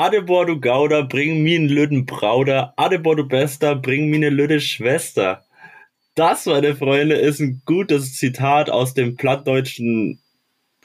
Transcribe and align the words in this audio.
Adebor, 0.00 0.46
du 0.46 0.58
Gauder, 0.58 1.04
bring 1.04 1.42
mir 1.42 1.58
einen 1.58 1.68
Lüden 1.68 2.06
Brauder. 2.06 2.72
Adebor, 2.78 3.16
du 3.16 3.28
Bester, 3.28 3.76
bring 3.76 4.08
mir 4.08 4.16
eine 4.16 4.30
Lüde 4.30 4.58
Schwester. 4.58 5.44
Das, 6.14 6.46
meine 6.46 6.74
Freunde, 6.74 7.16
ist 7.16 7.38
ein 7.38 7.60
gutes 7.66 8.16
Zitat 8.16 8.70
aus 8.70 8.94
dem 8.94 9.16
plattdeutschen 9.16 10.18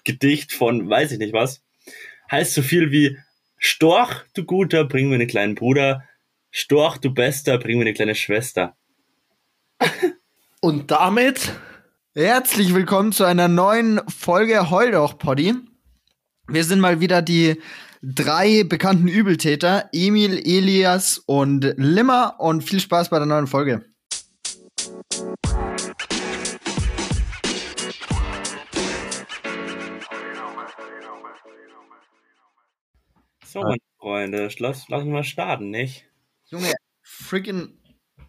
Gedicht 0.03 0.51
von 0.51 0.89
weiß 0.89 1.13
ich 1.13 1.19
nicht 1.19 1.31
was. 1.31 1.61
Heißt 2.29 2.55
so 2.55 2.61
viel 2.61 2.91
wie 2.91 3.17
Storch, 3.57 4.25
du 4.33 4.43
Guter, 4.43 4.83
bring 4.83 5.07
mir 5.07 5.15
einen 5.15 5.29
kleinen 5.29 5.55
Bruder. 5.55 6.03
Storch, 6.51 6.97
du 6.97 7.13
Bester, 7.13 7.57
bring 7.57 7.77
mir 7.77 7.85
eine 7.85 7.93
kleine 7.93 8.15
Schwester. 8.15 8.75
Und 10.59 10.91
damit 10.91 11.53
herzlich 12.15 12.75
willkommen 12.75 13.13
zu 13.13 13.23
einer 13.23 13.47
neuen 13.47 14.01
Folge 14.09 14.69
Heul 14.69 14.91
doch, 14.91 15.17
Poddy. 15.17 15.53
Wir 16.49 16.65
sind 16.65 16.81
mal 16.81 16.99
wieder 16.99 17.21
die 17.21 17.61
drei 18.13 18.63
bekannten 18.63 19.07
Übeltäter, 19.07 19.89
Emil, 19.91 20.37
Elias 20.37 21.17
und 21.17 21.73
Limmer 21.77 22.35
und 22.39 22.63
viel 22.63 22.79
Spaß 22.79 23.09
bei 23.09 23.17
der 23.17 23.25
neuen 23.25 23.47
Folge. 23.47 23.83
So, 33.43 33.61
meine 33.61 33.77
Freunde, 33.97 34.49
lass, 34.59 34.87
lass 34.89 35.01
uns 35.01 35.11
mal 35.11 35.23
starten, 35.23 35.71
nicht? 35.71 36.05
Junge, 36.47 36.73
freaking, 37.01 37.79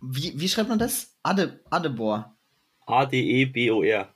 wie, 0.01 0.33
wie 0.41 0.49
schreibt 0.49 0.71
man 0.71 0.79
das? 0.79 1.19
Ade, 1.23 1.61
Adebor. 1.69 2.35
A-D-E-B-O-R. 2.87 4.15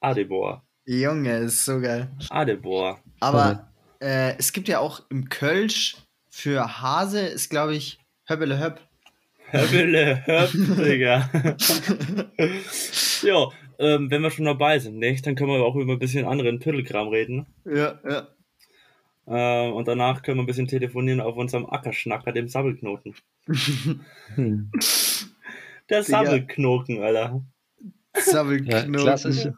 Adebor. 0.00 0.64
Junge, 0.86 1.36
ist 1.38 1.64
so 1.64 1.80
geil. 1.80 2.10
Adebor. 2.30 2.98
Aber 3.20 3.68
äh, 4.00 4.36
es 4.38 4.52
gibt 4.52 4.68
ja 4.68 4.78
auch 4.78 5.02
im 5.10 5.28
Kölsch 5.28 5.96
für 6.30 6.80
Hase, 6.80 7.20
ist 7.20 7.50
glaube 7.50 7.74
ich 7.74 7.98
Höbbele 8.28 8.58
Höpp. 8.60 8.80
Höbbele 9.50 10.26
Höpp, 10.26 10.50
Digga. 10.84 11.30
ja, 13.22 13.48
ähm, 13.78 14.10
wenn 14.10 14.22
wir 14.22 14.30
schon 14.30 14.44
dabei 14.44 14.78
sind, 14.78 14.98
nicht? 14.98 15.26
Dann 15.26 15.34
können 15.34 15.50
wir 15.50 15.64
auch 15.64 15.76
über 15.76 15.94
ein 15.94 15.98
bisschen 15.98 16.26
anderen 16.26 16.60
Tüttelkram 16.60 17.08
reden. 17.08 17.46
Ja, 17.64 17.98
ja. 18.08 18.28
Ähm, 19.30 19.74
und 19.74 19.86
danach 19.88 20.22
können 20.22 20.38
wir 20.38 20.42
ein 20.42 20.46
bisschen 20.46 20.68
telefonieren 20.68 21.20
auf 21.20 21.36
unserem 21.36 21.66
Ackerschnacker, 21.66 22.32
dem 22.32 22.48
Sabbelknoten. 22.48 23.14
Der 25.90 26.02
Sabbelknoten, 26.02 27.02
Alter. 27.02 27.44
Sabbelknoten. 28.14 28.94
Ja, 28.94 29.00
klassisch. 29.00 29.48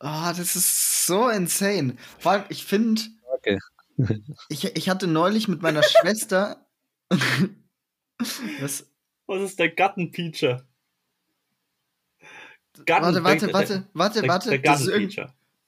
Ah, 0.00 0.32
das 0.32 0.56
ist 0.56 1.06
so 1.06 1.28
insane. 1.28 1.96
Vor 2.18 2.32
allem, 2.32 2.44
ich 2.48 2.64
finde, 2.64 3.02
Okay. 3.36 3.58
ich, 4.48 4.64
ich 4.76 4.88
hatte 4.88 5.06
neulich 5.06 5.46
mit 5.46 5.62
meiner 5.62 5.82
Schwester. 6.00 6.66
Was? 8.60 8.90
Was 9.26 9.42
ist 9.42 9.58
der 9.58 9.70
Gattenpeacher? 9.70 10.66
Warte, 12.86 13.22
warte, 13.24 13.52
warte, 13.52 13.86
warte, 13.92 14.20
der, 14.20 14.28
warte. 14.28 14.50
Der 14.50 14.58
das, 14.58 14.86
ist 14.86 15.18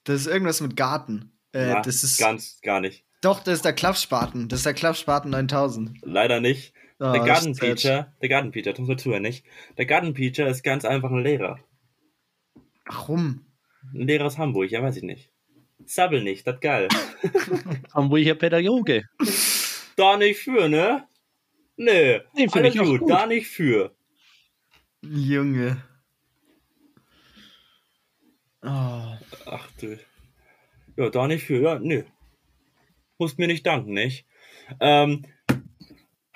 das 0.05 0.20
ist 0.22 0.27
irgendwas 0.27 0.60
mit 0.60 0.77
Garten. 0.77 1.33
Äh, 1.53 1.69
Ja, 1.69 1.83
das 1.83 2.03
ist. 2.03 2.19
Ganz, 2.19 2.60
gar 2.62 2.80
nicht. 2.80 3.05
Doch, 3.20 3.41
das 3.44 3.55
ist 3.56 3.64
der 3.64 3.72
Klappspaten. 3.75 4.48
Das 4.48 4.60
ist 4.60 4.66
der 4.66 4.75
Klappspaten 4.75 5.30
9000. 5.30 5.98
Leider 6.03 6.41
nicht. 6.41 6.75
Oh, 6.98 7.12
Der 7.12 7.25
das 7.25 7.27
Gartenpeacher, 7.27 8.12
der 8.20 8.28
Gartenpeacher, 8.28 8.70
das 8.70 8.78
muss 8.80 8.88
man 8.88 8.98
zuhören, 8.98 9.22
nicht? 9.22 9.44
Der 9.77 9.86
Gartenpeacher 9.86 10.47
ist 10.48 10.62
ganz 10.62 10.84
einfach 10.84 11.10
ein 11.10 11.22
Lehrer. 11.22 11.58
Warum? 12.86 13.44
Ein 13.94 14.06
Lehrer 14.06 14.27
aus 14.27 14.38
Hamburg, 14.38 14.70
ja, 14.70 14.83
weiß 14.83 14.97
ich 14.97 15.02
nicht. 15.02 15.30
Sabbel 15.84 16.22
nicht, 16.22 16.47
das 16.47 16.61
geil. 16.61 16.88
Hamburger 17.94 18.34
Pädagoge. 18.36 19.08
da 19.97 20.16
nicht 20.16 20.38
für, 20.41 20.69
ne? 20.69 21.06
Nee, 21.77 22.20
Nee, 22.34 22.48
find 22.48 22.56
alles 22.56 22.75
ich 22.75 22.80
auch 22.80 22.84
gut, 22.84 23.00
gut. 23.00 23.10
da 23.10 23.27
nicht 23.27 23.48
für. 23.48 23.94
Junge. 25.03 25.83
Oh. 28.62 29.16
Ach 29.47 29.69
du. 29.81 29.99
Ja, 30.97 31.10
da 31.10 31.26
nicht 31.26 31.44
für, 31.44 31.60
ja, 31.60 31.78
nö. 31.78 32.04
Musst 33.19 33.38
mir 33.38 33.47
nicht 33.49 33.66
danken, 33.66 33.93
nicht? 33.93 34.26
Ähm, 34.81 35.25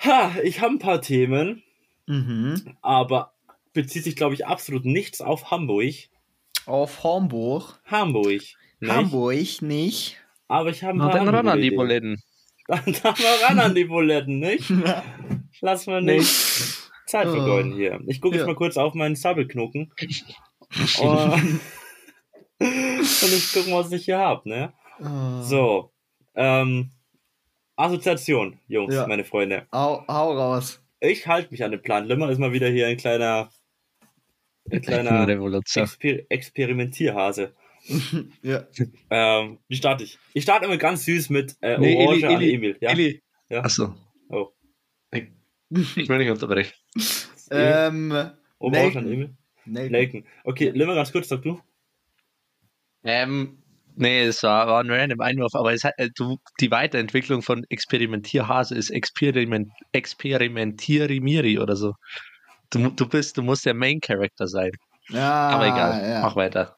ha, 0.03 0.35
ich 0.43 0.59
habe 0.61 0.73
ein 0.75 0.79
paar 0.79 1.01
Themen, 1.01 1.63
Mhm. 2.07 2.77
aber 2.81 3.33
bezieht 3.73 4.03
sich, 4.03 4.15
glaube 4.15 4.33
ich, 4.33 4.45
absolut 4.45 4.85
nichts 4.85 5.21
auf 5.21 5.51
Hamburg. 5.51 5.93
Auf 6.67 7.03
Hamburg. 7.03 7.79
Hamburg. 7.85 8.27
Nicht? 8.79 8.91
Hamburg 8.93 9.61
nicht. 9.61 10.17
Aber 10.47 10.69
ich 10.69 10.83
habe 10.83 10.93
ein 10.93 10.97
Na, 10.99 11.09
paar 11.09 11.19
dann 11.25 11.29
ran 11.33 11.47
an 11.47 11.61
die. 11.61 11.71
Buletten. 11.71 12.21
Dann, 12.67 12.83
dann 12.85 13.13
mal 13.17 13.35
ran 13.47 13.59
an 13.59 13.75
die 13.75 13.85
Buletten, 13.85 14.39
nicht? 14.39 14.69
Lass 15.61 15.87
mal 15.87 16.01
nicht 16.01 16.27
Zeit 17.05 17.29
vergeuden 17.29 17.71
hier. 17.73 18.01
Ich 18.07 18.19
gucke 18.19 18.35
Ja. 18.35 18.41
jetzt 18.41 18.47
mal 18.47 18.55
kurz 18.57 18.75
auf 18.75 18.93
meinen 18.93 19.15
Sabbelknoten. 19.15 19.89
und, 20.99 20.99
und 22.59 23.33
ich 23.33 23.53
gucke 23.53 23.69
mal, 23.69 23.85
was 23.85 23.91
ich 23.93 24.03
hier 24.03 24.17
habe, 24.17 24.49
ne? 24.49 24.73
Oh. 24.99 25.41
So. 25.43 25.91
Ähm, 26.35 26.91
Assoziation, 27.77 28.59
Jungs, 28.67 28.93
Ja. 28.93 29.07
meine 29.07 29.23
Freunde. 29.23 29.65
Hau, 29.71 30.03
hau 30.07 30.33
raus. 30.33 30.81
Ich 30.99 31.25
halte 31.25 31.51
mich 31.51 31.63
an 31.63 31.71
den 31.71 31.81
Plan. 31.81 32.05
Limmer 32.05 32.29
ist 32.29 32.37
mal 32.39 32.51
wieder 32.51 32.67
hier 32.67 32.87
ein 32.87 32.97
kleiner, 32.97 33.49
ein 34.71 34.81
kleiner 34.81 35.27
Revolution. 35.27 35.83
Exper 35.83 36.19
Experimentierhase. 36.29 37.53
ja. 38.41 38.65
Ähm, 39.09 39.59
wie 39.67 39.75
starte 39.75 40.03
ich? 40.03 40.19
Ich 40.33 40.43
starte 40.43 40.65
immer 40.65 40.77
ganz 40.77 41.05
süß 41.05 41.29
mit 41.29 41.55
äh, 41.61 41.77
Nee, 41.77 41.95
Orange 41.95 42.23
Eli, 42.23 42.35
an 42.35 42.41
Eli, 42.41 42.53
Emil. 42.53 42.77
Ja? 42.81 42.91
Eli. 42.91 43.21
Ja. 43.49 43.63
Achso. 43.63 43.95
Oh. 44.29 44.47
Ich, 45.11 45.27
ich 45.97 46.09
will 46.09 46.17
nicht 46.17 46.29
unterbrechen. 46.29 46.73
ähm. 47.51 48.11
Orange 48.59 48.79
Nelken. 48.79 48.97
an 48.97 49.11
Emil. 49.11 49.35
Nelken. 49.65 49.91
Nelken. 49.91 50.25
Okay, 50.43 50.69
Limmer, 50.69 50.95
ganz 50.95 51.11
kurz, 51.11 51.27
sag 51.27 51.41
du. 51.43 51.61
Ähm, 53.03 53.63
nee, 53.95 54.23
es 54.23 54.43
war, 54.43 54.67
war 54.67 54.83
ein 54.83 54.89
random 54.89 55.21
Einwurf, 55.21 55.55
aber 55.55 55.73
es 55.73 55.83
hat, 55.83 55.93
äh, 55.97 56.09
du, 56.15 56.37
die 56.59 56.71
Weiterentwicklung 56.71 57.41
von 57.41 57.65
Experimentierhase 57.69 58.75
ist 58.75 58.89
Experiment, 58.89 59.69
Experimentierimiri 59.91 61.59
oder 61.59 61.75
so. 61.75 61.93
Du, 62.69 62.89
du 62.89 63.07
bist, 63.07 63.37
du 63.37 63.41
musst 63.43 63.65
der 63.65 63.73
Main 63.73 63.99
Character 64.01 64.47
sein. 64.47 64.71
Ja, 65.09 65.47
Aber 65.49 65.65
egal, 65.67 65.91
Ah, 65.93 66.07
ja. 66.09 66.21
mach 66.21 66.35
weiter. 66.35 66.75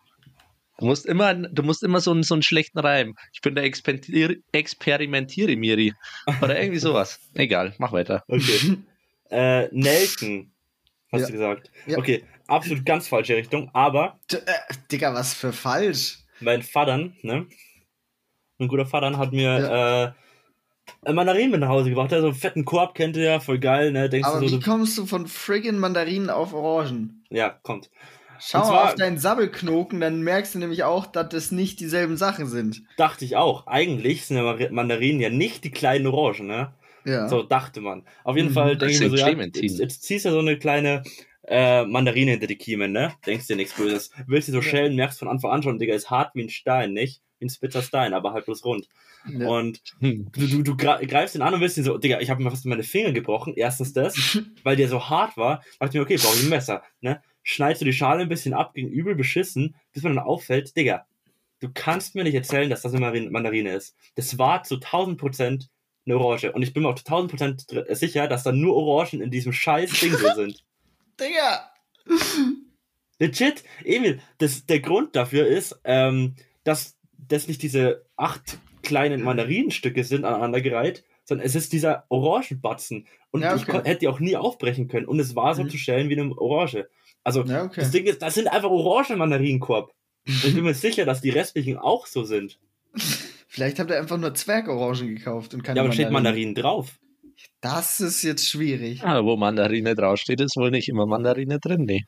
Du 0.78 0.86
musst 0.86 1.06
immer, 1.06 1.34
du 1.34 1.64
musst 1.64 1.84
immer 1.84 2.00
so 2.00 2.12
einen, 2.12 2.24
so 2.24 2.36
einen 2.36 2.44
schlechten 2.44 2.80
Reim. 2.80 3.16
Ich 3.34 3.42
bin 3.42 3.56
der 3.56 3.64
Experimentier, 3.66 4.38
Experimentieremiri. 4.54 5.94
Oder 6.42 6.60
irgendwie 6.60 6.80
sowas. 6.80 7.20
Egal, 7.34 7.74
mach 7.80 7.92
weiter. 7.92 8.24
Okay. 8.28 8.78
äh, 9.30 9.68
Nelken. 9.72 10.54
Hast 11.12 11.22
Ja. 11.22 11.28
du 11.28 11.34
gesagt? 11.34 11.72
Ja. 11.88 11.98
Okay, 11.98 12.24
absolut 12.48 12.86
ganz 12.86 13.08
falsche 13.08 13.36
Richtung, 13.36 13.70
aber 13.74 14.20
D 14.32 14.38
äh, 14.38 14.42
Digga, 14.92 15.14
was 15.14 15.34
für 15.34 15.52
falsch. 15.52 16.20
mein 16.40 16.62
Vater, 16.62 16.98
ne? 17.24 17.48
Ein 18.60 18.68
guter 18.68 18.86
Vater 18.86 19.18
hat 19.18 19.32
mir 19.34 20.14
äh, 20.16 20.29
Mandarinen 21.06 21.52
mit 21.52 21.60
nach 21.62 21.70
Hause 21.70 21.90
gebracht. 21.90 22.12
Der 22.12 22.18
hat 22.20 22.24
so 22.24 22.28
einen 22.30 22.36
fetten 22.36 22.66
Korb, 22.66 22.96
kennt 22.96 23.16
ihr 23.18 23.24
ja, 23.24 23.40
voll 23.40 23.60
geil, 23.60 23.92
ne? 23.92 24.10
Denkst 24.10 24.28
Aber 24.28 24.40
du 24.42 24.48
so, 24.48 24.58
wie 24.58 24.64
kommst 24.64 24.98
du 24.98 25.06
von 25.06 25.28
friggin' 25.28 25.78
Mandarinen 25.80 26.30
auf 26.30 26.54
Orangen? 26.54 27.24
ja, 27.30 27.50
kommt. 27.64 27.90
Schau 28.42 28.62
zwar- 28.64 28.86
auf 28.86 28.96
deinen 28.96 29.18
Sabbelknoken, 29.18 30.00
dann 30.00 30.22
merkst 30.22 30.56
du 30.56 30.60
nämlich 30.60 30.84
auch, 30.86 31.06
dass 31.06 31.28
das 31.30 31.52
nicht 31.52 31.80
dieselben 31.82 32.16
Sachen 32.16 32.48
sind. 32.48 32.84
Dachte 32.96 33.26
ich 33.26 33.36
auch. 33.36 33.68
Eigentlich 33.68 34.26
sind 34.26 34.38
ja 34.38 34.70
Mandarinen 34.72 35.20
ja 35.20 35.30
nicht 35.30 35.66
die 35.66 35.72
kleinen 35.72 36.08
Orangen, 36.08 36.48
ne? 36.48 36.74
Ja. 37.06 37.28
So 37.28 37.44
dachte 37.44 37.82
man. 37.82 38.04
Auf 38.24 38.38
jeden 38.38 38.50
Mhm. 38.50 38.54
Fall 38.54 38.78
Das 38.78 38.88
denke 38.90 38.94
ich 38.94 39.12
mir 39.12 39.18
so, 39.18 39.26
ja, 39.26 39.30
jetzt, 39.30 39.80
jetzt 39.80 40.04
ziehst 40.04 40.26
du 40.26 40.32
so 40.32 40.40
eine 40.40 40.58
kleine 40.58 41.04
äh, 41.48 41.84
Mandarine 41.84 42.32
hinter 42.32 42.46
die 42.48 42.58
Kiemen, 42.58 42.92
ne? 42.92 43.14
Denkst 43.26 43.48
dir 43.48 43.56
nichts 43.56 43.74
Böses. 43.74 44.12
Willst 44.28 44.46
sie 44.46 44.52
so 44.52 44.60
Ja. 44.60 44.64
schälen, 44.64 44.96
merkst 44.96 45.18
von 45.20 45.28
Anfang 45.28 45.50
an 45.52 45.64
schon, 45.64 45.80
Digga, 45.80 45.96
ist 45.96 46.10
hart 46.12 46.36
wie 46.36 46.44
ein 46.44 46.50
Stein, 46.50 46.94
nicht? 46.94 47.22
Wie 47.40 47.46
ein 47.46 47.50
spitzer 47.50 47.82
Stein, 47.82 48.14
aber 48.14 48.34
halt 48.34 48.46
bloß 48.46 48.64
rund. 48.66 48.88
Ja. 49.28 49.48
Und 49.48 49.82
Hm. 50.00 50.30
du, 50.32 50.48
du, 50.48 50.62
du 50.64 50.78
greifst 50.78 51.36
ihn 51.36 51.42
an 51.42 51.54
und 51.54 51.62
willst 51.62 51.78
ihn 51.78 51.84
so, 51.84 51.98
Digga, 51.98 52.20
ich 52.20 52.30
habe 52.30 52.44
mir 52.44 52.52
fast 52.52 52.66
meine 52.66 52.84
Finger 52.84 53.12
gebrochen. 53.12 53.54
Erstens 53.56 53.94
das, 53.94 54.16
weil 54.64 54.76
der 54.76 54.90
so 54.90 55.10
hart 55.10 55.38
war. 55.38 55.64
Dachte 55.80 55.90
ich 55.90 55.94
mir, 55.96 56.02
okay, 56.02 56.18
brauche 56.18 56.38
ich 56.38 56.44
ein 56.44 56.50
Messer, 56.50 56.84
ne? 57.02 57.22
Schneidest 57.44 57.82
du 57.82 57.86
die 57.86 57.94
Schale 57.94 58.22
ein 58.22 58.30
bisschen 58.30 58.54
ab, 58.54 58.74
gegen 58.74 58.90
übel 58.90 59.16
beschissen, 59.16 59.76
bis 59.94 60.04
mir 60.04 60.10
dann 60.10 60.20
auffällt, 60.20 60.76
Digga, 60.76 61.08
du 61.62 61.70
kannst 61.74 62.14
mir 62.16 62.24
nicht 62.24 62.36
erzählen, 62.36 62.70
dass 62.70 62.82
das 62.84 62.94
eine 62.94 63.30
Mandarine 63.30 63.74
ist. 63.74 63.96
Das 64.16 64.38
war 64.38 64.64
zu 64.64 64.76
1000 64.76 65.18
Prozent 65.18 65.70
eine 66.06 66.18
Orange. 66.18 66.52
Und 66.52 66.62
ich 66.62 66.74
bin 66.74 66.84
mir 66.84 66.90
auch 66.90 66.96
zu 66.96 67.06
1000 67.06 67.30
Prozent 67.32 67.72
dr- 67.72 67.96
sicher, 67.96 68.28
dass 68.28 68.44
da 68.44 68.52
nur 68.52 68.76
Orangen 68.76 69.22
in 69.22 69.32
diesem 69.32 69.54
scheiß 69.54 69.92
Ding 70.00 70.12
drin 70.12 70.36
sind. 70.36 70.66
Digga! 71.20 71.72
Legit, 73.20 73.64
Emil, 73.84 74.22
das, 74.38 74.66
der 74.66 74.80
Grund 74.80 75.16
dafür 75.16 75.46
ist, 75.48 75.80
ähm, 75.84 76.36
dass 76.64 76.98
das 77.30 77.48
nicht 77.48 77.62
diese 77.64 78.06
acht 78.16 78.60
kleinen 78.84 79.22
Mandarinenstücke 79.24 80.04
sind 80.04 80.26
aneinandergereiht, 80.26 81.04
sondern 81.26 81.46
es 81.46 81.56
ist 81.56 81.74
dieser 81.74 82.06
Orangenbatzen. 82.10 83.08
Und 83.32 83.42
Ja, 83.42 83.56
ich 83.56 83.64
okay. 83.64 83.72
kon- 83.72 83.84
hätte 83.86 84.00
die 84.02 84.08
auch 84.08 84.20
nie 84.20 84.36
aufbrechen 84.36 84.88
können. 84.88 85.06
Und 85.06 85.20
es 85.20 85.36
war 85.36 85.54
so 85.56 85.64
Mhm. 85.64 85.70
zu 85.70 85.78
stellen 85.78 86.10
wie 86.10 86.20
eine 86.20 86.36
Orange. 86.38 86.88
Also, 87.24 87.44
Ja, 87.44 87.66
okay. 87.66 87.82
das 87.82 87.92
Ding 87.92 88.06
ist, 88.06 88.22
das 88.22 88.34
sind 88.36 88.48
einfach 88.48 88.70
Orangen-Mandarinenkorb. 88.70 89.92
Und 90.28 90.46
ich 90.46 90.56
bin 90.56 90.64
mir 90.64 90.74
sicher, 90.74 91.06
dass 91.06 91.22
die 91.22 91.30
restlichen 91.30 91.78
auch 91.78 92.06
so 92.08 92.24
sind. 92.24 92.60
Vielleicht 93.48 93.80
habt 93.80 93.90
ihr 93.90 93.98
einfach 93.98 94.18
nur 94.18 94.34
Zwergorangen 94.34 95.16
gekauft 95.16 95.54
und 95.54 95.64
keine 95.64 95.78
Ja, 95.80 95.84
aber 95.84 95.92
steht 95.94 96.12
Mandarinen. 96.12 96.54
Mandarinen 96.54 96.56
drauf. 96.56 97.00
Das 97.62 98.00
ist 98.00 98.24
jetzt 98.24 98.48
schwierig. 98.48 99.04
Ah, 99.04 99.24
wo 99.24 99.36
Mandarine 99.38 99.96
draufsteht, 99.96 100.42
ist 100.42 100.56
wohl 100.58 100.72
nicht 100.72 100.90
immer 100.90 101.06
Mandarine 101.06 101.60
drin, 101.60 101.84
nee. 101.86 102.04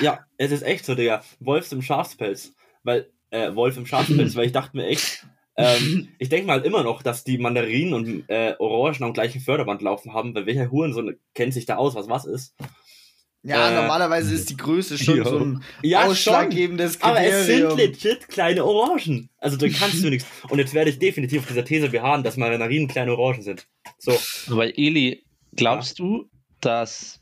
Ja, 0.00 0.20
es 0.36 0.50
ist 0.52 0.62
echt 0.62 0.84
so, 0.84 0.94
Digga. 0.94 1.22
Wolfs 1.40 1.72
im 1.72 1.82
Schafspelz. 1.82 2.54
Weil, 2.84 3.10
äh, 3.30 3.54
Wolf 3.54 3.76
im 3.76 3.86
Schafspelz, 3.86 4.34
weil 4.36 4.46
ich 4.46 4.52
dachte 4.52 4.76
mir 4.76 4.86
echt, 4.86 5.26
ähm, 5.56 6.08
ich 6.18 6.28
denke 6.28 6.46
mal 6.46 6.60
immer 6.64 6.82
noch, 6.82 7.02
dass 7.02 7.24
die 7.24 7.38
Mandarinen 7.38 7.94
und 7.94 8.24
äh, 8.28 8.54
Orangen 8.58 9.02
am 9.04 9.12
gleichen 9.12 9.40
Förderband 9.40 9.82
laufen 9.82 10.12
haben, 10.14 10.34
weil 10.34 10.46
welcher 10.46 10.70
Hurensohn 10.70 11.16
kennt 11.34 11.54
sich 11.54 11.66
da 11.66 11.76
aus, 11.76 11.94
was 11.94 12.08
was 12.08 12.24
ist. 12.26 12.54
Ja, 13.44 13.70
Äh, 13.70 13.74
normalerweise 13.76 14.34
ist 14.34 14.50
die 14.50 14.56
Größe 14.56 14.98
schon 14.98 15.16
jo. 15.18 15.24
so 15.24 15.38
ein 15.38 15.62
Ja, 15.82 16.00
schon. 16.02 16.10
ausschlaggebendes 16.10 17.00
Aber 17.02 17.20
es 17.22 17.46
sind 17.46 17.68
Kriterium. 17.68 17.78
legit 17.78 18.28
kleine 18.28 18.64
Orangen. 18.64 19.30
Also 19.38 19.56
da 19.56 19.68
kannst 19.68 20.02
du 20.02 20.10
nichts. 20.10 20.26
Und 20.48 20.58
jetzt 20.58 20.74
werde 20.74 20.90
ich 20.90 20.98
definitiv 20.98 21.42
auf 21.42 21.46
dieser 21.46 21.64
These 21.64 21.88
beharren, 21.88 22.24
dass 22.24 22.36
Mandarinen 22.36 22.88
kleine 22.88 23.16
Orangen 23.16 23.42
sind. 23.42 23.66
So. 23.98 24.18
Aber 24.52 24.76
Eli, 24.76 25.24
glaubst 25.54 26.00
du, 26.00 26.28
dass 26.60 27.20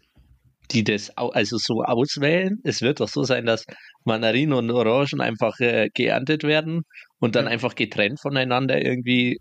die 0.70 0.84
das 0.84 1.10
also 1.16 1.58
so 1.58 1.82
auswählen? 1.82 2.60
Es 2.64 2.80
wird 2.80 3.00
doch 3.00 3.08
so 3.08 3.22
sein, 3.22 3.44
dass 3.44 3.66
Mandarinen 4.06 4.54
und 4.54 4.70
Orangen 4.70 5.20
einfach 5.20 5.58
äh, 5.60 5.88
geerntet 5.92 6.42
werden 6.44 6.82
und 7.18 7.34
dann 7.36 7.44
Ja. 7.46 7.50
einfach 7.50 7.74
getrennt 7.74 8.20
voneinander 8.20 8.82
irgendwie, 8.84 9.38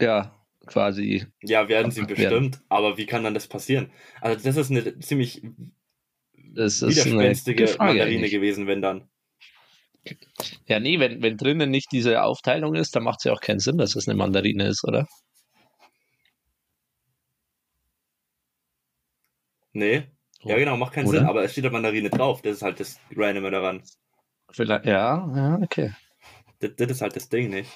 ja, 0.00 0.34
quasi. 0.66 1.26
Ja, 1.42 1.68
werden 1.68 1.90
sie 1.90 2.00
Abgemacht 2.00 2.20
werden. 2.22 2.50
bestimmt. 2.50 2.64
Aber 2.68 2.96
wie 2.98 3.06
kann 3.06 3.24
dann 3.24 3.34
das 3.34 3.46
passieren? 3.48 3.90
Also 4.20 4.42
das 4.44 4.56
ist 4.56 4.70
eine 4.70 4.98
ziemlich 4.98 5.42
Das 6.54 6.82
ist 6.82 6.82
eine 6.82 6.90
widerspenstige 6.90 7.76
Mandarine 7.78 8.04
eigentlich. 8.04 8.32
gewesen, 8.32 8.66
wenn 8.66 8.82
dann. 8.82 9.08
Ja, 10.66 10.80
nee, 10.80 10.98
wenn, 11.00 11.22
wenn 11.22 11.36
drinnen 11.36 11.70
nicht 11.70 11.88
diese 11.92 12.22
Aufteilung 12.22 12.74
ist, 12.74 12.94
dann 12.94 13.02
macht 13.02 13.20
es 13.20 13.24
ja 13.24 13.32
auch 13.32 13.40
keinen 13.40 13.58
Sinn, 13.60 13.78
dass 13.78 13.96
es 13.96 14.08
eine 14.08 14.16
Mandarine 14.16 14.66
ist, 14.68 14.84
oder? 14.84 15.06
Nee. 19.72 20.08
Ja, 20.48 20.56
genau, 20.58 20.76
macht 20.76 20.92
keinen 20.94 21.06
Oder? 21.06 21.18
Sinn, 21.20 21.28
aber 21.28 21.44
es 21.44 21.52
steht 21.52 21.64
da 21.64 21.70
Mandarine 21.70 22.10
drauf. 22.10 22.42
Das 22.42 22.56
ist 22.56 22.62
halt 22.62 22.80
das 22.80 22.98
Randome 23.14 23.50
daran. 23.50 23.82
Vielleicht, 24.50 24.86
ja, 24.86 25.30
ja, 25.34 25.58
okay. 25.62 25.92
Das, 26.60 26.70
das 26.76 26.90
ist 26.90 27.00
halt 27.02 27.16
das 27.16 27.28
Ding 27.28 27.50
nicht. 27.50 27.70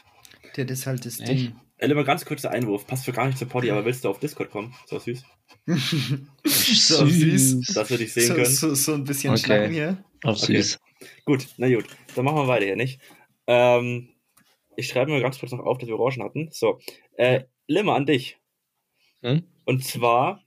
Das 0.57 0.71
ist 0.71 0.87
halt 0.87 1.05
das 1.07 1.21
Echt? 1.21 1.29
Ding. 1.29 1.61
Ella, 1.79 1.95
mal 1.95 2.05
ganz 2.05 2.25
kurzer 2.25 2.51
Einwurf. 2.51 2.87
Passt 2.87 3.05
für 3.05 3.13
gar 3.13 3.27
nicht 3.27 3.39
zu 3.39 3.47
Poddy, 3.47 3.71
aber 3.71 3.85
willst 3.85 4.05
du 4.05 4.09
auf 4.09 4.21
Discord 4.21 4.51
kommen? 4.51 4.75
So 4.87 4.99
süß. 4.99 5.25
so 6.45 7.07
süß. 7.07 7.61
Dass 7.75 7.91
wir 7.91 7.99
dich 7.99 8.13
sehen 8.13 8.29
So, 8.29 8.35
können. 8.35 8.47
so, 8.47 8.75
so 8.75 8.95
ein 8.95 9.05
bisschen 9.05 9.33
Okay. 9.33 9.43
Schlangen 9.43 9.73
hier. 9.73 10.05
Auf 10.25 10.43
Okay. 10.43 10.61
süß. 10.61 10.79
Gut, 11.25 11.47
na 11.57 11.69
gut. 11.69 11.87
Dann 12.15 12.25
machen 12.25 12.37
wir 12.37 12.49
weiter 12.49 12.65
hier, 12.67 12.77
nicht? 12.77 13.01
Ähm, 13.47 14.11
ich 14.77 14.89
schreibe 14.89 15.11
mir 15.11 15.21
ganz 15.21 15.39
kurz 15.39 15.53
noch 15.53 15.61
auf, 15.61 15.79
dass 15.79 15.89
wir 15.89 15.99
Orangen 15.99 16.23
hatten. 16.23 16.49
So. 16.53 16.79
Äh, 17.17 17.45
Limmer 17.67 17.95
an 17.95 18.07
dich. 18.07 18.39
Hm? 19.23 19.43
Und 19.65 19.85
zwar 19.85 20.41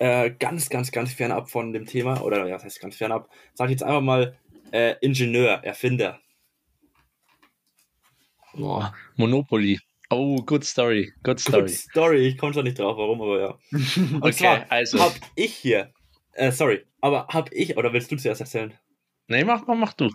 äh, 0.00 0.30
ganz, 0.30 0.68
ganz, 0.70 0.90
ganz 0.90 1.12
fernab 1.12 1.50
von 1.50 1.72
dem 1.72 1.86
Thema, 1.86 2.22
oder 2.22 2.46
ja, 2.46 2.54
das 2.54 2.64
heißt 2.64 2.80
ganz 2.80 2.96
fernab, 2.96 3.28
sag 3.54 3.66
ich 3.66 3.72
jetzt 3.72 3.82
einfach 3.82 4.00
mal 4.00 4.36
äh, 4.72 4.94
Ingenieur, 5.00 5.62
Erfinder. 5.62 6.18
Boah. 8.54 8.92
Monopoly. 9.16 9.78
Oh, 10.10 10.42
good 10.42 10.64
story. 10.64 11.12
Good 11.22 11.38
story. 11.38 11.60
Good 11.62 11.70
Story, 11.70 12.26
ich 12.26 12.38
komme 12.38 12.52
schon 12.52 12.64
nicht 12.64 12.78
drauf, 12.78 12.96
warum, 12.96 13.20
aber 13.22 13.40
ja. 13.40 13.58
Und 13.96 14.22
Okay, 14.22 14.32
zwar 14.32 14.66
also. 14.70 14.98
hab 14.98 15.14
ich 15.36 15.54
hier, 15.54 15.92
äh, 16.32 16.50
sorry, 16.50 16.84
aber 17.00 17.28
hab 17.28 17.52
ich, 17.52 17.76
oder 17.76 17.92
willst 17.92 18.10
du 18.10 18.16
zuerst 18.16 18.40
erzählen? 18.40 18.74
Nee, 19.30 19.44
mach 19.44 19.64
mal, 19.68 19.76
mach 19.76 19.92
du. 19.92 20.10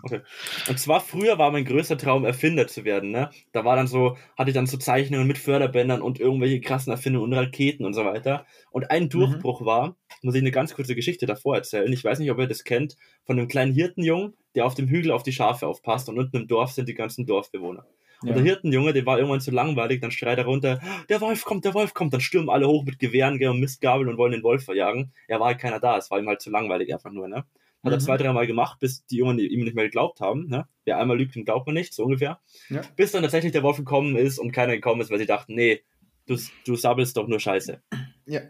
Und 0.68 0.78
zwar 0.78 1.00
früher 1.00 1.38
war 1.38 1.50
mein 1.50 1.64
größter 1.64 1.96
Traum, 1.96 2.26
Erfinder 2.26 2.66
zu 2.66 2.84
werden, 2.84 3.12
ne? 3.12 3.30
Da 3.52 3.64
war 3.64 3.74
dann 3.74 3.86
so, 3.86 4.18
hatte 4.36 4.50
ich 4.50 4.54
dann 4.54 4.66
so 4.66 4.76
Zeichnungen 4.76 5.26
mit 5.26 5.38
Förderbändern 5.38 6.02
und 6.02 6.20
irgendwelche 6.20 6.60
krassen 6.60 6.92
Erfindungen 6.92 7.32
und 7.32 7.38
Raketen 7.38 7.86
und 7.86 7.94
so 7.94 8.04
weiter. 8.04 8.44
Und 8.70 8.90
ein 8.90 9.08
Durchbruch 9.08 9.64
war, 9.64 9.96
muss 10.20 10.34
ich 10.34 10.42
eine 10.42 10.50
ganz 10.50 10.74
kurze 10.74 10.94
Geschichte 10.94 11.24
davor 11.24 11.56
erzählen. 11.56 11.90
Ich 11.94 12.04
weiß 12.04 12.18
nicht, 12.18 12.30
ob 12.30 12.38
ihr 12.38 12.46
das 12.46 12.64
kennt, 12.64 12.98
von 13.24 13.38
einem 13.38 13.48
kleinen 13.48 13.72
Hirtenjungen, 13.72 14.34
der 14.54 14.66
auf 14.66 14.74
dem 14.74 14.86
Hügel 14.86 15.10
auf 15.12 15.22
die 15.22 15.32
Schafe 15.32 15.66
aufpasst 15.66 16.10
und 16.10 16.18
unten 16.18 16.36
im 16.36 16.46
Dorf 16.46 16.72
sind 16.72 16.86
die 16.86 16.94
ganzen 16.94 17.24
Dorfbewohner. 17.24 17.86
Und 18.20 18.34
der 18.34 18.42
Hirtenjunge, 18.42 18.92
der 18.92 19.06
war 19.06 19.18
irgendwann 19.18 19.40
zu 19.40 19.50
langweilig, 19.50 20.02
dann 20.02 20.10
schreit 20.10 20.38
er 20.38 20.44
runter, 20.44 20.80
der 21.08 21.20
Wolf 21.22 21.44
kommt, 21.44 21.64
der 21.64 21.74
Wolf 21.74 21.94
kommt, 21.94 22.12
dann 22.12 22.20
stürmen 22.20 22.50
alle 22.50 22.66
hoch 22.66 22.84
mit 22.84 22.98
Gewehren 22.98 23.42
und 23.46 23.60
Mistgabeln 23.60 24.08
und 24.08 24.18
wollen 24.18 24.32
den 24.32 24.42
Wolf 24.42 24.64
verjagen. 24.64 25.12
Ja, 25.28 25.40
war 25.40 25.48
halt 25.48 25.58
keiner 25.58 25.80
da, 25.80 25.96
es 25.96 26.10
war 26.10 26.18
ihm 26.18 26.28
halt 26.28 26.40
zu 26.40 26.50
langweilig 26.50 26.92
einfach 26.92 27.12
nur, 27.12 27.28
ne? 27.28 27.44
Hat 27.84 27.92
er 27.92 27.98
Mhm. 27.98 28.00
zwei, 28.00 28.16
dreimal 28.16 28.46
gemacht, 28.46 28.78
bis 28.80 29.06
die 29.06 29.16
Jungen 29.16 29.38
ihm 29.38 29.62
nicht 29.64 29.74
mehr 29.74 29.84
geglaubt 29.84 30.20
haben, 30.20 30.48
ne? 30.48 30.66
Wer 30.84 30.98
einmal 30.98 31.16
lügt, 31.18 31.34
den 31.34 31.44
glaubt 31.44 31.66
man 31.66 31.74
nicht, 31.74 31.94
so 31.94 32.04
ungefähr. 32.04 32.40
Ja. 32.68 32.80
Bis 32.96 33.12
dann 33.12 33.22
tatsächlich 33.22 33.52
der 33.52 33.62
Wolf 33.62 33.76
gekommen 33.76 34.16
ist 34.16 34.38
und 34.38 34.52
keiner 34.52 34.74
gekommen 34.74 35.00
ist, 35.00 35.10
weil 35.10 35.18
sie 35.18 35.26
dachten, 35.26 35.54
nee, 35.54 35.82
du, 36.26 36.36
du 36.64 36.74
sabbelst 36.76 37.16
doch 37.16 37.28
nur 37.28 37.38
Scheiße. 37.40 37.82
Ja. 38.26 38.40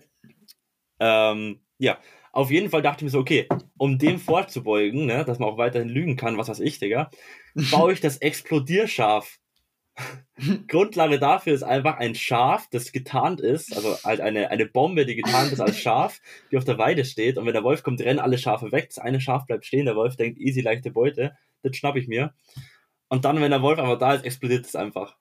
Ähm, 0.99 1.61
ja, 1.79 1.99
auf 2.33 2.51
jeden 2.51 2.71
Fall 2.71 2.83
dachte 2.83 3.01
ich 3.01 3.05
mir 3.05 3.11
so, 3.11 3.19
okay, 3.21 3.49
um 3.77 3.99
dem 3.99 4.19
vorzubeugen, 4.19 5.07
ne, 5.07 5.25
dass 5.25 5.39
man 5.39 5.49
auch 5.49 5.59
weiterhin 5.59 5.89
lügen 5.89 6.17
kann, 6.17 6.39
was 6.39 6.49
weiß 6.49 6.61
ich, 6.61 6.79
Digga, 6.79 7.11
baue 7.71 7.93
ich 7.93 8.01
das 8.01 8.19
Explodierschaf. 8.19 9.39
Grundlage 10.69 11.19
dafür 11.19 11.55
ist 11.55 11.63
einfach 11.63 11.97
ein 11.97 12.15
Schaf, 12.15 12.69
das 12.71 12.93
getarnt 12.93 13.41
ist, 13.41 13.75
also 13.75 13.97
halt 14.05 14.21
eine, 14.21 14.51
eine 14.51 14.67
Bombe, 14.67 15.07
die 15.07 15.17
getarnt 15.17 15.53
ist 15.53 15.61
als 15.61 15.79
Schaf, 15.79 16.21
die 16.51 16.59
auf 16.59 16.65
der 16.65 16.79
Weide 16.79 17.05
steht. 17.05 17.39
Und 17.39 17.47
wenn 17.47 17.55
der 17.55 17.65
Wolf 17.65 17.83
kommt, 17.83 18.01
rennen 18.01 18.21
alle 18.21 18.39
Schafe 18.39 18.73
weg. 18.73 18.89
Das 18.89 18.99
eine 18.99 19.21
Schaf 19.21 19.47
bleibt 19.47 19.65
stehen. 19.65 19.87
Der 19.87 19.97
Wolf 19.97 20.17
denkt, 20.17 20.39
easy, 20.39 20.61
leichte 20.61 20.91
Beute. 20.91 21.37
Das 21.63 21.77
schnapp 21.77 21.97
ich 21.97 22.09
mir. 22.09 22.35
Und 23.09 23.25
dann, 23.25 23.41
wenn 23.41 23.51
der 23.51 23.63
Wolf 23.63 23.79
einfach 23.79 23.99
da 23.99 24.15
ist, 24.15 24.25
explodiert 24.25 24.67
es 24.67 24.77
einfach. 24.77 25.17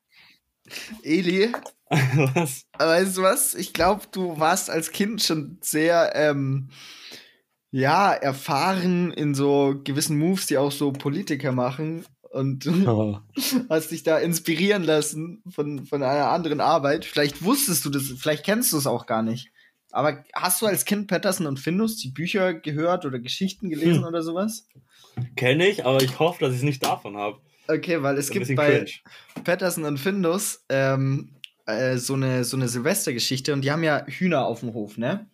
Eli, 1.03 1.51
was? 2.33 2.65
weißt 2.77 3.17
du 3.17 3.21
was? 3.21 3.53
Ich 3.53 3.73
glaube, 3.73 4.01
du 4.11 4.39
warst 4.39 4.69
als 4.69 4.91
Kind 4.91 5.21
schon 5.21 5.59
sehr, 5.61 6.13
ähm, 6.15 6.69
ja, 7.71 8.13
erfahren 8.13 9.11
in 9.11 9.35
so 9.35 9.75
gewissen 9.83 10.17
Moves, 10.17 10.47
die 10.47 10.57
auch 10.57 10.71
so 10.71 10.93
Politiker 10.93 11.51
machen. 11.51 12.05
Und 12.35 12.67
Oh. 12.67 13.17
hast 13.69 13.91
dich 13.91 14.03
da 14.03 14.17
inspirieren 14.17 14.83
lassen 14.83 15.41
von, 15.49 15.85
von 15.85 16.03
einer 16.03 16.29
anderen 16.31 16.59
Arbeit. 16.59 17.05
Vielleicht 17.05 17.43
wusstest 17.43 17.85
du 17.85 17.89
das, 17.89 18.03
vielleicht 18.17 18.43
kennst 18.45 18.73
du 18.73 18.77
es 18.77 18.87
auch 18.87 19.05
gar 19.05 19.23
nicht. 19.23 19.51
Aber 19.91 20.25
hast 20.33 20.61
du 20.61 20.65
als 20.65 20.83
Kind 20.83 21.07
Patterson 21.07 21.47
und 21.47 21.59
Findus 21.61 21.95
die 21.97 22.09
Bücher 22.09 22.53
gehört 22.53 23.05
oder 23.05 23.19
Geschichten 23.19 23.69
gelesen 23.69 23.99
Hm. 24.01 24.03
oder 24.09 24.21
sowas? 24.21 24.67
Kenne 25.37 25.67
ich, 25.67 25.85
aber 25.85 26.03
ich 26.03 26.19
hoffe, 26.19 26.41
dass 26.43 26.51
ich 26.51 26.57
es 26.57 26.63
nicht 26.63 26.83
davon 26.83 27.15
habe. 27.15 27.37
Okay, 27.69 28.03
weil 28.03 28.17
es 28.17 28.29
gibt 28.29 28.53
bei 28.55 28.79
cringe. 28.79 28.91
Patterson 29.45 29.85
und 29.85 29.97
Findus 29.97 30.65
ähm, 30.67 31.29
äh, 31.65 31.95
so 31.95 32.15
eine, 32.15 32.43
so 32.43 32.57
eine 32.57 32.67
Silvestergeschichte 32.67 33.53
und 33.53 33.61
die 33.61 33.71
haben 33.71 33.83
ja 33.83 34.05
Hühner 34.05 34.45
auf 34.45 34.59
dem 34.59 34.73
Hof, 34.73 34.97
ne? 34.97 35.27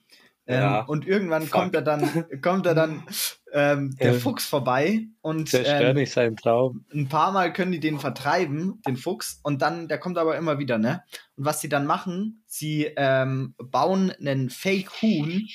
Ähm, 0.51 0.59
Ja. 0.59 0.81
Und 0.81 1.07
irgendwann 1.07 1.43
Fuck. 1.43 1.51
kommt 1.51 1.75
er 1.75 1.81
dann, 1.81 2.25
kommt 2.41 2.65
er 2.65 2.75
dann 2.75 3.03
ähm, 3.53 3.95
der 3.97 4.13
Fuchs 4.13 4.45
vorbei 4.45 5.07
und 5.21 5.53
ähm, 5.53 5.95
nicht 5.95 6.11
seinen 6.13 6.35
Traum. 6.35 6.85
ein 6.93 7.09
paar 7.09 7.31
Mal 7.31 7.51
können 7.53 7.71
die 7.71 7.79
den 7.79 7.99
vertreiben, 7.99 8.81
den 8.87 8.97
Fuchs, 8.97 9.39
und 9.43 9.61
dann, 9.61 9.87
der 9.87 9.97
kommt 9.97 10.17
aber 10.17 10.37
immer 10.37 10.59
wieder, 10.59 10.77
ne? 10.77 11.03
Und 11.35 11.45
was 11.45 11.61
sie 11.61 11.69
dann 11.69 11.85
machen, 11.85 12.43
sie 12.47 12.91
ähm, 12.95 13.55
bauen 13.57 14.11
einen 14.19 14.49
Fake-Huhn, 14.49 15.47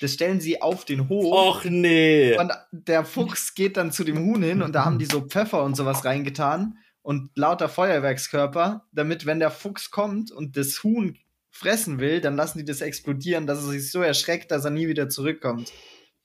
das 0.00 0.12
stellen 0.12 0.40
sie 0.40 0.60
auf 0.60 0.84
den 0.84 1.08
Hof. 1.08 1.24
Och 1.24 1.64
nee. 1.64 2.36
Und 2.38 2.52
der 2.70 3.04
Fuchs 3.04 3.54
geht 3.54 3.76
dann 3.76 3.92
zu 3.92 4.04
dem 4.04 4.18
Huhn 4.18 4.42
hin 4.42 4.62
und 4.62 4.74
da 4.74 4.84
haben 4.84 4.98
die 4.98 5.06
so 5.06 5.22
Pfeffer 5.22 5.62
und 5.62 5.76
sowas 5.76 6.04
reingetan 6.04 6.78
und 7.02 7.30
lauter 7.36 7.68
Feuerwerkskörper, 7.68 8.84
damit, 8.92 9.26
wenn 9.26 9.38
der 9.38 9.50
Fuchs 9.50 9.90
kommt 9.90 10.32
und 10.32 10.56
das 10.56 10.82
Huhn 10.82 11.16
fressen 11.56 11.98
will, 12.00 12.20
dann 12.20 12.36
lassen 12.36 12.58
die 12.58 12.64
das 12.64 12.80
explodieren, 12.80 13.46
dass 13.46 13.58
er 13.58 13.70
sich 13.70 13.90
so 13.90 14.02
erschreckt, 14.02 14.50
dass 14.50 14.64
er 14.64 14.70
nie 14.70 14.88
wieder 14.88 15.08
zurückkommt. 15.08 15.72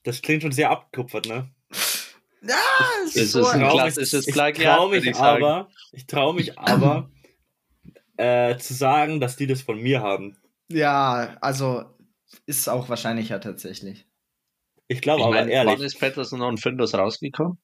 Das 0.03 0.21
klingt 0.21 0.41
schon 0.41 0.51
sehr 0.51 0.69
abgekupfert, 0.71 1.27
ne? 1.27 1.49
Ja, 2.41 2.55
Das 3.03 3.15
ist 3.15 3.31
so 3.33 3.45
ein 3.45 3.59
trau 3.61 3.73
klassisches 3.73 4.27
ich 4.27 4.33
Plagiat, 4.33 4.77
trau 4.77 4.91
würde 4.91 5.05
mich 5.05 5.15
ich 5.15 5.21
aber, 5.21 5.69
ich 5.91 6.07
traue 6.07 6.33
mich 6.33 6.57
aber, 6.57 7.11
äh, 8.17 8.57
zu 8.57 8.73
sagen, 8.73 9.19
dass 9.19 9.35
die 9.35 9.47
das 9.47 9.61
von 9.61 9.79
mir 9.79 10.01
haben. 10.01 10.37
Ja, 10.69 11.37
also 11.41 11.85
ist 12.45 12.67
auch 12.67 12.89
wahrscheinlicher 12.89 13.39
tatsächlich. 13.41 14.07
Ich 14.87 15.01
glaube 15.01 15.21
Ich 15.21 15.25
aber 15.27 15.35
meine, 15.35 15.51
ehrlich. 15.51 15.77
wann 15.77 15.85
ist 15.85 15.99
Patterson 15.99 16.41
und 16.41 16.59
Findus 16.59 16.93
rausgekommen? 16.93 17.57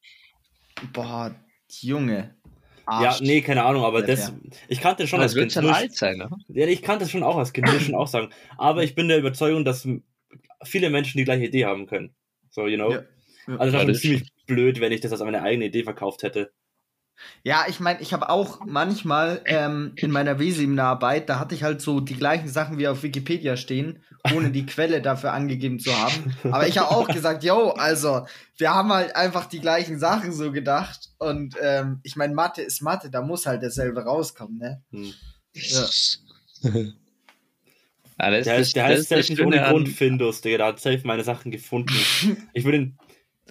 Boah, 0.94 1.36
Junge. 1.70 2.37
Ja, 2.90 2.94
Arsch. 3.10 3.20
nee, 3.22 3.42
keine 3.42 3.64
Ahnung, 3.66 3.84
aber 3.84 4.00
Ja, 4.02 4.08
das, 4.08 4.34
ich 4.70 4.80
kannte 4.80 5.04
das 5.04 5.10
schon 5.10 5.20
Das 5.20 5.32
als 5.32 5.36
wird 5.36 5.44
Kind. 5.46 5.54
schon 5.54 5.64
nur- 5.66 5.76
alt 5.76 5.94
sein, 5.94 6.18
ne? 6.18 6.30
Ja, 6.48 6.68
ich 6.68 6.82
kannte 6.82 7.04
das 7.04 7.12
schon 7.12 7.24
auch 7.24 7.36
als 7.38 7.52
Kind, 7.52 7.68
ich 7.68 7.86
schon 7.86 7.96
auch 7.96 8.08
sagen. 8.08 8.30
Aber 8.58 8.84
ich 8.84 8.96
bin 8.96 9.10
der 9.10 9.18
Überzeugung, 9.18 9.66
dass 9.66 9.86
viele 10.64 10.90
Menschen 10.90 11.18
die 11.18 11.26
gleiche 11.26 11.46
Idee 11.46 11.66
haben 11.66 11.86
können. 11.86 12.16
So, 12.50 12.66
you 12.68 12.78
know? 12.78 12.92
Ja. 12.92 13.04
Ja. 13.48 13.56
Also, 13.58 13.58
das 13.58 13.58
Ja, 13.58 13.72
wäre 13.74 13.82
schon 13.82 13.88
das 13.94 14.02
ziemlich 14.02 14.32
blöd, 14.46 14.80
wenn 14.80 14.92
ich 14.94 15.02
das 15.02 15.12
als 15.12 15.22
meine 15.22 15.42
eigene 15.42 15.66
Idee 15.66 15.84
verkauft 15.84 16.24
hätte. 16.24 16.52
Ja, 17.44 17.66
ich 17.68 17.80
meine, 17.80 18.02
ich 18.02 18.14
habe 18.14 18.30
auch 18.30 18.60
manchmal 18.66 19.42
ähm, 19.46 19.94
in 19.96 20.12
meiner 20.12 20.40
W-Seminararbeit, 20.40 21.30
da 21.30 21.40
hatte 21.40 21.56
ich 21.56 21.64
halt 21.64 21.82
so 21.82 22.00
die 22.00 22.16
gleichen 22.16 22.48
Sachen 22.50 22.78
wie 22.78 22.88
auf 22.88 23.04
Wikipedia 23.04 23.58
stehen, 23.58 24.04
ohne 24.34 24.52
die 24.52 24.66
Quelle 24.66 25.02
dafür 25.02 25.34
angegeben 25.34 25.80
zu 25.80 25.96
haben. 25.98 26.36
Aber 26.44 26.68
ich 26.68 26.78
habe 26.78 26.90
auch 26.92 27.08
gesagt, 27.08 27.44
yo, 27.44 27.70
also 27.72 28.26
wir 28.58 28.74
haben 28.74 28.92
halt 28.92 29.16
einfach 29.16 29.46
die 29.46 29.60
gleichen 29.60 30.00
Sachen 30.00 30.32
so 30.34 30.52
gedacht. 30.52 31.10
Und 31.18 31.56
ähm, 31.62 32.00
ich 32.04 32.16
meine, 32.16 32.34
Mathe 32.34 32.62
ist 32.62 32.82
Mathe, 32.82 33.10
da 33.10 33.22
muss 33.22 33.46
halt 33.46 33.64
dasselbe 33.64 34.04
rauskommen, 34.04 34.58
ne? 34.58 34.82
Hm. 34.92 35.14
Ja. 35.54 35.86
Ja, 38.20 38.32
das, 38.32 38.46
Der, 38.46 38.58
ist- 38.58 38.76
der 38.76 38.84
das 38.88 38.92
heißt 38.98 39.12
das 39.12 39.20
safe 39.28 39.32
nicht 39.34 39.42
ohne 39.46 39.62
Grund 39.62 39.90
Findus, 39.90 40.42
Digga. 40.42 40.58
Der 40.58 40.66
hat 40.68 40.80
safe 40.80 41.02
meine 41.04 41.24
Sachen 41.24 41.52
gefunden. 41.52 41.94
Ich 42.54 42.66
würde 42.66 42.78
ihn 42.80 42.98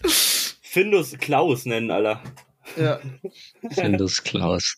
Findus 0.05 1.17
Klaus 1.19 1.67
nennen, 1.67 1.91
Alter. 1.91 2.21
Ja, 2.77 3.01
Findus 3.71 4.23
Klaus. 4.23 4.77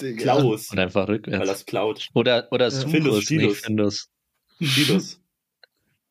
Digga. 0.00 0.22
Klaus. 0.22 0.70
Und 0.70 0.78
einfach 0.78 1.08
Weil 1.08 1.16
rückwärts. 1.16 1.46
das 1.46 1.66
klaut. 1.66 2.08
Oder, 2.14 2.48
oder 2.50 2.66
Ja. 2.66 2.70
Suchus, 2.70 2.90
Findus, 2.92 3.14
nicht 3.16 3.24
Stilus. 3.24 3.58
Findus. 3.60 4.10
Fidus. 4.58 5.20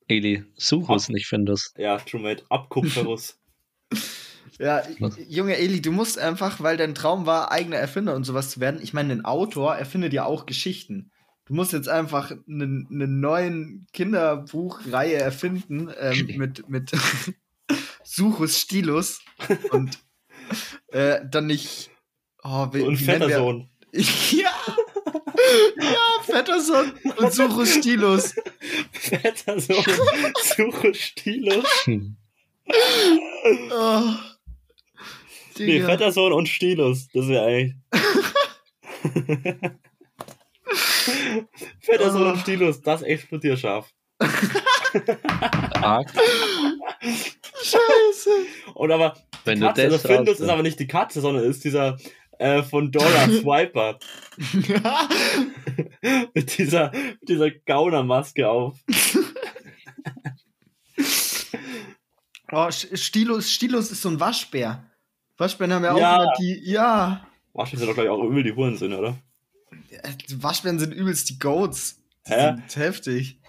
Eli, 0.07 0.43
Suchus, 0.55 1.09
nicht 1.09 1.27
Findus. 1.27 1.73
Ja, 1.77 1.97
True 1.97 2.21
Mate. 2.21 2.43
Abkupferus. 2.49 3.37
Ja, 4.59 4.83
Was? 4.99 5.15
Junge 5.29 5.55
Eli, 5.55 5.81
du 5.81 5.93
musst 5.93 6.19
einfach, 6.19 6.59
weil 6.59 6.75
dein 6.75 6.93
Traum 6.93 7.25
war, 7.25 7.49
eigener 7.49 7.77
Erfinder 7.77 8.13
und 8.13 8.25
sowas 8.25 8.49
zu 8.51 8.59
werden. 8.59 8.81
Ich 8.83 8.93
meine, 8.93 9.13
ein 9.13 9.23
Autor 9.23 9.75
erfindet 9.75 10.11
ja 10.11 10.25
auch 10.25 10.45
Geschichten. 10.45 11.11
Du 11.45 11.53
musst 11.53 11.71
jetzt 11.71 11.87
einfach 11.87 12.31
eine 12.31 12.85
eine 12.91 13.07
neuen 13.07 13.87
Kinderbuchreihe 13.93 15.15
erfinden 15.15 15.89
ähm, 15.97 16.27
mit, 16.37 16.67
mit 16.67 16.91
Suchus 18.03 18.59
Stilus 18.59 19.21
und 19.71 19.97
äh, 20.89 21.19
dann 21.29 21.47
nicht. 21.47 21.91
Oh, 22.43 22.67
wie, 22.71 22.81
Und 22.81 22.97
Vettersohn. 22.97 23.69
Ja! 24.31 24.51
Ja, 25.81 26.23
Vetterson 26.25 26.91
und 27.17 27.33
Suchus 27.33 27.73
Stilus. 27.75 28.35
Vettersohn. 28.91 29.83
Suche 30.43 30.93
Stilus. 30.93 31.65
Hm. 31.85 32.15
Oh. 33.71 34.01
Nee. 35.57 35.81
Vettersohn 35.81 36.33
und 36.33 36.47
Stilus. 36.47 37.07
Das 37.13 37.27
wäre 37.27 37.45
eigentlich. 37.45 37.75
Vettersohn 41.81 42.27
Oh. 42.27 42.29
und 42.31 42.39
Stilus, 42.39 42.81
das 42.81 43.01
Explodierschaf. 43.01 43.89
Arg. 45.81 46.11
Scheiße. 47.01 48.29
Und 48.75 48.91
aber 48.91 49.15
Wenn 49.49 49.59
Katze, 49.59 49.81
du 49.81 49.93
also 49.93 49.97
das 49.97 50.15
Findus 50.15 50.35
raus- 50.35 50.39
ist 50.41 50.49
aber 50.49 50.63
nicht 50.63 50.79
die 50.79 50.87
Katze, 50.87 51.21
sondern 51.21 51.43
ist 51.43 51.63
dieser 51.63 51.97
äh, 52.37 52.63
von 52.63 52.91
Dora 52.91 53.05
Swiper 53.27 53.99
mit 56.33 56.57
dieser, 56.57 56.91
mit 56.91 57.27
dieser 57.29 57.51
Gaunermaske 57.51 58.47
auf. 58.49 58.77
Oh, 62.51 62.69
Stilus, 62.71 63.51
Stilus 63.51 63.91
ist 63.91 64.01
so 64.01 64.09
ein 64.09 64.19
Waschbär. 64.19 64.83
Waschbären 65.37 65.71
haben 65.73 65.83
ja 65.83 65.93
auch 65.93 65.99
Ja. 65.99 66.15
immer 66.23 66.33
die. 66.39 66.59
Ja. 66.71 67.27
Waschen 67.53 67.77
sind 67.77 67.87
doch, 67.87 67.93
glaube 67.93 68.07
ich, 68.07 68.11
auch 68.11 68.23
übel 68.23 68.41
die 68.43 68.53
Hurensöhne, 68.53 68.97
oder? 68.97 69.17
Waschbären 70.37 70.79
sind 70.79 70.93
übelst 70.93 71.29
die 71.29 71.37
Goats. 71.37 72.01
Die 72.27 72.31
Hä? 72.33 72.55
sind 72.55 72.75
heftig. 72.75 73.39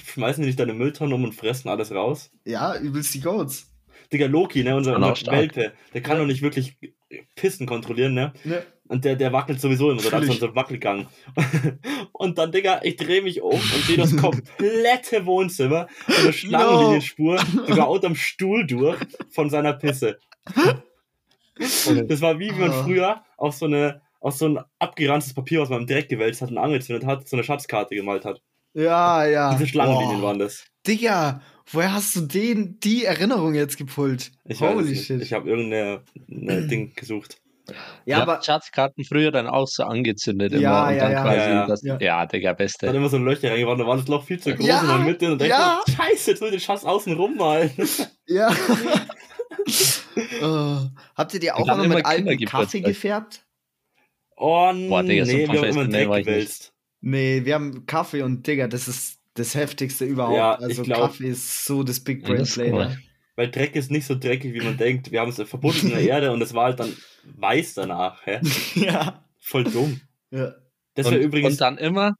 Schmeißen 0.00 0.42
die 0.42 0.46
nicht 0.46 0.60
deine 0.60 0.74
Mülltonne 0.74 1.14
um 1.14 1.24
und 1.24 1.32
fressen 1.34 1.68
alles 1.68 1.90
raus? 1.90 2.30
Ja, 2.44 2.76
übelst 2.78 3.14
die 3.14 3.20
Goats. 3.20 3.66
Digga, 4.12 4.26
Loki, 4.26 4.62
ne, 4.64 4.76
unser, 4.76 4.96
unser. 4.96 5.32
Welpe, 5.32 5.72
der 5.94 6.00
kann 6.02 6.18
doch 6.18 6.26
nicht 6.26 6.42
wirklich 6.42 6.76
Pissen 7.34 7.66
kontrollieren, 7.66 8.14
ne? 8.14 8.32
Ne? 8.44 8.62
Und 8.88 9.04
der, 9.04 9.16
der 9.16 9.32
wackelt 9.32 9.60
sowieso 9.60 9.90
immer 9.90 10.00
so, 10.00 10.10
da 10.10 10.18
hat 10.18 10.24
so 10.24 10.54
Wackelgang. 10.54 11.06
Und 12.12 12.38
dann, 12.38 12.52
Digga, 12.52 12.80
ich 12.82 12.96
drehe 12.96 13.20
mich 13.20 13.42
um 13.42 13.50
und 13.52 13.84
sehe 13.84 13.96
das 13.96 14.16
komplette 14.16 15.26
Wohnzimmer, 15.26 15.88
so 16.06 16.22
eine 16.22 16.32
Schlangenlinienspur, 16.32 17.38
sogar 17.66 17.90
unterm 17.90 18.14
Stuhl 18.14 18.66
durch 18.66 18.96
von 19.30 19.50
seiner 19.50 19.72
Pisse. 19.74 20.18
Das 21.58 22.20
war 22.20 22.38
wie, 22.38 22.50
wie 22.50 22.60
man 22.60 22.70
Ah. 22.70 22.82
früher 22.84 23.22
auf 23.36 23.54
so 23.54 23.66
eine, 23.66 24.00
auf 24.20 24.34
so 24.36 24.46
ein 24.46 24.58
abgeranztes 24.78 25.34
Papier, 25.34 25.60
was 25.60 25.68
man 25.68 25.80
im 25.82 25.86
Dreck 25.86 26.08
gewälzt 26.08 26.42
hat 26.42 26.50
und 26.50 26.58
angezündet 26.58 27.06
hat, 27.06 27.28
so 27.28 27.36
eine 27.36 27.44
Schatzkarte 27.44 27.94
gemalt 27.94 28.24
hat. 28.24 28.40
Ja, 28.74 29.24
ja. 29.26 29.52
Diese 29.52 29.66
Schlangenlinien 29.66 30.20
Boah. 30.20 30.28
waren 30.28 30.38
das. 30.38 30.64
Digga, 30.86 31.40
woher 31.70 31.92
hast 31.92 32.16
du 32.16 32.20
den, 32.22 32.78
die 32.80 33.04
Erinnerung 33.04 33.54
jetzt 33.54 33.76
gepult? 33.76 34.32
Ich 34.44 34.60
Holy 34.60 34.90
nicht. 34.90 35.06
shit. 35.06 35.20
Ich 35.22 35.32
habe 35.32 35.48
irgendein 35.48 36.00
Ding 36.68 36.94
gesucht. 36.94 37.38
ja, 37.68 37.74
Ja, 38.04 38.22
aber 38.22 38.42
Schatzkarten 38.42 39.04
früher 39.04 39.30
dann 39.32 39.46
auch 39.46 39.66
so 39.66 39.82
angezündet 39.84 40.52
immer 40.52 40.62
Ja, 40.62 40.88
und 40.88 40.94
ja, 40.96 41.00
dann 41.02 41.12
ja. 41.12 41.22
quasi 41.22 41.36
Ja, 41.38 41.48
ja. 41.50 41.66
das, 41.66 41.82
Ja. 41.82 41.98
ja, 42.00 42.26
Digga, 42.26 42.50
Dann 42.50 42.56
beste. 42.56 42.86
immer 42.86 43.08
so 43.08 43.16
ein 43.16 43.24
Löcher 43.24 43.50
reingebaut, 43.50 43.80
da 43.80 43.86
war 43.86 43.96
das 43.96 44.08
Loch 44.08 44.24
viel 44.24 44.38
zu 44.38 44.54
groß 44.54 44.66
Ja, 44.66 44.80
in 44.82 44.86
der 44.88 44.98
Mitte 44.98 45.32
und 45.32 45.40
dann 45.40 45.48
ja. 45.48 45.80
denkst 45.86 45.96
du, 45.98 46.02
scheiße, 46.04 46.30
jetzt 46.30 46.40
will 46.40 46.48
ich 46.48 46.54
den 46.54 46.60
Schatz 46.60 46.84
außen 46.84 47.12
rum 47.14 47.36
malen. 47.36 47.70
ja. 48.26 48.54
oh. 50.42 50.78
Habt 51.16 51.34
ihr 51.34 51.40
dir 51.40 51.56
auch 51.56 51.66
dann 51.66 51.78
immer 51.84 51.96
mit 51.96 51.98
immer 52.04 52.14
Kindergeburtstag. 52.14 52.60
Kaffee 52.62 52.80
gefärbt? 52.80 53.42
Oh, 54.36 54.70
Boah, 54.88 55.02
Digga, 55.02 55.24
so 55.24 55.32
nee, 55.32 55.48
wir 55.50 55.58
haben 55.60 55.64
immer 55.68 55.80
einen 55.82 55.90
Dreck 55.90 56.08
ich 56.20 56.26
gewälzt. 56.26 56.72
Nee, 57.00 57.44
wir 57.44 57.54
haben 57.54 57.86
Kaffee 57.86 58.22
und 58.22 58.46
Digga, 58.46 58.68
das 58.68 58.86
ist 58.88 59.18
das 59.36 59.54
heftigste 59.54 60.04
überhaupt. 60.04 60.36
Ja, 60.36 60.54
ich 60.58 60.64
also 60.64 60.82
glaub- 60.82 61.00
Kaffee 61.12 61.28
ist 61.28 61.64
so 61.64 61.82
das 61.82 62.00
Big 62.00 62.22
Ja, 62.22 62.34
Brain 62.34 62.44
Play. 62.46 62.72
cool. 62.72 62.84
ne? 62.86 62.98
Weil 63.36 63.50
Dreck 63.50 63.76
ist 63.76 63.90
nicht 63.90 64.06
so 64.06 64.14
dreckig, 64.18 64.54
wie 64.54 64.60
man 64.62 64.76
denkt. 64.78 65.10
Wir 65.12 65.20
haben 65.20 65.28
es 65.30 65.40
verbunden 65.48 65.88
in 65.88 65.90
der 65.90 66.00
Erde 66.08 66.32
und 66.32 66.40
es 66.42 66.54
war 66.54 66.64
halt 66.66 66.80
dann 66.80 66.96
weiß 67.36 67.74
danach. 67.74 68.24
Hä? 68.24 68.40
ja. 68.74 69.24
Voll 69.40 69.64
dumm. 69.64 70.00
Ja. 70.30 70.54
Das 70.94 71.06
Und, 71.06 71.12
wäre 71.12 71.22
übrigens. 71.22 71.52
und 71.52 71.60
dann 71.60 71.76
immer, 71.76 72.12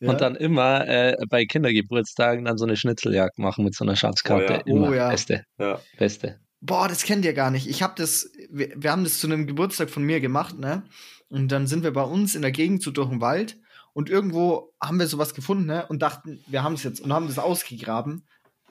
ja. 0.00 0.10
und 0.10 0.20
dann 0.20 0.36
immer 0.36 0.86
äh, 0.86 1.16
bei 1.30 1.46
Kindergeburtstagen 1.46 2.44
dann 2.44 2.58
so 2.58 2.66
eine 2.66 2.76
Schnitzeljagd 2.76 3.38
machen 3.38 3.64
mit 3.64 3.74
so 3.74 3.84
einer 3.84 3.96
Schatzkarte. 3.96 4.62
Oh 4.66 4.68
ja. 4.68 4.76
Immer. 4.76 4.88
Oh 4.90 4.92
ja. 4.94 5.08
Beste. 5.08 5.44
ja. 5.58 5.80
Beste. 5.98 6.38
Boah, 6.60 6.88
das 6.88 7.04
kennt 7.04 7.24
ihr 7.24 7.32
gar 7.32 7.50
nicht. 7.50 7.66
Ich 7.66 7.82
habe 7.82 7.94
das, 7.96 8.30
wir, 8.50 8.70
wir 8.76 8.92
haben 8.92 9.04
das 9.04 9.18
zu 9.18 9.26
einem 9.26 9.46
Geburtstag 9.46 9.88
von 9.88 10.02
mir 10.02 10.20
gemacht, 10.20 10.58
ne? 10.58 10.82
Und 11.30 11.48
dann 11.52 11.66
sind 11.66 11.84
wir 11.84 11.92
bei 11.92 12.02
uns 12.02 12.34
in 12.34 12.42
der 12.42 12.50
Gegend 12.50 12.82
so 12.82 12.90
durch 12.90 13.08
den 13.08 13.22
Wald 13.22 13.56
und 13.92 14.08
irgendwo 14.10 14.72
haben 14.82 14.98
wir 14.98 15.06
sowas 15.06 15.34
gefunden, 15.34 15.66
ne? 15.66 15.86
Und 15.88 16.00
dachten, 16.02 16.42
wir 16.46 16.62
haben 16.62 16.74
es 16.74 16.82
jetzt 16.82 17.00
und 17.00 17.12
haben 17.12 17.26
das 17.26 17.38
ausgegraben. 17.38 18.26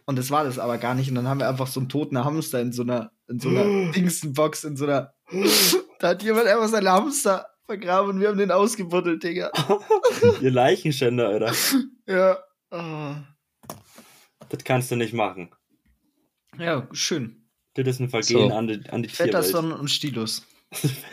Und 0.05 0.17
das 0.17 0.31
war 0.31 0.43
das 0.43 0.57
aber 0.57 0.77
gar 0.79 0.95
nicht. 0.95 1.09
Und 1.09 1.15
dann 1.15 1.27
haben 1.27 1.39
wir 1.39 1.47
einfach 1.47 1.67
so 1.67 1.79
einen 1.79 1.89
toten 1.89 2.17
Hamster 2.17 2.59
in 2.61 2.71
so 2.71 2.81
einer, 2.81 3.11
in 3.27 3.39
so 3.39 3.49
einer 3.49 3.63
Dingsenbox, 3.91 4.63
in 4.63 4.75
so 4.77 4.85
einer. 4.85 5.13
Da 5.99 6.09
hat 6.09 6.23
jemand 6.23 6.47
einfach 6.47 6.69
seinen 6.69 6.87
Hamster 6.87 7.45
vergraben 7.65 8.11
und 8.11 8.19
wir 8.21 8.29
haben 8.29 8.37
den 8.37 8.51
ausgebuddelt, 8.51 9.21
Digga. 9.21 9.51
Ihr 10.41 10.51
Leichenschänder, 10.51 11.27
Alter. 11.27 11.53
Ja. 12.07 12.39
Ah. 12.71 13.17
Das 14.47 14.63
kannst 14.63 14.89
du 14.89 14.95
nicht 14.95 15.13
machen. 15.13 15.51
Ja, 16.57 16.87
schön. 16.93 17.49
Das 17.75 17.85
ist 17.87 17.99
ein 17.99 18.09
Vergehen 18.09 18.49
So. 18.49 18.55
an 18.55 18.67
die, 18.67 18.89
an 18.89 19.03
die 19.03 19.09
Tierwelt. 19.09 19.35
Fetterson 19.35 19.71
und 19.71 19.89
Stilus. 19.89 20.43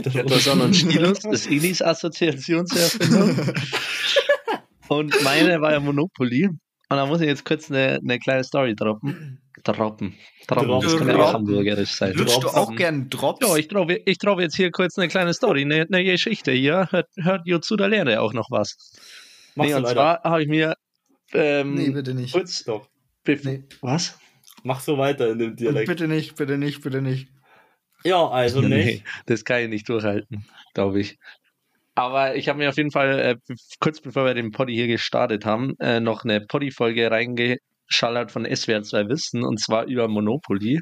Petterson 0.03 0.61
und 0.61 0.75
Stilus, 0.75 1.21
das 1.21 1.33
ist 1.33 1.47
Inis 1.47 1.83
Assoziationserfindung. 1.83 3.55
Und 4.89 5.21
meine 5.25 5.61
war 5.61 5.73
ja 5.73 5.81
Monopoly. 5.81 6.47
Und 6.47 6.59
da 6.97 7.07
muss 7.07 7.21
ich 7.21 7.27
jetzt 7.27 7.45
kurz 7.45 7.71
eine, 7.71 7.99
eine 8.01 8.19
kleine 8.19 8.45
Story 8.45 8.77
droppen. 8.77 9.41
Droppen. 9.65 10.15
Droppen, 10.47 10.81
das 10.81 10.97
kann 10.97 11.09
ja 11.09 11.15
auch 11.15 11.33
Droppen. 11.33 11.49
hamburgerisch 11.49 11.91
sein. 11.91 12.13
Lutschst 12.15 12.45
du 12.45 12.49
auch 12.49 12.73
gern 12.77 13.11
Drops? 13.11 13.45
Ja, 13.45 13.57
ich 13.57 13.67
droppe 13.67 14.01
ich 14.05 14.19
droppe 14.19 14.43
jetzt 14.43 14.55
hier 14.55 14.71
kurz 14.71 14.97
eine 14.97 15.09
kleine 15.09 15.35
Story, 15.35 15.63
eine, 15.63 15.87
eine 15.91 16.05
Geschichte 16.05 16.53
hier. 16.53 16.87
Hört, 16.93 17.09
hört 17.17 17.47
ihr 17.47 17.61
zu, 17.61 17.75
da 17.75 17.87
lernt 17.87 18.09
ihr 18.09 18.23
auch 18.23 18.33
noch 18.33 18.51
was. 18.51 18.77
Mach's 19.57 19.67
nee, 19.67 19.73
so 19.73 19.79
und 19.79 19.83
leider. 19.83 19.95
zwar 19.95 20.23
habe 20.23 20.43
ich 20.43 20.49
mir 20.49 20.77
ähm, 21.33 21.75
nee, 21.75 21.91
bitte 21.91 22.15
nicht. 22.15 22.33
kurz. 22.33 22.63
Doch. 22.63 22.89
Nee. 23.27 23.65
Was? 23.81 24.17
Mach 24.63 24.79
so 24.79 24.99
weiter 24.99 25.31
in 25.31 25.41
dem 25.41 25.57
Dialekt. 25.57 25.89
Bitte 25.89 26.07
nicht, 26.07 26.37
bitte 26.37 26.59
nicht, 26.59 26.83
bitte 26.83 27.03
nicht. 27.03 27.29
Ja, 28.07 28.29
also 28.29 28.61
Nee, 28.61 28.85
nicht. 28.85 29.05
das 29.27 29.45
kann 29.45 29.63
ich 29.63 29.69
nicht 29.69 29.89
durchhalten, 29.89 30.45
glaube 30.75 31.01
ich. 31.01 31.19
Aber 31.95 32.37
ich 32.37 32.49
habe 32.49 32.59
mir 32.59 32.69
auf 32.69 32.77
jeden 32.77 32.91
Fall, 32.91 33.19
äh, 33.19 33.37
kurz 33.81 34.01
bevor 34.01 34.27
wir 34.27 34.35
den 34.35 34.51
Poddy 34.53 34.75
hier 34.75 34.87
gestartet 34.87 35.45
haben, 35.47 35.75
äh, 35.81 35.99
noch 35.99 36.25
eine 36.25 36.41
Poddy-Folge 36.43 37.11
reingeschallert 37.11 38.31
von 38.31 38.45
SWR 38.45 38.83
2 38.83 39.09
Wissen 39.09 39.43
und 39.43 39.59
zwar 39.61 39.87
über 39.87 40.07
Monopoly 40.07 40.81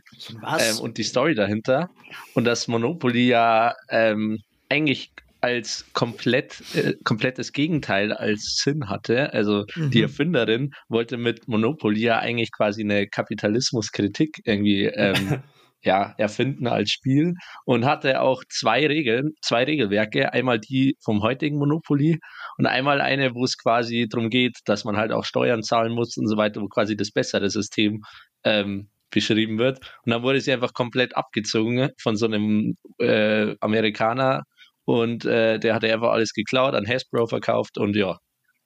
ähm, 0.58 0.78
und 0.80 0.98
die 0.98 1.04
Story 1.04 1.34
dahinter. 1.36 1.88
Und 2.34 2.44
dass 2.44 2.66
Monopoly 2.68 3.28
ja 3.28 3.74
ähm, 3.90 4.38
eigentlich 4.68 5.12
als 5.40 5.84
komplett, 5.92 6.62
äh, 6.74 6.94
komplettes 7.04 7.52
Gegenteil 7.52 8.12
als 8.12 8.60
Sinn 8.64 8.88
hatte. 8.88 9.32
Also 9.34 9.66
die 9.76 9.98
Mhm. 9.98 10.02
Erfinderin 10.04 10.70
wollte 10.88 11.16
mit 11.18 11.46
Monopoly 11.46 12.00
ja 12.00 12.18
eigentlich 12.18 12.50
quasi 12.50 12.82
eine 12.82 13.06
Kapitalismuskritik 13.06 14.40
irgendwie 14.44 14.86
ähm, 14.86 15.42
ja, 15.84 16.14
erfinden 16.18 16.66
als 16.66 16.90
Spiel 16.90 17.34
und 17.64 17.84
hatte 17.84 18.20
auch 18.20 18.42
zwei 18.48 18.86
Regeln, 18.86 19.34
zwei 19.42 19.64
Regelwerke. 19.64 20.32
Einmal 20.32 20.58
die 20.58 20.96
vom 21.00 21.22
heutigen 21.22 21.58
Monopoly 21.58 22.18
und 22.56 22.66
einmal 22.66 23.00
eine, 23.00 23.34
wo 23.34 23.44
es 23.44 23.58
quasi 23.58 24.08
darum 24.08 24.30
geht, 24.30 24.58
dass 24.64 24.84
man 24.84 24.96
halt 24.96 25.12
auch 25.12 25.24
Steuern 25.24 25.62
zahlen 25.62 25.92
muss 25.92 26.16
und 26.16 26.26
so 26.26 26.36
weiter, 26.36 26.60
wo 26.62 26.68
quasi 26.68 26.96
das 26.96 27.10
bessere 27.10 27.50
System 27.50 28.02
ähm, 28.44 28.88
beschrieben 29.10 29.58
wird. 29.58 29.78
Und 30.04 30.10
dann 30.12 30.22
wurde 30.22 30.40
sie 30.40 30.52
einfach 30.52 30.72
komplett 30.72 31.16
abgezogen 31.16 31.90
von 32.00 32.16
so 32.16 32.26
einem 32.26 32.76
äh, 32.98 33.54
Amerikaner 33.60 34.44
und 34.84 35.24
äh, 35.24 35.58
der 35.58 35.74
hat 35.74 35.84
einfach 35.84 36.10
alles 36.10 36.32
geklaut, 36.32 36.74
an 36.74 36.86
Hasbro 36.86 37.26
verkauft 37.26 37.78
und 37.78 37.94
ja, 37.96 38.18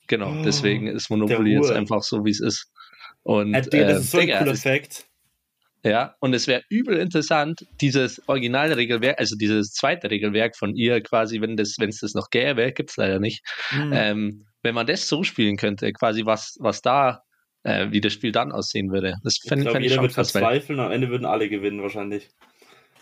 genau. 0.07 0.33
Oh, 0.41 0.43
deswegen 0.45 0.87
ist 0.87 1.11
Monopoly 1.11 1.53
jetzt 1.53 1.71
einfach 1.71 2.03
so, 2.03 2.25
wie 2.25 2.31
es 2.31 2.41
ist. 2.41 2.71
Und 3.23 3.55
Äh, 3.55 3.87
das 3.87 4.01
ist 4.05 4.11
so 4.13 4.19
ein 4.19 4.27
Digga, 4.27 4.39
cooler 4.39 4.55
Fact. 4.55 5.08
Ja, 5.85 6.15
und 6.21 6.35
es 6.35 6.47
wäre 6.47 6.63
übel 6.69 6.99
interessant, 6.99 7.67
dieses 7.81 8.21
Originalregelwerk, 8.29 9.19
also 9.19 9.37
dieses 9.37 9.73
zweite 9.73 10.11
Regelwerk 10.11 10.57
von 10.57 10.75
ihr 10.75 11.01
quasi, 11.03 11.41
wenn 11.41 11.57
das, 11.57 11.77
wenn 11.79 11.89
es 11.89 12.01
das 12.01 12.15
noch 12.15 12.31
gäbe, 12.31 12.73
gibt 12.73 12.91
es 12.91 12.97
leider 12.97 13.21
nicht, 13.21 13.43
Mhm. 13.73 13.93
ähm, 13.95 14.47
wenn 14.63 14.75
man 14.75 14.87
das 14.87 15.09
so 15.09 15.23
spielen 15.23 15.57
könnte, 15.57 15.93
quasi 15.93 16.27
was, 16.27 16.57
was 16.61 16.81
da, 16.83 17.23
äh, 17.63 17.87
wie 17.91 18.01
das 18.01 18.13
Spiel 18.13 18.33
dann 18.33 18.51
aussehen 18.53 18.91
würde. 18.91 19.15
Das 19.23 19.39
Ich 19.43 19.49
fände 19.49 19.71
ich 19.71 19.83
jeder 19.83 19.95
schon 19.97 20.03
wird 20.05 20.15
krass. 20.15 20.35
Weil, 20.35 20.43
verzweifeln, 20.43 20.81
am 20.81 20.91
Ende 20.91 21.09
würden 21.11 21.27
alle 21.27 21.49
gewinnen 21.49 21.81
wahrscheinlich. 21.83 22.29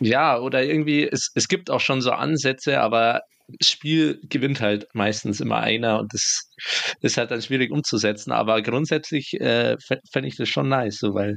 ja, 0.01 0.39
oder 0.39 0.63
irgendwie, 0.63 1.09
es, 1.11 1.31
es 1.35 1.49
gibt 1.49 1.71
auch 1.71 1.81
schon 1.81 2.03
so 2.03 2.11
Ansätze, 2.13 2.81
aber 2.81 3.23
das 3.49 3.69
Spiel 3.71 4.21
gewinnt 4.29 4.61
halt 4.61 4.89
meistens 4.93 5.41
immer 5.41 5.59
einer 5.61 6.01
und 6.01 6.13
das 6.13 6.51
ist 7.01 7.17
halt 7.17 7.31
dann 7.31 7.41
schwierig 7.41 7.71
umzusetzen. 7.71 8.33
Aber 8.33 8.61
grundsätzlich 8.61 9.35
äh, 9.41 9.77
fände 10.11 10.29
ich 10.29 10.37
das 10.37 10.49
schon 10.49 10.69
nice, 10.69 10.99
so, 10.99 11.15
weil 11.15 11.37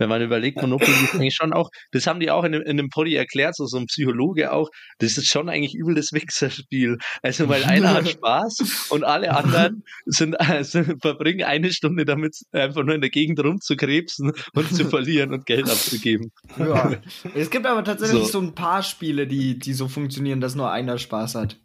wenn 0.00 0.08
man 0.08 0.22
überlegt, 0.22 0.60
Monopoly 0.60 0.90
ist 1.04 1.14
eigentlich 1.14 1.34
schon 1.36 1.52
auch, 1.52 1.70
das 1.92 2.06
haben 2.06 2.18
die 2.20 2.30
auch 2.30 2.42
in, 2.44 2.54
in 2.54 2.76
dem 2.78 2.88
Poddy 2.88 3.14
erklärt, 3.14 3.54
so, 3.54 3.66
so 3.66 3.76
ein 3.76 3.86
Psychologe 3.86 4.50
auch, 4.52 4.68
das 4.98 5.18
ist 5.18 5.26
schon 5.28 5.48
eigentlich 5.48 5.74
übel 5.74 5.94
das 5.94 6.12
Wichserspiel. 6.12 6.96
Also, 7.22 7.48
weil 7.48 7.64
einer 7.64 7.92
hat 7.94 8.08
Spaß 8.10 8.88
und 8.90 9.04
alle 9.04 9.36
anderen 9.36 9.84
sind, 10.06 10.40
also, 10.40 10.82
verbringen 11.00 11.44
eine 11.44 11.72
Stunde 11.72 12.04
damit, 12.04 12.36
einfach 12.52 12.82
nur 12.82 12.94
in 12.94 13.02
der 13.02 13.10
Gegend 13.10 13.38
rumzukrebsen 13.44 14.32
und 14.54 14.74
zu 14.74 14.84
verlieren 14.88 15.32
und 15.32 15.46
Geld 15.46 15.68
abzugeben. 15.70 16.32
Ja. 16.58 16.92
Es 17.34 17.50
gibt 17.50 17.66
aber 17.66 17.84
tatsächlich 17.84 18.24
So. 18.24 18.40
so. 18.40 18.40
ein 18.40 18.54
paar 18.54 18.82
Spiele, 18.82 19.26
die, 19.26 19.58
die 19.58 19.74
so 19.74 19.88
funktionieren, 19.88 20.40
dass 20.40 20.54
nur 20.54 20.70
einer 20.70 20.98
Spaß 20.98 21.34
hat. 21.34 21.58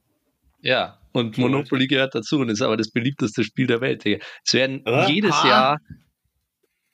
Ja, 0.62 1.00
und 1.14 1.38
Monopoly 1.38 1.88
gehört 1.88 2.14
dazu 2.14 2.40
und 2.40 2.50
ist 2.50 2.62
aber 2.62 2.76
das 2.76 2.92
beliebteste 2.92 3.44
Spiel 3.46 3.68
der 3.68 3.80
Welt. 3.80 4.04
Es 4.06 4.54
werden 4.54 4.82
Oder? 4.82 5.08
jedes 5.10 5.34
Ah. 5.34 5.48
Jahr, 5.48 5.80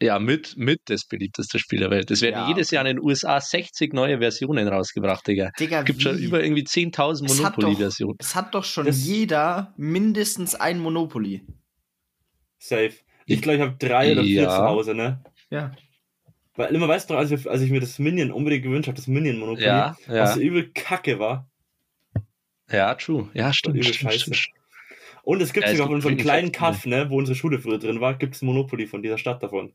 ja, 0.02 0.20
mit, 0.20 0.56
mit 0.58 0.82
das 0.86 1.06
beliebteste 1.06 1.60
Spiel 1.60 1.80
der 1.80 1.90
Welt. 1.92 2.10
Es 2.12 2.22
werden 2.22 2.36
Ja. 2.36 2.48
jedes 2.48 2.72
Jahr 2.72 2.86
in 2.86 2.98
den 2.98 3.06
USA 3.06 3.40
60 3.40 3.94
neue 3.94 4.18
Versionen 4.20 4.68
rausgebracht, 4.68 5.28
Digga. 5.28 5.52
Digga, 5.60 5.80
Es 5.80 5.86
gibt 5.86 6.02
schon 6.02 6.18
wie? 6.18 6.24
über 6.24 6.44
irgendwie 6.44 6.64
10.000 6.64 7.26
Es 7.30 7.44
hat 7.44 7.54
doch- 7.54 7.58
Monopoly-Versionen. 7.64 8.18
Es 8.20 8.36
hat 8.36 8.54
doch 8.56 8.64
schon 8.66 8.86
Das- 8.88 9.06
jeder 9.06 9.74
mindestens 9.78 10.56
ein 10.56 10.80
Monopoly. 10.80 11.46
Safe. 12.58 12.94
Ich 13.26 13.42
glaube, 13.42 13.58
ich 13.58 13.62
habe 13.62 13.76
drei 13.78 14.12
oder 14.12 14.24
vier 14.24 14.44
Ja. 14.44 14.50
zu 14.50 14.64
Hause, 14.64 14.94
ne? 14.96 15.24
Ja. 15.50 15.72
Weil 16.56 16.76
immer 16.76 16.88
weißt 16.88 17.10
du, 17.10 17.16
als, 17.16 17.30
wir, 17.30 17.50
als 17.50 17.62
ich 17.62 17.72
mir 17.72 17.80
das 17.80 17.98
Minion 17.98 18.32
unbedingt 18.32 18.64
gewünscht 18.64 18.88
habe, 18.88 18.96
das 18.98 19.08
Minion 19.08 19.38
Monopoly, 19.40 19.66
Ja, 19.66 19.96
was 20.08 20.16
ja, 20.16 20.28
so 20.34 20.40
übel 20.42 20.70
kacke 20.74 21.18
war. 21.20 21.50
ja, 22.70 22.94
true. 22.96 23.30
Ja, 23.34 23.54
stimmt, 23.54 23.76
übel 23.78 23.94
stimmt, 23.94 24.14
scheiße. 24.14 24.34
stimmt. 24.34 24.58
Und 25.24 25.42
es 25.42 25.54
gibt 25.54 25.68
Ja, 25.68 25.74
sogar 25.74 25.88
von 25.92 26.02
so 26.02 26.08
einem 26.10 26.18
kleinen 26.18 26.48
ne? 26.48 26.52
Kaff, 26.52 26.86
ne, 26.86 27.10
wo 27.10 27.18
unsere 27.18 27.36
Schule 27.36 27.60
früher 27.60 27.78
drin 27.80 28.02
war, 28.02 28.16
gibt 28.16 28.36
es 28.36 28.42
Monopoly 28.42 28.88
von 28.88 29.02
dieser 29.04 29.18
Stadt 29.20 29.42
davon. 29.44 29.72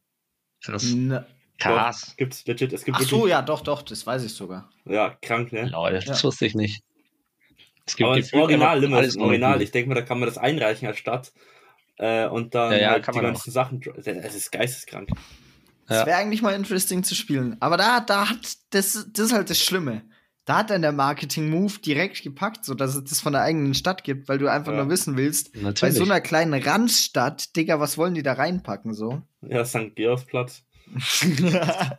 Krass. 0.65 0.85
Na, 0.95 1.27
Krass. 1.59 2.15
Gibt's 2.17 2.45
legit, 2.47 2.73
es 2.73 2.85
gibt 2.85 2.99
ach 2.99 3.03
so, 3.03 3.27
ja, 3.27 3.41
doch, 3.41 3.63
doch, 3.63 3.83
das 3.83 4.07
weiß 4.07 4.25
ich 4.25 4.33
sogar. 4.35 4.71
ja, 4.85 5.17
krank, 5.23 5.53
ne? 5.53 5.67
Lol, 5.69 5.93
das 5.93 6.05
Ja. 6.05 6.23
wusste 6.25 6.45
ich 6.47 6.55
nicht. 6.55 6.83
Es 7.87 7.95
Aber 8.03 8.17
das 8.17 8.33
Original, 8.33 8.85
alles 8.95 9.15
das 9.15 9.23
Original, 9.23 9.63
ich 9.63 9.71
denke 9.71 9.89
mal, 9.89 9.95
da 9.95 10.03
kann 10.03 10.19
man 10.19 10.29
das 10.29 10.39
einreichen 10.39 10.87
als 10.89 10.99
Stadt. 10.99 11.33
Äh, 11.99 12.27
und 12.27 12.55
dann 12.55 12.73
Ja, 12.73 12.79
ja, 12.79 12.91
halt 12.91 13.05
kann 13.05 13.15
die 13.15 13.21
man 13.23 13.33
ganzen 13.33 13.51
Sachen. 13.53 13.81
dro- 13.81 13.95
Es 13.97 14.35
ist 14.35 14.51
geisteskrank. 14.53 15.09
Das 15.87 16.01
Ja. 16.01 16.07
wäre 16.07 16.17
eigentlich 16.19 16.43
mal 16.43 16.53
interesting 16.55 17.05
zu 17.05 17.15
spielen. 17.15 17.57
Aber 17.61 17.77
da, 17.77 18.01
da 18.01 18.29
hat, 18.29 18.57
das, 18.71 19.07
das 19.13 19.27
ist 19.27 19.33
halt 19.33 19.49
das 19.49 19.59
Schlimme. 19.61 20.03
Da 20.47 20.59
hat 20.59 20.71
dann 20.71 20.81
der 20.83 20.93
Marketing-Move 20.93 21.81
direkt 21.85 22.23
gepackt, 22.23 22.65
sodass 22.65 22.95
es 22.95 23.05
das 23.05 23.21
von 23.21 23.33
der 23.35 23.43
eigenen 23.43 23.75
Stadt 23.75 24.05
gibt, 24.05 24.29
weil 24.29 24.39
du 24.39 24.47
einfach 24.51 24.73
Ja. 24.73 24.79
nur 24.79 24.91
wissen 24.91 25.17
willst, 25.17 25.53
bei 25.53 25.61
Natürlich. 25.61 25.97
so 25.97 26.05
einer 26.05 26.21
kleinen 26.21 26.55
Randstadt, 26.55 27.55
Digga, 27.57 27.79
was 27.81 27.99
wollen 27.99 28.15
die 28.15 28.23
da 28.23 28.33
reinpacken, 28.35 28.95
so? 28.95 29.21
Ja, 29.43 29.65
St. 29.65 29.95
Georgsplatz. 29.97 30.63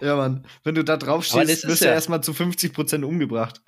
ja, 0.00 0.16
Mann. 0.16 0.44
Wenn 0.64 0.74
du 0.74 0.84
da 0.84 0.96
drauf 0.96 1.26
Aber 1.32 1.40
das 1.42 1.50
stehst, 1.50 1.64
ist 1.64 1.70
wirst 1.70 1.80
du 1.82 1.86
ja- 1.86 1.92
erstmal 1.92 2.22
zu 2.22 2.32
50% 2.32 3.02
umgebracht. 3.04 3.60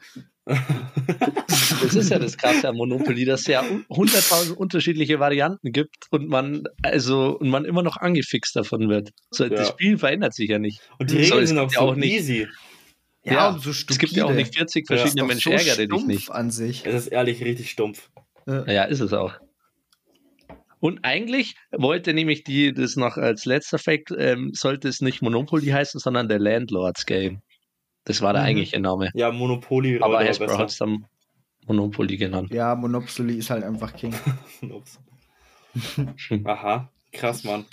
Das 0.45 1.95
ist 1.95 2.11
ja 2.11 2.19
das 2.19 2.37
Krasse 2.37 2.69
am 2.69 2.77
Monopoly, 2.77 3.25
dass 3.25 3.43
es 3.43 3.47
ja 3.47 3.63
un- 3.63 3.85
100.000 3.89 4.53
unterschiedliche 4.53 5.21
Varianten 5.21 5.71
gibt 5.73 6.07
und 6.11 6.29
man 6.29 6.65
also 6.83 7.39
und 7.39 7.49
man 7.51 7.65
immer 7.65 7.83
noch 7.83 7.97
angefixt 7.99 8.57
davon 8.57 8.89
wird. 8.89 9.11
So, 9.31 9.45
Ja. 9.45 9.51
Das 9.51 9.69
Spiel 9.69 9.97
verändert 9.99 10.35
sich 10.35 10.49
ja 10.51 10.59
nicht. 10.59 10.81
Und 10.99 11.11
die 11.11 11.25
So, 11.25 11.35
Regeln 11.35 11.43
es 11.45 11.49
sind 11.51 11.59
auch 11.59 11.71
so 11.73 11.79
auch 11.81 11.95
nicht- 11.95 12.13
easy. 12.13 12.49
Ja, 13.25 13.51
und 13.51 13.61
so 13.63 13.71
Es 13.71 13.99
gibt 13.99 14.13
ja 14.13 14.25
auch 14.25 14.33
nicht 14.33 14.55
40 14.55 14.89
Ja. 14.89 14.97
verschiedene 14.97 15.21
Doch 15.23 15.29
Menschen, 15.29 15.51
so 15.53 15.59
ärgere 15.59 15.77
dich 15.77 15.85
stumpf 15.87 16.07
nicht. 16.07 16.31
an 16.31 16.51
sich. 16.51 16.87
Es 16.87 16.95
ist 16.95 17.07
ehrlich 17.09 17.45
richtig 17.45 17.71
stumpf. 17.71 18.11
Ja, 18.47 18.85
ist 18.85 19.01
es 19.01 19.13
auch. 19.13 19.35
Und 20.81 21.01
eigentlich 21.05 21.55
wollte 21.73 22.15
nämlich 22.15 22.43
die, 22.43 22.73
das 22.73 22.97
noch 22.97 23.19
als 23.19 23.45
letzter 23.45 23.79
Fact, 23.79 24.13
ähm, 24.17 24.53
sollte 24.55 24.89
es 24.89 25.03
nicht 25.03 25.21
Monopoly 25.21 25.67
heißen, 25.67 26.01
sondern 26.01 26.29
der 26.29 26.39
Landlords 26.39 27.05
Game. 27.05 27.43
Das 28.05 28.23
war 28.23 28.33
der 28.33 28.43
Mhm. 28.43 28.49
eigentliche 28.49 28.81
Name. 28.81 29.11
Ja, 29.13 29.31
Monopoly 29.31 30.01
Aber 30.01 30.25
Hasbro 30.25 30.57
hat 30.57 30.71
es 30.71 30.79
dann 30.79 31.05
Monopoly 31.67 32.17
genannt. 32.17 32.51
Ja, 32.55 32.75
Monopoly 32.75 33.37
ist 33.37 33.51
halt 33.51 33.63
einfach 33.63 33.95
King. 33.95 34.15
Aha, 36.45 36.91
krass, 37.13 37.45
Mann. 37.45 37.67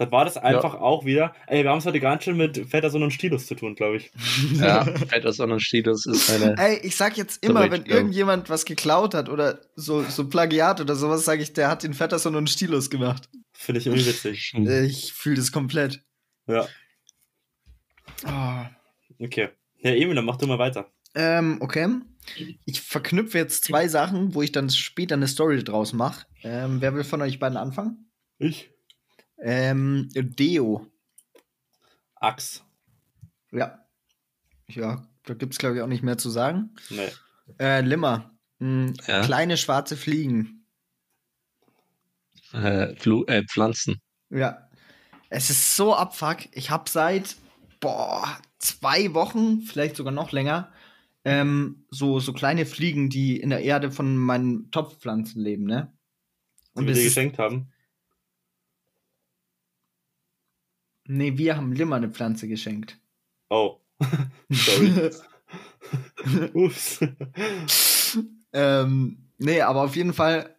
Dann 0.00 0.10
war 0.12 0.24
das 0.24 0.38
einfach 0.38 0.74
auch 0.76 1.04
wieder. 1.04 1.34
Ey, 1.46 1.62
wir 1.62 1.70
haben 1.70 1.78
es 1.80 1.84
heute 1.84 2.00
ganz 2.00 2.24
schön 2.24 2.38
mit 2.38 2.56
Fetterson 2.70 3.02
und 3.02 3.10
Stilus 3.10 3.46
zu 3.46 3.54
tun, 3.54 3.74
glaube 3.74 3.98
ich. 3.98 4.10
Ja, 4.54 4.82
Patterson 5.10 5.52
und 5.52 5.60
Stilos 5.60 6.06
ist 6.06 6.30
eine. 6.30 6.56
Ey, 6.56 6.78
ich 6.82 6.96
sag 6.96 7.18
jetzt 7.18 7.44
immer, 7.44 7.70
wenn 7.70 7.84
irgendjemand 7.84 8.48
was 8.48 8.64
geklaut 8.64 9.12
hat 9.12 9.28
oder 9.28 9.60
so, 9.76 10.02
so 10.02 10.26
Plagiat 10.26 10.80
oder 10.80 10.96
sowas, 10.96 11.26
sage 11.26 11.42
ich, 11.42 11.52
der 11.52 11.68
hat 11.68 11.82
den 11.82 11.92
Fetterson 11.92 12.34
und 12.34 12.48
Stilos 12.48 12.88
gemacht. 12.88 13.28
Finde 13.52 13.78
ich 13.78 13.86
irgendwie 13.88 14.06
witzig. 14.06 14.54
Äh, 14.54 14.86
Ich 14.86 15.12
fühle 15.12 15.36
das 15.36 15.52
komplett. 15.52 16.02
Ja, 16.46 16.66
Oh. 18.26 19.24
okay. 19.24 19.50
Ja, 19.82 19.90
Emil, 19.92 20.14
dann 20.14 20.24
mach 20.24 20.36
du 20.36 20.46
mal 20.46 20.58
weiter. 20.58 20.90
Ähm, 21.14 21.58
okay. 21.60 21.88
Ich 22.64 22.80
verknüpfe 22.80 23.36
jetzt 23.36 23.64
zwei 23.64 23.86
Sachen, 23.88 24.34
wo 24.34 24.40
ich 24.40 24.52
dann 24.52 24.70
später 24.70 25.14
eine 25.14 25.28
Story 25.28 25.62
draus 25.62 25.92
mache. 25.92 26.24
Ähm, 26.42 26.80
wer 26.80 26.94
will 26.94 27.04
von 27.04 27.20
euch 27.22 27.38
beiden 27.38 27.58
anfangen? 27.58 28.10
Ich? 28.38 28.70
Ähm, 29.40 30.08
Deo. 30.14 30.86
Axt. 32.16 32.64
Ja. 33.52 33.84
Ja, 34.68 35.02
da 35.24 35.34
gibt's 35.34 35.58
glaube 35.58 35.76
ich 35.76 35.82
auch 35.82 35.86
nicht 35.88 36.02
mehr 36.02 36.18
zu 36.18 36.30
sagen. 36.30 36.74
Nee. 36.90 37.10
Äh, 37.58 37.80
Limmer. 37.80 38.30
Hm, 38.58 38.94
Ja. 39.06 39.22
Kleine 39.22 39.56
schwarze 39.56 39.96
Fliegen. 39.96 40.66
Äh, 42.52 42.92
äh, 42.92 43.44
Pflanzen. 43.46 44.00
Ja. 44.28 44.68
Es 45.28 45.50
ist 45.50 45.76
so 45.76 45.94
abfuck. 45.94 46.38
Ich 46.52 46.70
habe 46.70 46.90
seit 46.90 47.36
boah, 47.80 48.38
zwei 48.58 49.14
Wochen, 49.14 49.62
vielleicht 49.62 49.96
sogar 49.96 50.12
noch 50.12 50.32
länger, 50.32 50.72
ähm, 51.24 51.84
so, 51.90 52.20
so 52.20 52.32
kleine 52.32 52.66
Fliegen, 52.66 53.10
die 53.10 53.38
in 53.38 53.50
der 53.50 53.62
Erde 53.62 53.90
von 53.90 54.16
meinen 54.16 54.70
Topfpflanzen 54.70 55.42
leben, 55.42 55.64
ne? 55.64 55.92
Die 56.76 56.84
wir 56.86 56.92
es 56.92 56.98
dir 56.98 57.04
geschenkt 57.04 57.38
haben. 57.38 57.72
Nee, 61.12 61.36
wir 61.36 61.56
haben 61.56 61.72
Limmer 61.72 61.96
eine 61.96 62.08
Pflanze 62.08 62.46
geschenkt. 62.46 62.96
Oh. 63.48 63.80
Sorry. 64.48 65.10
Ups. 66.54 67.00
ähm, 68.52 69.18
nee, 69.38 69.60
aber 69.60 69.82
auf 69.82 69.96
jeden 69.96 70.12
Fall, 70.12 70.54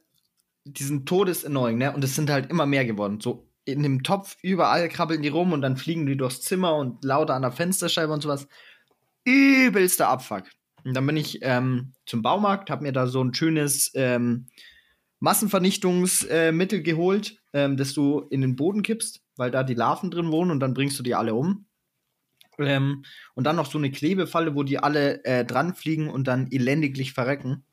die 0.66 0.84
sind 0.84 1.08
todesannoying, 1.08 1.78
ne? 1.78 1.94
Und 1.94 2.04
es 2.04 2.16
sind 2.16 2.30
halt 2.30 2.50
immer 2.50 2.66
mehr 2.66 2.84
geworden. 2.84 3.22
So 3.22 3.48
in 3.64 3.82
dem 3.82 4.04
Topf 4.04 4.36
überall 4.42 4.90
krabbeln 4.90 5.22
die 5.22 5.30
rum 5.30 5.54
und 5.54 5.62
dann 5.62 5.78
fliegen 5.78 6.06
die 6.06 6.18
durchs 6.18 6.42
Zimmer 6.42 6.76
und 6.76 7.02
lauter 7.06 7.36
an 7.36 7.44
der 7.44 7.54
Fensterscheibe 7.54 8.12
und 8.12 8.22
sowas. 8.22 8.50
Übelster 9.24 10.10
Abfuck. 10.10 10.44
Und 10.84 10.96
dann 10.96 11.08
bin 11.08 11.16
ich 11.16 11.40
ähm, 11.44 11.94
zum 12.06 12.22
Baumarkt, 12.24 12.70
hab 12.70 12.82
mir 12.82 12.92
da 12.92 13.08
so 13.08 13.24
ein 13.24 13.34
schönes 13.34 13.92
ähm, 13.94 14.48
Massenvernichtungsmittel 15.22 16.80
äh, 16.80 16.84
geholt, 16.84 17.42
ähm, 17.54 17.78
das 17.78 17.94
du 17.94 18.20
in 18.32 18.42
den 18.42 18.58
Boden 18.58 18.82
kippst, 18.82 19.21
weil 19.38 19.52
da 19.52 19.64
die 19.64 19.74
Larven 19.74 20.12
drin 20.12 20.32
wohnen 20.32 20.52
und 20.52 20.60
dann 20.60 20.74
bringst 20.74 20.98
du 21.00 21.04
die 21.04 21.16
alle 21.16 21.34
um. 21.34 21.66
Ähm, 22.60 23.04
und 23.34 23.46
dann 23.46 23.56
noch 23.56 23.70
so 23.72 23.78
eine 23.78 23.92
Klebefalle, 23.92 24.56
wo 24.56 24.64
die 24.64 24.80
alle 24.80 25.24
äh, 25.26 25.46
dran 25.46 25.74
fliegen 25.74 26.10
und 26.10 26.28
dann 26.28 26.52
elendiglich 26.52 27.14
verrecken. 27.14 27.64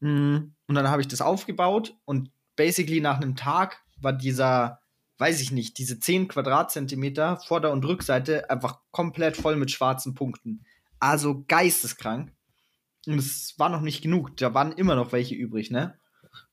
Mm, 0.00 0.36
Und 0.66 0.74
dann 0.74 0.88
habe 0.88 1.00
ich 1.02 1.08
das 1.08 1.20
aufgebaut 1.20 1.96
und 2.04 2.30
basically 2.56 3.00
nach 3.00 3.16
einem 3.16 3.36
Tag 3.36 3.82
war 4.00 4.12
dieser, 4.12 4.80
weiß 5.18 5.40
ich 5.40 5.50
nicht, 5.52 5.78
diese 5.78 5.98
10 5.98 6.28
Quadratzentimeter 6.28 7.38
Vorder- 7.38 7.72
und 7.72 7.84
Rückseite 7.84 8.50
einfach 8.50 8.80
komplett 8.90 9.36
voll 9.36 9.56
mit 9.56 9.70
schwarzen 9.70 10.14
Punkten. 10.14 10.64
Also 10.98 11.44
geisteskrank. 11.48 12.32
Und 13.06 13.18
es 13.18 13.54
war 13.58 13.68
noch 13.68 13.80
nicht 13.82 14.02
genug. 14.02 14.36
Da 14.36 14.54
waren 14.54 14.72
immer 14.72 14.94
noch 14.94 15.12
welche 15.12 15.34
übrig, 15.34 15.70
ne? 15.70 15.98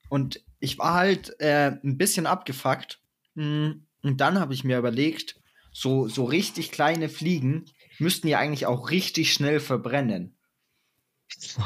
Und 0.10 0.44
ich 0.60 0.78
war 0.78 0.94
halt 0.94 1.40
äh, 1.40 1.78
ein 1.84 1.98
bisschen 1.98 2.28
abgefuckt. 2.28 3.02
Mm, 3.36 3.72
Und 4.04 4.22
dann 4.22 4.40
habe 4.40 4.54
ich 4.54 4.64
mir 4.64 4.78
überlegt, 4.78 5.36
so, 5.72 6.08
so 6.08 6.26
richtig 6.26 6.72
kleine 6.72 7.10
Fliegen 7.10 7.66
müssten 8.00 8.28
ja 8.28 8.40
eigentlich 8.40 8.66
auch 8.66 8.90
richtig 8.90 9.34
schnell 9.34 9.60
verbrennen. 9.60 10.38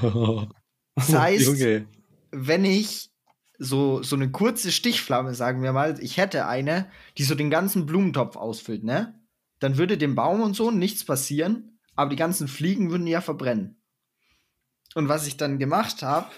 Das 0.98 1.14
heißt, 1.14 1.46
Junge. 1.46 1.88
wenn 2.32 2.64
ich 2.64 3.10
so, 3.58 4.02
so 4.02 4.16
eine 4.16 4.32
kurze 4.32 4.72
Stichflamme, 4.72 5.36
sagen 5.36 5.62
wir 5.62 5.74
mal, 5.74 6.00
ich 6.02 6.16
hätte 6.16 6.48
eine, 6.48 6.90
die 7.18 7.24
so 7.24 7.36
den 7.36 7.50
ganzen 7.50 7.86
Blumentopf 7.86 8.38
ausfüllt, 8.38 8.86
ne? 8.86 9.20
Dann 9.60 9.78
würde 9.78 9.98
dem 9.98 10.16
Baum 10.16 10.42
und 10.42 10.56
so 10.56 10.72
nichts 10.72 11.04
passieren, 11.04 11.80
aber 11.96 12.12
die 12.12 12.16
ganzen 12.16 12.48
Fliegen 12.48 12.92
würden 12.92 13.08
ja 13.08 13.20
verbrennen. 13.20 13.82
Und 14.94 15.10
was 15.10 15.28
ich 15.28 15.36
dann 15.36 15.60
gemacht 15.60 16.02
habe, 16.02 16.30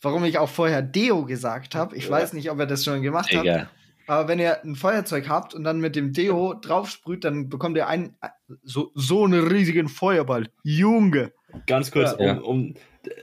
warum 0.00 0.24
ich 0.24 0.38
auch 0.38 0.48
vorher 0.48 0.82
Deo 0.82 1.24
gesagt 1.24 1.74
habe, 1.74 1.96
ich 1.96 2.08
weiß 2.08 2.34
nicht, 2.34 2.50
ob 2.52 2.60
ihr 2.60 2.66
das 2.66 2.84
schon 2.84 3.02
gemacht 3.02 3.30
habt, 3.32 3.44
Digga. 3.44 3.68
Aber 4.08 4.26
wenn 4.28 4.38
ihr 4.40 4.62
ein 4.64 4.74
Feuerzeug 4.74 5.28
habt 5.28 5.54
und 5.54 5.62
dann 5.64 5.78
mit 5.80 5.94
dem 5.94 6.12
Deo 6.12 6.54
draufsprüht, 6.54 7.24
dann 7.24 7.48
bekommt 7.48 7.76
ihr 7.76 7.86
einen, 7.86 8.16
so, 8.64 8.90
so 8.94 9.24
einen 9.24 9.46
riesigen 9.46 9.88
Feuerball. 9.88 10.48
Junge! 10.64 11.32
Ganz 11.66 11.90
kurz, 11.90 12.14
Ja. 12.18 12.38
um, 12.38 12.42
um 12.42 12.74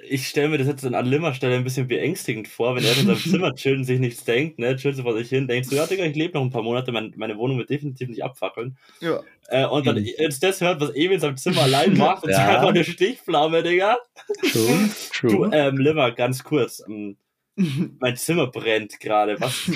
ich 0.08 0.28
stelle 0.28 0.50
mir 0.50 0.58
das 0.58 0.66
jetzt 0.68 0.84
an 0.86 1.06
Limmer 1.06 1.34
Stelle 1.36 1.56
ein 1.56 1.64
bisschen 1.64 1.88
beängstigend 1.88 2.48
vor, 2.48 2.76
wenn 2.76 2.84
er 2.84 2.98
in 2.98 3.06
seinem 3.06 3.18
Zimmer 3.50 3.54
chillt 3.54 3.78
und 3.80 3.84
sich 3.84 4.00
nichts 4.00 4.24
denkt, 4.24 4.58
ne, 4.58 4.76
chillt 4.78 4.96
so 4.96 5.04
vor 5.04 5.14
sich 5.16 5.30
hin, 5.30 5.48
denkst 5.48 5.70
du, 5.70 5.76
ja, 5.76 5.86
Digga, 5.86 6.06
ich 6.06 6.16
lebe 6.16 6.34
noch 6.34 6.42
ein 6.42 6.50
paar 6.50 6.64
Monate, 6.64 6.92
mein, 6.92 7.14
meine 7.18 7.38
Wohnung 7.38 7.58
wird 7.60 7.70
definitiv 7.70 8.10
nicht 8.10 8.24
abfackeln. 8.24 8.78
Ja. 9.00 9.20
Äh, 9.50 9.66
und 9.68 9.86
dann 9.86 9.98
Mhm. 9.98 10.08
jetzt 10.18 10.42
das 10.42 10.60
hört, 10.62 10.82
was 10.82 10.90
Emil 10.92 11.12
in 11.14 11.20
seinem 11.20 11.38
Zimmer 11.38 11.62
allein 11.64 11.94
macht 11.98 12.24
und 12.24 12.32
Ja. 12.32 12.38
ja. 12.40 12.56
einfach 12.56 12.70
eine 12.70 12.84
Stichflamme, 12.84 13.62
Digga. 13.62 13.98
True. 14.52 14.90
Du, 15.22 15.28
True. 15.30 15.50
ähm, 15.54 15.78
Limmer, 15.78 16.12
ganz 16.12 16.44
kurz, 16.44 16.82
ähm, 16.88 17.18
mein 18.00 18.18
Zimmer 18.18 18.48
brennt 18.48 19.00
gerade. 19.00 19.40
Was, 19.40 19.70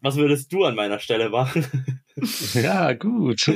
was 0.00 0.16
würdest 0.16 0.52
du 0.52 0.64
an 0.64 0.74
meiner 0.74 0.98
Stelle 0.98 1.28
machen? 1.28 1.66
ja, 2.54 2.92
gut. 2.94 3.50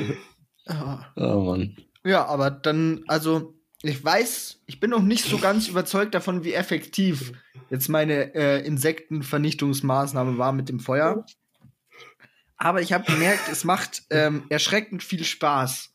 Ja. 0.66 1.12
Oh 1.16 1.40
Mann. 1.40 1.76
Ja, 2.04 2.26
aber 2.26 2.50
dann, 2.50 3.04
also, 3.06 3.54
ich 3.82 4.02
weiß, 4.02 4.62
ich 4.66 4.80
bin 4.80 4.90
noch 4.90 5.02
nicht 5.02 5.24
so 5.24 5.38
ganz 5.38 5.68
überzeugt 5.68 6.14
davon, 6.14 6.44
wie 6.44 6.52
effektiv 6.52 7.32
jetzt 7.70 7.88
meine 7.88 8.34
äh, 8.34 8.64
Insektenvernichtungsmaßnahme 8.66 10.38
war 10.38 10.52
mit 10.52 10.68
dem 10.68 10.80
Feuer. 10.80 11.24
Aber 12.56 12.82
ich 12.82 12.92
habe 12.92 13.10
gemerkt, 13.10 13.48
es 13.50 13.64
macht 13.64 14.02
ähm, 14.10 14.44
erschreckend 14.50 15.02
viel 15.02 15.24
Spaß, 15.24 15.94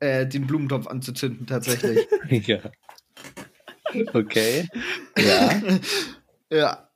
äh, 0.00 0.26
den 0.26 0.46
Blumentopf 0.46 0.86
anzuzünden, 0.86 1.46
tatsächlich. 1.46 2.06
Ja. 2.46 2.60
Okay. 4.14 4.68
Ja. 5.18 5.60
ja, 6.48 6.89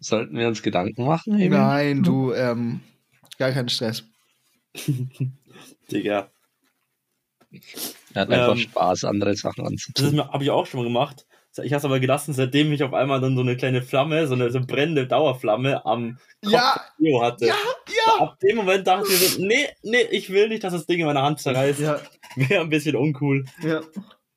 Sollten 0.00 0.36
wir 0.36 0.48
uns 0.48 0.62
Gedanken 0.62 1.04
machen? 1.04 1.34
Emil? 1.34 1.50
nein, 1.50 2.02
du, 2.02 2.32
ähm, 2.32 2.80
gar 3.38 3.52
keinen 3.52 3.68
Stress. 3.68 4.04
Digga. 5.90 6.30
Er 8.14 8.22
hat 8.22 8.30
einfach 8.30 8.52
Ähm, 8.52 8.58
Spaß, 8.58 9.04
andere 9.04 9.34
Sachen 9.36 9.64
Das 9.64 9.72
anzuzünden. 9.72 10.20
habe 10.32 10.44
ich 10.44 10.50
auch 10.50 10.66
schon 10.66 10.80
mal 10.80 10.84
gemacht. 10.84 11.26
Ich 11.64 11.72
habe 11.72 11.78
es 11.78 11.84
aber 11.84 11.98
gelassen, 11.98 12.32
seitdem 12.32 12.72
ich 12.72 12.82
auf 12.84 12.94
einmal 12.94 13.20
dann 13.20 13.34
so 13.34 13.42
eine 13.42 13.56
kleine 13.56 13.82
Flamme, 13.82 14.28
so 14.28 14.34
eine 14.34 14.50
so 14.50 14.60
brennende 14.60 15.08
Dauerflamme 15.08 15.84
am 15.84 16.16
Kopf 16.44 16.52
Ja, 16.52 16.80
Theo 16.96 17.22
hatte. 17.22 17.46
ja, 17.46 17.54
ja. 18.06 18.20
Ab 18.22 18.38
dem 18.38 18.56
Moment 18.56 18.86
dachte 18.86 19.08
ich 19.12 19.30
so, 19.30 19.42
nee, 19.44 19.66
nee, 19.82 20.02
ich 20.12 20.30
will 20.30 20.48
nicht, 20.48 20.62
dass 20.62 20.72
das 20.72 20.86
Ding 20.86 21.00
in 21.00 21.06
meiner 21.06 21.22
Hand 21.22 21.40
zerreißt. 21.40 21.80
Ja, 21.80 22.00
Wäre 22.36 22.60
ein 22.62 22.70
bisschen 22.70 22.94
uncool. 22.94 23.44
ja. 23.62 23.80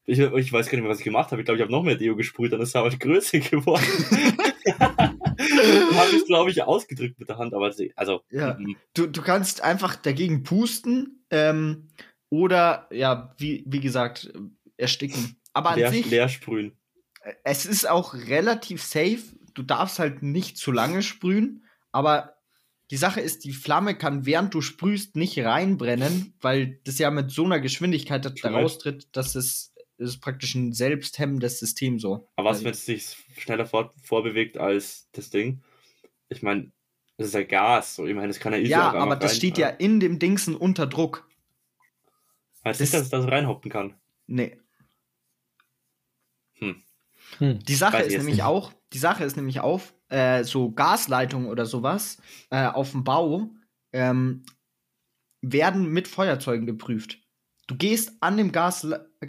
Ich, 0.05 0.19
ich 0.19 0.51
weiß 0.51 0.67
gar 0.67 0.73
nicht 0.73 0.83
mehr, 0.83 0.89
was 0.89 0.99
ich 0.99 1.05
gemacht 1.05 1.31
habe. 1.31 1.41
Ich 1.41 1.45
glaube, 1.45 1.57
ich 1.57 1.61
habe 1.61 1.71
noch 1.71 1.83
mehr 1.83 1.95
Deo 1.95 2.15
gesprüht, 2.15 2.51
dann 2.51 2.61
ist 2.61 2.69
es 2.69 2.75
aber 2.75 2.89
größer 2.97 3.39
geworden. 3.39 3.83
habe 5.95 6.15
ich, 6.15 6.25
glaube 6.25 6.51
ich, 6.51 6.61
ausgedrückt 6.63 7.19
mit 7.19 7.29
der 7.29 7.37
Hand, 7.37 7.53
aber 7.53 7.73
also, 7.95 8.21
Ja. 8.29 8.57
Du, 8.93 9.07
du 9.07 9.21
kannst 9.21 9.63
einfach 9.63 9.95
dagegen 9.95 10.43
pusten 10.43 11.25
ähm, 11.29 11.89
oder, 12.29 12.87
ja, 12.91 13.33
wie, 13.37 13.63
wie 13.67 13.79
gesagt, 13.79 14.33
ersticken. 14.77 15.37
Aber 15.53 15.71
an 15.71 15.79
leer, 15.79 15.91
sich, 15.91 16.09
leer 16.09 16.29
sprühen. 16.29 16.73
es 17.43 17.65
ist 17.65 17.87
auch 17.87 18.13
relativ 18.13 18.83
safe. 18.83 19.21
Du 19.53 19.63
darfst 19.63 19.99
halt 19.99 20.23
nicht 20.23 20.57
zu 20.57 20.71
lange 20.71 21.03
sprühen, 21.03 21.63
aber 21.91 22.33
die 22.91 22.97
Sache 22.97 23.21
ist, 23.21 23.45
die 23.45 23.53
Flamme 23.53 23.95
kann 23.95 24.25
während 24.25 24.53
du 24.53 24.61
sprühst 24.61 25.15
nicht 25.15 25.39
reinbrennen, 25.39 26.33
weil 26.41 26.79
das 26.83 26.99
ja 26.99 27.09
mit 27.11 27.31
so 27.31 27.45
einer 27.45 27.59
Geschwindigkeit 27.59 28.25
da 28.25 28.49
raustritt, 28.49 29.07
dass 29.15 29.35
es 29.35 29.72
es 30.03 30.11
ist 30.11 30.19
praktisch 30.21 30.55
ein 30.55 30.73
selbsthemmendes 30.73 31.59
System 31.59 31.99
so. 31.99 32.27
Aber 32.35 32.49
was, 32.49 32.57
Also- 32.57 32.65
wenn 32.65 32.71
es 32.73 32.85
sich 32.85 33.15
schneller 33.37 33.65
fort, 33.65 33.93
vorbewegt 34.03 34.57
als 34.57 35.09
das 35.13 35.29
Ding? 35.29 35.63
Ich 36.29 36.41
meine, 36.41 36.71
das 37.17 37.27
ist 37.27 37.33
ja 37.33 37.43
Gas. 37.43 37.95
So, 37.95 38.05
ich 38.07 38.15
meine, 38.15 38.27
das 38.27 38.39
kann 38.39 38.53
ja 38.53 38.59
easy 38.59 38.71
Ja, 38.71 38.91
aber 38.93 39.15
das 39.15 39.31
rein- 39.31 39.37
steht 39.37 39.57
ja 39.57 39.67
in 39.69 39.99
dem 39.99 40.19
Dingsen 40.19 40.55
unter 40.55 40.87
Druck. 40.87 41.27
Heißt 42.65 42.79
nicht, 42.81 42.93
das- 42.93 43.09
dass 43.09 43.19
es 43.19 43.25
das 43.25 43.31
reinhoppen 43.31 43.69
kann. 43.71 43.95
Nee. 44.27 44.57
Hm. 46.55 46.83
Die 47.39 47.75
Sache 47.75 47.97
ist 48.03 48.13
nämlich 48.17 48.35
nicht. 48.35 48.43
auch, 48.43 48.73
die 48.93 48.97
Sache 48.99 49.23
ist 49.23 49.35
nämlich 49.35 49.59
auch, 49.59 49.81
äh, 50.09 50.43
so 50.43 50.71
Gasleitungen 50.71 51.47
oder 51.49 51.65
sowas 51.65 52.21
äh, 52.51 52.67
auf 52.67 52.91
dem 52.91 53.03
Bau 53.03 53.49
ähm, 53.91 54.45
werden 55.41 55.89
mit 55.89 56.07
Feuerzeugen 56.07 56.65
geprüft. 56.65 57.19
Du 57.67 57.75
gehst 57.75 58.11
an, 58.19 58.37
dem 58.37 58.51
Gas, 58.51 58.85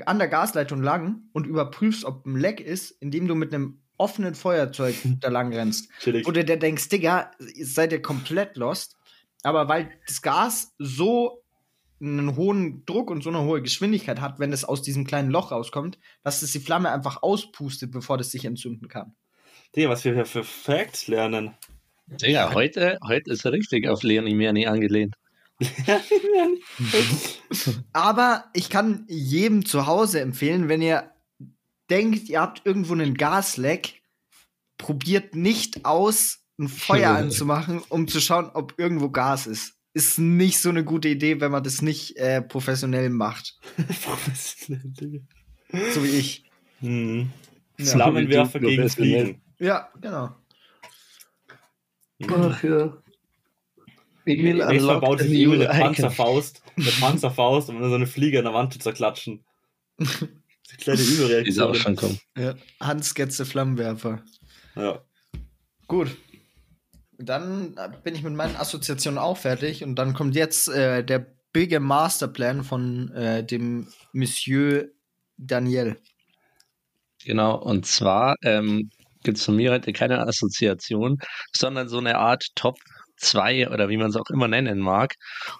an 0.07 0.19
der 0.19 0.29
Gasleitung 0.29 0.83
lang 0.83 1.23
und 1.33 1.47
überprüfst, 1.47 2.05
ob 2.05 2.27
ein 2.27 2.37
Leck 2.37 2.61
ist, 2.61 2.91
indem 2.91 3.29
du 3.29 3.35
mit 3.35 3.55
einem 3.55 3.81
offenen 3.97 4.35
Feuerzeug 4.35 4.97
da 5.21 5.29
lang 5.29 5.53
rennst. 5.53 5.89
Oder 6.27 6.45
der 6.45 6.57
denkst, 6.57 6.89
Digga, 6.89 7.31
seid 7.39 7.93
ihr 7.93 8.03
komplett 8.03 8.57
lost. 8.57 8.97
Aber 9.43 9.69
weil 9.69 9.91
das 10.07 10.23
Gas 10.23 10.75
so 10.79 11.43
einen 12.01 12.37
hohen 12.37 12.85
Druck 12.87 13.11
und 13.11 13.23
so 13.23 13.31
eine 13.31 13.43
hohe 13.43 13.63
Geschwindigkeit 13.63 14.21
hat, 14.21 14.39
wenn 14.39 14.53
es 14.53 14.65
aus 14.65 14.83
diesem 14.83 15.07
kleinen 15.07 15.31
Loch 15.31 15.53
rauskommt, 15.53 15.99
dass 16.23 16.43
es 16.43 16.53
die 16.53 16.59
Flamme 16.59 16.91
einfach 16.91 17.23
auspustet, 17.23 17.93
bevor 17.93 18.19
das 18.19 18.31
sich 18.31 18.45
entzünden 18.45 18.89
kann. 18.89 19.15
Digga, 19.77 19.89
was 19.89 20.05
wir 20.05 20.15
hier 20.15 20.27
für 20.27 20.45
Facts 20.45 21.07
lernen. 21.07 21.55
Digga, 22.07 22.53
heute, 22.53 22.99
heute 23.07 23.31
ist 23.31 23.45
er 23.45 23.53
richtig 23.53 23.89
auf 23.89 24.03
Leonie 24.03 24.35
Merni 24.35 24.67
angelehnt. 24.67 25.15
Aber 27.93 28.45
ich 28.55 28.71
kann 28.71 29.05
jedem 29.09 29.65
zu 29.65 29.87
Hause 29.87 30.21
empfehlen, 30.21 30.69
wenn 30.69 30.83
ihr 30.83 31.11
denkt, 31.91 32.29
ihr 32.29 32.41
habt 32.41 32.63
irgendwo 32.65 32.93
einen 32.93 33.15
Gasleck, 33.15 34.03
probiert 34.79 35.35
nicht 35.35 35.85
aus, 35.85 36.41
ein 36.59 36.69
Feuer 36.69 37.11
anzumachen, 37.11 37.83
um 37.89 38.09
zu 38.09 38.21
schauen, 38.21 38.51
ob 38.55 38.75
irgendwo 38.79 39.11
Gas 39.11 39.47
ist. 39.47 39.75
Ist 39.93 40.19
nicht 40.19 40.61
so 40.61 40.71
eine 40.71 40.85
gute 40.85 41.09
Idee, 41.09 41.41
wenn 41.41 41.53
man 41.53 41.63
das 41.63 41.81
nicht 41.83 42.17
äh, 42.17 42.43
professionell 42.43 43.11
macht. 43.11 43.59
Professionell, 44.03 44.83
Digga. 44.85 45.21
So 45.93 46.03
wie 46.03 46.09
ich. 46.09 46.45
Hm. 46.81 47.31
Ja. 47.79 47.85
Flammenwerfer 47.87 48.61
gegen. 48.61 48.89
Fliegen. 48.89 49.41
Ja, 49.59 49.89
genau. 50.01 50.35
Ach 52.29 52.63
ja. 52.63 52.97
Emil 54.27 54.57
Nächstes 54.57 55.01
baut 55.01 55.21
sich 55.21 55.43
Emil 55.43 55.67
eine. 55.67 55.81
Panzerfaust, 55.85 56.63
eine 56.77 56.91
Panzerfaust, 56.91 57.69
um 57.69 57.81
dann 57.81 57.91
so 57.91 57.97
eine 57.97 58.07
Fliege 58.07 58.39
an 58.39 58.45
der 58.45 58.55
Wand 58.55 58.73
zu 58.73 58.79
zerklatschen. 58.79 59.45
So 60.67 60.77
kleine 60.79 61.01
Ist 61.03 61.21
auch 61.21 61.27
Überreaktion. 61.27 61.75
schon 61.75 61.97
kommen. 61.97 62.19
Ja. 62.39 62.55
Hans 62.81 63.15
Getze 63.15 63.45
Flammenwerfer. 63.45 64.23
Ja. 64.75 65.05
Gut. 65.87 66.17
Dann 67.19 67.77
bin 68.03 68.15
ich 68.15 68.23
mit 68.23 68.33
meinen 68.33 68.57
Assoziationen 68.57 69.19
auch 69.19 69.37
fertig 69.37 69.85
und 69.85 69.97
dann 69.97 70.15
kommt 70.15 70.35
jetzt 70.35 70.69
äh, 70.69 71.05
der 71.05 71.27
bige 71.53 71.81
Masterplan 71.81 72.65
von 72.65 73.13
äh, 73.13 73.45
dem 73.45 73.89
Monsieur 74.13 74.89
Daniel. 75.37 75.97
Genau, 77.25 77.57
und 77.57 77.87
zwar 77.87 78.35
ähm, 78.43 78.91
gibt 79.23 79.39
es 79.39 79.45
von 79.45 79.57
mir 79.57 79.71
heute 79.71 79.93
keine 79.93 80.27
Assoziation, 80.27 81.19
sondern 81.55 81.89
so 81.89 81.99
eine 81.99 82.19
Art 82.19 82.47
Top 82.55 82.79
2 83.25 83.69
oder 83.71 83.89
wie 83.89 83.97
man 83.97 84.09
es 84.11 84.17
auch 84.17 84.31
immer 84.31 84.49
nennen 84.49 84.79
mag. 84.79 85.15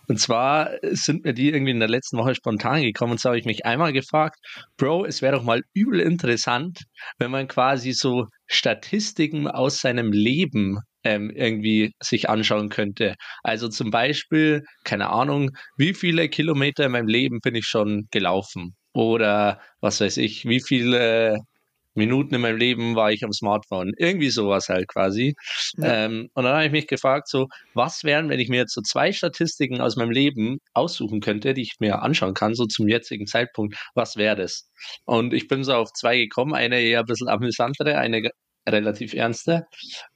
Und 0.09 0.21
zwar 0.21 0.71
sind 0.83 1.25
mir 1.25 1.35
die 1.35 1.51
irgendwie 1.51 1.73
in 1.73 1.81
der 1.81 1.89
letzten 1.89 2.19
Woche 2.19 2.35
spontan 2.35 2.83
gekommen 2.83 3.13
und 3.13 3.21
so 3.21 3.29
habe 3.29 3.39
ich 3.39 3.45
mich 3.45 3.67
einmal 3.67 3.93
gefragt, 3.93 4.39
Bro, 4.77 5.07
es 5.07 5.23
wäre 5.23 5.37
doch 5.37 5.43
mal 5.43 5.63
übel 5.75 6.01
interessant, 6.01 6.85
wenn 7.19 7.31
man 7.31 7.49
quasi 7.49 7.93
so 7.93 8.27
Statistiken 8.47 9.49
aus 9.49 9.81
seinem 9.81 10.13
Leben 10.13 10.79
ähm, 11.05 11.31
irgendwie 11.31 11.93
sich 12.03 12.29
anschauen 12.29 12.69
könnte. 12.71 13.15
Also 13.43 13.69
zum 13.69 13.91
Beispiel, 13.91 14.65
keine 14.85 15.11
Ahnung, 15.11 15.51
wie 15.77 15.95
viele 15.95 16.29
Kilometer 16.29 16.87
in 16.87 16.93
meinem 16.93 17.09
Leben 17.09 17.41
bin 17.41 17.55
ich 17.55 17.67
schon 17.67 18.09
gelaufen? 18.11 18.75
Oder 18.93 19.61
was 19.81 20.01
weiß 20.01 20.19
ich, 20.19 20.45
wie 20.47 20.61
viele 20.61 21.39
Minuten 21.95 22.35
in 22.35 22.41
meinem 22.41 22.59
Leben 22.59 22.97
war 22.97 23.13
ich 23.13 23.25
am 23.25 23.33
Smartphone. 23.33 23.93
Irgendwie 23.97 24.31
sowas 24.31 24.69
halt 24.69 24.89
quasi. 24.89 25.35
Ja. 25.77 26.07
Ähm, 26.07 26.29
und 26.35 26.45
dann 26.45 26.55
habe 26.55 26.67
ich 26.67 26.73
mich 26.73 26.87
gefragt, 26.87 27.29
so, 27.29 27.49
was 27.75 28.05
wären, 28.05 28.29
wenn 28.29 28.41
ich 28.41 28.49
mir 28.49 28.59
jetzt 28.59 28.75
so 28.75 28.83
zwei 28.83 29.13
Statistiken 29.13 29.81
aus 29.81 29.97
meinem 29.97 30.11
Leben 30.11 30.59
aussuchen 30.73 31.21
könnte, 31.21 31.55
die 31.55 31.63
ich 31.63 31.75
mir 31.79 32.03
anschauen 32.03 32.35
kann, 32.35 32.55
so 32.55 32.67
zum 32.67 32.89
jetzigen 32.89 33.27
Zeitpunkt, 33.27 33.77
was 33.95 34.17
wäre 34.17 34.37
das? 34.37 34.69
Und 35.05 35.33
ich 35.33 35.49
bin 35.49 35.65
so 35.65 35.75
auf 35.75 35.93
zwei 35.93 36.19
gekommen, 36.19 36.55
eine 36.55 36.81
eher 36.81 37.01
ein 37.01 37.07
bisschen 37.07 37.29
amüsantere, 37.29 37.99
eine 37.99 38.31
relativ 38.69 39.15
ernste. 39.15 39.67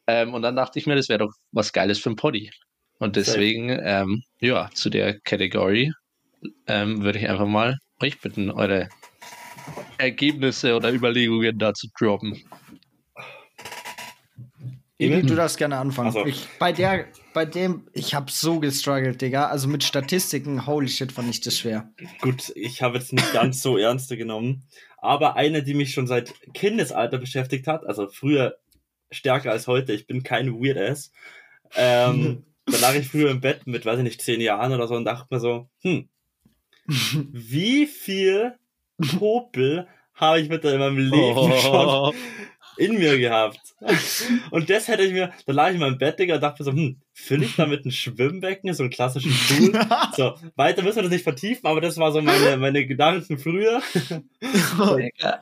Ähm, 0.07 0.35
und 0.35 0.43
dann 0.43 0.57
dachte 0.57 0.79
ich 0.79 0.87
mir, 0.87 0.97
das 0.97 1.09
wäre 1.09 1.21
doch 1.21 1.33
was 1.53 1.73
Geiles 1.73 1.99
für 1.99 2.11
ein 2.11 2.17
Poddy. 2.17 2.51
Und 2.99 3.17
deswegen, 3.17 3.71
ähm, 3.83 4.23
ja, 4.41 4.71
zu 4.75 4.91
der 4.91 5.21
Kategorie 5.21 5.93
ähm, 6.67 7.03
würde 7.03 7.19
ich 7.19 7.29
einfach 7.29 7.47
mal 7.47 7.77
euch 8.01 8.21
bitten, 8.21 8.51
eure 8.51 8.89
Ergebnisse 9.99 10.75
oder 10.75 10.93
Überlegungen 10.93 11.59
dazu 11.59 11.89
droppen. 11.99 12.43
Emil, 15.01 15.23
du 15.23 15.37
darfst 15.37 15.59
gerne 15.59 15.77
anfangen. 15.77 16.11
So. 16.11 16.27
Ich, 16.27 16.49
bei 16.59 16.73
der, 16.73 17.07
bei 17.33 17.45
dem, 17.45 17.87
ich 17.93 18.15
habe 18.15 18.33
so 18.33 18.59
gestruggelt, 18.59 19.23
Digga. 19.23 19.47
Also 19.47 19.69
mit 19.69 19.85
Statistiken, 19.85 20.67
holy 20.67 20.89
shit, 20.89 21.13
fand 21.13 21.31
ich 21.31 21.41
das 21.41 21.57
schwer. 21.57 21.93
Gut, 22.21 22.51
ich 22.57 22.83
habe 22.83 22.99
jetzt 22.99 23.13
nicht 23.13 23.33
ganz 23.33 23.63
so 23.63 23.77
ernste 23.77 24.17
genommen, 24.17 24.65
aber 24.97 25.37
eine, 25.37 25.63
die 25.63 25.75
mich 25.75 25.93
schon 25.93 26.09
seit 26.09 26.35
Kindesalter 26.53 27.19
beschäftigt 27.19 27.69
hat, 27.69 27.87
also 27.87 28.09
früher 28.09 28.59
stärker 29.13 29.53
als 29.53 29.69
heute, 29.69 29.93
ich 29.93 30.09
bin 30.09 30.25
kein 30.25 30.55
Weirdass. 30.55 31.13
Ähm, 31.77 32.45
da 32.67 32.79
lag 32.79 32.97
ich 32.97 33.07
früher 33.07 33.31
im 33.31 33.41
Bett 33.41 33.69
mit, 33.69 33.87
weiß 33.87 33.99
ich 33.99 34.05
nicht, 34.05 34.21
zehn 34.21 34.41
Jahren 34.41 34.73
oder 34.73 34.89
so 34.89 34.97
und 34.97 35.05
dachte 35.05 35.29
mir 35.31 35.41
so, 35.41 35.69
hm, 35.83 36.09
wie 36.87 37.87
viel 37.87 38.55
Popel 39.19 39.87
habe 40.15 40.41
ich 40.41 40.51
in 40.51 40.79
meinem 40.79 40.99
Leben 40.99 41.53
schon 41.61 42.15
in 42.79 42.99
mir 42.99 43.19
gehabt. 43.19 43.75
Und 44.51 44.71
das 44.71 44.89
hätte 44.89 45.03
ich 45.03 45.13
mir, 45.13 45.33
da 45.47 45.53
lag 45.53 45.69
ich 45.69 45.75
in 45.75 45.81
meinem 45.81 45.99
Bett, 45.99 46.19
Digga, 46.19 46.37
und 46.37 46.41
dachte 46.41 46.63
mir 46.63 46.71
so, 46.71 46.73
hm, 46.73 46.97
fülle 47.13 47.45
ich 47.45 47.57
damit 47.57 47.85
ein 47.85 47.91
Schwimmbecken, 47.91 48.73
so 48.73 48.85
einen 48.85 48.91
klassischen 48.91 49.33
Pool? 49.33 49.73
So, 50.17 50.35
weiter 50.57 50.83
müssen 50.83 50.97
wir 50.97 51.03
das 51.03 51.13
nicht 51.13 51.25
vertiefen, 51.25 51.67
aber 51.67 51.81
das 51.81 51.99
war 51.99 52.13
so 52.13 52.21
meine, 52.21 52.57
meine 52.57 52.87
Gedanken 52.87 53.39
früher. 53.39 53.83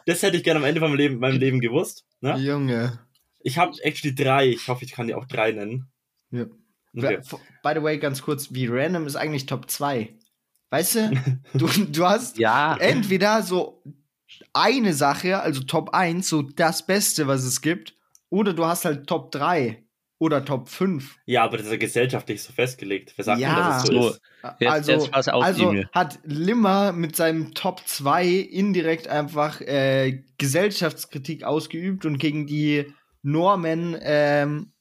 Das 0.06 0.22
hätte 0.22 0.36
ich 0.36 0.42
gerne 0.42 0.60
am 0.60 0.64
Ende 0.64 0.80
von 0.80 0.90
meinem 0.90 0.98
Leben, 0.98 1.18
meinem 1.18 1.38
Leben 1.38 1.60
gewusst. 1.60 2.04
Ne? 2.20 2.36
Junge. 2.38 2.98
Ich 3.40 3.58
habe 3.58 3.72
actually 3.82 4.14
drei, 4.14 4.48
ich 4.48 4.68
hoffe, 4.68 4.84
ich 4.84 4.92
kann 4.92 5.06
die 5.06 5.14
auch 5.14 5.26
drei 5.26 5.52
nennen. 5.52 5.88
Ja. 6.30 6.46
Okay. 6.96 7.18
By 7.62 7.72
the 7.74 7.82
way, 7.82 7.98
ganz 7.98 8.22
kurz, 8.22 8.52
wie 8.52 8.66
random 8.66 9.06
ist 9.06 9.16
eigentlich 9.16 9.46
Top 9.46 9.70
2? 9.70 10.08
Weißt 10.70 10.94
du, 10.96 11.10
du, 11.54 11.66
du 11.66 12.04
hast 12.04 12.38
Ja, 12.38 12.76
entweder 12.76 13.42
so 13.42 13.82
eine 14.52 14.92
Sache, 14.94 15.40
also 15.40 15.62
Top 15.62 15.90
1, 15.90 16.28
so 16.28 16.42
das 16.42 16.86
Beste, 16.86 17.26
was 17.26 17.44
es 17.44 17.60
gibt, 17.60 17.94
oder 18.30 18.52
du 18.52 18.64
hast 18.64 18.84
halt 18.84 19.06
Top 19.06 19.30
3 19.30 19.84
oder 20.18 20.44
Top 20.44 20.68
5. 20.68 21.16
Ja, 21.26 21.44
aber 21.44 21.58
das 21.58 21.66
ist 21.66 21.72
ja 21.72 21.78
gesellschaftlich 21.78 22.42
so 22.42 22.52
festgelegt. 22.52 23.12
Wer 23.16 23.24
sagt 23.24 23.40
Ja. 23.40 23.48
denn, 23.54 23.56
dass 23.64 23.76
es 23.84 23.90
so, 23.90 24.02
So. 24.02 24.08
ist? 24.10 24.20
Jetzt- 24.60 24.70
also, 24.72 24.92
jetzt 24.92 25.28
also 25.28 25.74
hat 25.92 26.18
Limmer 26.24 26.92
mit 26.92 27.16
seinem 27.16 27.52
Top 27.54 27.80
2 27.86 28.26
indirekt 28.26 29.08
einfach 29.08 29.60
äh, 29.60 30.22
Gesellschaftskritik 30.38 31.44
ausgeübt 31.44 32.04
und 32.06 32.18
gegen 32.18 32.46
die 32.46 32.86
Normen 33.22 33.96
ähm, 34.00 34.72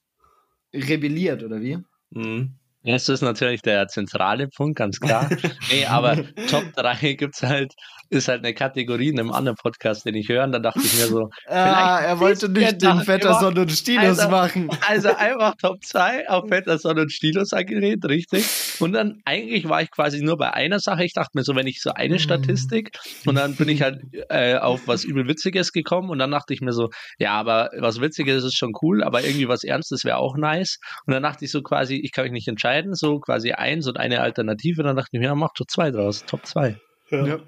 rebelliert, 0.73 1.43
oder 1.43 1.61
wie? 1.61 1.79
Mhm. 2.11 2.55
Das 2.85 3.09
ist 3.09 3.21
natürlich 3.21 3.61
der 3.61 3.87
zentrale 3.87 4.47
Punkt, 4.47 4.77
ganz 4.77 4.99
klar. 4.99 5.27
nee, 5.71 5.85
aber 5.85 6.17
Top 6.49 6.65
3 6.75 7.13
gibt's 7.13 7.41
halt, 7.41 7.73
ist 8.09 8.27
halt 8.27 8.43
eine 8.43 8.53
Kategorie 8.53 9.09
in 9.09 9.19
einem 9.19 9.31
anderen 9.31 9.55
Podcast, 9.55 10.05
den 10.05 10.13
ich 10.15 10.29
höre. 10.29 10.43
Und 10.43 10.51
da 10.51 10.59
dachte 10.59 10.81
ich 10.83 10.93
mir 10.93 11.07
so, 11.07 11.29
Ah, 11.47 11.99
er 12.01 12.19
wollte 12.19 12.47
nicht 12.47 12.81
den 12.81 13.01
Vetterson 13.01 13.57
und 13.57 13.71
Stilos 13.71 14.19
Also- 14.19 14.29
machen. 14.29 14.69
also 14.87 15.09
einfach 15.15 15.55
Top 15.59 15.83
2 15.83 16.29
auf 16.29 16.45
Pettersson 16.47 16.99
und 16.99 17.11
Stilos 17.11 17.53
angelehnt, 17.53 18.05
richtig. 18.05 18.45
Und 18.79 18.93
dann 18.93 19.19
eigentlich 19.25 19.67
war 19.67 19.81
ich 19.81 19.89
quasi 19.89 20.21
nur 20.21 20.37
bei 20.37 20.53
einer 20.53 20.79
Sache. 20.79 21.03
Ich 21.05 21.13
dachte 21.13 21.31
mir 21.33 21.43
so, 21.43 21.55
wenn 21.55 21.67
ich 21.67 21.81
so 21.81 21.91
eine 21.91 22.19
Statistik 22.19 22.91
und 23.25 23.35
dann 23.35 23.55
bin 23.55 23.69
ich 23.69 23.81
halt 23.81 24.01
äh, 24.29 24.57
auf 24.57 24.87
was 24.87 25.03
übel 25.03 25.27
Witziges 25.27 25.71
gekommen 25.71 26.09
und 26.09 26.19
dann 26.19 26.29
dachte 26.31 26.53
ich 26.53 26.61
mir 26.61 26.73
so, 26.73 26.89
ja, 27.17 27.31
aber 27.31 27.71
was 27.79 27.99
Witziges 27.99 28.43
ist 28.43 28.57
schon 28.57 28.73
cool, 28.81 29.03
aber 29.03 29.23
irgendwie 29.23 29.47
was 29.47 29.63
Ernstes 29.63 30.03
wäre 30.03 30.17
auch 30.17 30.35
nice. 30.37 30.77
Und 31.07 31.13
dann 31.13 31.23
dachte 31.23 31.45
ich 31.45 31.51
so 31.51 31.61
quasi, 31.63 31.95
ich 31.95 32.11
kann 32.11 32.25
mich 32.25 32.33
nicht 32.33 32.47
entscheiden, 32.47 32.74
so 32.93 33.19
quasi 33.19 33.51
eins 33.53 33.87
und 33.87 33.97
eine 33.97 34.21
Alternative. 34.21 34.83
Dann 34.83 34.95
dachte 34.95 35.09
ich 35.13 35.19
mir, 35.19 35.25
ja, 35.27 35.35
mach 35.35 35.53
doch 35.53 35.65
zwei 35.67 35.91
draus, 35.91 36.25
Top 36.25 36.45
2. 36.45 36.79
Ja. 37.11 37.39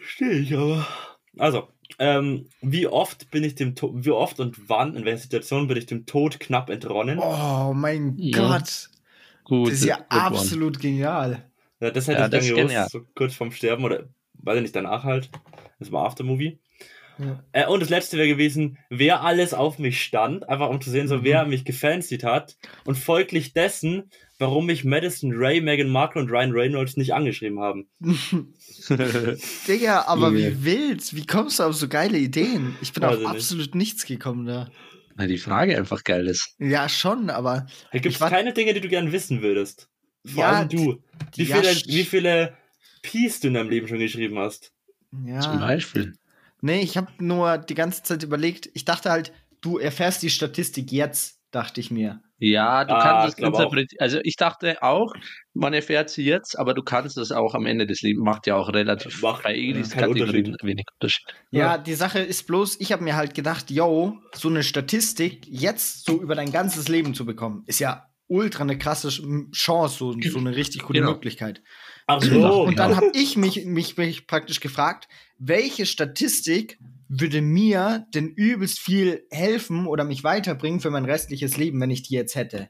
Verstehe 0.00 0.32
ich 0.32 0.54
aber. 0.54 0.86
Also, 1.38 1.68
ähm, 1.98 2.48
wie 2.60 2.86
oft 2.86 3.30
bin 3.30 3.44
ich 3.44 3.54
dem 3.54 3.74
Tod, 3.74 3.92
wie 4.04 4.10
oft 4.10 4.40
und 4.40 4.68
wann, 4.68 4.94
in 4.96 5.04
welcher 5.04 5.22
Situation 5.22 5.66
bin 5.68 5.76
ich 5.76 5.86
dem 5.86 6.06
Tod 6.06 6.40
knapp 6.40 6.70
entronnen? 6.70 7.18
Oh 7.18 7.72
mein 7.74 8.14
Ja. 8.18 8.38
Gott. 8.58 8.88
Gut. 9.44 9.68
Das 9.68 9.74
ist 9.74 9.84
ja 9.84 9.96
good 9.96 10.06
one. 10.12 10.22
absolut 10.22 10.80
genial. 10.80 11.50
Ja, 11.80 11.90
das 11.90 12.06
hätte 12.08 12.18
Ja, 12.20 12.24
ich 12.26 12.30
dann 12.30 12.40
das 12.40 12.48
gewusst, 12.48 12.62
genial. 12.66 12.88
so 12.90 13.00
kurz 13.14 13.34
vorm 13.34 13.52
Sterben 13.52 13.84
oder, 13.84 14.04
weiß 14.34 14.56
ich 14.56 14.62
nicht, 14.62 14.76
danach 14.76 15.04
halt. 15.04 15.30
Das 15.78 15.90
war 15.92 16.04
Aftermovie. 16.06 16.58
Ja. 17.18 17.42
Äh, 17.52 17.66
und 17.66 17.80
das 17.80 17.90
letzte 17.90 18.16
wäre 18.16 18.28
gewesen, 18.28 18.78
wer 18.88 19.22
alles 19.22 19.52
auf 19.54 19.78
mich 19.78 20.02
stand, 20.02 20.48
einfach 20.48 20.68
um 20.70 20.80
zu 20.80 20.90
sehen, 20.90 21.08
so 21.08 21.18
Mhm. 21.18 21.24
wer 21.24 21.44
mich 21.46 21.64
gefancied 21.64 22.24
hat 22.24 22.56
und 22.84 22.96
folglich 22.96 23.52
dessen, 23.52 24.10
warum 24.38 24.66
mich 24.66 24.84
Madison 24.84 25.32
Ray, 25.34 25.60
Meghan 25.60 25.88
Markle 25.90 26.22
und 26.22 26.30
Ryan 26.30 26.52
Reynolds 26.52 26.96
nicht 26.96 27.12
angeschrieben 27.12 27.60
haben. 27.60 27.88
Digga, 29.68 30.04
aber 30.06 30.32
wie 30.34 30.64
wild? 30.64 31.14
Wie 31.14 31.26
kommst 31.26 31.58
du 31.58 31.64
auf 31.64 31.74
so 31.74 31.88
geile 31.88 32.18
Ideen? 32.18 32.76
Ich 32.80 32.92
bin 32.92 33.02
Weiß 33.02 33.10
auf 33.10 33.20
ich 33.20 33.26
nicht. 33.28 33.36
absolut 33.36 33.74
nichts 33.74 34.06
gekommen 34.06 34.46
da. 34.46 34.70
Weil 35.16 35.28
die 35.28 35.38
Frage 35.38 35.76
einfach 35.76 36.04
geil 36.04 36.26
ist. 36.28 36.54
Ja, 36.58 36.88
schon, 36.88 37.30
aber 37.30 37.66
Da 37.92 37.98
gibt 37.98 38.14
es 38.14 38.20
keine 38.20 38.52
Dinge, 38.54 38.72
die 38.74 38.80
du 38.80 38.88
gern 38.88 39.12
wissen 39.12 39.42
würdest. 39.42 39.88
Vor 40.24 40.42
Ja, 40.44 40.50
allem 40.52 40.68
du. 40.68 41.02
Wie 41.36 41.44
ja, 41.44 41.56
viele, 41.56 41.74
wie 41.86 42.04
viele 42.04 42.56
Peace 43.02 43.40
du 43.40 43.48
in 43.48 43.54
deinem 43.54 43.70
Leben 43.70 43.88
schon 43.88 43.98
geschrieben 43.98 44.38
hast. 44.38 44.72
Zum 45.10 45.26
ja. 45.26 45.56
Beispiel. 45.56 46.14
Nee, 46.62 46.80
ich 46.80 46.96
habe 46.96 47.08
nur 47.18 47.58
die 47.58 47.74
ganze 47.74 48.02
Zeit 48.02 48.22
überlegt, 48.22 48.68
ich 48.74 48.84
dachte 48.84 49.10
halt, 49.10 49.32
du 49.60 49.78
erfährst 49.78 50.22
die 50.22 50.30
Statistik 50.30 50.92
jetzt, 50.92 51.38
dachte 51.50 51.80
ich 51.80 51.90
mir. 51.90 52.20
Ja, 52.42 52.84
du 52.86 52.94
Ah, 52.94 53.02
kannst 53.02 53.38
es 53.38 53.44
auch. 53.44 53.48
interpretieren. 53.48 54.00
Also 54.00 54.18
ich 54.22 54.36
dachte 54.36 54.82
auch, 54.82 55.12
man 55.52 55.74
erfährt 55.74 56.08
sie 56.08 56.24
jetzt, 56.24 56.58
aber 56.58 56.72
du 56.72 56.82
kannst 56.82 57.18
es 57.18 57.32
auch 57.32 57.54
am 57.54 57.66
Ende 57.66 57.86
des 57.86 58.00
Lebens. 58.00 58.24
Macht 58.24 58.46
ja 58.46 58.56
auch 58.56 58.72
relativ 58.72 59.20
Macht 59.20 59.42
bei 59.42 59.54
Elis 59.54 59.90
keinen 59.90 60.00
Kategorien 60.12 60.46
Unterschied. 60.46 60.62
wenig 60.64 60.86
Unterschied. 60.98 61.26
Ja, 61.50 61.76
die 61.76 61.92
Sache 61.94 62.20
ist 62.20 62.46
bloß, 62.46 62.80
ich 62.80 62.92
habe 62.92 63.04
mir 63.04 63.14
halt 63.16 63.34
gedacht, 63.34 63.70
yo, 63.70 64.16
so 64.34 64.48
eine 64.48 64.62
Statistik 64.62 65.46
jetzt 65.48 66.06
so 66.06 66.20
über 66.22 66.34
dein 66.34 66.50
ganzes 66.50 66.88
Leben 66.88 67.12
zu 67.12 67.26
bekommen, 67.26 67.62
ist 67.66 67.78
ja 67.80 68.06
ultra 68.26 68.62
eine 68.62 68.78
krasse 68.78 69.08
Chance, 69.52 69.96
so, 69.98 70.12
so 70.22 70.38
eine 70.38 70.54
richtig 70.56 70.82
gute 70.84 71.00
Genau. 71.00 71.12
Möglichkeit. 71.12 71.62
Ach 72.18 72.22
so. 72.22 72.62
Und 72.64 72.78
dann 72.78 72.96
habe 72.96 73.10
ich 73.14 73.36
mich, 73.36 73.64
mich, 73.66 73.96
mich 73.96 74.26
praktisch 74.26 74.60
gefragt, 74.60 75.08
welche 75.38 75.86
Statistik 75.86 76.78
würde 77.08 77.40
mir 77.42 78.06
denn 78.14 78.28
übelst 78.28 78.78
viel 78.78 79.26
helfen 79.30 79.86
oder 79.86 80.04
mich 80.04 80.22
weiterbringen 80.24 80.80
für 80.80 80.90
mein 80.90 81.04
restliches 81.04 81.56
Leben, 81.56 81.80
wenn 81.80 81.90
ich 81.90 82.02
die 82.02 82.14
jetzt 82.14 82.34
hätte? 82.36 82.68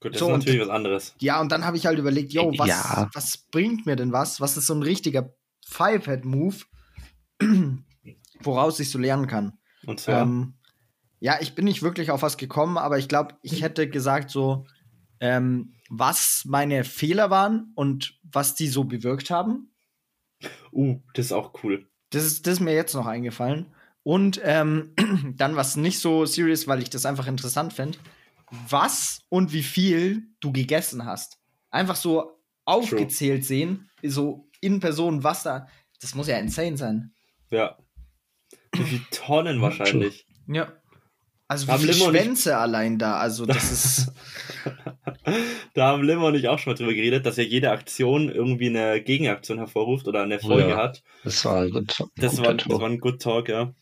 Gut, 0.00 0.14
das 0.14 0.20
So, 0.20 0.26
ist 0.28 0.32
und- 0.32 0.38
natürlich 0.40 0.60
was 0.62 0.68
anderes. 0.70 1.14
Ja, 1.20 1.40
und 1.40 1.52
dann 1.52 1.64
habe 1.64 1.76
ich 1.76 1.86
halt 1.86 1.98
überlegt, 1.98 2.32
yo, 2.32 2.52
was, 2.56 2.68
Ja. 2.68 3.10
was 3.12 3.36
bringt 3.50 3.84
mir 3.86 3.96
denn 3.96 4.12
was? 4.12 4.40
Was 4.40 4.56
ist 4.56 4.66
so 4.66 4.74
ein 4.74 4.82
richtiger 4.82 5.34
Five-Head-Move, 5.66 6.56
woraus 8.40 8.80
ich 8.80 8.90
so 8.90 8.98
lernen 8.98 9.26
kann? 9.26 9.58
Und 9.86 10.00
zwar, 10.00 10.22
Ähm, 10.22 10.54
ja, 11.20 11.38
ich 11.40 11.54
bin 11.54 11.64
nicht 11.66 11.82
wirklich 11.82 12.10
auf 12.10 12.22
was 12.22 12.36
gekommen, 12.36 12.78
aber 12.78 12.98
ich 12.98 13.08
glaube, 13.08 13.34
ich 13.42 13.62
hätte 13.62 13.88
gesagt 13.88 14.30
so, 14.30 14.66
ähm, 15.20 15.74
was 15.88 16.44
meine 16.46 16.84
Fehler 16.84 17.30
waren 17.30 17.72
und 17.74 18.18
was 18.22 18.54
die 18.54 18.68
so 18.68 18.84
bewirkt 18.84 19.30
haben. 19.30 19.72
uh, 20.72 20.98
das 21.14 21.26
ist 21.26 21.32
auch 21.32 21.52
cool. 21.62 21.86
Das 22.10 22.24
ist, 22.24 22.46
das 22.46 22.54
ist 22.54 22.60
mir 22.60 22.74
jetzt 22.74 22.94
noch 22.94 23.06
eingefallen. 23.06 23.66
Und 24.02 24.40
ähm, 24.42 24.94
dann 25.36 25.56
was 25.56 25.76
nicht 25.76 25.98
so 25.98 26.24
serious, 26.24 26.66
weil 26.66 26.82
ich 26.82 26.90
das 26.90 27.06
einfach 27.06 27.26
interessant 27.26 27.72
finde. 27.72 27.98
Was 28.68 29.20
und 29.28 29.52
wie 29.52 29.62
viel 29.62 30.24
du 30.40 30.52
gegessen 30.52 31.04
hast. 31.04 31.38
Einfach 31.70 31.96
so 31.96 32.40
aufgezählt 32.64 33.44
sehen, 33.44 33.90
so 34.02 34.48
in 34.60 34.80
Person, 34.80 35.22
was 35.22 35.42
da. 35.42 35.68
Das 36.00 36.14
muss 36.14 36.28
ja 36.28 36.38
insane 36.38 36.76
sein. 36.76 37.14
Ja. 37.50 37.78
Wie 38.72 38.82
viele 38.82 39.04
Tonnen 39.10 39.60
wahrscheinlich. 39.60 40.26
Ja. 40.46 40.72
Also 41.50 41.66
wie 41.66 41.72
Haben 41.72 41.80
viele 41.80 41.94
Schwänze 41.94 42.56
allein 42.58 42.96
da. 42.96 43.16
Also 43.16 43.44
das 43.44 43.72
ist. 43.72 44.12
Da 45.74 45.86
haben 45.88 46.02
Limmer 46.04 46.26
und 46.26 46.34
ich 46.36 46.48
auch 46.48 46.58
schon 46.58 46.72
mal 46.72 46.76
drüber 46.76 46.94
geredet, 46.94 47.26
dass 47.26 47.36
ja 47.36 47.42
jede 47.42 47.70
Aktion 47.70 48.28
irgendwie 48.30 48.68
eine 48.68 49.00
Gegenaktion 49.02 49.58
hervorruft 49.58 50.06
oder 50.06 50.22
eine 50.22 50.38
Folge 50.38 50.70
Ja. 50.70 50.76
hat. 50.76 51.02
Das 51.24 51.44
war 51.44 51.62
ein 51.62 51.70
gut. 51.70 52.04
Das 52.16 52.36
guter 52.36 52.44
war, 52.48 52.54
das 52.54 52.66
Talk. 52.66 52.80
war 52.80 52.88
ein 52.88 52.98
Good 53.00 53.22
Talk, 53.22 53.48
ja. 53.48 53.74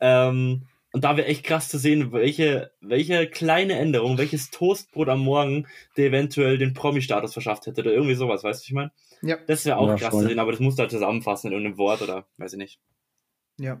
Ähm, 0.00 0.66
und 0.92 1.04
da 1.04 1.16
wäre 1.16 1.26
echt 1.26 1.44
krass 1.44 1.68
zu 1.68 1.78
sehen, 1.78 2.12
welche, 2.12 2.72
welche 2.80 3.26
kleine 3.26 3.74
Änderung, 3.78 4.18
welches 4.18 4.50
Toastbrot 4.50 5.08
am 5.08 5.20
Morgen 5.20 5.66
dir 5.96 6.06
eventuell 6.06 6.58
den 6.58 6.74
Promi-Status 6.74 7.32
verschafft 7.32 7.66
hätte 7.66 7.80
oder 7.82 7.92
irgendwie 7.92 8.14
sowas, 8.14 8.44
weißt 8.44 8.60
du, 8.60 8.62
was 8.62 8.66
ich 8.66 8.72
meine? 8.72 8.92
ja. 9.22 9.38
Das 9.46 9.64
wäre 9.64 9.78
auch 9.78 9.88
Ja, 9.88 9.96
krass 9.96 10.10
voll. 10.10 10.22
zu 10.22 10.28
sehen, 10.28 10.38
aber 10.38 10.52
das 10.52 10.60
musst 10.60 10.78
du 10.78 10.82
halt 10.82 10.90
zusammenfassen 10.90 11.48
in 11.48 11.52
irgendeinem 11.54 11.78
Wort 11.78 12.02
oder 12.02 12.26
weiß 12.38 12.52
ich 12.52 12.58
nicht. 12.58 12.78
Ja. 13.58 13.80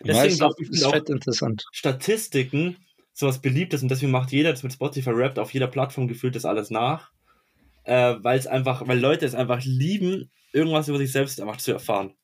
Deswegen 0.00 0.18
Weißt 0.18 0.34
du, 0.34 0.38
glaub 0.38 0.60
ich, 0.60 0.70
ist 0.70 0.84
auch- 0.84 0.92
fett 0.92 1.08
interessant. 1.10 1.64
Statistiken 1.72 2.76
sowas 3.12 3.40
Beliebtes 3.40 3.82
und 3.82 3.88
deswegen 3.90 4.12
macht 4.12 4.30
jeder 4.30 4.52
das 4.52 4.62
mit 4.62 4.72
Spotify 4.72 5.10
rappt 5.10 5.38
auf 5.38 5.52
jeder 5.52 5.66
Plattform 5.66 6.06
gefühlt 6.06 6.36
das 6.36 6.44
alles 6.44 6.70
nach. 6.70 7.10
Äh, 7.84 8.16
weil 8.20 8.38
es 8.38 8.46
einfach, 8.46 8.86
weil 8.86 9.00
Leute 9.00 9.24
es 9.26 9.34
einfach 9.34 9.64
lieben, 9.64 10.30
irgendwas 10.52 10.88
über 10.88 10.98
sich 10.98 11.10
selbst 11.10 11.40
einfach 11.40 11.56
zu 11.56 11.72
erfahren. 11.72 12.14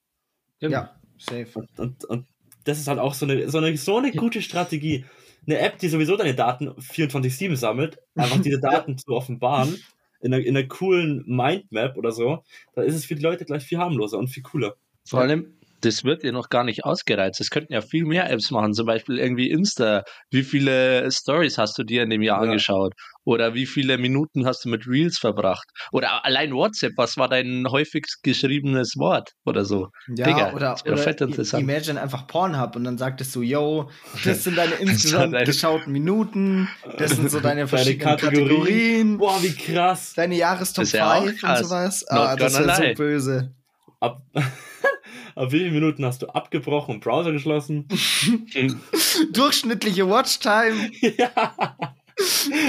Ja, 0.61 0.95
safe. 1.19 1.49
Und, 1.55 1.79
und, 1.79 2.05
und 2.05 2.27
das 2.64 2.79
ist 2.79 2.87
halt 2.87 2.99
auch 2.99 3.14
so 3.14 3.27
eine, 3.27 3.49
so 3.51 3.59
eine, 3.59 3.77
so 3.77 3.97
eine 3.99 4.12
gute 4.12 4.40
Strategie. 4.43 5.05
Eine 5.47 5.59
App, 5.59 5.79
die 5.79 5.88
sowieso 5.88 6.17
deine 6.17 6.35
Daten 6.35 6.69
24-7 6.71 7.57
sammelt, 7.57 7.99
einfach 8.14 8.40
diese 8.40 8.61
Daten 8.61 8.97
zu 8.97 9.09
offenbaren, 9.12 9.77
in 10.21 10.33
einer, 10.33 10.45
in 10.45 10.57
einer 10.57 10.67
coolen 10.67 11.23
Mindmap 11.27 11.97
oder 11.97 12.12
so, 12.12 12.45
da 12.75 12.83
ist 12.83 12.95
es 12.95 13.05
für 13.05 13.14
die 13.14 13.23
Leute 13.23 13.45
gleich 13.45 13.62
viel 13.64 13.79
harmloser 13.79 14.19
und 14.19 14.29
viel 14.29 14.43
cooler. 14.43 14.77
Vor 15.07 15.21
allem, 15.21 15.55
das 15.85 16.05
wird 16.05 16.23
ja 16.25 16.33
noch 16.33 16.49
gar 16.49 16.64
nicht 16.64 16.85
ausgereizt. 16.85 17.40
Es 17.40 17.51
könnten 17.51 17.73
ja 17.73 17.81
viel 17.81 18.05
mehr 18.05 18.31
Apps 18.31 18.51
machen, 18.51 18.73
zum 18.73 18.87
Beispiel 18.87 19.18
irgendwie 19.18 19.51
Insta. 19.51 20.03
Wie 20.31 20.42
viele 20.42 21.11
Stories 21.11 21.59
hast 21.59 21.77
du 21.79 21.85
dir 21.85 22.03
in 22.03 22.11
dem 22.11 22.23
Jahr 22.23 22.38
Ja. 22.38 22.44
angeschaut? 22.44 22.94
Oder 23.27 23.55
wie 23.55 23.64
viele 23.66 23.97
Minuten 23.97 24.44
hast 24.47 24.64
du 24.64 24.68
mit 24.68 24.87
Reels 24.87 25.18
verbracht? 25.18 25.64
Oder 25.92 26.25
allein 26.27 26.53
WhatsApp, 26.53 26.92
was 26.97 27.16
war 27.16 27.29
dein 27.29 27.66
häufigst 27.70 28.23
geschriebenes 28.23 28.94
Wort 28.99 29.31
oder 29.47 29.64
so? 29.64 29.88
Ja, 30.14 30.27
Digga, 30.27 30.53
oder, 30.53 30.77
oder 30.85 30.97
fett 30.99 31.20
interessant. 31.23 31.62
imagine 31.62 32.01
einfach 32.01 32.27
Pornhub 32.27 32.77
und 32.77 32.85
dann 32.85 32.99
sagtest 32.99 33.35
du, 33.35 33.40
yo, 33.40 33.88
das 34.25 34.44
sind 34.44 34.57
deine 34.57 34.75
insgesamt 34.75 35.38
geschauten 35.44 35.90
Minuten, 35.92 36.68
das 36.99 37.12
sind 37.12 37.31
so 37.31 37.40
deine 37.40 37.55
Deine 37.55 37.68
verschiedenen 37.68 38.18
Kategorien. 38.18 38.51
Kategorien, 38.51 39.18
Boah, 39.18 39.42
wie 39.42 39.55
krass. 39.55 40.12
deine 40.14 40.37
Jahrestop 40.37 40.83
Das 40.83 40.88
ist 40.92 40.99
ja 40.99 41.14
auch 41.14 41.25
5 41.25 41.42
und 41.42 41.57
sowas. 41.57 42.05
Not 42.11 42.11
Ah, 42.11 42.37
das 42.37 42.59
wäre 42.59 42.88
so 42.90 42.94
böse. 42.94 43.55
Ab, 44.01 44.23
ab 45.37 45.53
wie 45.53 45.59
vielen 45.59 45.73
Minuten 45.75 46.05
hast 46.05 46.23
du 46.23 46.29
abgebrochen 46.29 46.97
und 46.97 47.01
Browser 47.01 47.33
geschlossen? 47.33 47.87
Durchschnittliche 49.33 50.09
Watchtime, 50.09 50.90
ja. 51.18 51.55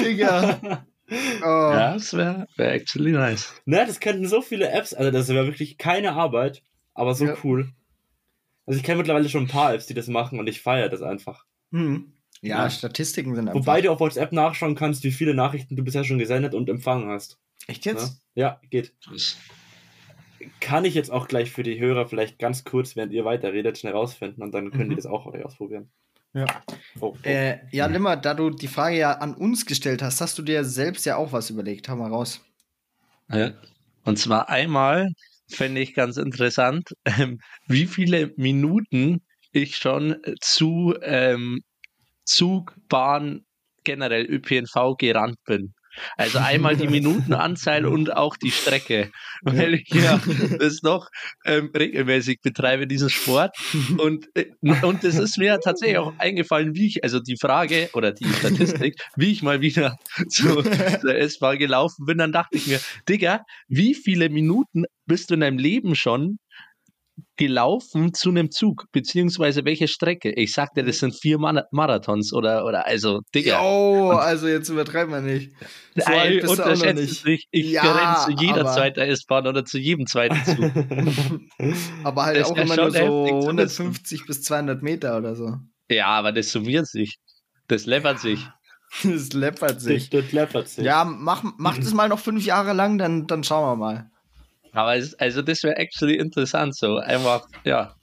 Digga. 0.04 0.86
Oh. 1.10 1.44
Ja, 1.44 1.94
das 1.94 2.14
wäre 2.14 2.48
wär 2.58 2.74
actually 2.74 3.12
nice. 3.12 3.54
Ne, 3.66 3.86
das 3.86 4.00
könnten 4.00 4.28
so 4.28 4.42
viele 4.42 4.70
Apps, 4.72 4.94
also 4.94 5.12
das 5.12 5.28
wäre 5.30 5.46
wirklich 5.46 5.78
keine 5.78 6.14
Arbeit, 6.14 6.64
aber 6.94 7.14
so 7.14 7.26
Ja. 7.26 7.36
cool. 7.44 7.70
Also 8.66 8.80
ich 8.80 8.84
kenne 8.84 8.98
mittlerweile 8.98 9.30
schon 9.30 9.44
ein 9.44 9.48
paar 9.48 9.74
Apps, 9.76 9.86
die 9.86 9.94
das 9.94 10.08
machen 10.08 10.40
und 10.40 10.48
ich 10.48 10.62
feiere 10.62 10.90
das 10.90 11.04
einfach. 11.04 11.46
Hm. 11.72 12.12
Ja, 12.42 12.64
Ja. 12.64 12.70
Statistiken 12.72 13.36
sind 13.36 13.48
einfach. 13.48 13.60
Wobei 13.60 13.82
du 13.82 13.92
auf 13.92 14.00
WhatsApp 14.00 14.32
nachschauen 14.32 14.74
kannst, 14.76 15.04
wie 15.04 15.12
viele 15.12 15.36
Nachrichten 15.36 15.76
du 15.76 15.84
bisher 15.84 16.04
schon 16.04 16.18
gesendet 16.18 16.56
und 16.56 16.68
empfangen 16.70 17.08
hast. 17.10 17.38
Echt 17.68 17.86
Ne? 17.86 17.92
jetzt? 17.92 18.20
Ja, 18.34 18.60
geht. 18.72 18.94
Kann 20.60 20.86
ich 20.86 20.94
jetzt 20.94 21.12
auch 21.12 21.28
gleich 21.28 21.52
für 21.52 21.64
die 21.64 21.80
Hörer 21.80 22.08
vielleicht 22.08 22.40
ganz 22.40 22.64
kurz, 22.64 22.96
während 22.96 23.14
ihr 23.14 23.26
weiterredet, 23.26 23.78
schnell 23.78 23.94
rausfinden 23.94 24.44
und 24.44 24.54
dann 24.54 24.72
können 24.72 24.90
die 24.90 24.96
Mhm. 24.96 25.00
das 25.00 25.06
auch 25.06 25.26
ausprobieren. 25.26 25.92
Ja. 26.34 26.46
Oh, 27.00 27.16
oh. 27.16 27.18
Äh, 27.24 27.60
ja, 27.72 27.86
Limmer, 27.86 28.18
da 28.18 28.34
du 28.34 28.50
die 28.50 28.68
Frage 28.68 28.98
ja 28.98 29.14
an 29.14 29.36
uns 29.36 29.66
gestellt 29.66 30.02
hast, 30.02 30.20
hast 30.20 30.38
du 30.38 30.42
dir 30.42 30.66
selbst 30.66 31.06
ja 31.06 31.16
auch 31.16 31.32
was 31.32 31.50
überlegt. 31.50 31.88
Hau 31.88 31.96
mal 31.96 32.10
raus. 32.10 32.42
Ja. 33.32 33.54
Und 34.04 34.20
zwar 34.20 34.50
einmal 34.50 35.10
fände 35.50 35.82
ich 35.82 35.94
ganz 35.94 36.18
interessant, 36.18 36.90
ähm, 37.06 37.40
wie 37.68 37.86
viele 37.86 38.34
Minuten 38.36 39.22
ich 39.52 39.78
schon 39.78 40.18
zu 40.42 40.94
ähm, 41.02 41.62
Zug, 42.26 42.76
Bahn, 42.90 43.46
generell 43.84 44.26
ÖPNV 44.26 44.98
gerannt 44.98 45.38
bin. 45.46 45.74
Also 46.18 46.40
einmal 46.40 46.76
die 46.76 46.88
Minutenanzahl 46.96 47.86
und 47.86 48.16
auch 48.16 48.38
die 48.38 48.52
Strecke, 48.52 49.12
weil 49.42 49.76
ich 49.76 49.90
ja 49.90 50.20
das 50.60 50.82
noch 50.82 51.10
ähm, 51.46 51.72
regelmäßig 51.76 52.42
betreibe, 52.42 52.88
diesen 52.88 53.10
Sport. 53.10 53.56
Und, 53.98 54.28
äh, 54.36 54.46
und 54.62 55.04
es 55.04 55.18
ist 55.18 55.38
mir 55.38 55.60
tatsächlich 55.60 55.98
auch 55.98 56.14
eingefallen, 56.18 56.76
wie 56.76 56.88
ich, 56.88 57.04
also 57.04 57.20
die 57.20 57.38
Frage 57.38 57.90
oder 57.94 58.12
die 58.12 58.26
Statistik, 58.26 58.96
wie 59.16 59.32
ich 59.32 59.42
mal 59.42 59.62
wieder 59.62 59.98
zu 60.30 60.62
der 60.62 61.20
S-Bahn 61.20 61.58
gelaufen 61.58 62.06
bin, 62.06 62.18
dann 62.18 62.32
dachte 62.32 62.58
ich 62.58 62.68
mir, 62.68 62.80
Digga, 63.08 63.46
wie 63.68 63.94
viele 63.94 64.30
Minuten 64.30 64.86
bist 65.06 65.30
du 65.30 65.36
in 65.36 65.42
deinem 65.42 65.58
Leben 65.58 65.96
schon 65.96 66.38
gelaufen 67.38 68.14
zu 68.14 68.30
einem 68.30 68.52
Zug, 68.52 68.86
beziehungsweise 68.92 69.66
welche 69.66 69.88
Strecke? 69.88 70.32
Ich 70.34 70.54
sagte, 70.54 70.84
das 70.84 71.00
sind 71.00 71.14
vier 71.16 71.38
Mar 71.38 71.66
Marathons 71.72 72.34
oder, 72.34 72.66
oder 72.66 72.86
also, 72.86 73.22
Digga. 73.34 73.62
Jo, 73.62 74.12
also 74.12 74.48
jetzt 74.48 74.70
übertreiben 74.70 75.14
wir 75.14 75.22
nicht. 75.22 75.52
So 75.96 76.04
alt 76.06 76.32
Ey, 76.32 76.40
bist 76.42 76.46
du 76.46 76.52
auch 76.54 76.58
noch 76.58 76.74
unterschätzt 76.74 77.02
nicht. 77.02 77.26
nicht. 77.26 77.48
Ich 77.52 77.72
Ja, 77.72 77.82
renne 77.92 78.38
zu 78.38 78.44
jeder 78.46 78.66
zweiten 78.66 79.00
S-Bahn 79.02 79.48
oder 79.48 79.66
zu 79.66 79.78
jedem 79.78 80.06
zweiten 80.08 80.44
Zug. 80.46 80.72
Aber 82.04 82.26
halt 82.26 82.38
Das 82.38 82.50
auch 82.52 82.58
immer 82.58 82.76
nur 82.76 82.92
so 82.92 82.98
heftig 82.98 83.00
zu 83.00 83.36
wissen. 83.36 83.42
150 83.42 84.26
bis 84.26 84.44
200 84.44 84.84
Meter 84.84 85.18
oder 85.18 85.36
so. 85.36 85.58
ja, 85.90 86.08
aber 86.08 86.32
das 86.32 86.52
summiert 86.52 86.88
sich. 86.88 87.18
Das 87.68 87.86
läppert 87.86 88.20
sich. 88.20 88.40
Das 89.04 89.34
läppert 89.34 89.82
sich. 89.82 90.10
Das, 90.10 90.24
das 90.24 90.32
läppert 90.32 90.68
sich. 90.70 90.86
Ja, 90.86 91.04
mach, 91.04 91.44
mach 91.58 91.78
das 91.78 91.94
mal 91.94 92.08
noch 92.08 92.20
fünf 92.20 92.46
Jahre 92.46 92.72
lang, 92.72 92.98
dann, 92.98 93.28
dann 93.28 93.44
schauen 93.44 93.66
wir 93.72 93.76
mal. 93.76 94.10
Aber 94.76 94.96
es, 94.98 95.16
also 95.16 95.42
das 95.42 95.64
wäre 95.64 95.78
actually 95.78 96.16
interessant 96.18 96.76
so. 96.76 96.98
Einfach, 96.98 97.48
ja. 97.64 97.96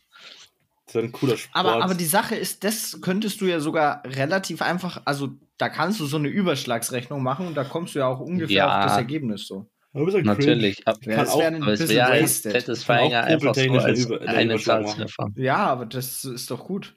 Das 0.86 0.96
ist 0.96 1.02
ein 1.04 1.12
cooler 1.12 1.36
Sport. 1.36 1.54
Aber, 1.54 1.82
aber 1.84 1.94
die 1.94 2.04
Sache 2.04 2.34
ist, 2.34 2.64
das 2.64 2.98
könntest 3.00 3.40
du 3.40 3.46
ja 3.46 3.60
sogar 3.60 4.02
relativ 4.04 4.60
einfach, 4.62 5.00
also 5.04 5.30
da 5.58 5.68
kannst 5.68 6.00
du 6.00 6.06
so 6.06 6.16
eine 6.16 6.28
Überschlagsrechnung 6.28 7.22
machen 7.22 7.46
und 7.46 7.54
da 7.54 7.64
kommst 7.64 7.94
du 7.94 8.00
ja 8.00 8.06
auch 8.08 8.20
ungefähr 8.20 8.56
Ja. 8.56 8.78
auf 8.80 8.86
das 8.86 8.96
Ergebnis 8.96 9.46
so. 9.46 9.66
Ja. 9.94 10.22
Natürlich. 10.22 10.86
Ab, 10.88 10.96
Ja, 11.02 11.16
Kann 11.16 11.24
das 11.24 11.34
auch- 11.34 11.38
wäre 11.40 11.54
ein 11.54 11.62
aber 11.62 11.72
es 11.72 11.88
wäre 11.88 12.06
ein 12.10 12.22
wasted. 12.24 12.52
Satisfying 12.52 13.10
Kann 13.10 13.24
auch 13.24 13.26
einfach 13.28 13.54
so 13.54 13.60
probetechnisch 13.66 13.84
als 13.84 14.10
eine 14.10 14.96
eine. 15.18 15.32
Ja, 15.36 15.56
aber 15.58 15.86
das 15.86 16.24
ist 16.24 16.50
doch 16.50 16.64
gut. 16.64 16.96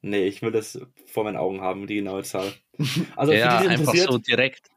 Nee, 0.00 0.26
ich 0.26 0.42
will 0.42 0.50
das 0.52 0.80
vor 1.06 1.24
meinen 1.24 1.36
Augen 1.36 1.60
haben, 1.60 1.86
die 1.86 1.96
genaue 1.96 2.22
Zahl. 2.22 2.52
Also 3.16 3.32
ja, 3.32 3.50
für 3.50 3.62
die, 3.62 3.68
die 3.68 3.72
einfach 3.72 3.84
interessiert, 3.92 4.10
so 4.12 4.18
direkt. 4.18 4.68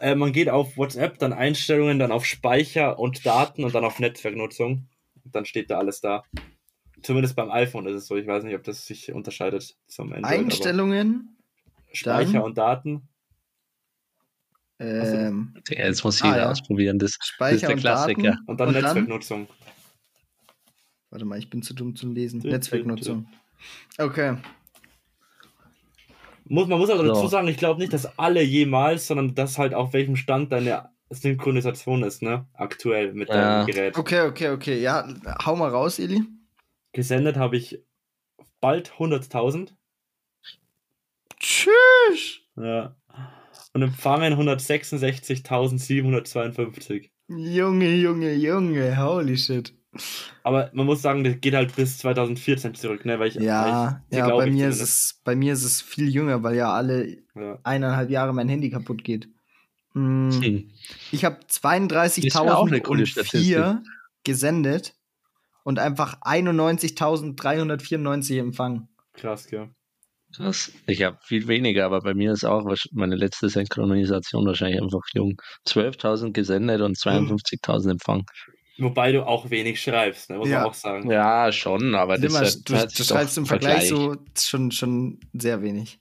Äh, 0.00 0.14
man 0.14 0.32
geht 0.32 0.48
auf 0.48 0.76
WhatsApp, 0.76 1.18
dann 1.18 1.32
Einstellungen, 1.32 1.98
dann 1.98 2.12
auf 2.12 2.24
Speicher 2.24 2.98
und 2.98 3.24
Daten 3.26 3.64
und 3.64 3.74
dann 3.74 3.84
auf 3.84 3.98
Netzwerknutzung. 3.98 4.88
Und 5.24 5.34
dann 5.34 5.44
steht 5.44 5.70
da 5.70 5.78
alles 5.78 6.00
da. 6.00 6.22
Zumindest 7.02 7.36
beim 7.36 7.50
iPhone 7.50 7.86
ist 7.86 7.94
es 7.94 8.06
so. 8.06 8.16
Ich 8.16 8.26
weiß 8.26 8.44
nicht, 8.44 8.54
ob 8.56 8.64
das 8.64 8.86
sich 8.86 9.12
unterscheidet 9.12 9.76
zum 9.86 10.12
Android. 10.12 10.24
aber 10.24 10.34
Einstellungen, 10.44 11.36
Speicher 11.92 12.32
dann- 12.34 12.42
und 12.42 12.58
Daten. 12.58 13.08
ähm, 14.80 15.54
Ja, 15.68 15.86
Jetzt 15.86 16.04
muss 16.04 16.22
Ah, 16.22 16.26
jeder 16.26 16.38
ja. 16.38 16.50
ausprobieren. 16.50 16.98
Das, 16.98 17.12
das 17.12 17.18
ist 17.20 17.26
Speicher 17.34 17.66
der 17.68 17.70
und 17.76 17.80
Klassiker. 17.80 18.22
Daten. 18.22 18.44
Und 18.46 18.60
dann 18.60 18.68
Und 18.68 18.74
dann- 18.74 18.84
Netzwerknutzung. 18.84 19.48
Warte 21.10 21.24
mal, 21.24 21.38
ich 21.38 21.48
bin 21.50 21.62
zu 21.62 21.74
dumm 21.74 21.96
zum 21.96 22.12
Lesen. 22.12 22.40
Netzwerknutzung. 22.40 23.28
Okay. 23.96 24.36
Muss, 26.48 26.66
man 26.68 26.78
muss 26.78 26.90
aber 26.90 27.04
So. 27.06 27.14
dazu 27.14 27.26
sagen, 27.28 27.48
ich 27.48 27.56
glaube 27.56 27.80
nicht, 27.80 27.92
dass 27.92 28.18
alle 28.18 28.42
jemals, 28.42 29.06
sondern 29.06 29.34
dass 29.34 29.58
halt 29.58 29.74
auf 29.74 29.92
welchem 29.92 30.16
Stand 30.16 30.52
deine 30.52 30.90
Synchronisation 31.10 32.02
ist, 32.02 32.22
ne? 32.22 32.46
Aktuell 32.54 33.12
mit 33.14 33.28
Ja. 33.28 33.64
deinem 33.64 33.66
Gerät. 33.66 33.96
Okay, 33.98 34.22
okay, 34.22 34.50
okay. 34.50 34.80
Ja, 34.80 35.08
hau 35.44 35.56
mal 35.56 35.70
raus, 35.70 35.98
Eli. 35.98 36.22
Gesendet 36.92 37.36
habe 37.36 37.56
ich 37.56 37.82
bald 38.60 38.92
100.000. 38.98 39.74
Tschüss. 41.38 42.40
Ja. 42.56 42.96
Und 43.74 43.82
empfangen 43.82 44.34
166.752. 44.34 47.10
Junge, 47.28 47.94
Junge, 47.94 48.32
Junge, 48.34 48.96
holy 49.04 49.36
shit. 49.36 49.74
Aber 50.42 50.70
man 50.72 50.86
muss 50.86 51.02
sagen, 51.02 51.24
das 51.24 51.40
geht 51.40 51.54
halt 51.54 51.76
bis 51.76 51.98
2014 51.98 52.74
zurück, 52.74 53.04
ne? 53.04 53.18
Weil 53.18 53.28
ich, 53.28 53.34
Ja, 53.34 53.62
weil 53.62 54.00
ich, 54.10 54.16
ja, 54.18 54.28
bei 54.28 54.46
ich 54.46 54.52
mir 54.52 54.68
ist 54.68 54.80
es, 54.80 55.20
bei 55.24 55.36
mir 55.36 55.52
ist 55.52 55.64
es 55.64 55.82
viel 55.82 56.08
jünger, 56.08 56.42
weil 56.42 56.56
ja 56.56 56.72
alle 56.72 57.18
Ja. 57.34 57.58
eineinhalb 57.64 58.10
Jahre 58.10 58.32
mein 58.32 58.48
Handy 58.48 58.70
kaputt 58.70 59.04
geht. 59.04 59.28
Mm, 59.94 60.30
Hm. 60.30 60.70
Ich 61.10 61.24
habe 61.24 61.38
Das 61.46 61.62
wär 61.62 62.58
auch 62.58 62.66
eine 62.66 62.80
coole 62.80 63.04
32.004 63.04 63.82
gesendet 64.24 64.94
und 65.64 65.78
einfach 65.78 66.20
91.394 66.22 68.38
empfangen. 68.38 68.88
Krass, 69.14 69.50
ja. 69.50 69.68
Krass. 70.34 70.72
Ich 70.86 71.02
habe 71.02 71.18
viel 71.22 71.48
weniger, 71.48 71.86
aber 71.86 72.00
bei 72.00 72.12
mir 72.14 72.32
ist 72.32 72.44
auch 72.44 72.64
meine 72.92 73.16
letzte 73.16 73.48
Synchronisation 73.48 74.44
wahrscheinlich 74.46 74.82
einfach 74.82 75.00
jung. 75.14 75.40
12.000 75.66 76.32
gesendet 76.32 76.82
und 76.82 76.98
52.000 76.98 77.92
empfangen. 77.92 78.24
Wobei 78.78 79.12
du 79.12 79.26
auch 79.26 79.50
wenig 79.50 79.80
schreibst, 79.80 80.30
ne? 80.30 80.38
Muss 80.38 80.48
Ja. 80.48 80.58
man 80.60 80.68
auch 80.68 80.74
sagen. 80.74 81.10
Ja, 81.10 81.50
schon, 81.52 81.94
aber 81.94 82.16
das, 82.18 82.32
Immer, 82.32 82.46
hat, 82.46 82.56
du, 82.64 82.74
hat 82.76 82.90
du 82.92 82.96
sich 82.96 83.06
schreibst 83.06 83.36
im 83.38 83.46
Vergleich 83.46 83.88
so 83.88 84.16
schon, 84.38 84.70
schon 84.70 85.18
sehr 85.32 85.62
wenig. 85.62 85.98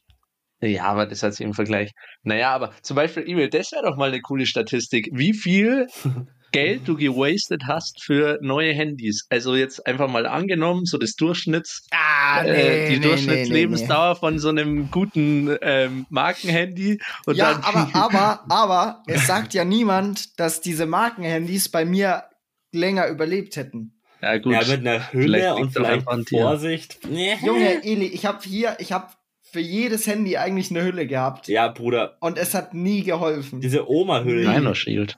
Ja, 0.62 0.86
aber 0.86 1.06
das 1.06 1.22
hat 1.24 1.34
sich 1.36 1.46
im 1.46 1.54
Vergleich. 1.54 1.92
Naja, 2.24 2.52
aber 2.52 2.72
zum 2.82 2.96
Beispiel 2.96 3.28
E-Mail, 3.28 3.50
das 3.50 3.72
wäre 3.72 3.84
doch 3.84 3.96
mal 3.98 4.10
eine 4.10 4.22
coole 4.22 4.46
Statistik. 4.46 5.10
Wie 5.12 5.34
viel 5.34 5.88
Geld 6.52 6.88
du 6.88 6.96
gewastet 6.96 7.64
hast 7.68 8.04
für 8.04 8.40
neue 8.42 8.74
Handys? 8.74 9.26
Also 9.30 9.56
jetzt 9.56 9.86
einfach 9.86 10.08
mal 10.10 10.26
angenommen, 10.26 10.86
so 10.86 10.98
das 10.98 11.14
Durchschnitts, 11.16 11.88
Ah, 11.92 12.44
äh, 12.44 12.90
die 12.90 13.00
Durchschnittslebensdauer 13.02 14.16
von 14.16 14.40
so 14.40 14.50
einem 14.50 14.90
guten 14.90 15.56
ähm, 15.62 16.06
Markenhandy. 16.10 17.00
Und 17.26 17.36
Ja, 17.36 17.54
dann, 17.54 17.64
aber, 17.64 17.90
aber, 17.94 18.46
aber, 18.50 19.04
es 19.08 19.28
sagt 19.28 19.54
ja 19.54 19.64
niemand, 19.66 20.40
dass 20.40 20.62
diese 20.62 20.86
Markenhandys 20.86 21.70
bei 21.70 21.86
mir 21.86 22.24
länger 22.72 23.08
überlebt 23.08 23.56
hätten. 23.56 23.94
ja, 24.22 24.38
gut. 24.38 24.54
Ja, 24.54 24.60
mit 24.60 24.70
einer 24.88 25.00
Vielleicht 25.02 25.14
Hülle 25.14 25.38
liegt's 25.38 25.62
und 25.62 25.72
vielleicht 25.74 26.08
dir. 26.32 26.42
Vorsicht. 26.42 27.00
Junge, 27.44 27.84
Eli, 27.84 28.06
ich 28.08 28.26
habe 28.26 28.40
hier, 28.44 28.76
ich 28.80 28.92
habe 28.92 29.08
für 29.44 29.60
jedes 29.62 30.08
Handy 30.08 30.38
eigentlich 30.38 30.72
eine 30.72 30.84
Hülle 30.84 31.08
gehabt. 31.08 31.48
Ja, 31.48 31.70
Bruder, 31.70 32.18
Und 32.20 32.38
es 32.38 32.54
hat 32.54 32.74
nie 32.74 33.04
geholfen. 33.04 33.62
diese 33.62 33.90
Oma-Hüllen. 33.90 34.48
Rhino 34.48 34.74
Shield. 34.74 35.18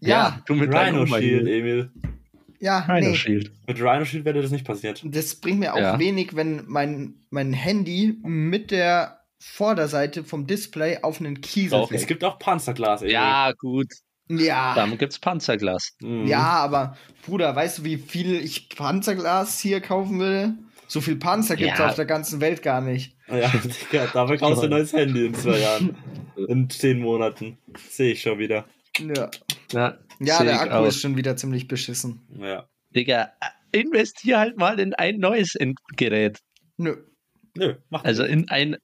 ja, 0.00 0.40
du 0.46 0.54
mit 0.54 0.72
Rhino 0.72 1.04
Shield. 1.06 1.46
Emil. 1.48 1.90
ja, 2.60 2.78
Rhino 2.80 3.08
nee. 3.10 3.14
Shield. 3.16 3.52
Mit 3.66 3.80
Rhino 3.80 4.04
Shield 4.04 4.24
wäre 4.24 4.40
das 4.40 4.50
nicht 4.52 4.64
passiert. 4.64 5.02
Das 5.04 5.34
bringt 5.34 5.58
mir 5.58 5.74
auch 5.74 5.78
Ja. 5.78 5.98
wenig, 5.98 6.36
wenn 6.36 6.62
mein, 6.68 7.14
mein 7.30 7.52
Handy 7.52 8.16
mit 8.22 8.70
der 8.70 9.18
Vorderseite 9.40 10.22
vom 10.22 10.46
Display 10.46 10.98
auf 11.02 11.18
einen 11.20 11.40
Kiesel 11.40 11.70
Doch, 11.80 11.90
Es 11.90 12.06
gibt 12.06 12.22
auch 12.24 12.38
Panzerglas, 12.38 13.02
Emil. 13.02 13.14
Ja, 13.14 13.52
gut. 13.58 13.88
Ja. 14.38 14.74
Dann 14.74 14.96
gibt's 14.98 15.18
Panzerglas. 15.18 15.96
Mhm. 16.00 16.26
Ja, 16.26 16.42
aber 16.42 16.96
Bruder, 17.26 17.54
weißt 17.56 17.78
du, 17.78 17.84
wie 17.84 17.96
viel 17.96 18.34
ich 18.36 18.68
Panzerglas 18.68 19.58
hier 19.60 19.80
kaufen 19.80 20.18
würde? 20.20 20.54
So 20.86 21.00
viel 21.00 21.16
Panzer 21.16 21.54
gibt's 21.56 21.78
Ja. 21.78 21.88
auf 21.88 21.94
der 21.94 22.04
ganzen 22.06 22.40
Welt 22.40 22.62
gar 22.62 22.80
nicht. 22.80 23.16
Ja, 23.28 23.48
Digga, 23.92 24.06
dafür 24.12 24.38
kaufst 24.38 24.62
du 24.62 24.66
ein 24.66 24.70
neues 24.70 24.92
Handy 24.92 25.26
in 25.26 25.34
zwei 25.34 25.58
Jahren. 25.58 25.96
In 26.48 26.68
zehn 26.68 26.98
Monaten. 27.00 27.58
Sehe 27.90 28.12
ich 28.12 28.22
schon 28.22 28.38
wieder. 28.38 28.66
Ja, 28.98 29.30
Ja, 29.72 29.98
ja 30.18 30.42
der 30.42 30.60
Akku 30.60 30.74
auch. 30.74 30.86
ist 30.86 31.00
schon 31.00 31.16
wieder 31.16 31.36
ziemlich 31.36 31.68
beschissen. 31.68 32.22
Ja. 32.40 32.66
Digga, 32.94 33.30
investier 33.72 34.40
halt 34.40 34.56
mal 34.58 34.80
in 34.80 34.94
ein 34.94 35.18
neues 35.18 35.54
Endgerät. 35.54 36.40
Nö. 36.76 36.96
Nö, 37.56 37.74
mach 37.88 38.02
Also 38.04 38.24
in 38.24 38.48
ein, 38.48 38.76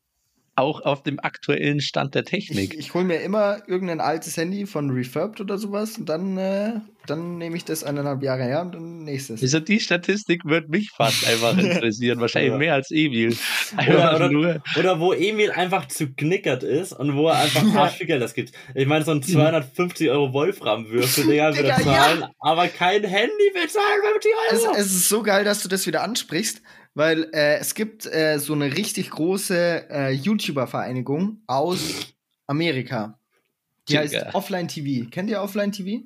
auch 0.57 0.80
auf 0.82 1.02
dem 1.02 1.20
aktuellen 1.20 1.80
Stand 1.80 2.14
der 2.14 2.22
Ich, 2.24 2.28
Technik. 2.48 2.74
ich 2.78 2.94
hole 2.94 3.04
mir 3.04 3.20
immer 3.20 3.59
irgendein 3.68 4.00
altes 4.00 4.36
Handy 4.36 4.66
von 4.66 4.90
Refurbed 4.90 5.40
oder 5.40 5.59
sowas 5.59 5.98
und 5.98 6.09
dann, 6.09 6.36
äh, 6.38 6.72
dann 7.07 7.38
nehme 7.38 7.57
ich 7.57 7.64
das 7.64 7.84
eineinhalb 7.84 8.22
Jahre 8.22 8.42
her 8.44 8.62
und 8.62 8.74
dann 8.74 9.04
nächstes. 9.04 9.42
Also 9.42 9.61
die 9.61 9.78
Statistik 9.80 10.44
würde 10.44 10.68
mich 10.68 10.90
fast 10.96 11.26
einfach 11.28 11.57
interessieren. 11.59 12.20
Wahrscheinlich 12.20 12.52
Ja. 12.52 12.59
mehr 12.59 12.74
als 12.74 12.90
Emil. 12.90 13.36
Oder, 13.74 13.78
Einfach 13.80 14.14
oder, 14.16 14.30
nur. 14.30 14.62
oder 14.78 14.98
wo 14.98 15.12
Emil 15.12 15.50
einfach 15.52 15.86
zu 15.88 16.09
knickert 16.12 16.62
ist 16.62 16.92
und 16.92 17.14
wo 17.16 17.28
er 17.28 17.36
einfach 17.38 17.62
arsch 17.76 17.94
viel 17.98 18.07
Geld 18.07 18.22
das 18.22 18.34
gibt. 18.34 18.52
Ich 18.74 18.86
meine, 18.86 19.04
so 19.04 19.12
ein 19.12 19.22
250 19.22 20.09
Euro 20.11 20.32
Wolfram-Würfel, 20.32 21.26
Digga, 21.28 21.54
würde 21.57 21.74
zahlen, 21.82 22.24
aber 22.40 22.68
kein 22.68 23.04
Handy 23.04 23.50
will 23.54 23.68
zahlen 23.68 24.00
50 24.12 24.32
Es, 24.52 24.62
Euro. 24.64 24.74
es 24.76 24.86
ist 24.86 25.09
so 25.09 25.22
geil, 25.22 25.44
dass 25.44 25.62
du 25.62 25.68
das 25.68 25.86
wieder 25.86 26.02
ansprichst, 26.02 26.62
weil 26.97 27.28
äh, 27.34 27.59
es 27.59 27.74
gibt 27.74 28.07
äh, 28.07 28.38
so 28.38 28.55
eine 28.55 28.74
richtig 28.74 29.11
große 29.11 29.90
äh, 29.90 30.12
YouTuber-Vereinigung 30.12 31.42
aus 31.47 32.14
Amerika. 32.47 33.20
Die 33.86 33.92
Digga. 33.92 34.01
heißt 34.01 34.34
Offline 34.34 34.66
TV. 34.66 35.09
Kennt 35.11 35.28
ihr 35.28 35.42
Offline 35.42 35.72
TV? 35.72 36.05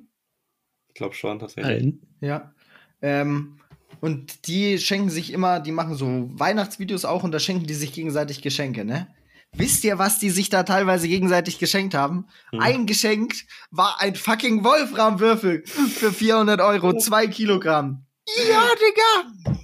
ich 0.89 0.95
glaube 0.95 1.15
schon, 1.15 1.39
tatsächlich. 1.39 1.81
Nein. 1.81 1.99
Ja. 2.19 2.53
Ähm, 3.01 3.57
und 4.01 4.47
die 4.47 4.77
schenken 4.79 5.09
sich 5.09 5.31
immer, 5.31 5.61
die 5.61 5.71
machen 5.71 5.95
so 5.95 6.29
Weihnachtsvideos 6.33 7.05
auch 7.05 7.23
und 7.23 7.31
da 7.31 7.39
schenken 7.39 7.65
die 7.65 7.73
sich 7.73 7.93
gegenseitig 7.93 8.41
Geschenke, 8.41 8.83
ne? 8.83 9.07
Wisst 9.53 9.85
ihr, 9.85 9.97
was 9.97 10.19
die 10.19 10.29
sich 10.29 10.49
da 10.49 10.63
teilweise 10.63 11.07
gegenseitig 11.07 11.57
geschenkt 11.59 11.93
haben? 11.93 12.27
Hm. 12.49 12.59
Ein 12.59 12.85
Geschenk 12.85 13.33
war 13.69 14.01
ein 14.01 14.15
fucking 14.15 14.65
Wolframwürfel 14.65 15.65
für 15.65 16.11
400 16.11 16.59
Euro, 16.59 16.97
zwei 16.97 17.27
Kilogramm. 17.27 18.05
Ja, 18.49 18.63
Digga! 18.75 19.60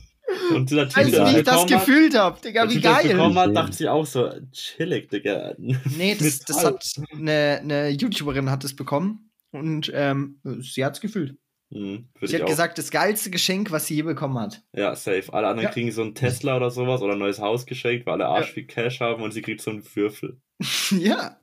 Und 0.53 0.69
dieser 0.69 0.87
Typ, 0.89 0.97
Weißt 0.97 1.13
du, 1.13 1.25
wie 1.25 1.37
ich 1.37 1.43
das 1.43 1.65
bekommen 1.65 1.79
hat, 1.79 1.85
gefühlt 1.85 2.17
hab? 2.17 2.41
Digga, 2.41 2.65
der 2.65 2.71
wie 2.73 2.77
es 2.77 2.83
geil! 2.83 3.07
bekommen 3.09 3.37
hat, 3.39 3.55
dachte 3.55 3.83
ich 3.83 3.89
auch 3.89 4.05
so, 4.05 4.29
chillig, 4.51 5.09
Digga. 5.09 5.55
Nee, 5.57 6.15
das, 6.19 6.39
das 6.39 6.65
hat 6.65 6.85
eine, 7.13 7.59
eine 7.61 7.89
YouTuberin 7.89 8.49
hat 8.49 8.63
es 8.65 8.75
bekommen 8.75 9.31
und 9.51 9.89
ähm, 9.93 10.39
sie 10.61 10.83
hat's 10.83 10.99
gefühlt. 11.01 11.37
Hm, 11.71 12.07
würd 12.19 12.29
Sie 12.29 12.35
hat 12.37 12.43
auch. 12.43 12.47
gesagt, 12.47 12.77
das 12.77 12.91
geilste 12.91 13.29
Geschenk, 13.29 13.71
was 13.71 13.87
sie 13.87 13.95
je 13.95 14.01
bekommen 14.03 14.39
hat. 14.39 14.63
Ja, 14.73 14.95
safe. 14.95 15.33
Alle 15.33 15.47
anderen 15.47 15.67
Ja. 15.67 15.71
kriegen 15.73 15.91
so 15.91 16.01
einen 16.01 16.15
Tesla 16.15 16.55
oder 16.57 16.71
sowas 16.71 17.01
oder 17.01 17.13
ein 17.13 17.19
neues 17.19 17.39
Haus 17.39 17.65
geschenkt, 17.65 18.05
weil 18.05 18.13
alle 18.15 18.27
Arsch 18.27 18.47
Ja. 18.47 18.53
viel 18.53 18.67
Cash 18.67 18.99
haben 19.01 19.21
und 19.21 19.31
sie 19.33 19.41
kriegt 19.41 19.61
so 19.61 19.71
einen 19.71 19.83
Würfel. 19.95 20.39
ja, 20.91 21.37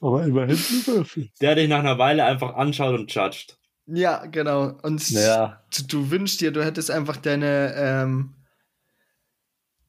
Aber 0.00 0.24
immerhin 0.24 0.56
ein 0.56 0.86
Würfel. 0.86 1.28
Der 1.42 1.54
dich 1.54 1.68
nach 1.68 1.80
einer 1.80 1.98
Weile 1.98 2.24
einfach 2.24 2.54
anschaut 2.54 2.98
und 2.98 3.14
judgt. 3.14 3.58
Ja, 3.92 4.26
genau. 4.26 4.78
Und 4.82 5.08
Ja. 5.10 5.62
du, 5.76 5.82
du 5.84 6.10
wünschst 6.10 6.40
dir, 6.40 6.50
du 6.52 6.64
hättest 6.64 6.90
einfach 6.90 7.16
deine, 7.16 7.74
ähm, 7.76 8.34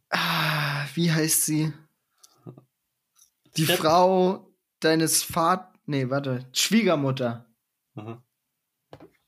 ah, 0.09 0.85
wie 0.95 1.11
heißt 1.11 1.45
sie? 1.45 1.73
Die 3.57 3.65
Step- 3.65 3.79
Frau 3.79 4.47
deines 4.79 5.23
Vat, 5.35 5.73
nee, 5.85 6.09
warte, 6.09 6.47
Schwiegermutter. 6.53 7.45
Aha. 7.95 8.23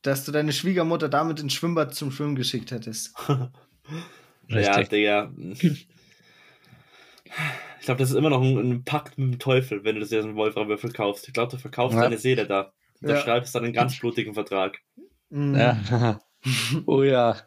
Dass 0.02 0.26
du 0.26 0.32
deine 0.32 0.52
Schwiegermutter 0.54 1.08
damit 1.10 1.40
ins 1.40 1.54
Schwimmbad 1.54 1.96
zum 1.96 2.12
Schwimmen 2.12 2.36
geschickt 2.36 2.72
hättest. 2.72 3.14
Ja. 4.50 4.84
Digga. 4.84 5.32
Ich 5.54 5.88
glaube, 7.86 8.00
das 8.00 8.10
ist 8.12 8.16
immer 8.16 8.30
noch 8.30 8.42
ein, 8.42 8.58
ein 8.58 8.84
Pakt 8.84 9.18
mit 9.18 9.34
dem 9.34 9.40
Teufel, 9.40 9.84
wenn 9.86 9.96
du 9.96 10.02
dir 10.06 10.22
so 10.22 10.28
einen 10.28 10.36
Wolfram-Würfel 10.36 10.92
kaufst. 10.92 11.28
Ich 11.30 11.34
glaube, 11.34 11.52
du 11.52 11.58
verkaufst 11.58 11.96
Ja. 11.96 12.04
deine 12.04 12.18
Seele 12.18 12.46
da. 12.46 12.74
Da 13.04 13.14
Ja. 13.16 13.22
schreibst 13.22 13.54
du 13.54 13.60
dann 13.60 13.66
einen 13.66 13.74
ganz 13.74 13.99
blutigen 13.99 14.34
Vertrag. 14.34 14.78
Mhm. 15.30 15.56
Ja. 15.56 16.20
oh 16.86 17.04
ja. 17.04 17.38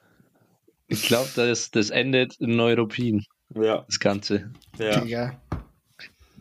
Ich 0.88 1.02
glaube, 1.02 1.28
das, 1.34 1.70
das 1.70 1.90
endet 1.90 2.36
in 2.38 2.56
Neuropin, 2.56 3.24
Ja, 3.54 3.84
das 3.88 3.98
Ganze. 3.98 4.52
ja. 4.78 5.00
Digga. 5.00 5.40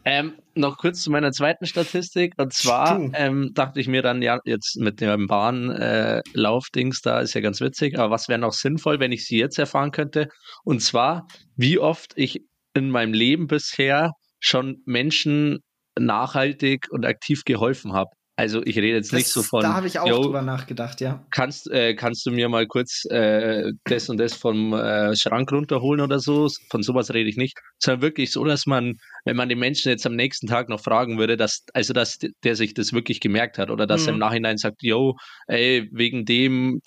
Ähm, 0.08 0.36
noch 0.54 0.78
kurz 0.78 1.02
zu 1.02 1.10
meiner 1.10 1.32
zweiten 1.32 1.66
Statistik. 1.66 2.34
Und 2.38 2.54
zwar 2.54 3.00
ähm, 3.16 3.52
dachte 3.56 3.80
ich 3.80 3.88
mir 3.88 4.04
dann, 4.04 4.22
ja, 4.22 4.40
jetzt 4.46 4.78
mit 4.80 5.02
dem 5.02 5.26
Bahnlaufdings 5.26 7.02
da 7.02 7.22
ist 7.22 7.34
ja 7.34 7.42
ganz 7.42 7.60
witzig, 7.60 7.98
aber 7.98 8.12
was 8.12 8.28
wäre 8.30 8.38
noch 8.40 8.54
sinnvoll, 8.54 9.00
wenn 9.00 9.12
ich 9.12 9.26
sie 9.26 9.40
jetzt 9.40 9.58
erfahren 9.58 9.90
könnte? 9.92 10.28
Und 10.64 10.82
zwar, 10.84 11.26
wie 11.56 11.80
oft 11.80 12.14
ich 12.18 12.42
in 12.76 12.92
meinem 12.92 13.14
Leben 13.14 13.48
bisher 13.48 14.12
schon 14.40 14.84
Menschen 14.86 15.60
nachhaltig 15.98 16.86
und 16.92 17.04
aktiv 17.06 17.44
geholfen 17.46 17.94
habe. 17.94 18.12
Also 18.38 18.62
ich 18.66 18.76
rede 18.78 18.98
jetzt 18.98 19.14
nicht 19.14 19.28
Das- 19.28 19.34
so 19.34 19.44
von, 19.44 19.62
Da 19.62 19.74
habe 19.76 19.88
ich 19.88 19.98
auch 19.98 20.08
yo, 20.08 20.22
drüber 20.24 20.42
nachgedacht, 20.42 21.00
ja. 21.00 21.24
kannst, 21.32 21.70
äh, 21.72 21.96
kannst 21.96 22.26
du 22.26 22.32
mir 22.32 22.50
mal 22.50 22.68
kurz 22.68 23.06
äh, 23.10 23.72
das 23.86 24.10
und 24.10 24.18
das 24.18 24.34
vom 24.34 24.74
äh, 24.74 25.16
Schrank 25.16 25.52
runterholen 25.54 26.02
oder 26.02 26.20
so? 26.20 26.50
Von 26.70 26.84
sowas 26.84 27.14
rede 27.14 27.30
ich 27.30 27.38
nicht. 27.38 27.58
Sondern 27.80 28.02
wirklich 28.02 28.32
so, 28.32 28.44
dass 28.44 28.66
man, 28.66 28.96
wenn 29.24 29.38
man 29.38 29.48
den 29.48 29.60
Menschen 29.60 29.88
jetzt 29.90 30.06
am 30.06 30.16
nächsten 30.18 30.48
Tag 30.48 30.68
noch 30.68 30.82
fragen 30.82 31.18
würde, 31.18 31.38
dass, 31.38 31.64
also 31.74 31.94
dass 31.94 32.20
der 32.44 32.56
sich 32.58 32.74
das 32.74 32.92
wirklich 32.92 33.22
gemerkt 33.22 33.58
hat 33.58 33.70
oder 33.70 33.88
dass 33.88 34.04
er 34.04 34.10
im 34.10 34.16
Mhm. 34.16 34.20
Nachhinein 34.20 34.58
sagt, 34.58 34.84
yo, 34.84 35.16
ey, 35.48 35.88
wegen 35.94 36.26
dem, 36.26 36.82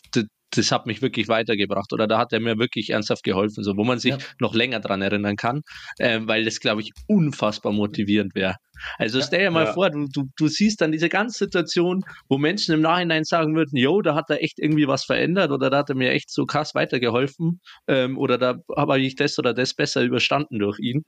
das 0.51 0.73
hat 0.73 0.87
mich 0.87 1.03
wirklich 1.03 1.29
weitergebracht 1.29 1.93
oder 1.93 2.07
da 2.07 2.19
hat 2.19 2.33
er 2.33 2.41
mir 2.41 2.59
wirklich 2.59 2.91
ernsthaft 2.91 3.23
geholfen, 3.23 3.63
so 3.65 3.77
wo 3.77 3.85
man 3.85 3.99
sich 3.99 4.13
Ja. 4.13 4.19
noch 4.41 4.55
länger 4.55 4.81
dran 4.81 5.03
erinnern 5.03 5.37
kann, 5.37 5.61
ähm, 5.99 6.27
weil 6.27 6.45
das, 6.45 6.61
glaube 6.61 6.81
ich, 6.81 6.91
unfassbar 7.07 7.73
motivierend 7.73 8.35
wäre. 8.35 8.55
Also 8.99 9.20
stell 9.22 9.41
dir 9.41 9.51
mal 9.51 9.66
Ja. 9.66 9.72
vor, 9.72 9.91
du, 9.91 10.07
du, 10.12 10.24
du 10.37 10.49
siehst 10.49 10.81
dann 10.81 10.93
diese 10.93 11.09
ganze 11.09 11.39
Situation, 11.39 12.03
wo 12.29 12.39
Menschen 12.39 12.74
im 12.74 12.81
Nachhinein 12.81 13.24
sagen 13.24 13.55
würden, 13.57 13.76
yo, 13.76 14.01
da 14.03 14.14
hat 14.14 14.31
er 14.31 14.43
echt 14.43 14.59
irgendwie 14.59 14.87
was 14.89 15.05
verändert 15.05 15.51
oder 15.51 15.70
da 15.70 15.79
hat 15.79 15.91
er 15.91 15.97
mir 15.97 16.11
echt 16.12 16.31
so 16.31 16.47
krass 16.47 16.74
weitergeholfen 16.74 17.61
ähm, 17.89 18.18
oder 18.18 18.39
da 18.39 18.57
habe 18.76 18.99
ich 19.01 19.16
das 19.16 19.39
oder 19.39 19.55
das 19.55 19.74
besser 19.74 20.03
überstanden 20.03 20.59
durch 20.59 20.79
ihn. 20.79 21.03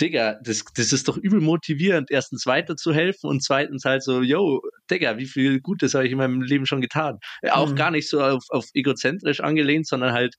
Digga, 0.00 0.38
das, 0.44 0.64
das 0.74 0.92
ist 0.92 1.08
doch 1.08 1.16
übel 1.16 1.40
motivierend, 1.40 2.10
erstens 2.10 2.46
weiterzuhelfen 2.46 3.28
und 3.30 3.42
zweitens 3.42 3.84
halt 3.84 4.02
so, 4.02 4.22
yo, 4.22 4.60
Digga, 4.90 5.16
wie 5.18 5.26
viel 5.26 5.60
Gutes 5.60 5.94
habe 5.94 6.06
ich 6.06 6.12
in 6.12 6.18
meinem 6.18 6.42
Leben 6.42 6.66
schon 6.66 6.80
getan. 6.80 7.18
Auch 7.50 7.70
Mhm. 7.70 7.76
gar 7.76 7.90
nicht 7.90 8.08
so 8.08 8.20
auf, 8.22 8.44
auf 8.48 8.66
egozentrisch 8.74 9.40
angelehnt, 9.40 9.86
sondern 9.86 10.12
halt, 10.12 10.34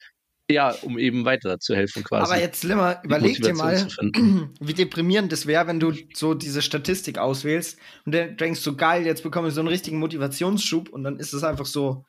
ja, 0.50 0.72
um 0.82 1.00
eben 1.00 1.26
weiterzuhelfen 1.26 2.04
quasi. 2.04 2.32
Aber 2.32 2.42
jetzt, 2.42 2.64
Limmer, 2.64 2.96
die 2.96 3.06
überleg 3.08 3.42
dir 3.42 3.54
mal, 3.54 3.88
wie 4.60 4.74
deprimierend 4.74 5.32
das 5.32 5.46
wäre, 5.46 5.68
wenn 5.68 5.80
du 5.80 5.94
so 6.14 6.34
diese 6.34 6.62
Statistik 6.62 7.18
auswählst 7.18 7.80
und 8.06 8.14
dann 8.14 8.36
denkst 8.38 8.60
so, 8.60 8.76
geil, 8.76 9.06
jetzt 9.06 9.24
bekomme 9.24 9.48
ich 9.48 9.54
so 9.54 9.62
einen 9.62 9.70
richtigen 9.70 10.00
Motivationsschub 10.00 10.90
und 10.90 11.04
dann 11.04 11.18
ist 11.18 11.34
es 11.34 11.44
einfach 11.44 11.66
so, 11.66 12.06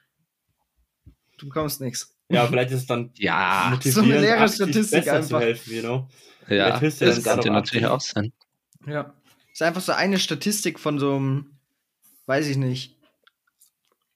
du 1.39 1.47
bekommst 1.47 1.81
nichts. 1.81 2.17
Ja, 2.29 2.47
vielleicht 2.47 2.71
ist 2.73 2.81
es 2.81 2.87
dann 2.87 3.11
Ja, 3.19 3.69
motivierend, 3.71 3.95
so 3.95 4.13
eine 4.13 4.21
leere 4.21 4.49
Statistik 4.49 5.09
einfach. 5.09 5.29
zu 5.29 5.41
helfen, 5.41 5.75
you 5.75 5.81
know? 5.81 6.09
ja, 6.49 6.79
das 6.81 6.99
könnte 6.99 7.51
natürlich 7.51 7.87
auch 7.87 8.01
sein. 8.01 8.33
Ja. 8.87 9.15
Ist 9.53 9.63
einfach 9.63 9.81
so 9.81 9.93
eine 9.93 10.19
Statistik 10.19 10.81
von 10.81 10.99
so 10.99 11.15
einem, 11.15 11.59
weiß 12.27 12.49
ich 12.49 12.57
nicht, 12.57 12.99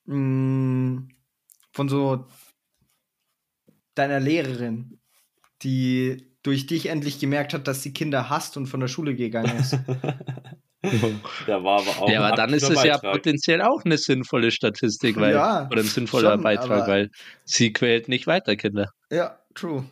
mh, 0.06 1.02
von 1.72 1.88
so 1.88 2.26
deiner 3.98 4.20
Lehrerin, 4.20 5.00
die 5.62 6.28
durch 6.42 6.66
dich 6.66 6.86
endlich 6.86 7.18
gemerkt 7.18 7.52
hat, 7.52 7.68
dass 7.68 7.82
sie 7.82 7.92
Kinder 7.92 8.30
hasst 8.30 8.56
und 8.56 8.66
von 8.66 8.80
der 8.80 8.88
Schule 8.88 9.14
gegangen 9.14 9.58
ist. 9.58 9.76
Der 11.46 11.64
war 11.64 11.80
aber 11.80 12.02
auch 12.02 12.08
ja, 12.08 12.22
aber 12.22 12.36
dann 12.36 12.52
ist 12.52 12.62
es 12.62 12.84
ja 12.84 12.94
Beitrag. 12.94 13.14
potenziell 13.14 13.62
auch 13.62 13.84
eine 13.84 13.98
sinnvolle 13.98 14.52
Statistik, 14.52 15.16
weil, 15.16 15.34
Ja, 15.34 15.66
oder 15.70 15.80
ein 15.80 15.86
sinnvoller 15.86 16.32
schon, 16.32 16.42
Beitrag, 16.42 16.86
weil 16.86 17.10
sie 17.44 17.72
quält 17.72 18.08
nicht 18.08 18.28
weiter 18.28 18.54
Kinder. 18.54 18.92
Ja, 19.10 19.40
true. 19.54 19.84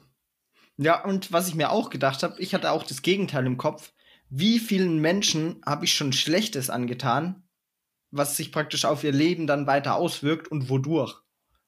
Ja, 0.77 1.05
und 1.05 1.33
was 1.33 1.49
ich 1.49 1.57
mir 1.57 1.71
auch 1.71 1.91
gedacht 1.91 2.23
habe, 2.23 2.41
ich 2.41 2.55
hatte 2.55 2.71
auch 2.71 2.85
das 2.85 3.03
Gegenteil 3.03 3.47
im 3.47 3.57
Kopf. 3.57 3.93
Wie 4.29 4.61
vielen 4.61 5.01
Menschen 5.01 5.61
habe 5.67 5.85
ich 5.87 5.95
schon 5.95 6.13
Schlechtes 6.13 6.71
angetan, 6.71 7.43
was 8.13 8.37
sich 8.37 8.53
praktisch 8.53 8.85
auf 8.85 9.03
ihr 9.03 9.13
Leben 9.13 9.47
dann 9.49 9.67
weiter 9.67 9.97
auswirkt 9.97 10.49
und 10.49 10.69
wodurch? 10.69 11.21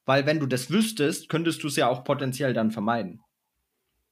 Weil 0.09 0.25
wenn 0.25 0.39
du 0.39 0.47
das 0.47 0.71
wüsstest, 0.71 1.29
könntest 1.29 1.61
du 1.61 1.67
es 1.67 1.75
ja 1.75 1.87
auch 1.87 2.03
potenziell 2.03 2.51
dann 2.51 2.71
vermeiden. 2.71 3.21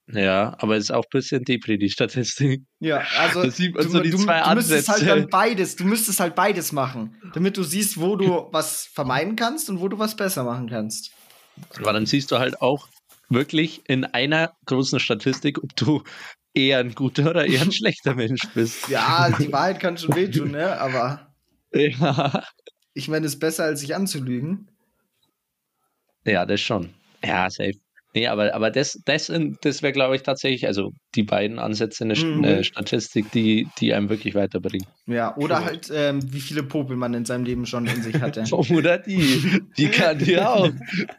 Ja, 0.05 0.55
aber 0.59 0.77
es 0.77 0.83
ist 0.83 0.91
auch 0.91 1.05
ein 1.05 1.09
bisschen 1.11 1.43
Depri, 1.43 1.79
die 1.79 1.89
Statistik. 1.89 2.61
Ja, 2.79 3.01
also 3.17 3.49
sieht 3.49 3.73
man 3.73 3.83
du, 3.83 3.89
so 3.89 3.99
die 4.01 4.11
du, 4.11 4.17
zwei 4.17 4.43
du 4.43 4.53
müsstest 4.53 4.89
halt 4.89 4.99
Ansätze. 4.99 5.21
dann 5.21 5.29
beides, 5.29 5.75
du 5.75 5.85
müsstest 5.85 6.19
halt 6.19 6.35
beides 6.35 6.71
machen, 6.71 7.19
damit 7.33 7.57
du 7.57 7.63
siehst, 7.63 7.99
wo 7.99 8.15
du 8.15 8.47
was 8.51 8.85
vermeiden 8.93 9.35
kannst 9.35 9.71
und 9.71 9.81
wo 9.81 9.87
du 9.87 9.97
was 9.97 10.15
besser 10.15 10.43
machen 10.43 10.69
kannst. 10.69 11.13
Aber 11.79 11.93
dann 11.93 12.05
siehst 12.05 12.31
du 12.31 12.37
halt 12.37 12.61
auch 12.61 12.89
wirklich 13.29 13.81
in 13.87 14.05
einer 14.05 14.53
großen 14.67 14.99
Statistik, 14.99 15.63
ob 15.63 15.75
du 15.75 16.03
eher 16.53 16.77
ein 16.77 16.93
guter 16.93 17.31
oder 17.31 17.47
eher 17.47 17.63
ein 17.63 17.71
schlechter 17.71 18.13
Mensch 18.13 18.43
bist. 18.53 18.87
Ja, 18.87 19.31
die 19.31 19.51
Wahrheit 19.51 19.79
kann 19.79 19.97
schon 19.97 20.13
wehtun, 20.13 20.51
ne? 20.51 20.79
Aber 20.79 21.33
Ja. 21.73 22.43
Ich 22.93 23.07
meine, 23.07 23.25
es 23.25 23.33
ist 23.33 23.39
besser, 23.39 23.63
als 23.63 23.79
sich 23.79 23.95
anzulügen. 23.95 24.69
Ja, 26.27 26.45
das 26.45 26.61
schon. 26.61 26.89
Ja, 27.23 27.49
safe. 27.49 27.73
Nee, 28.13 28.27
aber, 28.27 28.55
aber 28.55 28.71
das, 28.71 28.97
das, 29.05 29.31
das 29.61 29.83
wäre, 29.83 29.93
glaube 29.93 30.15
ich, 30.15 30.23
tatsächlich, 30.23 30.65
also 30.65 30.91
die 31.13 31.21
beiden 31.23 31.59
Ansätze 31.59 32.03
eine 32.03 32.15
Mhm. 32.15 32.63
Statistik, 32.63 33.29
die, 33.31 33.67
die 33.79 33.93
einem 33.93 34.09
wirklich 34.09 34.33
weiterbringen. 34.33 34.87
Ja, 35.05 35.35
oder 35.37 35.59
Cool. 35.59 35.65
halt, 35.65 35.91
ähm, 35.93 36.33
wie 36.33 36.39
viele 36.39 36.63
Popel 36.63 36.95
man 36.95 37.13
in 37.13 37.25
seinem 37.25 37.43
Leben 37.43 37.65
schon 37.67 37.85
in 37.85 38.01
sich 38.01 38.19
hatte. 38.19 38.43
Oder 38.71 38.97
die, 38.97 39.61
die 39.77 39.87
kann 39.89 40.17
dir 40.17 40.49
auch 40.49 40.71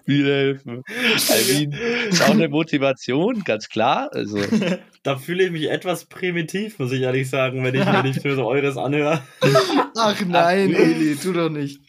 viel 0.06 0.26
helfen. 0.26 0.82
I 0.88 1.52
mean, 1.66 1.72
ist 2.08 2.22
auch 2.22 2.30
eine 2.30 2.48
Motivation, 2.48 3.44
ganz 3.44 3.68
klar. 3.68 4.08
Also, 4.12 4.42
Da 5.04 5.16
fühle 5.16 5.44
ich 5.44 5.50
mich 5.52 5.70
etwas 5.70 6.04
primitiv, 6.06 6.78
muss 6.80 6.90
ich 6.90 7.02
ehrlich 7.02 7.30
sagen, 7.30 7.62
wenn 7.62 7.74
ich 7.76 7.84
mir 7.84 8.02
nicht 8.02 8.20
für 8.22 8.34
so 8.34 8.46
eures 8.46 8.76
anhöre. 8.76 9.22
Ach 9.96 10.20
nein, 10.26 10.74
Eli, 10.74 11.14
tu 11.16 11.32
doch 11.32 11.48
nicht. 11.48 11.80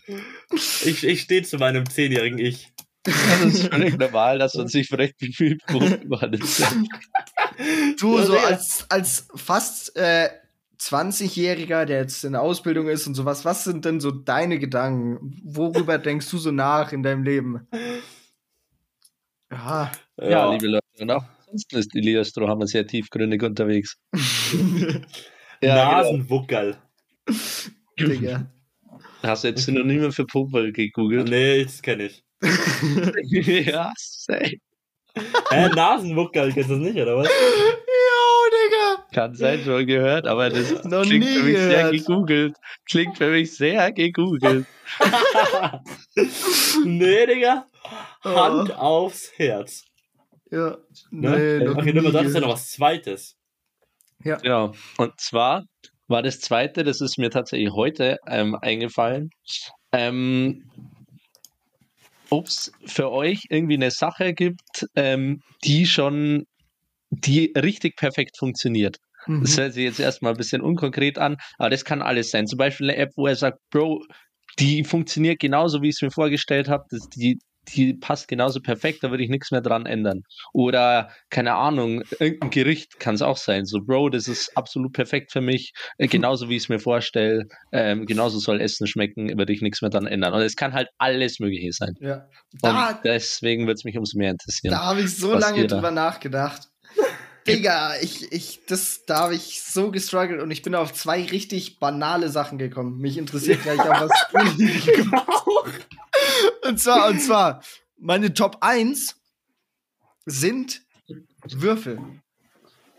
Ich, 0.86 1.03
ich 1.03 1.22
stehe 1.22 1.41
zu 1.41 1.57
meinem 1.57 1.89
zehnjährigen 1.89 2.38
Ich. 2.38 2.72
Das 3.04 3.16
ist 3.45 3.68
völlig 3.72 3.97
normal, 3.97 4.39
dass 4.39 4.56
man 4.56 4.68
sich 4.68 4.88
vielleicht 4.88 5.18
bemüht, 5.18 5.62
man 6.08 6.34
ist. 6.34 6.64
Du, 8.00 8.18
Ja, 8.18 8.24
so 8.24 8.38
als, 8.38 8.86
als 8.89 9.28
fast 9.36 9.93
äh, 9.97 10.30
20-Jähriger, 10.80 11.84
der 11.84 12.00
jetzt 12.00 12.24
in 12.24 12.32
der 12.32 12.41
Ausbildung 12.41 12.88
ist 12.88 13.06
und 13.06 13.16
sowas, 13.16 13.43
was 13.43 13.66
sind 13.66 13.84
denn 13.84 14.00
so 14.00 14.12
deine 14.12 14.60
Gedanken? 14.60 15.38
Worüber 15.43 15.97
denkst 15.97 16.30
du 16.30 16.38
so 16.38 16.52
nach 16.52 16.93
in 16.93 17.04
deinem 17.04 17.24
Leben? 17.24 17.68
Ja. 19.52 19.91
Ja, 20.18 20.52
liebe 20.54 20.68
Leute, 20.68 20.86
und 21.00 21.12
auch 21.12 21.26
sonst 21.47 21.74
ist 21.74 21.95
Elias 21.95 22.30
Strohhammer 22.30 22.68
sehr 22.68 22.88
tiefgründig 22.88 23.43
unterwegs. 23.43 23.97
Ja, 24.14 24.22
genau. 25.60 25.91
Nasenwuckerl. 25.91 26.78
Digga. 28.00 28.50
Hast 29.22 29.43
du 29.43 29.50
jetzt 29.50 29.66
Synonyme 29.66 30.14
für 30.14 30.26
Popel 30.26 30.72
gegoogelt? 30.72 31.30
Nee, 31.30 31.66
das 31.66 31.82
kenne 31.82 32.06
ich. 32.06 32.24
ja, 33.23 33.91
safe. 33.97 34.59
Hä, 35.49 35.69
Nasenwuckerl, 35.75 36.53
kennst 36.53 36.69
du 36.69 36.75
das 36.75 36.83
nicht, 36.83 36.97
oder 36.97 37.17
was? 37.17 37.27
Jo, 37.27 38.49
Digga. 38.51 39.05
Kann 39.11 39.35
sein, 39.35 39.61
schon 39.63 39.85
gehört, 39.85 40.27
aber 40.27 40.49
das 40.49 40.83
Noch 40.85 41.01
klingt 41.03 41.25
nie 41.25 41.33
für 41.33 41.43
mich 41.43 41.57
sehr 41.57 41.77
gehört. 41.77 41.91
gegoogelt. 41.93 42.57
Klingt 42.87 43.17
für 43.17 43.31
mich 43.31 43.55
sehr 43.55 43.91
gegoogelt. 43.91 44.65
nee, 46.85 47.25
Digga. 47.25 47.65
Oh. 48.23 48.29
Hand 48.29 48.71
aufs 48.77 49.31
Herz. 49.35 49.85
Ja. 50.51 50.77
Ne? 51.11 51.61
noch 51.65 51.77
okay, 51.77 51.93
Nummer, 51.93 52.11
das 52.11 52.27
ist 52.27 52.35
ja 52.35 52.41
noch 52.41 52.49
was 52.49 52.71
Zweites. 52.71 53.35
Ja, 54.23 54.71
und 54.97 55.19
zwar 55.19 55.63
war 56.07 56.23
das 56.23 56.39
zweite, 56.39 56.83
das 56.83 57.01
ist 57.01 57.17
mir 57.17 57.29
tatsächlich 57.29 57.71
heute 57.71 58.17
ähm, 58.27 58.55
eingefallen, 58.55 59.29
ähm, 59.91 60.69
ob 62.30 62.47
es 62.47 62.71
für 62.86 63.11
euch 63.11 63.43
irgendwie 63.49 63.75
eine 63.75 63.91
Sache 63.91 64.34
gibt, 64.34 64.86
ähm, 64.95 65.41
die 65.63 65.86
schon, 65.86 66.45
die 67.09 67.53
richtig 67.55 67.95
perfekt 67.95 68.38
funktioniert. 68.38 68.97
Mhm. 69.27 69.41
Das 69.41 69.57
hört 69.57 69.73
sich 69.73 69.84
jetzt 69.84 69.99
erstmal 69.99 70.34
ein 70.34 70.38
bisschen 70.38 70.61
unkonkret 70.61 71.17
an, 71.17 71.38
aber 71.57 71.69
das 71.69 71.86
kann 71.86 72.01
alles 72.01 72.32
sein. 72.32 72.47
Zum 72.47 72.57
Beispiel 72.57 72.89
eine 72.89 72.99
App, 72.99 73.09
wo 73.15 73.27
er 73.27 73.36
sagt, 73.36 73.59
Bro, 73.71 74.03
die 74.59 74.84
funktioniert 74.84 75.39
genauso, 75.39 75.82
wie 75.82 75.89
ich 75.89 75.95
es 75.95 76.01
mir 76.01 76.11
vorgestellt 76.11 76.67
habe. 76.67 76.84
Die, 77.15 77.39
die 77.76 77.93
passt 77.93 78.28
genauso 78.28 78.59
perfekt, 78.61 79.03
da 79.03 79.11
würde 79.11 79.24
ich 79.24 79.30
nichts 79.30 79.51
mehr 79.51 79.61
dran 79.61 79.86
ändern. 79.86 80.24
Oder, 80.53 81.09
keine 81.30 81.53
Ahnung, 81.55 82.03
irgendein 82.20 82.49
Gericht 82.49 82.99
kann 82.99 83.15
es 83.15 83.22
auch 83.22 83.38
sein. 83.38 83.65
So, 83.65 83.80
Bro, 83.82 84.09
das 84.09 84.28
ist 84.28 84.55
absolut 84.57 84.93
perfekt 84.93 85.32
für 85.32 85.41
mich, 85.41 85.74
äh, 85.97 86.07
genauso 86.07 86.49
wie 86.49 86.55
ich 86.57 86.63
es 86.63 86.70
mir 86.70 86.80
vorstelle. 86.80 87.45
Ähm, 87.72 88.05
genauso 88.05 88.39
soll 88.39 88.61
Essen 88.61 88.88
schmecken, 88.88 89.38
würde 89.38 89.53
ich 89.53 89.61
nichts 89.61 89.82
mehr 89.82 89.89
dran 89.91 90.07
ändern. 90.07 90.34
Und 90.34 90.41
es 90.41 90.55
kann 90.55 90.74
halt 90.74 90.89
alles 90.97 91.39
Mögliche 91.39 91.72
sein. 91.72 91.93
Ja. 91.99 92.26
Und 92.53 92.61
Da, 92.61 92.99
deswegen 93.03 93.63
würde 93.63 93.74
es 93.74 93.84
mich 93.84 93.97
umso 93.97 94.17
mehr 94.17 94.32
interessieren. 94.32 94.72
da 94.72 94.86
habe 94.86 95.01
ich 95.01 95.15
so 95.15 95.34
lange 95.34 95.67
da- 95.67 95.76
drüber 95.76 95.91
nachgedacht. 95.91 96.70
Digga, 97.47 97.93
ich, 98.01 98.32
ich, 98.32 98.59
das, 98.67 99.05
da 99.05 99.22
habe 99.22 99.34
ich 99.36 99.61
so 99.63 99.89
gestruggelt 99.89 100.39
und 100.41 100.51
ich 100.51 100.61
bin 100.61 100.76
auf 100.76 100.93
zwei 100.93 101.24
richtig 101.24 101.80
banale 101.80 102.30
Sachen 102.30 102.57
gekommen. 102.59 102.99
Mich 102.99 103.17
interessiert 103.17 103.63
gleich 103.63 103.80
auch 103.80 104.01
was. 104.01 104.11
und 106.67 106.80
zwar, 106.80 107.07
und 107.09 107.20
zwar, 107.20 107.63
meine 107.97 108.34
Top 108.34 108.57
1 108.61 109.15
sind 110.26 110.82
Würfel. 111.43 111.99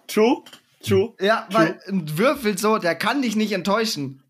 True, 0.07 0.43
true. 0.83 1.15
Ja, 1.21 1.47
weil 1.51 1.81
ein 1.87 2.19
Würfel 2.19 2.59
so, 2.59 2.79
der 2.79 2.95
kann 2.95 3.23
dich 3.23 3.37
nicht 3.37 3.53
enttäuschen. 3.53 4.23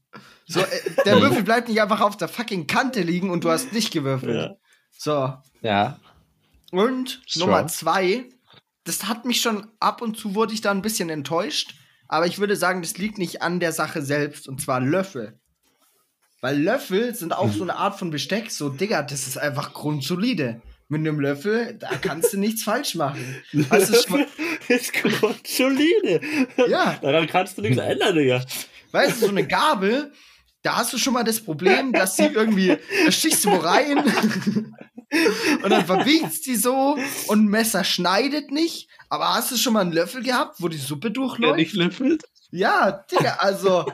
So, 0.47 0.61
äh, 0.61 0.67
der 1.05 1.21
Würfel 1.21 1.43
bleibt 1.43 1.69
nicht 1.69 1.81
einfach 1.81 2.01
auf 2.01 2.17
der 2.17 2.29
fucking 2.29 2.67
Kante 2.67 3.03
liegen 3.03 3.31
und 3.31 3.45
du 3.45 3.51
hast 3.51 3.73
nicht 3.73 3.93
gewürfelt. 3.93 4.35
Ja. 4.35 4.57
So. 4.91 5.35
Ja, 5.63 5.99
Und 6.73 7.23
Strong. 7.27 7.49
Nummer 7.49 7.67
zwei, 7.69 8.29
das 8.85 9.05
hat 9.05 9.25
mich 9.25 9.41
schon 9.41 9.71
ab 9.79 10.03
und 10.03 10.17
zu 10.19 10.35
wurde 10.35 10.53
ich 10.53 10.61
da 10.61 10.71
ein 10.71 10.83
bisschen 10.83 11.11
enttäuscht, 11.11 11.75
aber 12.09 12.27
ich 12.27 12.39
würde 12.39 12.57
sagen, 12.57 12.83
das 12.83 12.99
liegt 12.99 13.19
nicht 13.19 13.43
an 13.43 13.61
der 13.61 13.73
Sache 13.73 14.03
selbst, 14.03 14.49
und 14.49 14.61
zwar 14.61 14.81
Löffel. 14.81 15.40
Weil 16.41 16.59
Löffel 16.59 17.15
sind 17.15 17.33
auch 17.35 17.53
so 17.53 17.63
eine 17.63 17.77
Art 17.77 17.99
von 17.99 18.11
Besteck, 18.11 18.51
so, 18.51 18.71
Digga, 18.71 19.03
das 19.03 19.27
ist 19.27 19.37
einfach 19.37 19.75
grundsolide. 19.75 20.63
Mit 20.89 21.01
einem 21.01 21.21
Löffel, 21.21 21.77
da 21.79 21.91
kannst 22.01 22.33
du 22.33 22.39
nichts 22.39 22.65
falsch 22.65 22.97
machen. 22.97 23.43
Mal, 23.53 24.27
ist 24.69 24.93
grundsolide. 24.93 26.21
Ja. 26.69 26.99
Daran 27.01 27.29
kannst 27.29 27.59
du 27.59 27.63
nichts 27.63 27.79
ändern, 27.79 28.17
Digga. 28.17 28.45
weißt 28.91 29.23
du, 29.23 29.27
so 29.27 29.31
eine 29.31 29.47
Gabel, 29.47 30.13
da 30.63 30.77
hast 30.77 30.93
du 30.93 30.99
schon 30.99 31.15
mal 31.15 31.25
das 31.25 31.41
Problem, 31.41 31.93
dass 31.93 32.17
sie 32.17 32.25
irgendwie, 32.27 32.77
da 33.05 33.13
stichst 33.13 33.45
du 33.45 33.51
wo 33.51 33.57
rein 33.57 33.99
und 35.63 35.71
dann 35.71 35.87
verbiegt 35.87 36.33
sie 36.33 36.57
so 36.57 36.99
und 37.29 37.45
ein 37.45 37.49
Messer 37.49 37.85
schneidet 37.85 38.51
nicht. 38.51 38.89
Aber 39.09 39.35
hast 39.35 39.51
du 39.51 39.57
schon 39.57 39.73
mal 39.73 39.81
einen 39.81 39.93
Löffel 39.93 40.23
gehabt, 40.23 40.57
wo 40.59 40.69
die 40.69 40.77
Suppe 40.77 41.11
durchläuft? 41.11 41.57
nicht 41.57 41.75
löffelt. 41.75 42.25
Ja, 42.53 43.05
Digga, 43.11 43.37
also 43.39 43.85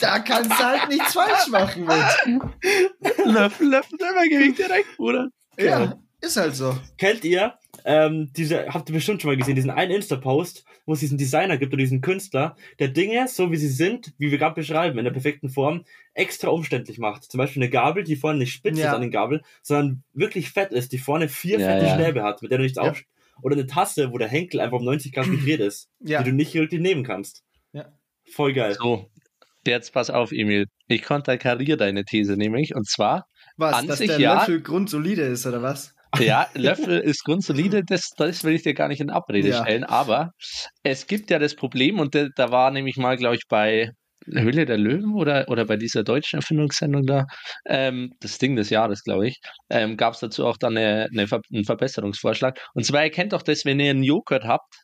da 0.00 0.18
kannst 0.20 0.50
du 0.50 0.54
halt 0.64 0.88
nichts 0.88 1.12
falsch 1.12 1.48
machen 1.48 1.84
mit. 1.84 3.24
Löffel, 3.24 3.68
Löffel, 3.68 3.98
immer 4.00 4.28
Gewicht 4.28 4.58
direkt, 4.58 4.96
Bruder. 4.96 5.28
Ja, 5.58 5.98
ist 6.20 6.36
halt 6.36 6.54
so. 6.54 6.76
Kennt 6.98 7.24
ihr, 7.24 7.54
ähm, 7.84 8.30
diese, 8.36 8.66
habt 8.68 8.88
ihr 8.88 8.94
bestimmt 8.94 9.22
schon 9.22 9.30
mal 9.30 9.36
gesehen, 9.36 9.54
diesen 9.56 9.70
einen 9.70 9.92
Insta-Post, 9.92 10.64
wo 10.86 10.92
es 10.92 11.00
diesen 11.00 11.18
Designer 11.18 11.56
gibt 11.56 11.72
oder 11.72 11.80
diesen 11.82 12.00
Künstler, 12.00 12.56
der 12.78 12.88
Dinge, 12.88 13.26
so 13.28 13.50
wie 13.50 13.56
sie 13.56 13.68
sind, 13.68 14.12
wie 14.18 14.30
wir 14.30 14.38
gerade 14.38 14.54
beschreiben, 14.54 14.98
in 14.98 15.04
der 15.04 15.12
perfekten 15.12 15.50
Form, 15.50 15.84
extra 16.14 16.48
umständlich 16.48 16.98
macht. 16.98 17.24
Zum 17.24 17.38
Beispiel 17.38 17.62
eine 17.62 17.70
Gabel, 17.70 18.04
die 18.04 18.16
vorne 18.16 18.38
nicht 18.38 18.52
spitz 18.52 18.78
Ja. 18.78 18.88
ist 18.88 18.94
an 18.94 19.00
den 19.02 19.10
Gabeln, 19.10 19.40
sondern 19.62 20.02
wirklich 20.12 20.50
fett 20.50 20.72
ist, 20.72 20.92
die 20.92 20.98
vorne 20.98 21.28
vier 21.28 21.58
Ja, 21.58 21.66
fette 21.68 21.86
ja. 21.86 21.94
Stäbe 21.94 22.22
hat, 22.22 22.42
mit 22.42 22.50
der 22.50 22.58
du 22.58 22.64
nichts 22.64 22.76
Ja. 22.76 22.84
auf... 22.90 23.02
Oder 23.42 23.54
eine 23.54 23.66
Tasse, 23.66 24.12
wo 24.12 24.18
der 24.18 24.28
Henkel 24.28 24.60
einfach 24.60 24.78
um 24.78 24.84
90 24.86 25.12
Grad 25.12 25.26
gedreht 25.30 25.60
ist, 25.60 25.90
Ja. 26.00 26.22
die 26.22 26.30
du 26.30 26.34
nicht 26.36 26.54
wirklich 26.54 26.80
nehmen 26.80 27.04
kannst. 27.04 27.42
Voll 28.32 28.52
geil. 28.52 28.74
So, 28.78 29.08
jetzt 29.66 29.92
pass 29.92 30.10
auf, 30.10 30.32
Emil. 30.32 30.66
Ich 30.88 31.02
konterkariere 31.02 31.76
deine 31.76 32.04
These 32.04 32.36
nämlich. 32.36 32.74
Und 32.74 32.88
zwar, 32.88 33.24
Was, 33.56 33.74
An 33.74 33.86
dass 33.86 33.98
sich 33.98 34.08
der 34.08 34.20
ja. 34.20 34.34
Löffel 34.34 34.62
grundsolide 34.62 35.22
ist, 35.22 35.46
oder 35.46 35.62
was? 35.62 35.92
ja, 36.18 36.46
Löffel 36.54 36.98
ist 37.00 37.24
grundsolide, 37.24 37.82
das, 37.84 38.10
das 38.16 38.42
will 38.44 38.54
ich 38.54 38.62
dir 38.62 38.74
gar 38.74 38.88
nicht 38.88 39.00
in 39.00 39.10
Abrede 39.10 39.48
Ja. 39.48 39.62
stellen. 39.62 39.84
Aber 39.84 40.30
es 40.82 41.06
gibt 41.06 41.30
ja 41.30 41.38
das 41.38 41.54
Problem, 41.54 41.98
und 42.00 42.14
da, 42.14 42.28
da 42.36 42.50
war 42.50 42.70
nämlich 42.70 42.96
mal, 42.96 43.16
glaube 43.16 43.34
ich, 43.36 43.42
bei 43.48 43.90
Höhle 44.24 44.64
der 44.66 44.78
Löwen 44.78 45.14
oder, 45.14 45.48
oder 45.48 45.66
bei 45.66 45.76
dieser 45.76 46.02
deutschen 46.04 46.38
Erfindungssendung 46.40 47.04
da, 47.06 47.26
ähm, 47.66 48.12
das 48.20 48.38
Ding 48.38 48.56
des 48.56 48.70
Jahres, 48.70 49.02
glaube 49.04 49.28
ich, 49.28 49.38
ähm, 49.70 49.96
gab 49.96 50.14
es 50.14 50.20
dazu 50.20 50.46
auch 50.46 50.56
dann 50.56 50.76
eine, 50.76 51.08
eine, 51.12 51.26
Ver- 51.28 51.42
einen 51.52 51.64
Verbesserungsvorschlag. 51.64 52.58
Und 52.74 52.84
zwar, 52.84 53.04
ihr 53.04 53.10
kennt 53.10 53.32
doch 53.32 53.42
das, 53.42 53.64
wenn 53.64 53.78
ihr 53.78 53.90
einen 53.90 54.02
Joghurt 54.02 54.44
habt 54.44 54.74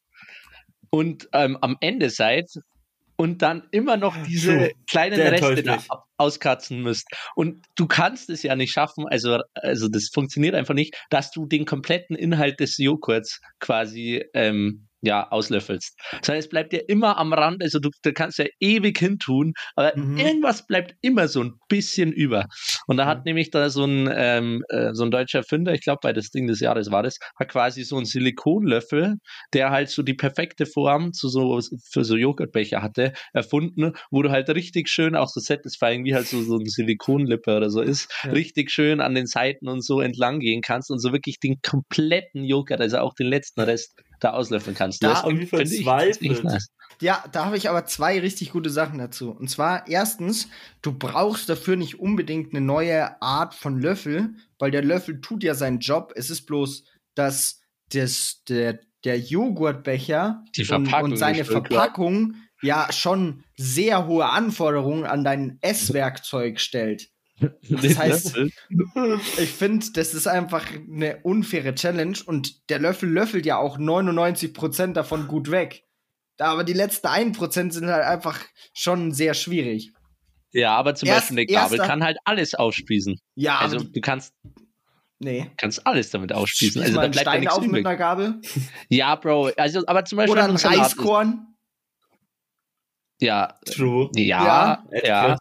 und 0.91 1.29
ähm, 1.33 1.57
am 1.61 1.77
Ende 1.81 2.11
seid 2.11 2.47
und 3.23 3.41
dann 3.41 3.69
immer 3.71 3.97
noch 3.97 4.17
diese 4.25 4.53
True. 4.53 4.71
kleinen 4.91 5.21
Reste 5.21 5.63
da 5.63 5.79
auskratzen 6.17 6.83
müsst. 6.83 7.07
Und 7.37 7.65
du 7.77 7.87
kannst 7.87 8.29
es 8.31 8.43
ja 8.43 8.57
nicht 8.57 8.73
schaffen, 8.73 9.07
also, 9.07 9.39
also 9.55 9.87
das 9.87 10.11
funktioniert 10.13 10.57
einfach 10.57 10.75
nicht, 10.75 11.01
dass 11.09 11.31
du 11.31 11.47
den 11.47 11.65
kompletten 11.65 12.17
Inhalt 12.17 12.59
des 12.59 12.79
Joghurts 12.79 13.41
quasi 13.61 14.25
ähm, 14.35 14.89
ja, 15.03 15.29
auslöffelst. 15.31 15.99
Das 16.21 16.29
heißt, 16.29 16.47
es 16.47 16.49
bleibt 16.49 16.73
ja 16.73 16.81
immer 16.87 17.19
am 17.19 17.33
Rand, 17.33 17.63
also 17.63 17.79
du, 17.81 17.91
du 18.03 18.13
kannst 18.13 18.39
ja 18.39 18.47
ewig 18.61 18.99
hintun, 18.99 19.53
aber 19.75 19.95
Mhm. 19.97 20.17
irgendwas 20.17 20.67
bleibt 20.67 20.95
immer 21.03 21.27
so 21.29 21.43
ein 21.43 21.55
bisschen 21.69 22.13
über. 22.13 22.47
Und 22.87 22.97
da 22.99 23.07
hat 23.07 23.19
Mhm. 23.19 23.23
nämlich 23.27 23.51
da 23.51 23.69
so 23.71 23.85
ein, 23.85 24.09
ähm, 24.15 24.63
äh, 24.69 24.91
so 24.93 25.05
ein 25.05 25.11
deutscher 25.11 25.39
Erfinder, 25.39 25.75
ich 25.75 25.83
glaube 25.83 25.99
bei 26.03 26.13
das 26.13 26.31
Ding 26.31 26.47
des 26.47 26.61
Jahres 26.61 26.91
war 26.91 27.03
das, 27.03 27.19
hat 27.39 27.49
quasi 27.49 27.83
so 27.85 27.97
einen 27.97 28.07
Silikonlöffel, 28.07 29.17
der 29.53 29.71
halt 29.71 29.89
so 29.91 30.03
die 30.03 30.15
perfekte 30.15 30.67
Form 30.67 31.13
zu 31.13 31.29
so, 31.29 31.61
für 31.91 32.05
so 32.05 32.17
Joghurtbecher 32.17 32.81
hatte, 32.83 33.13
erfunden, 33.33 33.93
wo 34.11 34.23
du 34.23 34.31
halt 34.31 34.49
richtig 34.51 34.89
schön, 34.89 35.17
auch 35.17 35.29
so 35.29 35.41
satisfying, 35.41 36.05
wie 36.05 36.15
halt 36.15 36.29
so, 36.29 36.43
so 36.43 36.57
ein 36.59 36.67
Silikonlippe 36.67 37.57
oder 37.57 37.71
so 37.71 37.81
ist, 37.81 38.09
Ja. 38.25 38.31
richtig 38.33 38.71
schön 38.71 39.01
an 39.01 39.15
den 39.15 39.27
Seiten 39.27 39.69
und 39.69 39.85
so 39.85 40.01
entlang 40.01 40.39
gehen 40.41 40.61
kannst 40.63 40.91
und 40.91 41.01
so 41.01 41.13
wirklich 41.13 41.39
den 41.41 41.57
kompletten 41.63 42.45
Joghurt, 42.45 42.81
also 42.81 42.99
auch 42.99 43.15
den 43.15 43.27
letzten 43.27 43.61
Rest, 43.63 43.95
da 44.23 44.33
auslöffeln 44.33 44.77
kannst. 44.77 45.03
Da- 45.03 45.21
und 45.21 45.47
verzweifelt. 45.47 46.45
nice. 46.45 46.69
Ja, 47.01 47.25
da 47.33 47.47
habe 47.47 47.57
ich 47.57 47.69
aber 47.69 47.85
zwei 47.87 48.21
richtig 48.21 48.53
gute 48.53 48.71
Sachen 48.71 48.99
dazu. 48.99 49.31
Und 49.31 49.49
zwar 49.49 49.89
erstens, 49.89 50.49
du 50.83 50.93
brauchst 50.93 51.49
dafür 51.49 51.77
nicht 51.77 51.99
unbedingt 51.99 52.55
eine 52.55 52.65
neue 52.65 53.21
Art 53.21 53.55
von 53.55 53.81
Löffel, 53.81 54.35
weil 54.59 54.71
der 54.71 54.85
Löffel 54.85 55.21
tut 55.21 55.43
ja 55.43 55.55
seinen 55.55 55.81
Job. 55.81 56.13
Es 56.15 56.31
ist 56.31 56.43
bloß, 56.43 56.85
dass 57.15 57.61
das, 57.91 58.45
der, 58.49 58.79
der 59.05 59.19
Joghurtbecher 59.19 60.45
Die 60.55 60.65
und, 60.67 60.93
und 60.93 61.17
seine. 61.17 61.45
Verpackung 61.45 62.37
ja 62.63 62.87
schon 62.93 63.43
sehr 63.57 64.07
hohe 64.07 64.29
Anforderungen 64.29 65.05
an 65.05 65.25
dein 65.25 65.59
Esswerkzeug 65.61 66.61
stellt. 66.61 67.09
Das 67.69 67.83
heißt- 67.99 68.53
Ich 69.39 69.51
finde, 69.51 69.87
das 69.95 70.15
ist 70.15 70.27
einfach 70.27 70.67
eine 70.71 71.19
unfaire 71.23 71.75
Challenge 71.75 72.17
und 72.27 72.69
der 72.71 72.79
Löffel 72.79 73.11
löffelt 73.11 73.47
ja 73.47 73.57
auch 73.59 73.79
99% 73.79 74.93
davon 74.93 75.29
gut 75.29 75.51
weg. 75.51 75.85
Da 76.39 76.47
aber 76.47 76.65
die 76.65 76.73
letzten 76.73 77.07
1% 77.09 77.73
sind 77.73 77.87
halt 77.89 78.05
einfach 78.05 78.41
schon 78.75 79.13
sehr 79.13 79.35
schwierig. 79.35 79.93
ja, 80.53 80.75
aber 80.77 80.95
zum 80.95 81.09
Erst- 81.09 81.29
Beispiel 81.29 81.39
eine 81.39 81.47
Gabel 81.47 81.79
erster- 81.79 81.87
kann 81.87 82.03
halt 82.05 82.19
alles 82.25 82.55
aufspießen. 82.55 83.19
Ja, 83.35 83.59
Also 83.59 83.79
du 83.79 84.01
kannst, 84.01 84.35
nee. 85.19 85.51
kannst 85.57 85.87
alles 85.87 86.11
damit 86.11 86.33
aufspießen. 86.33 86.83
Spieß 86.83 86.83
Also 86.83 86.95
mal 86.95 87.01
da 87.01 87.05
einen 87.05 87.13
bleibt 87.13 87.27
ja 87.27 87.31
Stein 87.33 87.41
nichts 87.41 87.55
auf 87.55 87.61
mit 87.63 87.71
übrig. 87.71 87.87
einer 87.87 87.97
Gabel. 87.97 88.41
Ja, 88.89 89.15
Bro. 89.17 89.51
Also, 89.57 89.83
aber 89.87 90.05
zum 90.05 90.17
Beispiel 90.17 90.33
Oder 90.33 90.45
ein. 90.45 90.57
Reiskorn. 90.57 91.47
Ja, 93.21 93.55
True. 93.67 94.11
ja, 94.17 94.85
ja. 95.05 95.05
ja. 95.05 95.39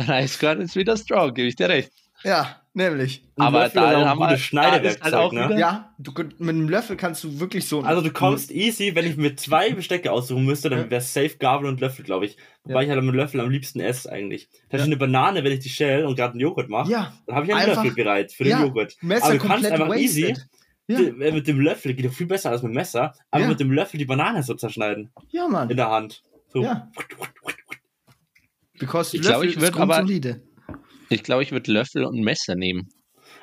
Entkräftet. 0.00 0.08
Reiskorn 0.42 0.60
ist 0.60 0.76
wieder 0.76 0.96
strong, 0.96 1.34
gebe 1.34 1.48
ich 1.48 1.56
dir 1.56 1.68
recht. 1.68 1.90
Ja, 2.22 2.60
nämlich. 2.74 3.24
Aber 3.36 3.60
Löffel 3.64 3.80
da 3.80 4.04
haben 4.08 4.18
wir- 4.20 4.36
Schneidewerkzeug, 4.36 5.02
halt 5.04 5.14
auch 5.14 5.32
ne? 5.32 5.46
wieder- 5.48 5.58
Ja, 5.58 5.94
du, 5.98 6.12
mit 6.38 6.38
einem 6.40 6.68
Löffel 6.68 6.96
kannst 6.96 7.24
du 7.24 7.40
wirklich 7.40 7.66
so. 7.66 7.80
Also 7.80 8.02
du 8.02 8.10
kommst 8.10 8.50
easy, 8.50 8.94
wenn 8.94 9.06
ich 9.06 9.16
mir 9.16 9.36
zwei 9.36 9.72
Bestecke 9.72 10.12
aussuchen 10.12 10.44
müsste, 10.44 10.68
dann 10.68 10.90
wäre 10.90 11.00
safe 11.00 11.36
Gabel 11.38 11.66
und 11.68 11.80
Löffel, 11.80 12.04
glaube 12.04 12.26
ich. 12.26 12.36
Wobei 12.64 12.82
Ja. 12.82 12.82
ich 12.82 12.90
halt 12.90 13.02
mit 13.04 13.14
Löffel 13.14 13.40
am 13.40 13.48
liebsten 13.48 13.80
esse 13.80 14.12
eigentlich. 14.12 14.48
Da 14.68 14.76
Ja. 14.76 14.84
eine 14.84 14.98
Banane, 14.98 15.42
wenn 15.44 15.52
ich 15.52 15.60
die 15.60 15.70
shell 15.70 16.04
und 16.04 16.14
gerade 16.16 16.32
einen 16.32 16.40
Joghurt 16.40 16.68
mache, 16.68 16.90
Ja, 16.90 17.12
dann 17.26 17.36
habe 17.36 17.46
ich 17.46 17.52
einen 17.54 17.62
Einfach- 17.70 17.84
Löffel 17.84 17.96
bereit 17.96 18.32
für 18.32 18.44
den 18.44 18.50
ja, 18.50 18.60
Joghurt. 18.64 18.96
Messer 19.00 19.24
Aber 19.24 19.38
du 19.38 19.46
kannst 19.46 19.66
einfach 19.70 19.88
wasted. 19.88 20.02
easy 20.04 20.34
Ja. 20.88 20.98
äh, 20.98 21.32
mit 21.32 21.46
dem 21.46 21.60
Löffel, 21.60 21.94
geht 21.94 22.04
doch 22.04 22.12
viel 22.12 22.26
besser 22.26 22.50
als 22.50 22.62
mit 22.62 22.72
dem 22.72 22.74
Messer, 22.74 23.14
aber 23.30 23.44
Ja. 23.44 23.48
mit 23.48 23.60
dem 23.60 23.72
Löffel 23.72 23.96
die 23.96 24.04
Banane 24.04 24.42
so 24.42 24.52
zerschneiden 24.54 25.10
Ja, 25.30 25.48
Mann. 25.48 25.70
in 25.70 25.76
der 25.78 25.88
Hand. 25.90 26.22
So. 26.52 26.62
Ja. 26.64 26.90
Because 28.80 29.16
Ich 29.16 29.22
glaub, 29.22 29.34
Löffel 29.36 29.48
ich 29.50 29.56
ist 29.56 29.62
würd 29.62 29.76
aber- 29.76 29.94
grundsolide. 29.96 30.42
Ich 31.08 31.22
glaube, 31.22 31.42
ich 31.42 31.52
würde 31.52 31.70
Löffel 31.72 32.04
und 32.04 32.20
Messer 32.20 32.54
nehmen. 32.56 32.88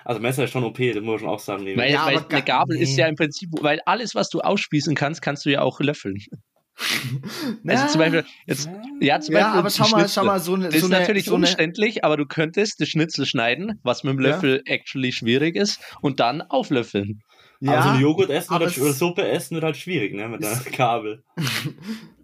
Also 0.05 0.21
Messer 0.21 0.45
ist 0.45 0.51
schon 0.51 0.63
OP, 0.63 0.77
das 0.93 0.95
muss 1.03 1.05
man 1.05 1.19
schon 1.19 1.29
auch 1.29 1.39
sagen. 1.39 1.63
Neben. 1.63 1.79
Weil, 1.79 1.91
Ja, 1.91 2.05
weil 2.05 2.17
aber 2.17 2.29
eine 2.29 2.43
ga- 2.43 2.57
Gabel 2.59 2.77
ist 2.77 2.91
nee. 2.95 3.01
ja 3.01 3.07
im 3.07 3.15
Prinzip, 3.15 3.49
weil 3.61 3.79
alles, 3.85 4.15
was 4.15 4.29
du 4.29 4.39
ausspießen 4.39 4.95
kannst, 4.95 5.21
kannst 5.21 5.45
du 5.45 5.49
ja 5.51 5.61
auch 5.61 5.79
löffeln. 5.79 6.15
Ja. 6.17 6.37
Also 7.67 7.87
zum 7.87 7.99
Beispiel, 7.99 8.23
jetzt, 8.45 8.69
ja, 9.01 9.19
zum 9.19 9.33
Ja, 9.35 9.41
Beispiel 9.41 9.59
aber 9.59 9.69
die 9.69 9.75
schau 9.75 9.87
mal, 9.89 10.07
schau 10.09 10.23
mal, 10.23 10.39
so 10.39 10.53
eine. 10.53 10.65
Das 10.65 10.73
so 10.79 10.85
ist 10.87 10.93
eine, 10.93 11.01
natürlich 11.01 11.25
so 11.25 11.33
eine, 11.35 11.45
umständlich, 11.47 12.05
aber 12.05 12.17
du 12.17 12.25
könntest 12.25 12.79
das 12.79 12.87
Schnitzel 12.89 13.25
schneiden, 13.25 13.79
was 13.83 14.03
mit 14.03 14.13
dem 14.13 14.21
Ja. 14.23 14.29
Löffel 14.29 14.61
actually 14.65 15.11
schwierig 15.11 15.55
ist, 15.55 15.79
und 16.01 16.19
dann 16.19 16.41
auflöffeln. 16.43 17.19
aber 17.65 17.81
so 17.81 17.87
ja, 17.87 17.93
ein 17.95 17.99
Joghurt 18.01 18.29
essen 18.29 18.53
oder, 18.53 18.69
Suppe 18.69 19.27
essen 19.27 19.55
wird 19.55 19.63
halt 19.63 19.75
schwierig, 19.77 20.13
ne? 20.13 20.29
Mit 20.29 20.43
der 20.43 20.55
Kabel. 20.71 21.23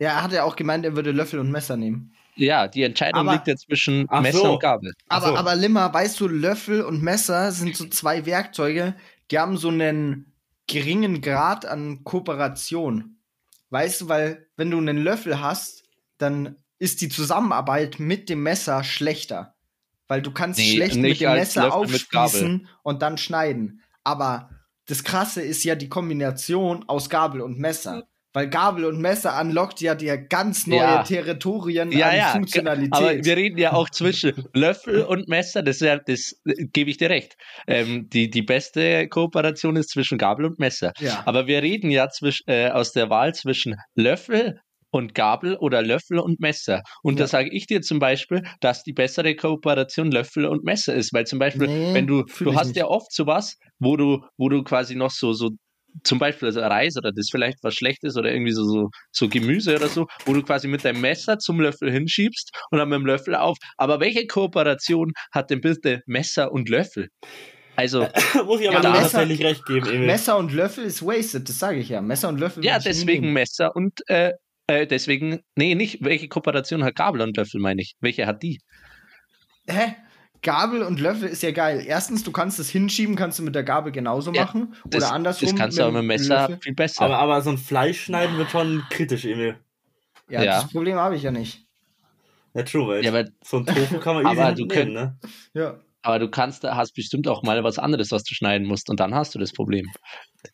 ja, 0.00 0.08
er 0.10 0.22
hat 0.24 0.32
ja 0.32 0.42
auch 0.44 0.56
gemeint, 0.56 0.84
er 0.84 0.96
würde 0.96 1.12
Löffel 1.12 1.38
und 1.38 1.50
Messer 1.52 1.76
nehmen. 1.76 2.12
Ja, 2.34 2.66
die 2.68 2.82
Entscheidung 2.82 3.20
Aber- 3.20 3.34
liegt 3.34 3.46
ja 3.46 3.56
zwischen 3.56 4.06
Messer 4.20 4.38
so. 4.38 4.52
und 4.54 4.60
Gabel. 4.62 4.92
Aber, 5.08 5.28
so. 5.28 5.36
aber 5.36 5.54
Limmer, 5.54 5.92
weißt 5.92 6.18
du, 6.20 6.26
Löffel 6.26 6.82
und 6.82 7.02
Messer 7.02 7.52
sind 7.52 7.76
so 7.76 7.86
zwei 7.86 8.24
Werkzeuge, 8.26 8.94
die 9.30 9.38
haben 9.38 9.56
so 9.56 9.68
einen 9.68 10.32
geringen 10.66 11.20
Grad 11.20 11.66
an 11.66 12.02
Kooperation. 12.04 13.16
Weißt 13.70 14.00
du, 14.00 14.08
weil 14.08 14.46
wenn 14.56 14.70
du 14.70 14.78
einen 14.78 14.98
Löffel 14.98 15.40
hast, 15.40 15.84
dann 16.18 16.56
ist 16.78 17.00
die 17.02 17.08
Zusammenarbeit 17.08 18.00
mit 18.00 18.28
dem 18.28 18.42
Messer 18.42 18.82
schlechter. 18.84 19.54
Weil 20.08 20.22
du 20.22 20.32
kannst 20.32 20.58
Nee, 20.58 20.72
schlecht 20.74 20.96
mit 20.96 21.20
dem 21.20 21.32
Messer 21.32 21.64
Löffel 21.64 21.72
aufspießen 21.78 22.68
und 22.82 23.02
dann 23.02 23.18
schneiden. 23.18 23.82
Aber 24.02 24.50
das 24.86 25.04
Krasse 25.04 25.42
ist 25.42 25.62
ja 25.62 25.74
die 25.76 25.88
Kombination 25.88 26.88
aus 26.88 27.10
Gabel 27.10 27.42
und 27.42 27.58
Messer. 27.58 28.08
Weil 28.32 28.48
Gabel 28.48 28.84
und 28.84 29.00
Messer 29.00 29.40
unlockt 29.40 29.80
ja 29.80 29.94
dir 29.96 30.16
ganz 30.16 30.66
neue 30.68 30.78
Ja. 30.78 31.02
Territorien 31.02 31.90
Ja, 31.90 32.08
an 32.10 32.16
ja, 32.16 32.32
Funktionalität. 32.32 32.92
aber 32.94 33.24
wir 33.24 33.36
reden 33.36 33.58
ja 33.58 33.72
auch 33.72 33.90
zwischen 33.90 34.44
Löffel 34.54 35.02
und 35.02 35.28
Messer, 35.28 35.62
das, 35.62 35.80
ja, 35.80 35.98
das 35.98 36.34
äh, 36.44 36.66
gebe 36.72 36.90
ich 36.90 36.96
dir 36.96 37.10
recht. 37.10 37.34
Ähm, 37.66 38.08
die, 38.08 38.30
die 38.30 38.42
beste 38.42 39.08
Kooperation 39.08 39.74
ist 39.76 39.90
zwischen 39.90 40.16
Gabel 40.16 40.46
und 40.46 40.58
Messer. 40.60 40.92
ja. 41.00 41.22
Aber 41.26 41.46
wir 41.48 41.62
reden 41.62 41.90
ja 41.90 42.08
zwisch, 42.08 42.42
äh, 42.46 42.68
aus 42.70 42.92
der 42.92 43.10
Wahl 43.10 43.34
zwischen 43.34 43.74
Löffel 43.96 44.60
und 44.92 45.14
Gabel 45.14 45.56
oder 45.56 45.82
Löffel 45.82 46.18
und 46.20 46.38
Messer. 46.40 46.82
Und 47.02 47.18
Ja. 47.18 47.24
da 47.24 47.28
sage 47.28 47.50
ich 47.52 47.66
dir 47.66 47.80
zum 47.80 47.98
Beispiel, 47.98 48.42
dass 48.60 48.82
die 48.84 48.92
bessere 48.92 49.34
Kooperation 49.34 50.10
Löffel 50.10 50.46
und 50.46 50.62
Messer 50.64 50.94
ist. 50.94 51.12
Weil 51.12 51.26
zum 51.26 51.38
Beispiel, 51.40 51.66
Nee, 51.68 51.94
wenn 51.94 52.06
du, 52.06 52.24
du 52.24 52.54
hast 52.54 52.68
nicht. 52.68 52.76
ja 52.76 52.86
oft 52.86 53.12
sowas, 53.12 53.56
wo 53.80 53.96
du, 53.96 54.24
wo 54.36 54.48
du 54.48 54.62
quasi 54.62 54.94
noch 54.94 55.10
so, 55.10 55.32
so 55.32 55.50
zum 56.04 56.18
Beispiel 56.18 56.48
also 56.48 56.60
Reis 56.60 56.96
oder 56.96 57.12
das 57.12 57.28
vielleicht 57.30 57.58
was 57.62 57.74
Schlechtes 57.74 58.16
oder 58.16 58.32
irgendwie 58.32 58.52
so, 58.52 58.64
so, 58.64 58.90
so 59.12 59.28
Gemüse 59.28 59.76
oder 59.76 59.88
so, 59.88 60.06
wo 60.24 60.32
du 60.34 60.42
quasi 60.42 60.68
mit 60.68 60.84
deinem 60.84 61.00
Messer 61.00 61.38
zum 61.38 61.60
Löffel 61.60 61.90
hinschiebst 61.90 62.50
und 62.70 62.78
dann 62.78 62.88
mit 62.88 62.98
dem 62.98 63.06
Löffel 63.06 63.34
auf. 63.34 63.56
Aber 63.76 64.00
welche 64.00 64.26
Kooperation 64.26 65.12
hat 65.32 65.50
denn 65.50 65.60
bitte 65.60 66.02
Messer 66.06 66.52
und 66.52 66.68
Löffel? 66.68 67.08
Also, 67.76 68.08
Muss 68.46 68.60
ich 68.60 68.68
aber 68.68 68.82
Ja, 68.82 68.90
Messer- 68.90 69.02
tatsächlich 69.02 69.42
recht 69.42 69.64
geben, 69.66 69.86
Emil. 69.88 70.06
Messer 70.06 70.36
und 70.38 70.52
Löffel 70.52 70.84
ist 70.84 71.02
wasted, 71.02 71.48
das 71.48 71.58
sage 71.58 71.78
ich 71.78 71.88
ja. 71.88 72.00
Messer 72.02 72.28
und 72.28 72.38
Löffel. 72.38 72.64
ja, 72.64 72.78
deswegen. 72.78 73.32
Messer 73.32 73.74
und 73.74 74.00
äh, 74.08 74.32
äh, 74.66 74.86
deswegen, 74.86 75.40
nee, 75.56 75.74
nicht, 75.74 76.04
welche 76.04 76.28
Kooperation 76.28 76.84
hat 76.84 76.94
Gabel 76.94 77.22
und 77.22 77.36
Löffel, 77.36 77.60
meine 77.60 77.80
ich. 77.82 77.94
Welche 78.00 78.26
hat 78.26 78.42
die? 78.42 78.58
Hä? 79.68 79.94
Gabel 80.42 80.82
und 80.82 81.00
Löffel 81.00 81.28
ist 81.28 81.42
ja 81.42 81.50
geil. 81.52 81.82
Erstens, 81.86 82.24
du 82.24 82.32
kannst 82.32 82.58
es 82.58 82.70
hinschieben, 82.70 83.14
kannst 83.16 83.38
du 83.38 83.42
mit 83.42 83.54
der 83.54 83.62
Gabel 83.62 83.92
genauso 83.92 84.32
Ja, 84.32 84.44
machen. 84.46 84.74
Das, 84.86 85.04
oder 85.04 85.12
andersrum. 85.12 85.48
das 85.50 85.56
kannst 85.58 85.78
du 85.78 85.82
aber 85.82 85.92
mit 85.92 86.02
dem 86.02 86.06
Messer 86.06 86.40
Löffel. 86.48 86.58
viel 86.62 86.74
besser. 86.74 87.02
Aber, 87.04 87.18
aber 87.18 87.42
so 87.42 87.50
ein 87.50 87.58
Fleisch 87.58 88.02
schneiden 88.04 88.36
wird 88.38 88.50
schon 88.50 88.82
kritisch, 88.90 89.24
Emil. 89.26 89.56
Ja, 90.28 90.42
Ja. 90.42 90.60
das 90.62 90.70
Problem 90.70 90.96
habe 90.96 91.16
ich 91.16 91.22
ja 91.22 91.30
nicht. 91.30 91.66
Ja, 92.54 92.62
true, 92.62 92.88
weil 92.88 93.04
ja, 93.04 93.10
aber, 93.10 93.28
so 93.44 93.58
ein 93.58 93.66
Tofu 93.66 93.98
kann 93.98 94.16
man 94.16 94.26
Aber 94.26 94.44
nehmen, 94.52 94.56
du 94.56 94.66
könnt- 94.66 94.92
ne? 94.92 95.18
Ja. 95.54 95.78
aber 96.02 96.18
du 96.18 96.28
kannst, 96.30 96.64
hast 96.64 96.92
bestimmt 96.94 97.28
auch 97.28 97.42
mal 97.42 97.62
was 97.62 97.78
anderes, 97.78 98.10
was 98.10 98.24
du 98.24 98.34
schneiden 98.34 98.66
musst 98.66 98.88
und 98.90 98.98
dann 98.98 99.14
hast 99.14 99.34
du 99.34 99.38
das 99.38 99.52
Problem. 99.52 99.86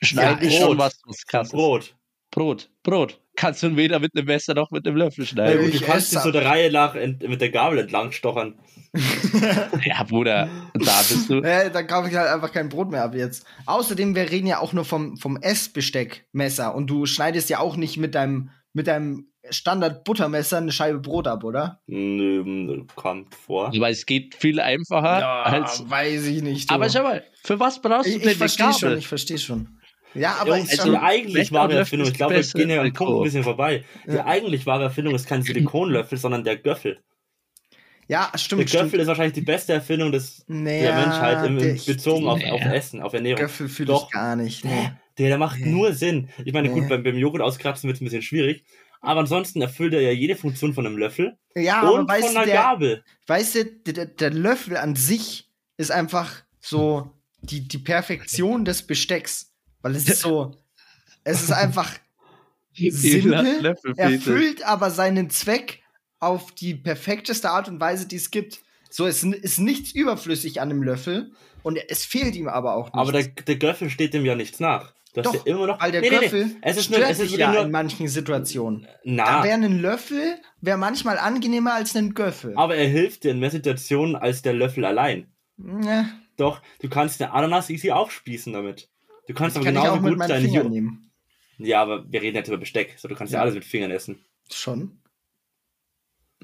Schneiden 0.03 0.43
Ja, 0.43 0.49
ist 0.49 0.59
schon 0.61 0.77
was, 0.79 0.99
was 1.07 1.25
krasses. 1.27 1.53
Brot. 1.53 1.95
Brot, 2.33 2.69
Brot. 2.83 3.21
Kannst 3.37 3.63
du 3.63 3.77
weder 3.77 3.99
mit 3.99 4.17
einem 4.17 4.27
Messer 4.27 4.55
noch 4.55 4.71
mit 4.71 4.87
einem 4.87 4.97
Löffel 4.97 5.25
Ja, 5.25 5.27
schneiden. 5.27 5.65
gut, 5.65 5.75
ich 5.75 5.81
du 5.81 5.87
kannst 5.87 6.13
dich 6.13 6.19
so 6.21 6.31
der 6.33 6.45
Reihe 6.45 6.73
nach 6.73 6.95
ent 6.95 7.27
mit 7.29 7.41
der 7.41 7.51
Gabel 7.51 7.79
entlang 7.79 8.13
stochern. 8.13 8.55
Ja, 9.85 10.03
Bruder, 10.05 10.49
da 10.75 10.99
bist 11.09 11.29
du. 11.29 11.41
Äh, 11.43 11.71
dann 11.71 11.87
kaufe 11.87 12.09
ich 12.09 12.15
halt 12.17 12.29
einfach 12.31 12.51
kein 12.53 12.69
Brot 12.71 12.91
mehr 12.91 13.05
ab 13.05 13.15
jetzt. 13.15 13.47
Außerdem, 13.67 14.15
wir 14.15 14.31
reden 14.31 14.47
ja 14.47 14.59
auch 14.61 14.73
nur 14.73 14.85
vom, 14.87 15.17
vom 15.19 15.37
Essbesteckmesser 15.37 16.75
und 16.75 16.89
du 16.89 17.05
schneidest 17.07 17.51
ja 17.51 17.59
auch 17.61 17.77
nicht 17.77 17.99
mit 17.99 18.15
deinem, 18.15 18.51
mit 18.73 18.87
deinem 18.87 19.29
Standard-Buttermesser 19.51 20.57
eine 20.59 20.73
Scheibe 20.73 20.99
Brot 21.01 21.27
ab, 21.29 21.45
oder? 21.45 21.81
Nö, 21.87 22.85
kommt 22.95 23.35
vor. 23.35 23.69
Aber 23.69 23.91
es 23.91 24.07
geht 24.07 24.35
viel 24.35 24.61
einfacher 24.61 25.45
als. 25.45 25.89
weiß 25.89 26.25
ich 26.27 26.43
nicht. 26.43 26.71
du. 26.71 26.75
Aber 26.75 26.89
schau 26.89 27.03
mal, 27.03 27.23
für 27.45 27.61
was 27.61 27.81
brauchst 27.81 28.07
du 28.07 28.17
ich, 28.17 28.23
denn 28.23 28.33
ich 28.33 28.39
verstehe 28.39 28.67
eine 28.67 28.75
schon, 28.75 28.89
Gabel? 28.89 28.99
ich 28.99 29.07
verstehe 29.09 29.39
schon. 29.39 29.79
Ja, 30.19 30.37
aber 30.41 30.59
ich 30.59 30.71
also 30.79 30.91
die 30.93 30.97
eigentlich 30.99 31.53
wahre 31.53 31.75
Erfindung, 31.75 32.09
ich 32.09 32.15
glaube, 32.15 32.35
wir 32.35 32.39
besser 32.39 32.59
gehen 32.59 32.71
ja 32.71 32.81
am 32.81 32.93
Punkt 32.93 33.13
ein 33.21 33.23
bisschen 33.25 33.45
vorbei. 33.45 33.85
Die 34.07 34.15
Ja. 34.15 34.25
eigentlich 34.27 34.67
wahre 34.67 34.85
Erfindung 34.85 35.15
ist 35.15 35.27
kein 35.29 35.43
Silikonlöffel, 35.43 36.19
sondern 36.19 36.45
der 36.45 36.57
Göffel. 36.57 36.99
ja, 38.09 38.31
Der 38.33 38.39
stimmt, 38.39 38.71
Göffel 38.71 38.89
stimmt. 38.89 39.03
ist 39.03 39.09
wahrscheinlich 39.09 39.35
die 39.35 39.41
beste 39.43 39.73
Erfindung 39.73 40.13
des, 40.13 40.45
Naja, 40.47 40.83
der 40.83 40.95
Menschheit 41.07 41.47
im, 41.47 41.59
der- 41.59 41.75
bezogen 41.75 42.27
auf, 42.29 42.39
Nee. 42.39 42.51
auf 42.51 42.61
Essen, 42.61 43.03
auf 43.03 43.13
Ernährung. 43.13 43.41
Göffel 43.41 43.69
fühle 43.69 43.89
Doch. 43.89 44.07
ich 44.07 44.13
gar 44.13 44.37
nicht. 44.37 44.65
Nee. 44.65 44.91
Der, 45.19 45.29
der 45.29 45.39
macht 45.39 45.59
Nee. 45.61 45.71
nur 45.71 45.93
Sinn. 45.93 46.29
Ich 46.45 46.53
meine, 46.53 46.69
Nee. 46.69 46.81
gut, 46.81 46.89
beim, 46.89 47.03
beim 47.03 47.17
Joghurt 47.17 47.41
auskratzen 47.43 47.89
wird 47.89 47.97
es 47.97 48.01
ein 48.01 48.05
bisschen 48.05 48.23
schwierig. 48.23 48.65
Aber 49.01 49.21
ansonsten 49.21 49.61
erfüllt 49.61 49.93
er 49.95 50.01
ja 50.01 50.11
jede 50.11 50.37
Funktion 50.37 50.73
von 50.75 50.87
einem 50.87 50.97
Löffel 50.99 51.37
Ja, 51.55 51.81
aber 51.83 51.93
und 51.95 52.09
weißt 52.09 52.25
von 52.27 52.35
du, 52.35 52.41
einer 52.41 52.47
der, 52.47 52.55
Gabel. 52.57 53.05
weißt 53.27 53.55
du, 53.55 53.65
der, 53.65 53.93
der- 53.95 54.07
der 54.07 54.31
Löffel 54.31 54.77
an 54.77 54.95
sich 54.97 55.49
ist 55.77 55.91
einfach 55.91 56.43
so 56.61 57.11
die, 57.43 57.67
die 57.69 57.79
Perfektion 57.79 58.65
des 58.65 58.83
Bestecks. 58.83 59.53
Weil 59.87 59.95
es 59.95 60.09
ist 60.09 60.21
so, 60.23 60.53
es 61.23 61.45
ist 61.45 61.53
einfach 61.53 61.93
simpel, 62.75 63.77
erfüllt 63.97 64.67
aber 64.67 64.91
seinen 64.91 65.31
Zweck 65.31 65.81
auf 66.19 66.51
die 66.53 66.75
perfekteste 66.75 67.51
Art 67.51 67.69
und 67.69 67.79
Weise, 67.81 68.09
die 68.09 68.17
es 68.17 68.33
gibt. 68.33 68.61
So, 68.91 69.07
es 69.07 69.23
ist 69.23 69.59
nichts 69.61 69.93
überflüssig 69.93 70.61
an 70.61 70.71
dem 70.71 70.83
Löffel 70.83 71.31
und 71.63 71.79
es 71.89 72.05
fehlt 72.05 72.35
ihm 72.35 72.49
aber 72.49 72.75
auch 72.75 72.87
nichts. 72.87 72.99
Aber 72.99 73.13
der, 73.13 73.29
der 73.29 73.57
Göffel 73.57 73.91
steht 73.91 74.13
dem 74.13 74.25
ja 74.25 74.35
nichts 74.35 74.59
nach. 74.59 74.93
Du 75.15 75.21
hast 75.21 75.27
Doch, 75.27 75.47
ja 75.47 75.53
immer 75.55 75.69
noch. 75.69 75.81
weil 75.81 75.93
der 75.93 76.01
Nee, 76.01 76.11
nee, 76.11 76.17
nee. 76.17 76.23
Göffel 76.25 76.57
Es 76.63 76.77
ist 76.77 76.91
nur, 76.91 76.99
stört 76.99 77.13
es 77.13 77.21
ist 77.21 77.37
ja 77.37 77.53
nur, 77.53 77.63
in 77.63 77.71
manchen 77.71 78.09
Situationen. 78.09 78.89
na, 79.05 79.39
Da 79.39 79.45
wäre 79.45 79.55
ein 79.55 79.79
Löffel 79.79 80.37
wäre 80.61 80.79
manchmal 80.79 81.19
angenehmer 81.19 81.75
als 81.75 81.95
ein 81.95 82.13
Göffel. 82.13 82.55
aber 82.57 82.75
er 82.75 82.89
hilft 82.89 83.23
dir 83.23 83.31
in 83.31 83.39
mehr 83.39 83.53
Situationen 83.53 84.17
als 84.17 84.43
der 84.43 84.53
Löffel 84.53 84.85
allein. 84.85 85.33
Ja, 85.57 86.09
Doch, 86.37 86.61
du 86.83 86.89
kannst 86.91 87.23
eine 87.23 87.33
Ananas 87.33 87.71
easy 87.71 87.93
aufspießen 87.93 88.53
damit. 88.53 88.91
Du 89.27 89.35
kannst 89.35 89.57
aber 89.57 89.65
kann 89.65 89.75
ich 89.75 89.81
genauso 89.81 89.99
auch 89.99 90.03
mit 90.03 90.11
gut 90.13 90.19
meinen 90.19 90.29
deinen 90.29 90.43
Fingern 90.45 90.65
Jo- 90.65 90.71
nehmen. 90.71 91.11
Ja, 91.59 91.83
aber 91.83 92.05
wir 92.11 92.23
reden 92.23 92.37
jetzt 92.37 92.49
über 92.49 92.59
Besteck. 92.59 92.95
So, 92.99 93.09
du 93.09 93.15
kannst 93.15 93.33
ja, 93.33 93.39
Ja. 93.39 93.43
alles 93.43 93.55
mit 93.55 93.65
Fingern 93.65 93.91
essen. 93.91 94.19
Schon. 94.53 94.99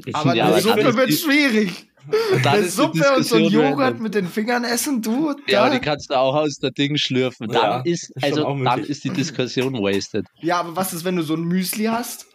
Ich- 0.04 0.14
Aber 0.16 0.34
ja, 0.34 0.46
eine 0.46 0.60
Suppe 0.60 0.96
wird 0.96 1.08
die- 1.10 1.16
schwierig. 1.16 1.88
Eine 2.44 2.68
Suppe 2.68 3.14
und 3.16 3.22
so 3.22 3.36
ein 3.36 3.44
Joghurt 3.44 4.00
mit 4.00 4.16
den 4.16 4.26
Fingern 4.26 4.64
essen, 4.64 5.00
du? 5.02 5.28
Ja, 5.46 5.60
da? 5.60 5.64
aber 5.66 5.74
die 5.76 5.80
kannst 5.80 6.10
du 6.10 6.14
auch 6.18 6.34
aus 6.34 6.56
der 6.56 6.72
Ding 6.72 6.96
schlürfen. 6.96 7.46
Dann 7.46 7.62
Ja, 7.62 7.80
ist, 7.84 8.10
also 8.20 8.42
dann 8.42 8.82
ist 8.82 9.04
die 9.04 9.10
Diskussion 9.10 9.74
wasted. 9.74 10.26
Ja, 10.40 10.58
aber 10.58 10.74
was 10.74 10.92
ist, 10.92 11.04
wenn 11.04 11.14
du 11.14 11.22
so 11.22 11.34
ein 11.34 11.44
Müsli 11.44 11.84
hast? 11.84 12.26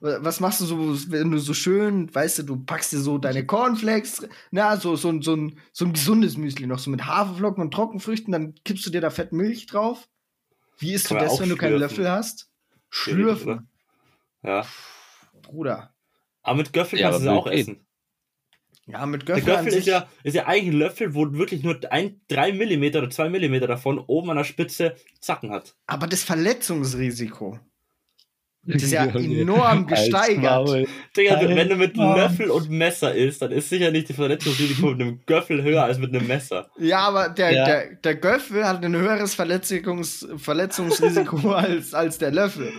Was 0.00 0.38
machst 0.38 0.60
du 0.60 0.64
so, 0.64 1.10
wenn 1.10 1.30
du 1.32 1.38
so 1.38 1.54
schön, 1.54 2.14
weißt 2.14 2.38
du, 2.38 2.42
du 2.44 2.56
packst 2.64 2.92
dir 2.92 3.00
so 3.00 3.18
deine 3.18 3.44
Cornflakes, 3.44 4.28
na, 4.52 4.76
so, 4.76 4.94
so, 4.94 5.08
ein- 5.08 5.22
so, 5.22 5.34
ein, 5.34 5.58
so 5.72 5.84
ein 5.86 5.92
gesundes 5.92 6.36
Müsli 6.36 6.66
noch, 6.68 6.78
so 6.78 6.88
mit 6.90 7.04
Haferflocken 7.04 7.62
und 7.64 7.74
Trockenfrüchten, 7.74 8.30
dann 8.30 8.54
kippst 8.64 8.86
du 8.86 8.90
dir 8.90 9.00
da 9.00 9.10
fett 9.10 9.32
Milch 9.32 9.66
drauf. 9.66 10.08
Wie 10.78 10.92
isst 10.92 11.08
Kann 11.08 11.18
du 11.18 11.24
das, 11.24 11.40
wenn 11.40 11.48
du 11.48 11.56
keinen. 11.56 11.78
Löffel 11.78 12.08
hast? 12.08 12.48
Schlürfen? 12.90 13.68
Ja. 14.44 14.64
Bruder. 15.42 15.92
Aber 16.42 16.58
mit 16.58 16.72
Göffel 16.72 17.00
Ja, 17.00 17.10
kannst 17.10 17.26
du 17.26 17.30
es 17.30 17.36
auch 17.36 17.46
essen. 17.48 17.84
Ja, 18.86 19.04
mit 19.04 19.26
Der 19.28 19.34
Göffel, 19.34 19.50
an 19.52 19.64
Göffel 19.64 19.72
sich, 19.72 19.80
ist 19.80 19.86
ja, 19.88 20.08
ist 20.22 20.34
ja 20.34 20.46
eigentlich 20.46 20.72
ein 20.74 20.78
Löffel, 20.78 21.14
wo 21.14 21.32
wirklich 21.32 21.62
nur 21.64 21.78
ein, 21.90 22.20
drei 22.28 22.52
Millimeter 22.52 23.00
oder 23.00 23.10
zwei 23.10 23.28
Millimeter 23.28 23.66
davon 23.66 23.98
oben 23.98 24.30
an 24.30 24.36
der 24.36 24.44
Spitze 24.44 24.94
Zacken 25.20 25.50
hat. 25.50 25.74
aber 25.86 26.06
das 26.06 26.22
Verletzungsrisiko, 26.22 27.58
das 28.64 28.82
ist 28.82 28.92
ja 28.92 29.04
enorm 29.06 29.86
gesteigert. 29.86 30.86
Digga, 31.16 31.40
wenn 31.40 31.68
du 31.68 31.76
mit. 31.76 31.96
Löffel 31.96 32.50
und 32.50 32.68
Messer 32.70 33.14
isst, 33.14 33.40
dann 33.42 33.50
ist 33.52 33.68
sicher 33.70 33.90
nicht 33.90 34.08
die 34.08 34.12
Verletzungsrisiko 34.12 34.88
mit 34.90 35.00
einem 35.00 35.20
Göffel 35.26 35.62
höher 35.62 35.84
als 35.84 35.98
mit 35.98 36.14
einem 36.14 36.26
Messer. 36.26 36.68
Ja, 36.78 37.00
aber 37.00 37.28
der, 37.30 37.52
Ja. 37.52 37.64
der, 37.64 37.94
der 37.96 38.14
Göffel 38.16 38.66
hat 38.66 38.84
ein 38.84 38.94
höheres 38.94 39.34
Verletzungs 39.34 40.26
Verletzungsrisiko 40.36 41.50
als, 41.52 41.94
als 41.94 42.18
der 42.18 42.30
Löffel. 42.32 42.70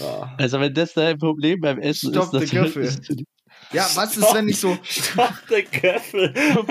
Ja. 0.00 0.34
Also 0.38 0.60
wenn 0.60 0.74
das 0.74 0.92
dein 0.94 1.18
Problem 1.18 1.60
beim 1.60 1.78
Essen 1.78 2.12
Stopp, 2.12 2.34
ist, 2.34 2.52
der 2.52 2.60
dann 2.60 2.64
Göffel. 2.66 2.82
ist 2.84 3.08
du 3.08 3.24
Ja, 3.72 3.88
was 3.94 4.16
ist, 4.16 4.34
wenn 4.34 4.48
ich 4.48 4.58
so. 4.60 4.78
Stopp, 4.82 5.34
der 5.50 5.62
Göffel. 5.62 6.32
du 6.32 6.64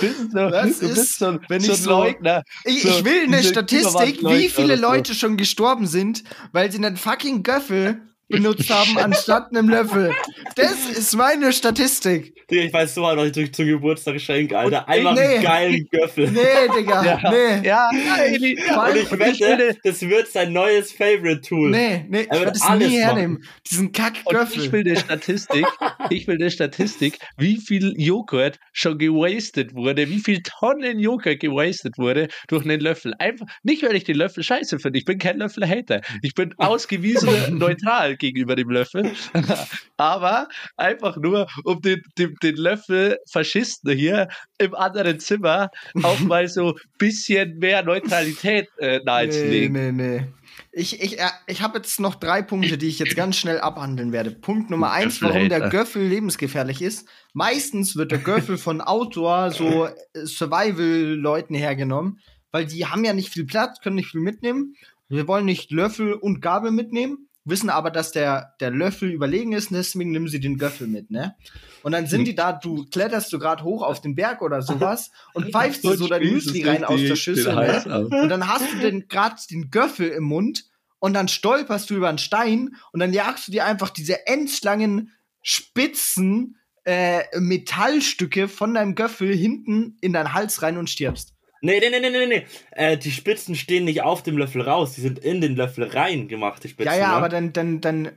bist 0.00 0.32
so, 0.32 0.38
Was 0.38 0.78
du 0.78 0.86
ist, 0.86 0.94
bist 0.94 1.18
so, 1.18 1.38
wenn 1.48 1.62
ich 1.62 1.72
so- 1.72 1.90
Leugner. 1.90 2.42
Ich, 2.64 2.82
So, 2.82 2.88
ich 2.90 3.04
will 3.04 3.24
eine 3.24 3.42
Statistik, 3.42 4.22
wie 4.22 4.48
viele. 4.48 4.76
Leute 4.76 5.14
schon 5.14 5.36
gestorben 5.36 5.86
sind, 5.86 6.22
weil 6.52 6.70
sie 6.70 6.78
einen 6.78 6.96
fucking 6.96 7.42
Göffel 7.42 8.00
benutzt 8.28 8.70
haben 8.70 8.96
anstatt 9.02 9.50
einem 9.50 9.68
Löffel. 9.68 10.12
Das 10.56 10.88
ist 10.90 11.14
meine 11.16 11.52
Statistik. 11.52 12.34
Digga, 12.50 12.62
ich 12.62 12.72
weiß 12.72 12.94
so 12.94 13.00
mal, 13.02 13.16
was 13.16 13.26
ich 13.26 13.32
dir 13.32 13.50
zum 13.52 13.66
Geburtstag 13.66 14.20
schenke, 14.20 14.56
Alter. 14.56 14.88
Einfach 14.88 15.14
nee. 15.14 15.20
einen 15.20 15.42
geilen 15.42 15.88
Göffel. 15.90 16.30
Nee, 16.30 16.40
Digga, 16.78 17.04
Ja, 17.04 17.30
nee. 17.30 17.66
ja, 17.66 17.88
allem- 18.14 18.34
Und 18.34 18.96
ich 18.96 19.10
und 19.10 19.20
ich 19.20 19.40
wette, 19.40 19.76
das 19.82 20.00
wird 20.02 20.28
sein 20.28 20.52
neues 20.52 20.92
Favorite-Tool. 20.92 21.70
Nee, 21.70 22.04
nee, 22.08 22.20
ich 22.20 22.30
Er 22.30 22.40
werde 22.40 22.52
es 22.52 22.62
nie 22.62 22.68
machen. 22.68 22.90
hernehmen. 22.90 23.44
Diesen 23.68 23.86
Und 23.86 23.96
Kack-Göffel. 23.96 24.62
ich 24.64 24.72
will 24.72 24.80
eine 24.86 24.96
Statistik, 24.96 25.66
ich 26.10 26.28
will 26.28 26.36
eine 26.36 26.50
Statistik, 26.52 27.18
wie 27.36 27.56
viel 27.56 27.94
Joghurt 27.96 28.58
schon 28.72 28.98
gewastet 28.98 29.74
wurde, 29.74 30.08
wie 30.08 30.20
viel 30.20 30.40
Tonnen 30.42 31.00
Joghurt 31.00 31.40
gewastet 31.40 31.98
wurde 31.98 32.28
durch 32.46 32.64
einen 32.64 32.80
Löffel. 32.80 33.12
Einfach, 33.18 33.46
nicht 33.64 33.82
weil 33.82 33.96
ich 33.96 34.04
den 34.04 34.16
Löffel 34.16 34.44
scheiße 34.44 34.78
finde, 34.78 34.98
ich 35.00 35.04
bin 35.04 35.18
kein 35.18 35.38
Löffel-Hater. 35.38 36.00
Ich 36.22 36.34
bin 36.34 36.54
ausgewiesener 36.58 37.50
neutral 37.50 38.15
gegenüber 38.18 38.56
dem 38.56 38.70
Löffel. 38.70 39.12
Aber 39.96 40.48
einfach 40.76 41.16
nur, 41.16 41.46
um 41.64 41.80
den, 41.80 42.02
den, 42.18 42.34
den 42.42 42.56
Löffel-Faschisten 42.56 43.96
hier 43.96 44.28
im 44.58 44.74
anderen 44.74 45.20
Zimmer 45.20 45.70
auch 46.02 46.20
mal 46.20 46.48
so 46.48 46.74
ein 46.74 46.80
bisschen 46.98 47.58
mehr 47.58 47.82
Neutralität 47.82 48.68
äh, 48.78 48.98
Nee, 48.98 49.04
nahezulegen. 49.04 49.72
nee, 49.72 49.92
nee. 49.92 50.26
Ich, 50.72 51.00
ich, 51.02 51.18
äh, 51.18 51.28
ich 51.46 51.62
habe 51.62 51.78
jetzt 51.78 52.00
noch 52.00 52.14
drei 52.14 52.42
Punkte, 52.42 52.76
die 52.78 52.88
ich 52.88 52.98
jetzt 52.98 53.16
ganz 53.16 53.36
schnell 53.36 53.60
abhandeln 53.60 54.12
werde. 54.12 54.30
Punkt 54.30 54.70
Nummer 54.70 54.90
eins, 54.92 55.22
warum 55.22 55.48
der. 55.48 55.68
Göffel 55.70 56.02
lebensgefährlich 56.06 56.82
ist. 56.82 57.08
Meistens 57.32 57.96
wird 57.96 58.12
der 58.12 58.18
Göffel 58.18 58.58
von 58.58 58.80
Outdoor, 58.80 59.50
so 59.50 59.86
äh, 59.86 59.92
Survival-Leuten 60.24 61.54
hergenommen, 61.54 62.20
weil 62.52 62.66
die 62.66 62.86
haben 62.86 63.04
ja 63.04 63.12
nicht 63.12 63.32
viel 63.32 63.44
Platz, 63.46 63.80
können 63.80 63.96
nicht 63.96 64.10
viel 64.10 64.20
mitnehmen. 64.20 64.74
Wir 65.08 65.28
wollen 65.28 65.44
nicht 65.44 65.70
Löffel 65.70 66.14
und 66.14 66.40
Gabel 66.40 66.70
mitnehmen, 66.72 67.28
wissen 67.46 67.70
aber, 67.70 67.90
dass 67.90 68.12
der, 68.12 68.54
der 68.60 68.70
Löffel 68.70 69.10
überlegen 69.10 69.52
ist 69.52 69.70
und 69.70 69.76
deswegen 69.76 70.10
nehmen 70.10 70.28
sie 70.28 70.40
den 70.40 70.58
Göffel 70.58 70.86
mit, 70.86 71.10
ne? 71.10 71.34
Und 71.82 71.92
dann 71.92 72.06
sind 72.06 72.26
die 72.26 72.34
da, 72.34 72.52
du 72.52 72.84
kletterst 72.86 73.32
du 73.32 73.38
gerade 73.38 73.62
hoch 73.62 73.82
auf 73.82 74.00
den 74.00 74.16
Berg 74.16 74.42
oder 74.42 74.60
sowas 74.60 75.10
und 75.34 75.46
pfeifst 75.52 75.84
dir 75.84 75.96
so 75.96 76.08
dein 76.08 76.22
Müsli 76.22 76.64
rein 76.64 76.84
aus 76.84 77.00
der 77.00 77.16
Schüssel, 77.16 77.54
ne? 77.54 78.08
Und 78.22 78.28
dann 78.28 78.48
hast 78.48 78.72
du 78.72 78.78
den 78.78 79.08
gerade 79.08 79.36
den 79.50 79.70
Göffel 79.70 80.08
im 80.08 80.24
Mund 80.24 80.64
und 80.98 81.14
dann 81.14 81.28
stolperst 81.28 81.88
du 81.88 81.94
über 81.94 82.08
einen 82.08 82.18
Stein 82.18 82.76
und 82.92 83.00
dann 83.00 83.12
jagst 83.12 83.48
du 83.48 83.52
dir 83.52 83.64
einfach 83.64 83.90
diese 83.90 84.26
endschlangen 84.26 85.12
spitzen 85.42 86.56
äh, 86.86 87.24
Metallstücke 87.38 88.48
von 88.48 88.74
deinem 88.74 88.94
Göffel 88.94 89.34
hinten 89.34 89.96
in 90.00 90.12
deinen 90.12 90.32
Hals 90.32 90.62
rein 90.62 90.78
und 90.78 90.88
stirbst. 90.88 91.35
Nee, 91.66 91.80
nee, 91.80 91.90
nee, 91.90 92.00
nee, 92.00 92.10
nee, 92.10 92.26
nee. 92.26 92.46
Äh, 92.72 92.96
die 92.96 93.10
Spitzen 93.10 93.54
stehen 93.54 93.84
nicht 93.84 94.02
auf 94.02 94.22
dem 94.22 94.38
Löffel 94.38 94.62
raus, 94.62 94.94
die 94.94 95.00
sind 95.00 95.18
in 95.18 95.40
den 95.40 95.56
Löffel 95.56 95.84
rein 95.84 96.28
gemacht, 96.28 96.64
die 96.64 96.68
Spitzen. 96.68 96.92
ja, 96.94 96.98
ja, 96.98 97.08
ne? 97.08 97.14
aber 97.14 97.28
dein, 97.28 97.52
dein, 97.52 97.80
dein 97.80 98.12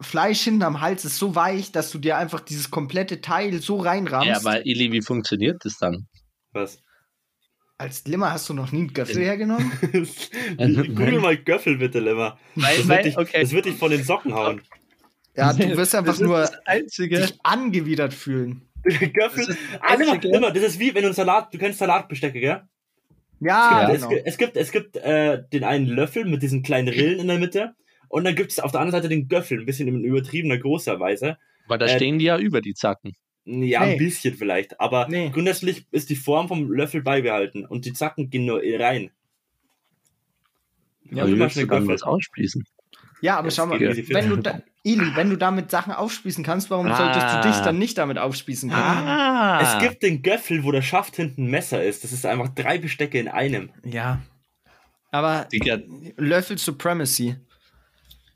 Fleisch 0.00 0.40
hinten 0.42 0.62
am 0.62 0.80
Hals 0.80 1.04
ist 1.04 1.16
so 1.18 1.34
weich, 1.34 1.72
dass 1.72 1.90
du 1.90 1.98
dir 1.98 2.16
einfach 2.18 2.40
dieses 2.40 2.70
komplette 2.70 3.20
Teil 3.20 3.60
so 3.60 3.78
reinrammst. 3.78 4.28
Ja, 4.28 4.36
aber 4.36 4.64
Ili, 4.66 4.92
wie 4.92 5.02
funktioniert 5.02 5.64
das 5.64 5.76
dann? 5.78 6.06
Was? 6.52 6.80
Als 7.78 8.04
Limmer 8.06 8.32
hast 8.32 8.48
du 8.48 8.54
noch 8.54 8.72
nie 8.72 8.80
einen 8.80 8.92
Göffel 8.92 9.22
hergenommen? 9.22 9.70
Google 10.56 11.20
mal 11.20 11.36
Göffel 11.36 11.78
bitte, 11.78 12.00
Limmer. 12.00 12.38
Weil- 12.54 12.76
Das 12.78 12.88
weil- 12.88 12.96
wird, 12.96 13.06
dich, 13.06 13.18
okay. 13.18 13.40
das 13.42 13.52
wird 13.52 13.64
dich 13.66 13.76
von 13.76 13.90
den 13.90 14.02
Socken 14.04 14.34
hauen. 14.34 14.62
Ja, 15.36 15.52
du 15.52 15.76
wirst 15.76 15.94
einfach 15.94 16.12
Das 16.14 16.20
nur 16.20 16.38
das 16.40 16.66
Einzige. 16.66 17.20
dich 17.20 17.38
angewidert 17.44 18.12
fühlen. 18.14 18.62
Göffel. 18.82 19.46
Das 19.46 19.48
ist 19.50 19.58
Ah, 19.80 19.94
Limmer, 19.94 20.16
Limmer, 20.20 20.50
das 20.50 20.62
ist 20.64 20.78
wie, 20.80 20.94
wenn 20.94 21.02
du 21.02 21.08
einen 21.08 21.14
Salat, 21.14 21.52
du 21.54 21.58
kennst 21.58 21.78
Salatbestecke, 21.78 22.40
gell? 22.40 22.62
Ja, 23.40 23.82
Ja, 23.88 23.90
es, 23.92 24.00
genau. 24.00 24.08
gibt- 24.10 24.26
es 24.26 24.38
gibt, 24.38 24.56
es 24.56 24.72
gibt 24.72 24.96
äh, 24.96 25.42
den 25.52 25.64
einen 25.64 25.86
Löffel 25.86 26.24
mit 26.24 26.42
diesen 26.42 26.62
kleinen 26.62 26.88
Rillen 26.88 27.20
in 27.20 27.28
der 27.28 27.38
Mitte 27.38 27.74
und 28.08 28.24
dann 28.24 28.34
gibt 28.34 28.50
es 28.52 28.58
auf 28.60 28.72
der 28.72 28.80
anderen 28.80 29.00
Seite 29.02 29.08
den 29.08 29.28
Göffel, 29.28 29.60
ein 29.60 29.66
bisschen 29.66 29.86
in 29.88 30.02
übertriebener 30.04 30.58
großer 30.58 30.98
Weise. 30.98 31.38
Weil 31.68 31.78
da 31.78 31.86
Äh, 31.86 31.96
stehen 31.96 32.18
die 32.18 32.24
ja 32.24 32.38
über 32.38 32.60
die 32.60 32.74
Zacken. 32.74 33.12
Ja, 33.44 33.84
Nee. 33.84 33.92
ein 33.92 33.98
bisschen 33.98 34.34
vielleicht, 34.34 34.78
aber 34.80 35.08
Nee. 35.08 35.30
grundsätzlich 35.30 35.86
ist 35.90 36.10
die 36.10 36.16
Form 36.16 36.48
vom 36.48 36.70
Löffel 36.70 37.02
beibehalten 37.02 37.64
und 37.64 37.84
die 37.86 37.92
Zacken 37.92 38.28
gehen 38.28 38.44
nur 38.44 38.60
rein. 38.62 39.10
Ja, 41.10 41.24
machst 41.26 41.38
willst 41.38 41.56
du 41.56 41.60
eine 41.60 41.68
dann 41.68 41.78
Göffel. 41.80 41.94
was 41.94 42.02
ausspießen? 42.02 42.64
Ja, 43.20 43.36
aber 43.38 43.50
schau 43.50 43.66
mal, 43.66 43.80
wenn 43.80 44.28
du 44.30 44.36
da, 44.36 44.60
Ili, 44.84 45.14
wenn 45.16 45.28
du 45.30 45.36
damit 45.36 45.70
Sachen 45.70 45.92
aufspießen 45.92 46.44
kannst, 46.44 46.70
warum 46.70 46.86
solltest 46.86 47.26
Ah. 47.26 47.40
du 47.42 47.48
dich 47.48 47.58
dann 47.60 47.78
nicht 47.78 47.98
damit 47.98 48.16
aufspießen 48.18 48.70
können? 48.70 48.82
Ah, 48.82 49.60
Es 49.60 49.82
gibt 49.82 50.02
den 50.02 50.22
Göffel, 50.22 50.62
wo 50.64 50.70
der 50.72 50.82
Schaft 50.82 51.16
hinten 51.16 51.44
ein 51.46 51.50
Messer 51.50 51.82
ist. 51.82 52.04
Das 52.04 52.12
ist 52.12 52.24
einfach 52.24 52.48
drei 52.48 52.78
Bestecke 52.78 53.18
in 53.18 53.28
einem. 53.28 53.70
Ja. 53.84 54.20
Aber 55.10 55.46
Digga, 55.52 55.78
Löffel 56.16 56.58
Supremacy. 56.58 57.36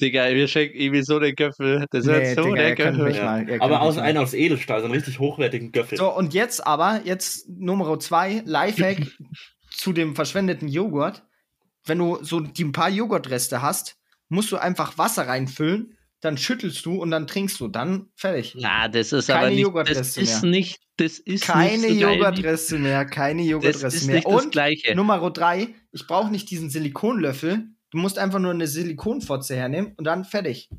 Digga, 0.00 0.28
wir 0.30 0.48
schenken 0.48 0.76
irgendwie 0.76 1.02
so 1.02 1.20
den 1.20 1.36
Göffel. 1.36 1.86
Das 1.92 2.06
wird 2.06 2.22
Nee, 2.22 2.34
so 2.34 2.42
Digga, 2.44 2.56
der 2.56 2.74
Göffel. 2.74 3.04
mich 3.04 3.22
mal. 3.22 3.48
ihr 3.48 3.62
Aber 3.62 3.82
aus 3.82 3.98
einer 3.98 4.20
aus 4.22 4.34
Edelstahl, 4.34 4.80
so 4.80 4.86
einen 4.86 4.94
richtig 4.94 5.20
hochwertigen 5.20 5.70
Göffel. 5.70 5.96
So, 5.96 6.12
und 6.12 6.34
jetzt 6.34 6.66
aber, 6.66 7.02
jetzt 7.04 7.48
Nummer 7.48 7.98
zwei, 8.00 8.42
Lifehack 8.44 8.98
zu 9.70 9.92
dem 9.92 10.16
verschwendeten 10.16 10.66
Joghurt. 10.66 11.22
Wenn 11.84 11.98
du 11.98 12.18
so 12.22 12.40
die 12.40 12.64
ein 12.64 12.72
paar 12.72 12.88
Joghurtreste 12.90 13.62
hast, 13.62 13.96
musst 14.32 14.50
du 14.52 14.56
einfach 14.56 14.98
Wasser 14.98 15.28
reinfüllen, 15.28 15.96
dann 16.20 16.36
schüttelst 16.38 16.86
du 16.86 16.94
und 17.02 17.10
dann 17.10 17.26
trinkst 17.26 17.58
du. 17.60 17.68
Dann 17.68 18.06
fertig. 18.14 18.56
Na, 18.58 18.88
das 18.88 19.12
ist 19.12 19.26
Keine 19.26 19.66
aber 19.66 19.82
nicht, 19.84 19.96
das 19.98 20.16
ist 20.16 20.42
mehr. 20.42 20.50
nicht, 20.50 20.80
das 20.96 21.18
ist 21.18 21.44
Keine 21.44 21.78
nicht 21.78 22.00
so 22.00 22.08
Joghurtreste 22.08 22.78
mehr, 22.78 23.04
keine 23.04 23.42
Das 23.60 23.82
ist 23.82 24.06
mehr. 24.06 24.16
nicht 24.16 24.26
das 24.26 24.32
Und 24.44 24.52
Gleiche. 24.52 24.94
Nummer 24.94 25.30
drei, 25.30 25.68
ich 25.90 26.06
brauche 26.06 26.30
nicht 26.30 26.50
diesen 26.50 26.70
Silikonlöffel. 26.70 27.66
Du 27.90 27.98
musst 27.98 28.18
einfach 28.18 28.38
nur 28.38 28.52
eine 28.52 28.68
Silikonfotze 28.68 29.54
hernehmen 29.56 29.92
und 29.96 30.04
dann 30.04 30.24
fertig. 30.24 30.70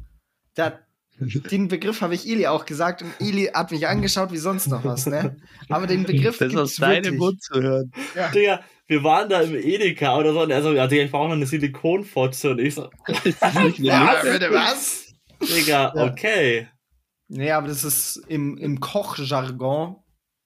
Da, 0.56 0.80
den 1.20 1.68
Begriff 1.68 2.01
habe 2.01 2.16
ich 2.16 2.28
Eli 2.28 2.47
auch 2.47 2.66
gesagt 2.66 3.01
und 3.01 3.12
Eli 3.20 3.51
hat 3.54 3.72
mich 3.72 3.88
angeschaut 3.88 4.32
wie 4.32 4.38
sonst 4.38 4.68
noch 4.68 4.84
was, 4.86 5.06
ne? 5.08 5.36
Aber 5.70 5.88
den 5.88 6.04
Begriff 6.06 6.38
Das 6.38 6.56
aus 6.56 6.76
gibt's 6.78 6.78
deinem. 6.78 7.18
Mund 7.18 7.41
zu 7.43 7.62
hören. 7.62 7.91
Ja. 8.16 8.30
Digga, 8.32 8.60
wir 8.88 9.03
waren 9.03 9.29
da 9.29 9.41
im 9.41 9.55
Edeka 9.55 10.17
oder 10.17 10.34
so 10.34 10.41
und 10.41 10.51
er 10.51 10.61
so, 10.61 10.73
ja, 10.73 10.88
Digga, 10.88 11.03
ich 11.03 11.11
brauche 11.11 11.27
noch 11.27 11.36
eine 11.36 11.45
Silikonfotze 11.45 12.51
und 12.51 12.59
ich 12.59 12.75
so, 12.75 12.89
Ist 13.23 13.41
Ja, 13.79 14.15
bitte 14.23 14.51
was? 14.51 15.13
Digga, 15.41 15.93
Ja. 15.95 16.05
okay. 16.11 16.67
Nee, 17.29 17.51
aber 17.51 17.67
das 17.69 17.84
ist 17.84 18.17
im, 18.27 18.57
im 18.57 18.79
Kochjargon 18.79 19.95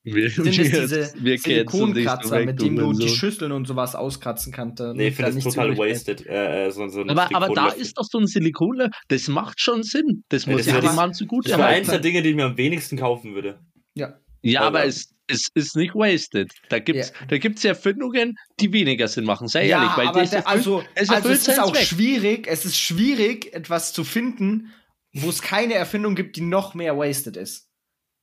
Wir, 0.03 0.29
sind 0.29 0.47
es 0.47 0.55
diese 0.55 1.11
wir 1.19 1.37
Silikonkratzer, 1.37 2.45
mit 2.45 2.61
denen 2.61 2.75
du 2.77 2.81
die 2.93 2.97
Hurensohn. 2.99 3.09
Schüsseln 3.09 3.51
und 3.51 3.67
sowas 3.67 3.95
auskratzen 3.95 4.53
kannst. 4.53 4.79
Nee, 4.93 5.07
ich 5.09 5.15
finde 5.15 5.33
das 5.33 5.43
total 5.43 5.77
wasted. 5.77 6.25
Äh, 6.27 6.67
äh, 6.67 6.71
so, 6.71 6.87
so 6.87 7.01
ein 7.01 7.09
Aber, 7.09 7.27
aber 7.35 7.53
da 7.53 7.69
ist 7.69 7.97
doch 7.97 8.05
so 8.05 8.19
ein 8.19 8.27
Silikonle, 8.27 8.89
das 9.09 9.27
macht 9.27 9.59
schon 9.59 9.83
Sinn. 9.83 10.23
Das 10.29 10.45
Ja, 10.45 10.53
muss 10.53 10.65
ja 10.65 10.73
wäre 10.75 10.85
dem 10.87 10.95
Mann 10.95 11.13
zugute 11.13 11.49
Das 11.49 11.57
wäre 11.57 11.67
halten. 11.67 11.79
eins 11.81 11.89
der 11.89 11.99
Dinge, 11.99 12.21
die 12.21 12.29
ich 12.29 12.35
mir 12.35 12.45
am 12.45 12.57
wenigsten 12.57 12.95
kaufen 12.97 13.33
würde. 13.35 13.59
Ja. 13.95 14.19
Ja, 14.43 14.61
aber 14.61 14.79
Aber- 14.79 14.85
es, 14.87 15.13
es 15.27 15.47
ist 15.53 15.75
nicht 15.75 15.93
wasted. 15.95 16.51
Da 16.69 16.77
Ja. 16.77 17.05
da 17.27 17.37
gibt's 17.37 17.63
Erfindungen, 17.65 18.35
die 18.59 18.71
weniger 18.73 19.07
Sinn 19.07 19.25
machen. 19.25 19.47
Sei 19.47 19.67
Ja, 19.67 19.81
ehrlich, 19.81 19.97
weil 19.97 20.07
aber 20.07 20.21
erfüllt- 20.21 20.47
also, 20.47 20.83
es 20.95 21.09
also 21.09 21.29
es 21.29 21.47
ist 21.47 21.59
auch 21.59 21.71
Zweck. 21.73 21.85
schwierig, 21.85 22.47
es 22.47 22.65
ist 22.65 22.77
schwierig, 22.77 23.53
etwas 23.53 23.93
zu 23.93 24.03
finden, 24.03 24.73
wo 25.13 25.29
es 25.29 25.41
keine 25.41 25.73
Erfindung 25.73 26.15
gibt, 26.15 26.35
die 26.35 26.41
noch 26.41 26.73
mehr 26.73 26.97
wasted 26.97 27.37
ist. 27.37 27.67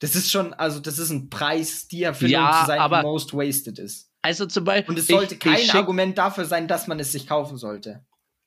Das 0.00 0.14
ist 0.16 0.30
schon, 0.30 0.52
also 0.54 0.80
das 0.80 0.98
ist 0.98 1.10
ein 1.10 1.30
Preis, 1.30 1.86
die 1.88 2.02
Erfindung 2.02 2.32
Ja, 2.42 2.60
zu 2.62 2.66
sein, 2.68 2.80
aber- 2.80 2.98
die 2.98 3.06
most 3.06 3.32
wasted 3.34 3.78
ist. 3.78 4.10
Also 4.22 4.46
zum 4.46 4.64
Beispiel, 4.64 4.90
Und 4.94 4.98
es 4.98 5.06
sollte 5.06 5.34
ich, 5.34 5.40
kein 5.40 5.58
ich 5.58 5.74
Argument 5.74 6.16
dafür 6.16 6.44
sein, 6.46 6.66
dass 6.68 6.86
man 6.86 6.98
es 6.98 7.12
sich 7.12 7.26
kaufen 7.26 7.58
sollte. 7.58 8.04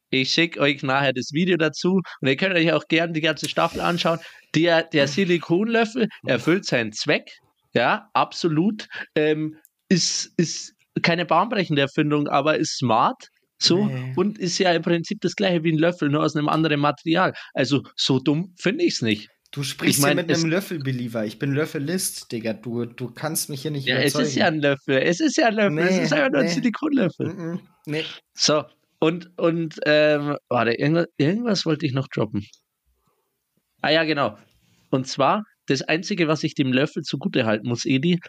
ich 0.09 0.31
schick 0.31 0.57
euch 0.57 0.81
nachher 0.83 1.13
das 1.13 1.31
Video 1.33 1.57
dazu 1.57 2.01
und 2.21 2.27
ihr 2.27 2.37
könnt 2.37 2.55
euch 2.55 2.71
auch 2.73 2.87
gerne 2.87 3.11
die 3.13 3.21
ganze 3.21 3.47
Staffel 3.49 3.81
anschauen. 3.81 4.19
Der, 4.55 4.81
der 4.83 5.07
Silikonlöffel 5.07 6.07
erfüllt 6.25 6.65
seinen 6.65 6.93
Zweck, 6.93 7.37
ja, 7.73 8.09
absolut. 8.13 8.87
Ähm, 9.15 9.55
ist, 9.89 10.31
ist 10.37 10.73
keine 11.01 11.25
bahnbrechende 11.25 11.81
Erfindung, 11.81 12.27
aber 12.27 12.57
ist 12.57 12.77
smart. 12.77 13.29
So, 13.59 13.85
Nee. 13.87 14.13
und 14.15 14.37
ist 14.37 14.59
ja 14.59 14.71
im 14.73 14.83
Prinzip 14.83 15.19
das 15.21 15.35
gleiche 15.35 15.63
wie 15.63 15.71
ein 15.71 15.79
Löffel, 15.79 16.09
nur 16.09 16.23
aus 16.23 16.35
einem 16.35 16.47
anderen 16.49 16.79
Material. 16.79 17.33
Also, 17.53 17.83
so 17.95 18.19
dumm 18.19 18.53
finde 18.59 18.83
ich 18.83 18.93
es 18.95 19.01
nicht. 19.01 19.29
Du 19.51 19.63
sprichst 19.63 19.97
Ich 19.97 20.01
mein, 20.03 20.17
hier 20.17 20.23
mit 20.25 20.29
es- 20.31 20.43
einem 20.43 20.51
Löffelbeliever. 20.51 21.25
Ich 21.25 21.39
bin 21.39 21.53
Löffellist, 21.53 22.31
Digga. 22.31 22.53
Du, 22.53 22.85
du 22.85 23.09
kannst 23.11 23.49
mich 23.49 23.61
hier 23.63 23.71
nicht 23.71 23.87
Ja, 23.87 23.95
es 23.95 24.13
überzeugen. 24.13 24.27
ist 24.27 24.35
ja 24.35 24.45
ein 24.47 24.59
Löffel. 24.59 24.97
Es 24.97 25.19
ist 25.21 25.37
ja 25.37 25.47
ein 25.47 25.55
Löffel. 25.55 25.79
es 25.79 25.95
Nee, 25.95 26.03
ist 26.03 26.13
einfach 26.13 26.29
nur 26.31 26.39
ein 26.41 26.45
nee. 26.45 26.51
Silikonlöffel. 26.51 27.33
Mhm. 27.33 27.59
Nee. 27.85 28.03
So, 28.33 28.63
und, 28.99 29.31
und, 29.39 29.79
ähm, 29.85 30.35
warte, 30.49 30.73
irgendwas, 30.73 31.07
irgendwas 31.17 31.65
wollte 31.65 31.85
ich 31.85 31.93
noch 31.93 32.07
droppen. 32.09 32.45
Ah 33.81 33.89
ja, 33.89 34.03
genau. 34.03 34.37
Und 34.89 35.07
zwar, 35.07 35.43
das 35.67 35.81
Einzige, 35.83 36.27
was 36.27 36.43
ich 36.43 36.55
dem 36.55 36.73
Löffel 36.73 37.03
zugute 37.03 37.45
halten 37.45 37.67
muss, 37.67 37.85
Edi, 37.85 38.19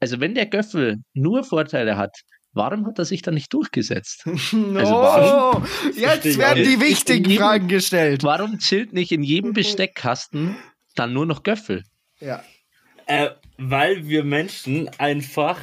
also 0.00 0.20
wenn 0.20 0.34
der 0.34 0.46
Göffel 0.46 0.96
nur 1.12 1.44
Vorteile 1.44 1.96
hat, 1.98 2.16
warum 2.52 2.86
hat 2.86 2.98
er 2.98 3.04
sich 3.04 3.22
dann 3.22 3.34
nicht 3.34 3.52
durchgesetzt? 3.52 4.22
oh, 4.26 4.30
Versteh 4.32 6.00
jetzt 6.00 6.24
ich 6.26 6.38
werden 6.38 6.62
auch 6.64 6.68
die 6.70 6.80
wichtigen 6.80 7.28
jedem- 7.30 7.38
Fragen 7.42 7.68
gestellt. 7.68 8.24
Warum 8.24 8.58
chillt 8.58 8.92
nicht 8.92 9.12
in 9.12 9.22
jedem 9.22 9.52
Besteckkasten 9.54 10.56
dann 10.94 11.12
nur 11.12 11.26
noch 11.26 11.42
Göffel? 11.42 11.84
Ja. 12.20 12.42
Äh, 13.06 13.30
weil 13.58 14.06
wir 14.08 14.24
Menschen 14.24 14.88
einfach 14.98 15.58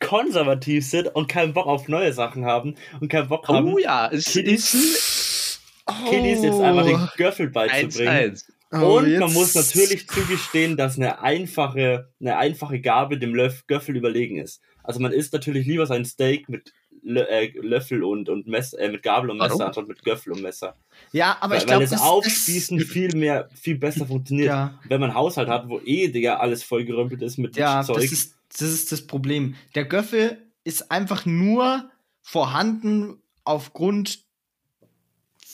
konservativ 0.00 0.86
sind 0.86 1.08
und 1.14 1.28
keinen 1.28 1.54
Bock 1.54 1.66
auf 1.66 1.88
neue 1.88 2.12
Sachen 2.12 2.44
haben 2.44 2.74
und 3.00 3.08
keinen 3.08 3.28
Bock 3.28 3.48
haben, 3.48 3.72
Oh 3.72 3.78
ja, 3.78 4.08
es 4.12 4.26
Kiddies- 4.26 4.74
ist 4.74 5.60
Kiddies 6.08 6.42
jetzt 6.42 6.60
einfach 6.60 6.84
den 6.84 7.08
Göffel 7.16 7.50
beizubringen. 7.50 8.34
1-1. 8.36 8.44
Oh, 8.70 8.98
und 8.98 9.18
man 9.18 9.32
muss 9.32 9.54
natürlich 9.54 10.08
zugestehen, 10.08 10.76
dass 10.76 10.96
eine 10.98 11.20
einfache, 11.22 12.12
eine 12.20 12.36
einfache 12.36 12.80
Gabel 12.80 13.18
dem 13.18 13.34
Löff 13.34 13.66
Göffel 13.66 13.96
überlegen 13.96 14.36
ist. 14.36 14.60
Also 14.82 15.00
man 15.00 15.12
isst 15.12 15.32
natürlich 15.32 15.66
lieber 15.66 15.86
sein 15.86 16.04
Steak 16.04 16.48
mit 16.48 16.72
Lö 17.02 17.20
äh, 17.20 17.52
Löffel 17.60 18.02
und, 18.02 18.28
und 18.28 18.46
Messer, 18.46 18.78
äh, 18.78 18.90
mit 18.90 19.02
Gabel 19.02 19.30
und 19.30 19.38
Messer, 19.38 19.50
Warum? 19.50 19.62
anstatt 19.62 19.88
mit 19.88 20.02
Göffel 20.04 20.32
und 20.32 20.42
Messer. 20.42 20.76
Ja, 21.12 21.38
aber 21.40 21.52
weil 21.52 21.58
ich 21.60 21.66
glaube, 21.66 21.84
weil 21.84 21.88
das 21.88 22.00
Aufspießen 22.00 22.80
viel 22.80 23.14
mehr, 23.16 23.48
viel 23.54 23.78
besser 23.78 24.06
funktioniert. 24.06 24.48
Ja, 24.48 24.78
Wenn 24.88 25.00
man 25.00 25.10
einen 25.10 25.18
Haushalt 25.18 25.48
hat, 25.48 25.68
wo 25.68 25.80
eh, 25.80 26.08
Digga, 26.08 26.36
alles 26.36 26.62
vollgerümpelt 26.62 27.22
ist 27.22 27.38
mit 27.38 27.56
ja 27.56 27.82
Zeug. 27.82 27.96
das, 27.96 28.12
ist, 28.12 28.34
das 28.50 28.62
ist 28.62 28.92
das 28.92 29.06
Problem. 29.06 29.54
Der 29.74 29.84
Göffel 29.84 30.38
ist 30.64 30.90
einfach 30.90 31.24
nur 31.24 31.90
vorhanden 32.20 33.22
aufgrund 33.44 34.27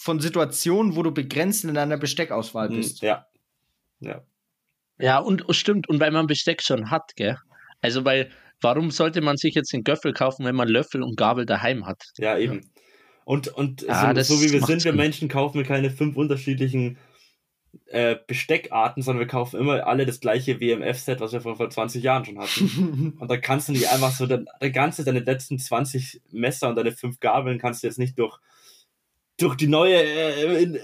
von 0.05 0.21
Situationen, 0.21 0.97
wo 0.97 1.03
du 1.03 1.13
begrenzt 1.13 1.65
in 1.65 1.73
deiner 1.73 1.97
Besteckauswahl 1.97 2.69
Hm, 2.69 2.77
bist. 2.77 3.01
ja. 3.01 3.27
Ja. 4.01 4.23
Ja, 4.99 5.19
und 5.19 5.49
oh, 5.49 5.55
stimmt, 5.55 5.89
und 5.89 5.99
weil 5.99 6.11
man 6.11 6.27
Besteck 6.27 6.63
schon 6.63 6.91
hat, 6.91 7.17
gell? 7.17 7.39
Also, 7.81 8.05
weil, 8.05 8.31
warum 8.61 8.91
sollte 8.91 9.23
man 9.23 9.39
sich 9.39 9.55
jetzt 9.55 9.73
den 9.73 9.83
Göffel 9.83 10.13
kaufen, 10.13 10.45
wenn 10.45 10.55
man 10.55 10.69
Löffel 10.69 11.03
und 11.03 11.17
Gabel 11.17 11.47
daheim 11.47 11.87
hat? 11.87 12.03
Ja, 12.19 12.37
eben. 12.37 12.71
Und, 13.25 13.49
und 13.49 13.89
Ah, 13.89 14.09
so, 14.09 14.13
das 14.13 14.29
so 14.29 14.43
wie 14.43 14.53
wir 14.53 14.61
sind, 14.61 14.85
wir 14.85 14.93
Sinn. 14.93 14.97
Menschen 14.97 15.29
kaufen 15.29 15.57
wir 15.57 15.65
keine 15.65 15.91
fünf 15.91 16.17
unterschiedlichen 16.17 16.99
äh, 17.87 18.17
Besteckarten, 18.27 19.03
sondern 19.03 19.21
wir 19.21 19.27
kaufen 19.27 19.59
immer 19.59 19.87
alle 19.87 20.05
das 20.05 20.21
gleiche 20.21 20.61
WMF-Set, 20.61 21.21
was 21.21 21.33
wir 21.33 21.41
vor, 21.41 21.57
vor 21.57 21.71
20 21.71 22.03
Jahren 22.03 22.27
schon 22.27 22.39
hatten. 22.39 23.15
Und 23.19 23.31
da 23.31 23.39
kannst 23.39 23.69
du 23.69 23.73
nicht 23.73 23.89
einfach 23.89 24.13
so, 24.13 24.27
dann, 24.27 24.47
dann 24.61 24.73
kannst 24.73 24.99
du 24.99 25.03
deine 25.03 25.21
letzten 25.21 25.59
20 25.59 26.21
Messer 26.31 26.69
und 26.69 26.77
deine 26.77 26.93
fünf 26.93 27.21
Gabeln 27.21 27.59
kannst 27.59 27.83
du 27.83 27.87
jetzt 27.87 27.99
nicht 27.99 28.19
durch, 28.19 28.39
durch 29.39 29.57
die 29.57 29.67
neue 29.67 29.97
äh, 29.97 30.63
in, 30.63 30.79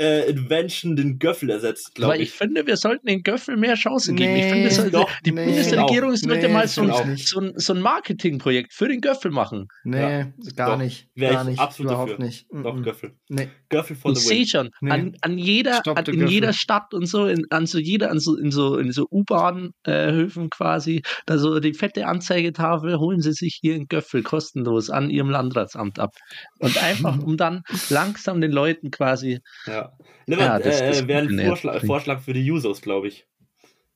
äh, 0.00 0.30
Invention 0.30 0.96
den 0.96 1.18
Göffel 1.18 1.50
ersetzt, 1.50 1.88
Aber 1.88 1.94
glaube 1.94 2.16
ich 2.16 2.22
ich. 2.22 2.30
finde, 2.32 2.66
wir 2.66 2.76
sollten 2.76 3.06
den 3.06 3.22
Göffel 3.22 3.56
mehr 3.56 3.74
Chancen 3.74 4.16
geben. 4.16 4.34
ich 4.34 4.44
Nee, 4.44 4.50
finde, 4.50 4.66
es 4.68 4.76
sollte, 4.76 4.90
doch, 4.92 5.10
die 5.26 5.32
nee, 5.32 5.44
Bundesregierung 5.44 6.16
sollte 6.16 6.46
Nee, 6.48 6.52
mal 6.54 6.66
so 6.68 6.82
finde 6.82 7.12
ich 7.14 7.28
so, 7.28 7.40
ein, 7.40 7.52
so 7.56 7.74
ein 7.74 7.80
Marketingprojekt 7.82 8.72
für 8.72 8.88
den 8.88 9.00
Göffel 9.00 9.30
machen. 9.30 9.66
Nee, 9.84 10.00
Ja, 10.00 10.26
gar 10.56 10.70
doch. 10.70 10.78
nicht. 10.78 11.08
Gar 11.16 11.42
ich 11.42 11.48
nicht. 11.48 11.58
absolut 11.60 11.92
Überhaupt 11.92 12.10
dafür. 12.12 12.24
nicht. 12.24 12.46
Doch, 12.50 12.74
Mhm. 12.74 12.82
Göffel. 12.82 13.12
Nee. 13.28 13.48
Göffel 13.68 13.96
Ich 14.04 14.18
the 14.18 14.26
sehe 14.26 14.46
schon, 14.46 14.70
Nee. 14.80 14.90
an, 14.90 15.16
an 15.20 15.38
jeder, 15.38 15.86
an, 15.86 15.96
in 15.98 16.04
Göffel. 16.04 16.28
jeder 16.30 16.52
Stadt 16.52 16.94
und 16.94 17.06
so, 17.06 17.26
in, 17.26 17.44
an 17.50 17.66
so 17.66 17.78
jeder, 17.78 18.10
an 18.10 18.18
so, 18.18 18.36
in 18.36 18.50
so, 18.50 18.78
in 18.78 18.90
so 18.92 19.06
U-Bahn-Höfen 19.10 20.50
quasi, 20.50 21.02
da 21.26 21.38
so 21.38 21.60
die 21.60 21.74
fette 21.74 22.06
Anzeigetafel, 22.06 22.98
holen 22.98 23.20
Sie 23.20 23.32
sich 23.32 23.58
hier 23.60 23.74
einen 23.74 23.86
Göffel 23.86 24.22
kostenlos 24.22 24.90
an 24.90 25.10
Ihrem 25.10 25.30
Landratsamt 25.30 25.98
ab. 25.98 26.14
Und 26.58 26.82
einfach, 26.82 27.18
um 27.22 27.36
dann 27.36 27.62
langsam 27.90 28.40
den 28.40 28.52
Leuten 28.52 28.90
quasi, 28.90 29.40
Ja. 29.66 29.89
Nimm 30.26 30.38
Ja, 30.38 30.48
mal, 30.48 30.62
das- 30.62 30.80
äh, 30.80 30.88
das 30.88 31.06
wäre 31.08 31.22
ein 31.28 31.46
Vorschlag. 31.46 31.84
Vorschlag 31.84 32.20
für 32.20 32.32
die 32.32 32.50
Users, 32.50 32.80
glaube 32.82 33.08
ich. 33.08 33.26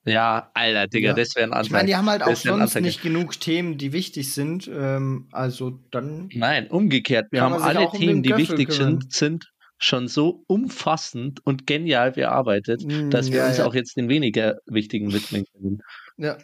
ja, 0.07 0.51
Alter, 0.55 0.87
Digga, 0.89 1.09
Ja. 1.11 1.15
das 1.15 1.35
wäre 1.35 1.47
ein 1.47 1.53
Antrag. 1.53 1.67
Ich 1.67 1.71
meine, 1.73 1.87
die 1.87 1.97
haben 1.97 2.11
halt 2.11 2.23
auch 2.23 2.35
sonst 2.37 2.79
nicht 2.81 3.03
genug 3.03 3.39
Themen, 3.41 3.79
die 3.79 3.93
wichtig 3.93 4.33
sind. 4.33 4.71
Ähm, 4.73 5.29
also 5.33 5.79
dann. 5.91 6.29
Nein, 6.35 6.69
umgekehrt. 6.69 7.29
Wir 7.31 7.43
haben 7.43 7.55
alle 7.55 7.89
um 7.89 7.99
Themen, 7.99 8.23
den 8.23 8.37
die 8.37 8.37
wichtig 8.37 8.69
kümmern. 8.69 9.01
sind, 9.01 9.13
sind 9.13 9.51
schon 9.79 10.07
so 10.09 10.45
umfassend 10.47 11.45
und 11.47 11.67
genial 11.67 12.13
bearbeitet, 12.13 12.85
Mm, 12.85 13.11
dass 13.11 13.31
wir 13.33 13.39
ja, 13.39 13.49
uns 13.49 13.59
ja. 13.59 13.67
auch 13.67 13.75
jetzt 13.75 13.97
den 13.97 14.09
weniger 14.09 14.59
wichtigen 14.67 15.13
widmen 15.13 15.45
können. 15.53 15.81
Ja. 16.17 16.37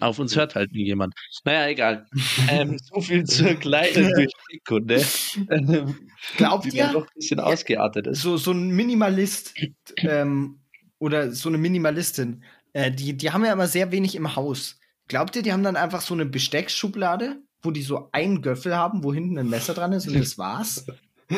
Auf 0.00 0.18
uns 0.18 0.34
hört 0.34 0.54
halt 0.56 0.72
nie 0.72 0.84
jemand. 0.86 1.14
Naja, 1.44 1.68
egal. 1.68 2.06
ähm, 2.50 2.76
so 2.82 3.00
viel 3.00 3.24
zur 3.24 3.54
kleinen 3.54 4.12
Durchblickkunde, 4.12 5.04
ähm, 5.50 5.96
Glaubt 6.36 6.64
die 6.64 6.76
ihr? 6.76 6.84
dann 6.84 6.92
doch 6.94 7.02
ein 7.04 7.14
bisschen 7.14 7.40
ausgeartet 7.40 8.06
ist. 8.08 8.22
so, 8.22 8.36
so 8.36 8.50
ein 8.50 8.70
Minimalist 8.70 9.54
ähm, 9.98 10.58
oder 10.98 11.30
so 11.32 11.48
eine 11.48 11.58
Minimalistin, 11.58 12.42
äh, 12.72 12.90
die, 12.90 13.16
die 13.16 13.30
haben 13.30 13.44
ja 13.44 13.52
immer 13.52 13.68
sehr 13.68 13.92
wenig 13.92 14.16
im 14.16 14.34
Haus. 14.34 14.78
Glaubt 15.06 15.36
ihr, 15.36 15.42
die 15.42 15.52
haben 15.52 15.62
dann 15.62 15.76
einfach 15.76 16.00
so 16.00 16.12
eine 16.14 16.26
Besteckschublade, 16.26 17.36
wo 17.62 17.70
die 17.70 17.82
so 17.82 18.08
einen 18.12 18.42
Göffel 18.42 18.74
haben, 18.76 19.04
wo 19.04 19.14
hinten 19.14 19.38
ein 19.38 19.48
Messer 19.48 19.74
dran 19.74 19.92
ist 19.92 20.08
und 20.08 20.18
das 20.18 20.38
war's? 20.38 20.86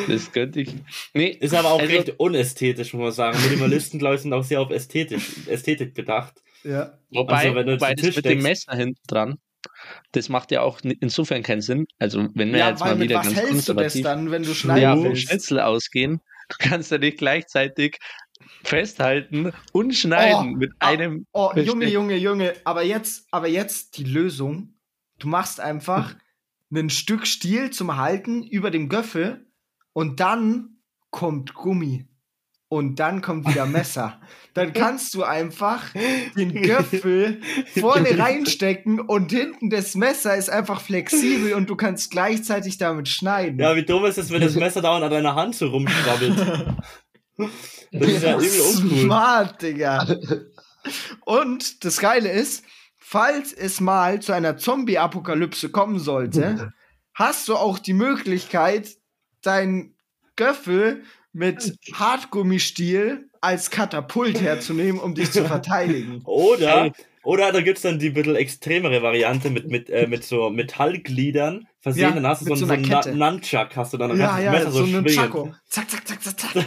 Das 0.07 0.31
könnte 0.31 0.61
ich. 0.61 0.73
Nee, 1.13 1.27
Ist 1.29 1.53
aber 1.53 1.69
auch 1.71 1.79
Also- 1.79 1.93
recht 1.93 2.13
unästhetisch, 2.17 2.93
muss 2.93 3.01
man 3.03 3.11
sagen. 3.11 3.37
Minimalisten, 3.43 3.99
glaube 3.99 4.15
ich, 4.15 4.21
sind 4.21 4.33
auch 4.33 4.43
sehr 4.43 4.61
auf 4.61 4.71
Ästhetisch, 4.71 5.45
Ästhetik 5.47 5.93
bedacht. 5.93 6.41
Ja. 6.63 6.97
Wobei, 7.09 7.33
Also, 7.33 7.55
wenn 7.55 7.67
du 7.67 7.73
wobei 7.73 7.93
das 7.95 8.15
mit 8.15 8.25
dem 8.25 8.41
Messer 8.41 8.75
hinten 8.75 9.01
dran, 9.07 9.37
das 10.11 10.29
macht 10.29 10.51
ja 10.51 10.61
auch 10.61 10.79
insofern 10.81 11.43
keinen 11.43 11.61
Sinn. 11.61 11.85
Also, 11.99 12.27
wenn 12.33 12.51
wir 12.51 12.59
Ja, 12.59 12.69
jetzt 12.69 12.79
mal 12.79 12.99
wieder 12.99 13.17
was 13.17 13.27
ganz 13.27 13.37
hältst 13.37 13.51
du 13.69 13.73
das 13.73 13.93
konservativ 13.93 14.03
dann, 14.03 14.31
wenn 14.31 14.43
du 14.43 14.53
schneiden 14.53 14.81
ja, 14.81 14.95
vom? 14.95 15.15
Schnitzel 15.15 15.59
ausgehen, 15.59 16.21
du 16.49 16.55
kannst 16.59 16.91
ja 16.91 16.97
nicht 16.97 17.17
gleichzeitig 17.17 17.97
festhalten 18.63 19.51
und 19.71 19.93
schneiden 19.93 20.53
Oh, 20.53 20.57
mit 20.57 20.71
ah, 20.79 20.87
einem. 20.89 21.25
Oh, 21.31 21.49
Besteck. 21.49 21.67
Junge, 21.67 21.89
Junge, 21.89 22.17
Junge, 22.17 22.53
aber 22.63 22.83
jetzt, 22.83 23.27
aber 23.31 23.47
jetzt 23.47 23.97
die 23.97 24.03
Lösung. 24.03 24.75
Du 25.19 25.27
machst 25.27 25.59
einfach 25.59 26.15
ein 26.73 26.89
Stück 26.89 27.27
Stiel 27.27 27.69
zum 27.69 27.97
Halten 27.97 28.43
über 28.43 28.71
dem 28.71 28.89
Göffel 28.89 29.45
und 29.93 30.19
dann 30.19 30.77
kommt 31.11 31.53
Gummi. 31.53 32.07
Und 32.71 33.01
dann 33.01 33.21
kommt 33.21 33.49
wieder 33.49 33.65
Messer. 33.65 34.17
Dann 34.53 34.71
kannst 34.73 35.13
du 35.13 35.23
einfach 35.23 35.83
den 36.37 36.53
Göffel 36.61 37.41
vorne 37.77 38.17
reinstecken 38.17 39.01
und 39.01 39.29
hinten 39.29 39.69
das 39.69 39.93
Messer 39.95 40.37
ist 40.37 40.49
einfach 40.49 40.79
flexibel 40.79 41.53
und 41.53 41.69
du 41.69 41.75
kannst 41.75 42.11
gleichzeitig 42.11 42.77
damit 42.77 43.09
schneiden. 43.09 43.59
Ja, 43.59 43.75
wie 43.75 43.83
dumm 43.83 44.05
ist 44.05 44.17
es, 44.17 44.31
wenn 44.31 44.39
das 44.39 44.55
Messer 44.55 44.81
dauernd 44.81 45.03
an 45.03 45.11
deiner 45.11 45.35
Hand 45.35 45.55
so 45.55 45.67
rumschwabbelt? 45.67 46.37
Das 47.91 48.07
ist 48.07 48.23
ja 48.23 48.37
übel 48.37 48.61
uncool. 48.61 48.99
Smart, 49.01 49.61
Digga. 49.61 50.07
Und 51.25 51.83
das 51.83 51.99
Geile 51.99 52.31
ist, 52.31 52.63
falls 52.97 53.51
es 53.51 53.81
mal 53.81 54.21
zu 54.21 54.31
einer 54.31 54.55
Zombie-Apokalypse 54.55 55.71
kommen 55.71 55.99
sollte, 55.99 56.71
hast 57.13 57.49
du 57.49 57.57
auch 57.57 57.79
die 57.79 57.91
Möglichkeit, 57.91 58.95
dein 59.41 59.93
Göffel 60.37 61.03
mit 61.33 61.77
Hartgummistiel 61.93 63.29
als 63.39 63.71
Katapult 63.71 64.41
herzunehmen, 64.41 64.99
um 65.01 65.15
dich 65.15 65.31
zu 65.31 65.45
verteidigen. 65.47 66.21
Oder, 66.25 66.91
oder 67.23 67.51
da 67.51 67.61
gibt's 67.61 67.81
dann 67.81 67.99
die 67.99 68.09
bisschen 68.09 68.35
extremere 68.35 69.01
Variante 69.01 69.49
mit, 69.49 69.67
mit, 69.67 69.89
äh, 69.89 70.07
mit 70.07 70.23
so 70.23 70.49
Metallgliedern 70.49 71.67
versehen, 71.79 72.03
Ja, 72.03 72.11
dann 72.11 72.27
hast 72.27 72.41
du 72.41 72.45
so, 72.45 72.55
so 72.55 72.71
einen 72.71 72.85
so 72.85 72.95
einen 72.95 73.17
Nunchuck, 73.17 73.75
hast 73.75 73.93
du 73.93 73.97
dann, 73.97 74.17
Ja, 74.17 74.39
ja, 74.39 74.51
Messer 74.51 74.71
so, 74.71 74.79
so, 74.79 74.97
ein 74.97 75.07
schwingen. 75.07 75.07
Chaco. 75.07 75.53
Zack, 75.67 75.89
zack, 75.89 76.07
zack, 76.07 76.23
zack, 76.23 76.39
zack. 76.39 76.65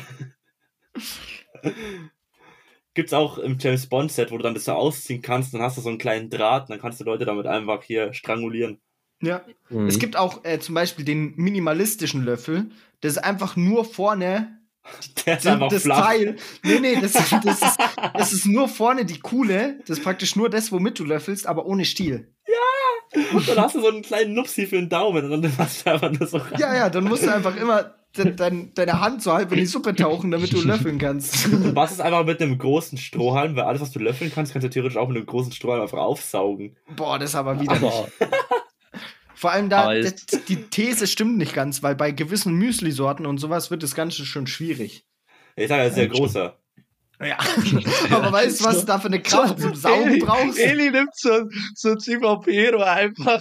gibt's 2.94 3.12
auch 3.12 3.38
im 3.38 3.58
James 3.58 3.88
Bond 3.88 4.12
Set, 4.12 4.30
wo 4.30 4.36
du 4.38 4.42
dann 4.42 4.54
das 4.54 4.64
so 4.64 4.72
ausziehen 4.72 5.20
kannst, 5.20 5.52
dann 5.52 5.60
hast 5.62 5.76
du 5.76 5.82
so 5.82 5.88
einen 5.88 5.98
kleinen 5.98 6.30
Draht, 6.30 6.70
dann 6.70 6.80
kannst 6.80 7.00
du 7.00 7.04
Leute 7.04 7.24
damit 7.24 7.46
einfach 7.46 7.82
hier 7.82 8.12
strangulieren. 8.14 8.80
Ja. 9.22 9.42
Mhm. 9.70 9.86
Es 9.86 9.98
gibt 9.98 10.16
auch 10.16 10.44
äh, 10.44 10.58
zum 10.58 10.74
Beispiel 10.74 11.04
den 11.04 11.34
minimalistischen 11.36 12.24
Löffel. 12.24 12.70
Das 13.00 13.12
ist 13.12 13.18
einfach 13.18 13.56
nur 13.56 13.84
vorne 13.84 14.58
Der 15.24 15.38
ist 15.38 15.46
einfach 15.46 15.68
das 15.68 15.82
flach. 15.84 16.06
Teil. 16.06 16.36
Nee, 16.62 16.78
nee, 16.80 16.98
das, 17.00 17.14
ist- 17.14 17.32
das, 17.42 17.62
ist, 17.62 17.78
das 18.14 18.32
ist 18.34 18.46
nur 18.46 18.68
vorne 18.68 19.04
die 19.06 19.18
Kuhle. 19.18 19.78
Das 19.86 19.98
ist 19.98 20.04
praktisch 20.04 20.36
nur 20.36 20.50
das, 20.50 20.72
womit 20.72 20.98
du 20.98 21.04
löffelst, 21.04 21.46
aber 21.46 21.64
ohne 21.66 21.84
Stiel. 21.86 22.30
Und 23.32 23.48
dann 23.48 23.58
hast 23.58 23.76
du 23.76 23.80
so 23.80 23.88
einen 23.88 24.02
kleinen 24.02 24.34
Nupsi 24.34 24.66
für 24.66 24.76
den 24.76 24.88
Daumen 24.88 25.30
und 25.30 25.42
dann 25.42 25.52
machst 25.56 25.86
du 25.86 25.90
einfach 25.92 26.10
nur 26.10 26.26
so 26.26 26.38
rein. 26.38 26.58
Ja, 26.58 26.74
ja, 26.74 26.90
dann 26.90 27.04
musst 27.04 27.22
du 27.24 27.32
einfach 27.32 27.54
immer 27.56 27.94
de 28.16 28.34
dein, 28.34 28.72
deine 28.74 29.00
Hand 29.00 29.22
so 29.22 29.32
halb 29.32 29.52
in 29.52 29.58
die 29.58 29.66
Suppe 29.66 29.94
tauchen, 29.94 30.30
damit 30.32 30.52
du 30.52 30.60
löffeln 30.62 30.98
kannst. 30.98 31.46
Du 31.46 31.56
machst 31.72 31.94
es 31.94 32.00
einfach 32.00 32.24
mit 32.24 32.42
einem 32.42 32.58
großen 32.58 32.98
Strohhalm, 32.98 33.54
weil 33.56 33.64
alles, 33.64 33.80
was 33.80 33.92
du 33.92 34.00
löffeln 34.00 34.32
kannst, 34.34 34.52
kannst 34.52 34.64
du 34.66 34.70
theoretisch 34.70 34.96
auch 34.96 35.06
mit 35.08 35.16
einem 35.16 35.26
großen 35.26 35.52
Strohhalm 35.52 35.82
einfach 35.82 35.98
aufsaugen. 35.98 36.76
Boah, 36.96 37.18
das 37.18 37.30
ist 37.30 37.36
aber 37.36 37.60
wieder 37.60 37.78
nicht. 37.78 37.84
Aber, 37.84 38.08
Vor 39.34 39.50
allem 39.52 39.68
da, 39.68 39.94
das, 39.94 40.14
die 40.48 40.68
These 40.70 41.06
stimmt 41.06 41.36
nicht 41.38 41.54
ganz, 41.54 41.82
weil 41.82 41.94
bei 41.96 42.12
gewissen 42.12 42.54
Müsli-Sorten 42.54 43.26
und 43.26 43.38
sowas 43.38 43.70
wird 43.70 43.82
das 43.82 43.94
Ganze 43.94 44.24
schon 44.24 44.46
schwierig. 44.46 45.06
Ich 45.56 45.68
sage, 45.68 45.82
er 45.82 45.88
ist 45.88 45.94
sehr 45.94 46.06
Ja, 46.06 46.12
großer. 46.12 46.58
Ja. 47.24 47.38
aber 48.10 48.32
weißt 48.32 48.60
du, 48.60 48.64
was 48.64 48.80
du 48.80 48.86
da 48.86 48.98
für 48.98 49.08
eine 49.08 49.22
Kraft 49.22 49.60
zum 49.60 49.74
Saugen 49.74 50.08
Eli, 50.08 50.18
brauchst? 50.20 50.58
Eli 50.58 50.90
nimmt 50.90 51.14
so, 51.14 51.48
so 51.74 51.90
ein 51.90 52.00
Cipapero 52.00 52.82
einfach 52.82 53.40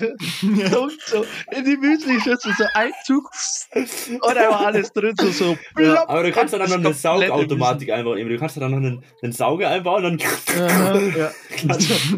so, 0.71 0.89
so 1.05 1.25
in 1.51 1.65
die 1.65 1.77
Müsli-Schüssel, 1.77 2.53
so 2.57 2.65
ein 2.73 2.91
Zug 3.05 3.29
und 3.73 4.37
einfach 4.37 4.61
alles 4.61 4.91
drin, 4.93 5.15
so, 5.19 5.31
so 5.31 5.57
plopp. 5.75 6.09
Aber 6.09 6.23
du 6.23 6.31
kannst 6.31 6.53
dann 6.53 6.61
noch 6.61 6.77
eine 6.77 6.93
Saugautomatik 6.93 7.89
einbauen. 7.91 8.17
Eben. 8.17 8.29
Du 8.29 8.37
kannst 8.37 8.57
dann 8.57 8.71
noch 8.71 8.77
einen, 8.77 9.03
einen 9.21 9.31
Sauger 9.33 9.69
einbauen 9.69 10.05
und 10.05 10.23
dann 10.23 10.69
Aha, 10.69 10.99
ja. 11.17 11.31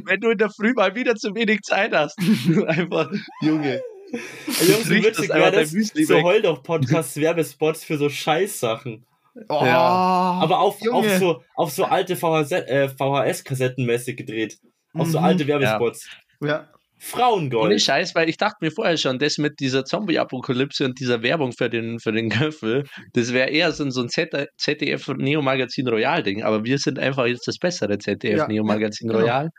Wenn 0.05 0.21
du 0.21 0.29
in 0.29 0.37
der 0.37 0.49
Früh 0.49 0.73
mal 0.73 0.95
wieder 0.95 1.15
zu 1.15 1.33
wenig 1.35 1.61
Zeit 1.61 1.93
hast, 1.93 2.17
einfach, 2.67 3.11
Junge. 3.41 3.81
Jungs, 4.11 4.89
wie 4.89 5.03
witzig 5.03 5.27
das 5.27 5.37
wäre 5.37 5.51
das? 5.51 5.71
So 6.07 6.21
heul 6.21 6.41
doch 6.41 6.63
Podcasts, 6.63 7.17
Werbespots 7.17 7.83
für 7.83 7.97
so 7.97 8.09
Scheißsachen. 8.09 9.05
Oh, 9.49 9.61
Ja. 9.65 10.39
Aber 10.41 10.59
auf, 10.59 10.79
Junge. 10.81 10.97
auf, 10.97 11.17
so, 11.17 11.43
auf 11.55 11.71
so 11.71 11.83
alte 11.85 12.15
VHS, 12.15 12.51
äh, 12.51 12.89
VHS-Kassetten 12.89 13.85
mäßig 13.85 14.15
gedreht. 14.17 14.57
Auf 14.93 15.07
so 15.09 15.19
Mhm. 15.19 15.25
alte 15.25 15.47
Werbespots. 15.47 16.07
Ja. 16.41 16.59
Ohne 16.61 16.69
Frauengold. 16.97 17.81
Scheiß, 17.81 18.15
weil 18.15 18.29
ich 18.29 18.37
dachte 18.37 18.57
mir 18.61 18.71
vorher 18.71 18.95
schon, 18.97 19.19
das 19.19 19.37
mit 19.37 19.59
dieser 19.59 19.83
Zombie-Apokalypse 19.83 20.85
und 20.85 20.99
dieser 20.99 21.21
Werbung 21.21 21.51
für 21.51 21.69
den, 21.69 21.99
für 21.99 22.13
den 22.13 22.29
Göffel, 22.29 22.85
das 23.13 23.33
wäre 23.33 23.49
eher 23.49 23.71
so 23.73 23.83
ein, 23.83 23.91
so 23.91 24.01
ein 24.01 24.09
Z- 24.09 24.47
ZDF-Neo-Magazin 24.57 25.87
Royal-Ding, 25.87 26.43
aber 26.43 26.63
wir 26.63 26.77
sind 26.79 26.97
einfach 26.97 27.25
jetzt 27.25 27.47
das 27.47 27.57
bessere 27.57 27.97
ZDF-Neo-Magazin 27.99 29.09
Ja, 29.09 29.13
genau. 29.17 29.25
Royal 29.25 29.49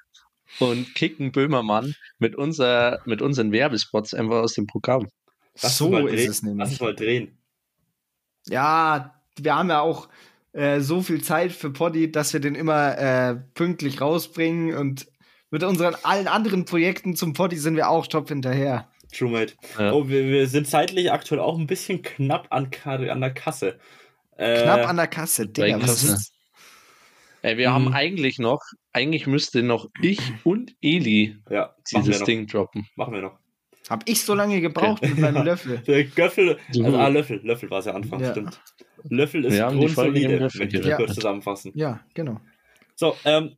und 0.60 0.94
kicken 0.94 1.30
Böhmermann 1.30 1.94
mit, 2.18 2.34
unser, 2.36 3.00
mit 3.04 3.20
unseren 3.20 3.52
Werbespots 3.52 4.14
einfach 4.14 4.36
aus 4.42 4.54
dem 4.54 4.66
Programm. 4.66 5.06
Lass 5.62 5.76
so 5.76 5.86
es 5.86 5.90
mal 5.92 6.08
ist 6.08 6.10
drehen. 6.14 6.18
es 6.20 6.26
Lass 6.26 6.42
nämlich. 6.42 6.72
es 6.72 6.80
mal 6.80 6.94
drehen. 6.96 7.38
Ja, 8.48 9.15
wir 9.40 9.54
haben 9.56 9.68
ja 9.70 9.80
auch 9.80 10.08
äh, 10.52 10.80
so 10.80 11.02
viel 11.02 11.22
Zeit 11.22 11.52
für 11.52 11.70
Poddy, 11.70 12.10
dass 12.10 12.32
wir 12.32 12.40
den 12.40 12.54
immer 12.54 12.98
äh, 12.98 13.36
pünktlich 13.54 14.00
rausbringen 14.00 14.74
und 14.76 15.06
mit 15.50 15.62
unseren 15.62 15.94
allen 16.02 16.28
anderen 16.28 16.64
Projekten 16.64 17.14
zum 17.14 17.32
Poddy 17.32 17.56
sind 17.56 17.76
wir 17.76 17.88
auch 17.88 18.06
top 18.06 18.28
hinterher. 18.28 18.88
True 19.12 19.30
Mate. 19.30 19.54
Ja. 19.78 19.92
Oh, 19.92 20.08
wir, 20.08 20.24
wir 20.26 20.46
sind 20.48 20.66
zeitlich 20.66 21.12
aktuell 21.12 21.40
auch 21.40 21.56
ein 21.58 21.66
bisschen 21.66 22.02
knapp 22.02 22.48
an, 22.50 22.68
an 22.84 23.20
der 23.20 23.32
Kasse. 23.32 23.78
Äh, 24.36 24.62
Knapp 24.62 24.88
an 24.88 24.96
der 24.96 25.06
Kasse, 25.06 25.46
Digga. 25.46 25.76
Was 25.80 25.86
Kasse. 25.86 26.12
ist? 26.14 26.32
Ey, 27.42 27.56
wir 27.58 27.70
Mhm. 27.70 27.74
haben 27.74 27.92
eigentlich 27.94 28.38
noch, 28.38 28.60
eigentlich 28.92 29.26
müsste 29.28 29.62
noch 29.62 29.88
ich 30.02 30.20
und 30.42 30.74
Eli 30.82 31.38
Ja, 31.48 31.74
dieses. 31.92 32.24
Ding 32.24 32.46
droppen. 32.48 32.88
Machen 32.96 33.14
wir 33.14 33.22
noch. 33.22 33.38
Hab 33.88 34.08
ich 34.08 34.24
so 34.24 34.34
lange 34.34 34.60
gebraucht 34.60 35.02
mit 35.02 35.18
meinem 35.18 35.36
Ja. 35.36 35.42
Löffel? 35.42 35.78
Der 35.86 36.04
Göffel, 36.04 36.58
also 36.74 36.96
ah, 36.96 37.08
Löffel, 37.08 37.40
Löffel 37.44 37.70
war 37.70 37.78
es 37.80 37.84
ja 37.86 37.92
anfangs, 37.94 38.22
Ja. 38.24 38.30
stimmt. 38.32 38.60
Löffel 39.08 39.44
ist 39.44 39.56
Folge 39.58 39.76
grundsolide, 39.78 40.40
möchte 40.40 40.64
ich 40.64 40.70
gerechnet. 40.72 40.96
kurz 40.96 41.14
zusammenfassen. 41.14 41.72
Ja, 41.76 42.00
genau. 42.14 42.40
So, 42.96 43.14
ähm, 43.24 43.56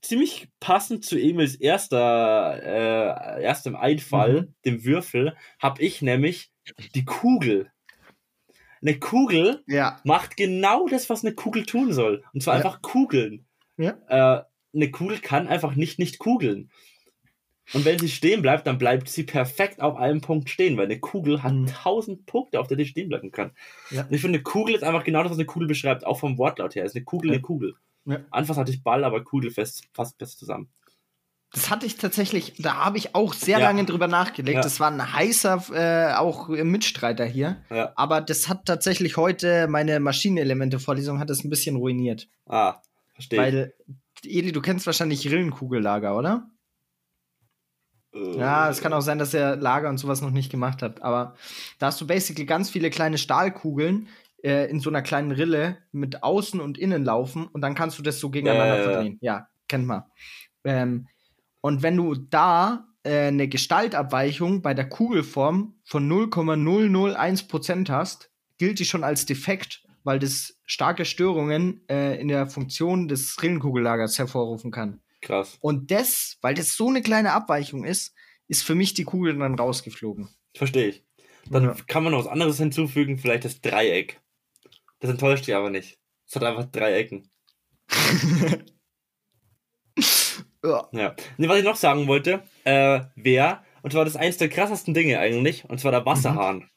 ziemlich 0.00 0.48
passend 0.60 1.04
zu 1.04 1.18
Emils 1.18 1.54
erster, 1.56 2.58
äh, 3.38 3.42
erstem 3.42 3.76
Einfall, 3.76 4.42
Mhm. 4.42 4.54
dem 4.64 4.84
Würfel, 4.84 5.36
habe 5.58 5.82
ich 5.82 6.00
nämlich 6.00 6.50
die 6.94 7.04
Kugel. 7.04 7.70
Eine 8.80 8.98
Kugel 8.98 9.62
Ja, 9.66 10.00
macht 10.04 10.36
genau 10.36 10.88
das, 10.88 11.10
was 11.10 11.24
eine 11.24 11.34
Kugel 11.34 11.66
tun 11.66 11.92
soll. 11.92 12.24
Und 12.32 12.42
zwar 12.42 12.54
Ja. 12.58 12.64
einfach 12.64 12.82
kugeln. 12.82 13.44
Ja. 13.76 13.96
Äh, 14.08 14.42
eine 14.74 14.90
Kugel 14.90 15.18
kann 15.18 15.46
einfach 15.48 15.74
nicht 15.76 15.98
nicht 15.98 16.18
kugeln. 16.18 16.70
Und 17.74 17.84
wenn 17.84 17.98
sie 17.98 18.08
stehen 18.08 18.42
bleibt, 18.42 18.66
dann 18.66 18.76
bleibt 18.78 19.08
sie 19.08 19.22
perfekt 19.22 19.80
auf 19.80 19.96
einem 19.96 20.20
Punkt 20.20 20.50
stehen, 20.50 20.76
weil 20.76 20.86
eine 20.86 20.98
Kugel 20.98 21.42
hat 21.42 21.52
Mhm. 21.52 21.66
tausend 21.66 22.26
Punkte, 22.26 22.58
auf 22.60 22.66
der 22.66 22.76
die 22.76 22.86
stehen 22.86 23.08
bleiben 23.08 23.30
kann. 23.30 23.52
Ja. 23.90 24.02
Und 24.02 24.12
ich 24.12 24.20
finde, 24.20 24.38
eine 24.38 24.42
Kugel 24.42 24.74
ist 24.74 24.82
einfach 24.84 25.04
genau 25.04 25.22
das, 25.22 25.30
was 25.30 25.38
eine 25.38 25.46
Kugel 25.46 25.68
beschreibt, 25.68 26.04
auch 26.04 26.18
vom 26.18 26.38
Wortlaut 26.38 26.74
her. 26.74 26.84
Ist 26.84 26.96
eine 26.96 27.04
Kugel 27.04 27.30
Ja. 27.30 27.34
eine 27.34 27.42
Kugel. 27.42 27.74
Ja. 28.04 28.18
Anfangs 28.30 28.58
hatte 28.58 28.72
ich 28.72 28.82
Ball, 28.82 29.04
aber 29.04 29.22
Kugel 29.22 29.50
fest, 29.52 29.84
fast 29.94 30.18
fest 30.18 30.38
zusammen. 30.38 30.68
das 31.54 31.68
hatte 31.70 31.84
ich 31.84 31.98
tatsächlich, 31.98 32.54
da 32.58 32.76
habe 32.86 32.96
ich 32.96 33.14
auch 33.14 33.34
sehr 33.34 33.58
Ja. 33.58 33.66
lange 33.66 33.84
drüber 33.84 34.08
nachgelegt. 34.08 34.56
Ja. 34.56 34.62
Das 34.62 34.80
war 34.80 34.90
ein 34.90 35.12
heißer 35.12 35.62
äh, 35.74 36.14
auch 36.14 36.48
Mitstreiter 36.48 37.26
hier. 37.26 37.58
Ja. 37.70 37.92
Aber 37.94 38.22
das 38.22 38.48
hat 38.48 38.64
tatsächlich 38.64 39.18
heute 39.18 39.68
meine 39.68 40.00
Maschinenelemente-Vorlesung 40.00 41.18
hat 41.20 41.28
das 41.30 41.44
ein 41.44 41.50
bisschen 41.50 41.76
ruiniert. 41.76 42.26
Ah, 42.46 42.76
verstehe. 43.12 43.38
Weil, 43.38 43.74
Eli, 44.24 44.50
du 44.52 44.62
kennst 44.62 44.86
wahrscheinlich 44.86 45.26
Rillenkugellager, 45.30 46.16
oder? 46.16 46.48
Äh, 48.14 48.38
Ja, 48.38 48.68
es 48.68 48.80
kann 48.80 48.92
auch 48.92 49.00
sein, 49.00 49.18
dass 49.18 49.34
er 49.34 49.56
Lager 49.56 49.88
und 49.88 49.98
sowas 49.98 50.20
noch 50.20 50.30
nicht 50.30 50.50
gemacht 50.50 50.82
hat. 50.82 51.02
Aber 51.02 51.34
da 51.78 51.86
hast 51.86 52.00
du 52.00 52.06
basically 52.06 52.46
ganz 52.46 52.70
viele 52.70 52.90
kleine 52.90 53.18
Stahlkugeln 53.18 54.08
äh, 54.42 54.70
in 54.70 54.80
so 54.80 54.90
einer 54.90 55.02
kleinen 55.02 55.32
Rille 55.32 55.78
mit 55.92 56.22
Außen 56.22 56.60
und 56.60 56.78
Innen 56.78 57.04
laufen 57.04 57.46
und 57.46 57.60
dann 57.60 57.74
kannst 57.74 57.98
du 57.98 58.02
das 58.02 58.18
so 58.20 58.30
gegeneinander 58.30 58.78
ja. 58.78 58.82
verdrehen. 58.82 59.18
Ja, 59.20 59.48
kennt 59.68 59.86
man. 59.86 60.04
Ähm, 60.64 61.08
und 61.60 61.82
wenn 61.82 61.96
du 61.96 62.14
da 62.14 62.88
äh, 63.04 63.28
eine 63.28 63.48
Gestaltabweichung 63.48 64.62
bei 64.62 64.74
der 64.74 64.88
Kugelform 64.88 65.74
von 65.84 66.10
0,001% 66.10 67.90
hast, 67.90 68.30
gilt 68.58 68.78
die 68.78 68.84
schon 68.84 69.04
als 69.04 69.26
defekt, 69.26 69.82
weil 70.04 70.18
das 70.18 70.58
starke 70.66 71.04
Störungen 71.04 71.82
äh, 71.88 72.20
in 72.20 72.28
der 72.28 72.46
Funktion 72.46 73.08
des 73.08 73.40
Rillenkugellagers 73.42 74.18
hervorrufen 74.18 74.70
kann. 74.70 75.01
Krass. 75.22 75.56
Und 75.60 75.90
das, 75.90 76.36
weil 76.42 76.54
das 76.54 76.76
so 76.76 76.88
eine 76.88 77.00
kleine 77.00 77.32
Abweichung 77.32 77.84
ist, 77.84 78.14
ist 78.48 78.64
für 78.64 78.74
mich 78.74 78.92
die 78.92 79.04
Kugel 79.04 79.38
dann 79.38 79.54
rausgeflogen. 79.54 80.28
Verstehe 80.54 80.88
ich. 80.88 81.04
Dann 81.50 81.64
Ja. 81.64 81.76
kann 81.86 82.02
man 82.04 82.12
noch 82.12 82.20
was 82.20 82.26
anderes 82.26 82.58
hinzufügen, 82.58 83.18
vielleicht 83.18 83.44
das 83.44 83.60
Dreieck. 83.60 84.20
Das 85.00 85.10
enttäuscht 85.10 85.46
dich 85.46 85.54
aber 85.54 85.70
nicht. 85.70 85.98
Es 86.28 86.36
hat 86.36 86.44
einfach 86.44 86.64
drei 86.70 86.92
Ecken. 86.94 87.30
Ja. 90.64 90.88
Ja. 90.92 91.14
Nee, 91.38 91.48
was 91.48 91.58
ich 91.58 91.64
noch 91.64 91.74
sagen 91.76 92.06
wollte, 92.06 92.42
äh, 92.64 93.00
wäre, 93.16 93.64
und 93.82 93.90
zwar 93.92 94.04
das 94.04 94.14
eins 94.16 94.36
der 94.36 94.48
krassesten 94.48 94.94
Dinge 94.94 95.18
eigentlich, 95.18 95.64
und 95.68 95.80
zwar 95.80 95.90
der 95.90 96.06
Wasserhahn. 96.06 96.70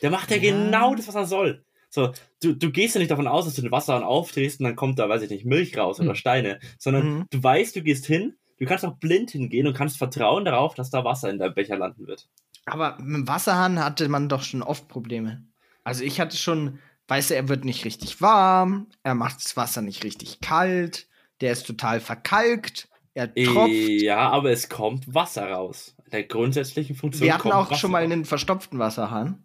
Der 0.00 0.10
macht 0.10 0.30
ja, 0.30 0.38
Mhm. 0.38 0.42
Ja. 0.42 0.52
genau 0.54 0.94
das, 0.94 1.06
was 1.08 1.14
er 1.14 1.26
soll. 1.26 1.64
So, 1.94 2.10
du, 2.42 2.54
du 2.54 2.70
gehst 2.72 2.94
ja 2.94 3.00
nicht 3.00 3.10
davon 3.10 3.28
aus, 3.28 3.44
dass 3.44 3.54
du 3.54 3.60
den 3.62 3.70
Wasserhahn 3.70 4.02
aufdrehst 4.02 4.60
und 4.60 4.64
dann 4.64 4.76
kommt 4.76 4.98
da, 4.98 5.08
weiß 5.10 5.20
ich 5.22 5.30
nicht, 5.30 5.44
Milch 5.44 5.76
raus 5.76 6.00
oder 6.00 6.12
Mhm. 6.12 6.16
Steine, 6.16 6.58
sondern 6.78 7.04
Mhm. 7.18 7.26
du 7.30 7.42
weißt, 7.42 7.76
du 7.76 7.82
gehst 7.82 8.06
hin, 8.06 8.34
du 8.58 8.64
kannst 8.64 8.84
auch 8.86 8.96
blind 8.96 9.30
hingehen 9.32 9.66
und 9.66 9.76
kannst 9.76 9.98
vertrauen 9.98 10.46
darauf, 10.46 10.74
dass 10.74 10.88
da 10.90 11.04
Wasser 11.04 11.28
in 11.28 11.38
deinem 11.38 11.54
Becher 11.54 11.76
landen 11.76 12.06
wird. 12.06 12.28
Aber 12.64 12.96
mit 12.98 13.16
dem 13.16 13.28
Wasserhahn 13.28 13.78
hatte 13.84 14.08
man 14.08 14.28
doch 14.30 14.42
schon 14.42 14.62
oft 14.62 14.88
Probleme. 14.88 15.44
Also 15.84 16.02
ich 16.04 16.18
hatte 16.18 16.36
schon, 16.38 16.78
weißt 17.08 17.30
du, 17.30 17.34
er 17.34 17.48
wird 17.50 17.66
nicht 17.66 17.84
richtig 17.84 18.22
warm, 18.22 18.86
er 19.02 19.14
macht 19.14 19.44
das 19.44 19.56
Wasser 19.58 19.82
nicht 19.82 20.02
richtig 20.02 20.40
kalt, 20.40 21.08
der 21.42 21.52
ist 21.52 21.66
total 21.66 22.00
verkalkt, 22.00 22.88
er 23.14 23.34
tropft. 23.34 23.70
Ja, 24.00 24.30
aber 24.30 24.50
es 24.50 24.70
kommt 24.70 25.12
Wasser 25.14 25.50
raus. 25.50 25.94
In 26.06 26.12
der 26.12 26.22
grundsätzlichen 26.24 26.96
Funktion 26.96 27.26
Wir 27.26 27.34
hatten 27.34 27.52
auch 27.52 27.66
Wasser 27.66 27.80
schon 27.80 27.90
mal 27.90 27.98
raus. 28.04 28.12
einen 28.12 28.24
verstopften 28.24 28.78
Wasserhahn. 28.78 29.44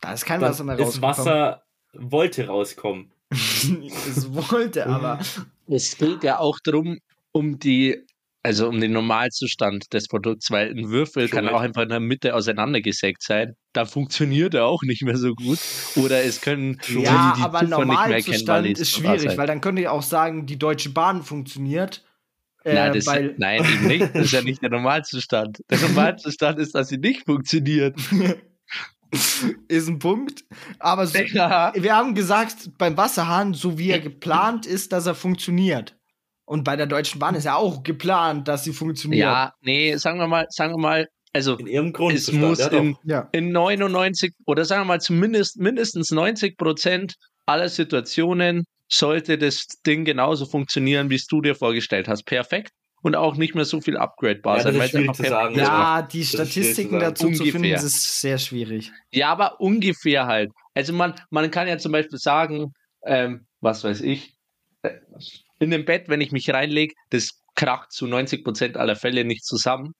Da 0.00 0.12
ist 0.12 0.24
kein 0.24 0.40
Wasser 0.40 0.62
mehr 0.64 0.76
Das 0.76 0.86
rausgekommen. 1.02 1.16
Wasser 1.16 1.62
wollte 1.92 2.46
rauskommen. 2.46 3.12
es 3.30 4.32
wollte, 4.32 4.86
aber 4.86 5.20
Es 5.70 5.96
geht 5.96 6.24
ja 6.24 6.40
auch 6.40 6.58
darum, 6.64 6.98
um 7.30 7.60
die, 7.60 7.96
also 8.42 8.68
um 8.68 8.80
den 8.80 8.92
Normalzustand 8.92 9.92
des 9.92 10.08
Produkts, 10.08 10.50
weil 10.50 10.70
ein 10.70 10.90
Würfel 10.90 11.28
Schon 11.28 11.36
kann 11.44 11.48
auch 11.48 11.60
einfach 11.60 11.82
in 11.82 11.90
der 11.90 12.00
Mitte 12.00 12.34
auseinandergesägt 12.34 13.22
sein. 13.22 13.54
Da 13.72 13.84
funktioniert 13.84 14.54
er 14.54 14.64
auch 14.64 14.82
nicht 14.82 15.02
mehr 15.02 15.16
so 15.16 15.34
gut. 15.34 15.60
Oder 15.94 16.24
es 16.24 16.40
können 16.40 16.80
ja, 16.88 17.34
die 17.36 17.42
aber 17.42 17.60
Zuffer 17.60 17.84
nicht 17.84 18.06
mehr 18.06 18.16
erkennen, 18.16 18.48
weil 18.48 18.62
Normalzustand 18.62 18.66
die 18.66 18.72
ist 18.72 18.90
schwierig, 18.90 19.38
weil 19.38 19.46
dann 19.46 19.60
könnt 19.60 19.78
ihr 19.78 19.92
auch 19.92 20.02
sagen, 20.02 20.46
die 20.46 20.58
Deutsche 20.58 20.90
Bahn 20.90 21.22
funktioniert. 21.22 22.04
Äh, 22.64 22.74
Nein, 22.74 22.92
das, 22.92 23.06
weil, 23.06 23.34
nein, 23.38 23.64
eben 23.64 23.86
nicht. 23.86 24.14
Das 24.14 24.26
ist 24.26 24.32
ja 24.32 24.42
nicht 24.42 24.60
der 24.60 24.70
Normalzustand. 24.70 25.62
Der 25.70 25.78
Normalzustand 25.88 26.58
ist, 26.58 26.74
dass 26.74 26.88
sie 26.88 26.98
nicht 26.98 27.24
funktioniert. 27.24 27.96
ist 29.68 29.88
ein 29.88 29.98
Punkt. 29.98 30.44
Aber 30.78 31.06
so, 31.06 31.18
Digga. 31.18 31.72
wir 31.76 31.94
haben 31.96 32.14
gesagt, 32.14 32.70
beim 32.78 32.96
Wasserhahn, 32.96 33.54
so 33.54 33.78
wie 33.78 33.90
er 33.90 34.00
geplant 34.00 34.66
ist, 34.66 34.92
dass 34.92 35.06
er 35.06 35.14
funktioniert. 35.14 35.96
Und 36.44 36.64
bei 36.64 36.76
der 36.76 36.86
Deutschen 36.86 37.18
Bahn 37.20 37.34
ist 37.34 37.44
ja 37.44 37.54
auch 37.54 37.82
geplant, 37.82 38.48
dass 38.48 38.64
sie 38.64 38.72
funktioniert. 38.72 39.22
Ja, 39.22 39.52
nee, 39.60 39.94
sagen 39.96 40.18
wir 40.18 40.26
mal, 40.26 40.46
sagen 40.50 40.74
wir 40.74 40.78
mal, 40.78 41.08
also 41.32 41.56
In 41.56 41.66
ihrem 41.68 41.86
es 41.88 41.92
Grundzustand. 41.92 42.40
muss 42.40 42.58
ja, 42.58 42.68
in, 42.68 42.96
Ja. 43.04 43.28
in 43.32 43.52
99 43.52 44.32
oder 44.46 44.64
sagen 44.64 44.80
wir 44.82 44.86
mal 44.86 45.00
zumindest 45.00 45.58
mindestens 45.58 46.10
90 46.10 46.56
Prozent 46.56 47.14
aller 47.46 47.68
Situationen 47.68 48.64
sollte 48.88 49.38
das 49.38 49.66
Ding 49.86 50.04
genauso 50.04 50.44
funktionieren, 50.46 51.08
wie 51.10 51.14
es 51.14 51.26
du 51.26 51.40
dir 51.40 51.54
vorgestellt 51.54 52.08
hast. 52.08 52.24
Perfekt. 52.24 52.72
Und 53.02 53.16
auch 53.16 53.36
nicht 53.36 53.54
mehr 53.54 53.64
so 53.64 53.80
viel 53.80 53.96
upgradebar 53.96 54.58
Ja, 54.58 54.64
das 54.64 54.74
sein. 54.74 54.82
ist 54.84 54.94
weil 54.94 55.00
einfach 55.02 55.14
zu 55.14 55.22
sagen. 55.28 55.54
Ja, 55.54 56.02
die 56.02 56.24
Statistiken 56.24 57.00
dazu 57.00 57.30
zu 57.30 57.44
finden, 57.44 57.56
Ungefähr. 57.58 57.74
das 57.76 57.84
ist 57.84 58.20
sehr 58.20 58.36
schwierig. 58.38 58.92
Ja, 59.10 59.30
aber 59.30 59.60
ungefähr 59.60 60.26
halt. 60.26 60.50
Also 60.74 60.92
man, 60.92 61.14
man 61.30 61.50
kann 61.50 61.66
ja 61.66 61.78
zum 61.78 61.92
Beispiel 61.92 62.18
sagen, 62.18 62.72
ähm, 63.06 63.46
was 63.60 63.84
weiß 63.84 64.02
ich, 64.02 64.34
äh, 64.82 64.90
in 65.58 65.70
dem 65.70 65.84
Bett, 65.86 66.08
wenn 66.08 66.20
ich 66.20 66.30
mich 66.32 66.50
reinlege, 66.50 66.94
das 67.10 67.40
kracht 67.54 67.90
zu 67.92 68.06
90% 68.06 68.76
aller 68.76 68.96
Fälle 68.96 69.24
nicht 69.24 69.44
zusammen. 69.44 69.92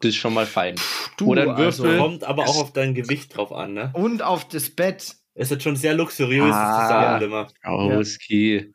Das 0.00 0.10
ist 0.10 0.16
schon 0.16 0.34
mal 0.34 0.46
fein. 0.46 0.76
Du, 1.16 1.26
Oder 1.26 1.42
ein 1.42 1.50
also, 1.50 1.82
Würfel. 1.84 1.98
Kommt 1.98 2.24
aber 2.24 2.44
auch 2.44 2.58
auf 2.60 2.72
dein 2.72 2.94
Gewicht 2.94 3.36
drauf 3.36 3.52
an, 3.52 3.74
ne? 3.74 3.90
Und 3.94 4.22
auf 4.22 4.46
das 4.48 4.70
Bett. 4.70 5.14
Es 5.34 5.50
ist 5.52 5.62
schon 5.62 5.76
sehr 5.76 5.94
luxuriös, 5.94 6.52
Ah, 6.52 6.82
zu 6.82 6.88
sagen 6.88 7.20
ja. 7.20 7.26
immer. 7.26 7.48
Oski. 7.98 8.58
Wenn 8.60 8.74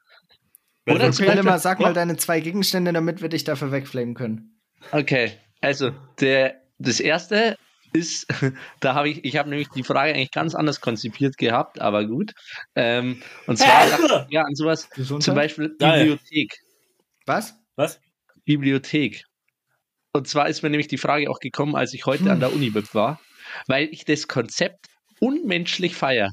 Oder 0.86 1.08
Okay, 1.10 1.26
Beispiel- 1.26 1.44
mal, 1.44 1.60
sag 1.60 1.80
mal 1.80 1.94
deine 1.94 2.18
zwei 2.18 2.40
Gegenstände, 2.40 2.92
damit 2.92 3.22
wir 3.22 3.30
dich 3.30 3.44
dafür 3.44 3.72
wegflamen 3.72 4.16
können. 4.16 4.60
Okay, 4.92 5.32
also 5.62 5.92
der, 6.20 6.62
das 6.78 7.00
erste 7.00 7.58
ist, 7.94 8.28
da 8.82 8.96
habe 8.96 9.10
ich, 9.10 9.24
ich 9.24 9.38
habe 9.38 9.50
nämlich 9.50 9.70
die 9.70 9.84
Frage 9.84 10.14
eigentlich 10.14 10.32
ganz 10.32 10.56
anders 10.56 10.82
konzipiert 10.82 11.38
gehabt, 11.38 11.80
aber 11.80 12.06
gut. 12.06 12.34
Ähm, 12.76 13.22
und 13.48 13.58
zwar 13.58 13.88
dachte 13.88 14.28
ja 14.30 14.42
an 14.42 14.56
sowas, 14.56 14.90
Gesundheit? 14.90 15.24
zum 15.24 15.36
Beispiel. 15.36 15.70
Bibliothek. 15.78 16.58
Was? 17.26 17.56
Was? 17.76 18.02
Bibliothek. 18.46 19.24
Und 20.12 20.28
zwar 20.28 20.50
ist 20.50 20.62
mir 20.64 20.70
nämlich 20.70 20.90
die 20.90 20.98
Frage 20.98 21.30
auch 21.30 21.40
gekommen, 21.40 21.76
als 21.76 21.94
ich 21.94 22.06
heute 22.06 22.30
an 22.32 22.40
der 22.40 22.54
Unibib 22.54 22.94
war, 22.94 23.20
weil 23.68 23.88
ich 23.92 24.06
das 24.06 24.28
Konzept 24.28 24.88
unmenschlich 25.20 25.96
feier. 25.96 26.30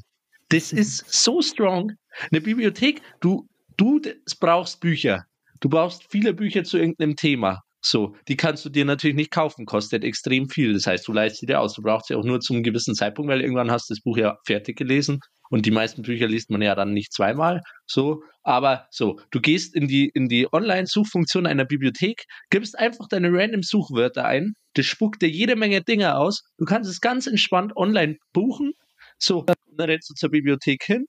Das 0.49 0.73
ist 0.73 1.11
so 1.11 1.41
strong. 1.41 1.93
Eine 2.29 2.41
Bibliothek, 2.41 3.01
du, 3.21 3.47
du 3.81 3.99
brauchst 4.39 4.79
Bücher. 4.79 5.25
Du 5.59 5.69
brauchst 5.69 6.03
viele 6.09 6.33
Bücher 6.33 6.63
zu 6.63 6.77
irgendeinem 6.77 7.15
Thema. 7.15 7.61
So, 7.83 8.15
die 8.27 8.37
kannst 8.37 8.63
du 8.63 8.69
dir 8.69 8.85
natürlich 8.85 9.15
nicht 9.15 9.31
kaufen, 9.31 9.65
kostet 9.65 10.03
extrem 10.03 10.49
viel. 10.49 10.73
Das 10.73 10.85
heißt, 10.85 11.07
du 11.07 11.13
leihst 11.13 11.37
sie 11.37 11.47
dir 11.47 11.59
aus. 11.59 11.73
Du 11.73 11.81
brauchst 11.81 12.07
sie 12.07 12.15
auch 12.15 12.23
nur 12.23 12.39
zum 12.39 12.61
gewissen 12.61 12.93
Zeitpunkt, 12.93 13.31
weil 13.31 13.41
irgendwann 13.41 13.71
hast 13.71 13.89
du 13.89 13.95
das 13.95 14.03
Buch 14.03 14.17
ja 14.17 14.37
fertig 14.45 14.77
gelesen 14.77 15.19
und 15.49 15.65
die 15.65 15.71
meisten 15.71 16.03
Bücher 16.03 16.27
liest 16.27 16.51
man 16.51 16.61
ja 16.61 16.75
dann 16.75 16.93
nicht 16.93 17.11
zweimal. 17.11 17.61
So, 17.87 18.23
aber 18.43 18.85
so, 18.91 19.19
du 19.31 19.41
gehst 19.41 19.75
in 19.75 19.87
die, 19.87 20.09
in 20.13 20.29
die 20.29 20.47
Online-Suchfunktion 20.51 21.47
einer 21.47 21.65
Bibliothek, 21.65 22.25
gibst 22.51 22.77
einfach 22.77 23.07
deine 23.07 23.29
random 23.31 23.63
Suchwörter 23.63 24.25
ein, 24.25 24.53
das 24.75 24.85
spuckt 24.85 25.23
dir 25.23 25.29
jede 25.29 25.55
Menge 25.55 25.81
Dinge 25.81 26.17
aus. 26.17 26.43
Du 26.57 26.65
kannst 26.65 26.89
es 26.89 27.01
ganz 27.01 27.25
entspannt 27.25 27.75
online 27.75 28.17
buchen. 28.31 28.73
So, 29.17 29.43
dann 29.75 29.89
rennst 29.89 30.09
du 30.09 30.13
zur 30.13 30.29
Bibliothek 30.29 30.83
hin, 30.83 31.05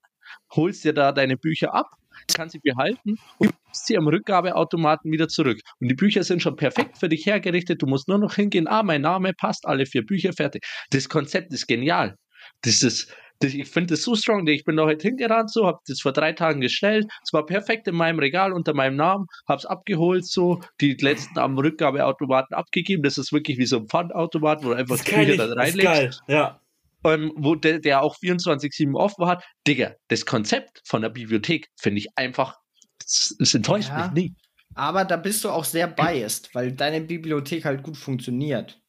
holst 0.55 0.85
dir 0.85 0.95
da 0.95 1.13
deine 1.13 1.37
Bücher 1.37 1.75
ab, 1.75 1.87
kannst 2.35 2.53
sie 2.53 2.61
behalten 2.61 3.19
und 3.39 3.51
gibst 3.67 3.87
sie 3.87 3.97
am 3.97 4.07
Rückgabeautomaten 4.09 5.11
wieder 5.13 5.29
zurück. 5.29 5.61
Und 5.81 5.89
die 5.89 5.95
Bücher 5.95 6.25
sind 6.25 6.43
schon 6.43 6.57
perfekt 6.57 6.99
für 6.99 7.09
dich 7.09 7.27
hergerichtet. 7.27 7.83
Du 7.83 7.87
musst 7.87 8.09
nur 8.09 8.19
noch 8.19 8.35
hingehen, 8.35 8.67
ah, 8.69 8.83
mein 8.83 9.03
Name 9.03 9.33
passt, 9.35 9.67
alle 9.67 9.87
vier 9.87 10.05
Bücher 10.05 10.33
fertig. 10.33 10.65
Das 10.91 11.09
Konzept 11.09 11.53
ist 11.53 11.67
genial. 11.67 12.17
Das 12.63 12.83
ist, 12.83 13.15
das, 13.41 13.55
ich 13.55 13.69
finde 13.69 13.95
das 13.95 14.03
so 14.03 14.15
strong. 14.15 14.47
Ich 14.47 14.65
bin 14.65 14.77
da 14.77 14.85
heute 14.85 15.09
hingerannt, 15.09 15.51
so, 15.51 15.67
habe 15.67 15.79
das 15.87 16.01
vor 16.01 16.13
drei 16.13 16.33
Tagen 16.33 16.61
gestellt. 16.61 17.07
Es 17.25 17.33
war 17.33 17.45
perfekt 17.47 17.87
in 17.89 17.95
meinem 17.95 18.19
Regal 18.19 18.53
unter 18.53 18.75
meinem 18.75 18.97
Namen, 18.97 19.27
habe 19.49 19.59
es 19.59 19.67
abgeholt, 19.67 20.25
so, 20.27 20.61
die 20.81 20.95
letzten 20.95 21.39
am 21.39 21.59
Rückgabeautomaten 21.59 22.55
abgegeben. 22.57 23.03
Das 23.03 23.19
ist 23.19 23.33
wirklich 23.33 23.59
wie 23.59 23.67
so 23.67 23.79
ein 23.79 23.89
Pfandautomat, 23.89 24.65
wo 24.65 24.69
du 24.71 24.75
einfach 24.75 24.97
Das 24.97 25.05
die 25.05 25.13
Bücher 25.13 25.31
ich- 25.33 25.37
da 25.39 25.47
das 25.55 25.69
ist 25.69 25.79
geil. 25.79 25.87
reinlegst 25.97 26.23
Ja. 26.29 26.61
Ähm, 27.05 27.33
wo 27.37 27.55
der, 27.55 27.79
der 27.79 28.03
auch 28.03 28.17
24-7 28.17 28.95
offen 28.95 29.27
hat. 29.27 29.45
Digga, 29.67 29.95
das 30.09 30.27
Konzept 30.27 30.81
von 30.85 31.03
der 31.03 31.11
Bibliothek 31.11 31.69
finde 31.81 32.01
ich 32.01 32.09
einfach, 32.17 32.57
es, 33.05 33.55
enttäuscht 33.55 33.89
Ja. 33.89 34.11
mich 34.13 34.13
nie. 34.13 34.35
Aber 34.75 35.05
da 35.05 35.17
bist 35.17 35.45
du 35.45 35.51
auch 35.51 35.65
sehr 35.65 35.87
biased, 35.87 36.55
weil 36.55 36.73
deine 36.73 37.03
Bibliothek 37.03 37.65
halt 37.65 37.83
gut 37.83 37.97
funktioniert. 37.97 38.81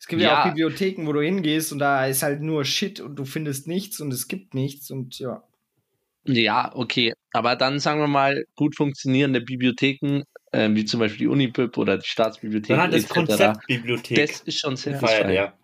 Es 0.00 0.08
gibt 0.08 0.20
ja, 0.20 0.28
Ja. 0.28 0.40
auch 0.40 0.44
Bibliotheken, 0.48 1.06
wo 1.06 1.12
du 1.12 1.22
hingehst 1.22 1.72
und 1.72 1.78
da 1.78 2.06
ist 2.06 2.24
halt 2.24 2.40
nur 2.42 2.64
Shit 2.64 2.98
und 2.98 3.14
du 3.14 3.24
findest 3.24 3.68
nichts 3.68 4.00
und 4.00 4.12
es 4.12 4.26
gibt 4.26 4.54
nichts 4.54 4.90
und 4.90 5.18
ja. 5.20 5.44
Ja, 6.24 6.72
okay. 6.74 7.12
Aber 7.32 7.56
dann 7.56 7.78
sagen 7.78 8.00
wir 8.00 8.08
mal, 8.08 8.44
gut 8.56 8.76
funktionierende 8.76 9.40
Bibliotheken, 9.40 10.22
ähm, 10.52 10.74
wie 10.76 10.84
zum 10.84 11.00
Beispiel 11.00 11.20
die 11.20 11.28
Unibib 11.28 11.76
oder 11.78 11.98
die 11.98 12.06
Staatsbibliothek. 12.06 12.68
Dann 12.76 12.80
hat 12.80 12.94
das 12.94 13.08
Konzept 13.08 13.66
Bibliothek 13.66 14.16
Das 14.18 14.40
ist 14.40 14.58
schon 14.58 14.76
sehr 14.76 15.00
ja. 15.32 15.54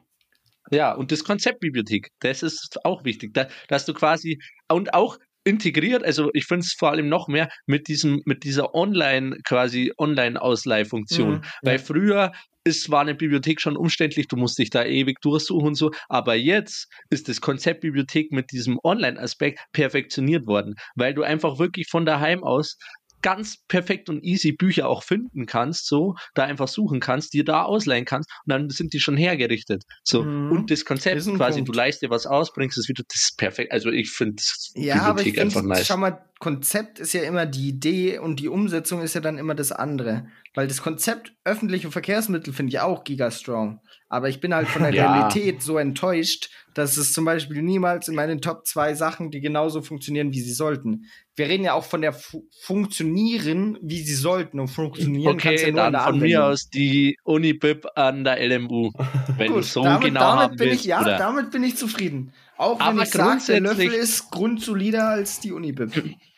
Ja, 0.70 0.92
und 0.94 1.12
das 1.12 1.24
Konzept 1.24 1.60
Bibliothek, 1.60 2.08
das 2.20 2.42
ist 2.42 2.78
auch 2.84 3.04
wichtig, 3.04 3.34
da, 3.34 3.48
dass 3.68 3.86
du 3.86 3.94
quasi 3.94 4.38
und 4.68 4.94
auch 4.94 5.18
integriert, 5.44 6.04
also 6.04 6.30
ich 6.34 6.44
finde 6.44 6.60
es 6.60 6.74
vor 6.78 6.90
allem 6.90 7.08
noch 7.08 7.26
mehr 7.26 7.48
mit 7.66 7.88
diesem, 7.88 8.20
mit 8.26 8.44
dieser 8.44 8.74
Online, 8.74 9.38
quasi 9.44 9.92
Online-Ausleihfunktion. 9.96 11.36
Mhm, 11.36 11.42
Weil 11.62 11.76
ja. 11.78 11.82
früher 11.82 12.32
ist, 12.64 12.90
war 12.90 13.00
eine 13.00 13.14
Bibliothek 13.14 13.60
schon 13.60 13.76
umständlich, 13.76 14.28
du 14.28 14.36
musst 14.36 14.58
dich 14.58 14.68
da 14.68 14.84
ewig 14.84 15.16
durchsuchen 15.22 15.68
und 15.68 15.74
so, 15.74 15.90
aber 16.08 16.34
jetzt 16.34 16.88
ist 17.08 17.28
das 17.28 17.40
Konzept 17.40 17.80
Bibliothek 17.80 18.30
mit 18.30 18.52
diesem 18.52 18.78
Online-Aspekt 18.84 19.60
perfektioniert 19.72 20.46
worden, 20.46 20.74
weil 20.94 21.14
du 21.14 21.22
einfach 21.22 21.58
wirklich 21.58 21.88
von 21.90 22.04
daheim 22.04 22.44
aus 22.44 22.76
ganz 23.22 23.56
perfekt 23.68 24.08
und 24.08 24.22
easy 24.22 24.52
Bücher 24.52 24.88
auch 24.88 25.02
finden 25.02 25.46
kannst, 25.46 25.86
so, 25.86 26.14
da 26.34 26.44
einfach 26.44 26.68
suchen 26.68 27.00
kannst, 27.00 27.32
dir 27.32 27.44
da 27.44 27.62
ausleihen 27.62 28.04
kannst 28.04 28.30
und 28.44 28.50
dann 28.52 28.70
sind 28.70 28.92
die 28.92 29.00
schon 29.00 29.16
hergerichtet. 29.16 29.82
So, 30.04 30.24
Mhm. 30.24 30.52
und 30.52 30.70
das 30.70 30.84
Konzept 30.84 31.22
quasi, 31.36 31.58
Punkt. 31.60 31.68
du 31.68 31.72
leihst 31.72 32.02
dir 32.02 32.10
was 32.10 32.26
aus, 32.26 32.52
bringst 32.52 32.78
es 32.78 32.88
wieder, 32.88 33.02
das 33.08 33.22
ist 33.22 33.38
perfekt. 33.38 33.72
Also 33.72 33.90
ich 33.90 34.10
finde 34.10 34.42
Ja, 34.74 35.02
aber 35.02 35.20
ich 35.20 35.26
Bibliothek 35.26 35.40
einfach 35.40 35.60
finde, 35.60 35.74
nice. 35.74 35.86
schau 35.86 35.96
mal, 35.96 36.24
Konzept 36.38 37.00
ist 37.00 37.12
ja 37.14 37.22
immer 37.22 37.46
die 37.46 37.68
Idee 37.68 38.18
und 38.18 38.38
die 38.38 38.48
Umsetzung 38.48 39.02
ist 39.02 39.14
ja 39.14 39.20
dann 39.20 39.38
immer 39.38 39.56
das 39.56 39.72
andere. 39.72 40.28
Weil 40.58 40.66
das 40.66 40.82
Konzept 40.82 41.34
öffentliche 41.44 41.88
Verkehrsmittel 41.88 42.52
finde 42.52 42.70
ich 42.70 42.80
auch 42.80 43.04
gigastrong. 43.04 43.78
Aber 44.08 44.28
ich 44.28 44.40
bin 44.40 44.52
halt 44.52 44.66
von 44.66 44.82
der 44.82 44.92
Ja. 44.92 45.12
Realität 45.12 45.62
so 45.62 45.78
enttäuscht, 45.78 46.50
dass 46.74 46.96
es 46.96 47.12
zum 47.12 47.24
Beispiel 47.24 47.62
niemals 47.62 48.08
in 48.08 48.16
meinen 48.16 48.40
Top 48.40 48.66
zwei 48.66 48.94
Sachen, 48.94 49.30
die 49.30 49.40
genauso 49.40 49.82
funktionieren, 49.82 50.32
wie 50.32 50.40
sie 50.40 50.52
sollten. 50.52 51.04
Wir 51.36 51.46
reden 51.48 51.62
ja 51.62 51.74
auch 51.74 51.84
von 51.84 52.00
der 52.02 52.12
Fu 52.12 52.42
funktionieren, 52.60 53.78
wie 53.82 54.02
sie 54.02 54.16
sollten. 54.16 54.58
Und 54.58 54.66
funktionieren 54.66 55.34
Okay, 55.34 55.62
ja 55.62 55.70
nur 55.70 55.92
dann 55.92 55.92
von 55.94 56.18
mir 56.18 56.38
Anwendung. 56.40 56.42
aus 56.42 56.68
die 56.70 57.16
Unibib 57.22 57.86
an 57.94 58.24
der 58.24 58.44
LMU. 58.44 58.90
Wenn 59.36 59.46
du 59.46 59.54
Gut, 59.54 59.64
so 59.64 59.84
damit, 59.84 60.08
genau 60.08 60.40
damit 60.40 60.58
bin 60.58 60.70
willst. 60.70 60.80
ich, 60.80 60.86
ja, 60.86 61.02
oder? 61.02 61.18
damit 61.18 61.52
bin 61.52 61.62
ich 61.62 61.76
zufrieden. 61.76 62.32
Auch 62.56 62.80
wenn 62.80 62.86
Aber 62.88 63.02
ich 63.04 63.10
sage, 63.10 63.40
der 63.46 63.60
Löffel 63.60 63.92
ist 63.92 64.28
grundsolider 64.32 65.06
als 65.10 65.38
die 65.38 65.52
Unibib. 65.52 65.92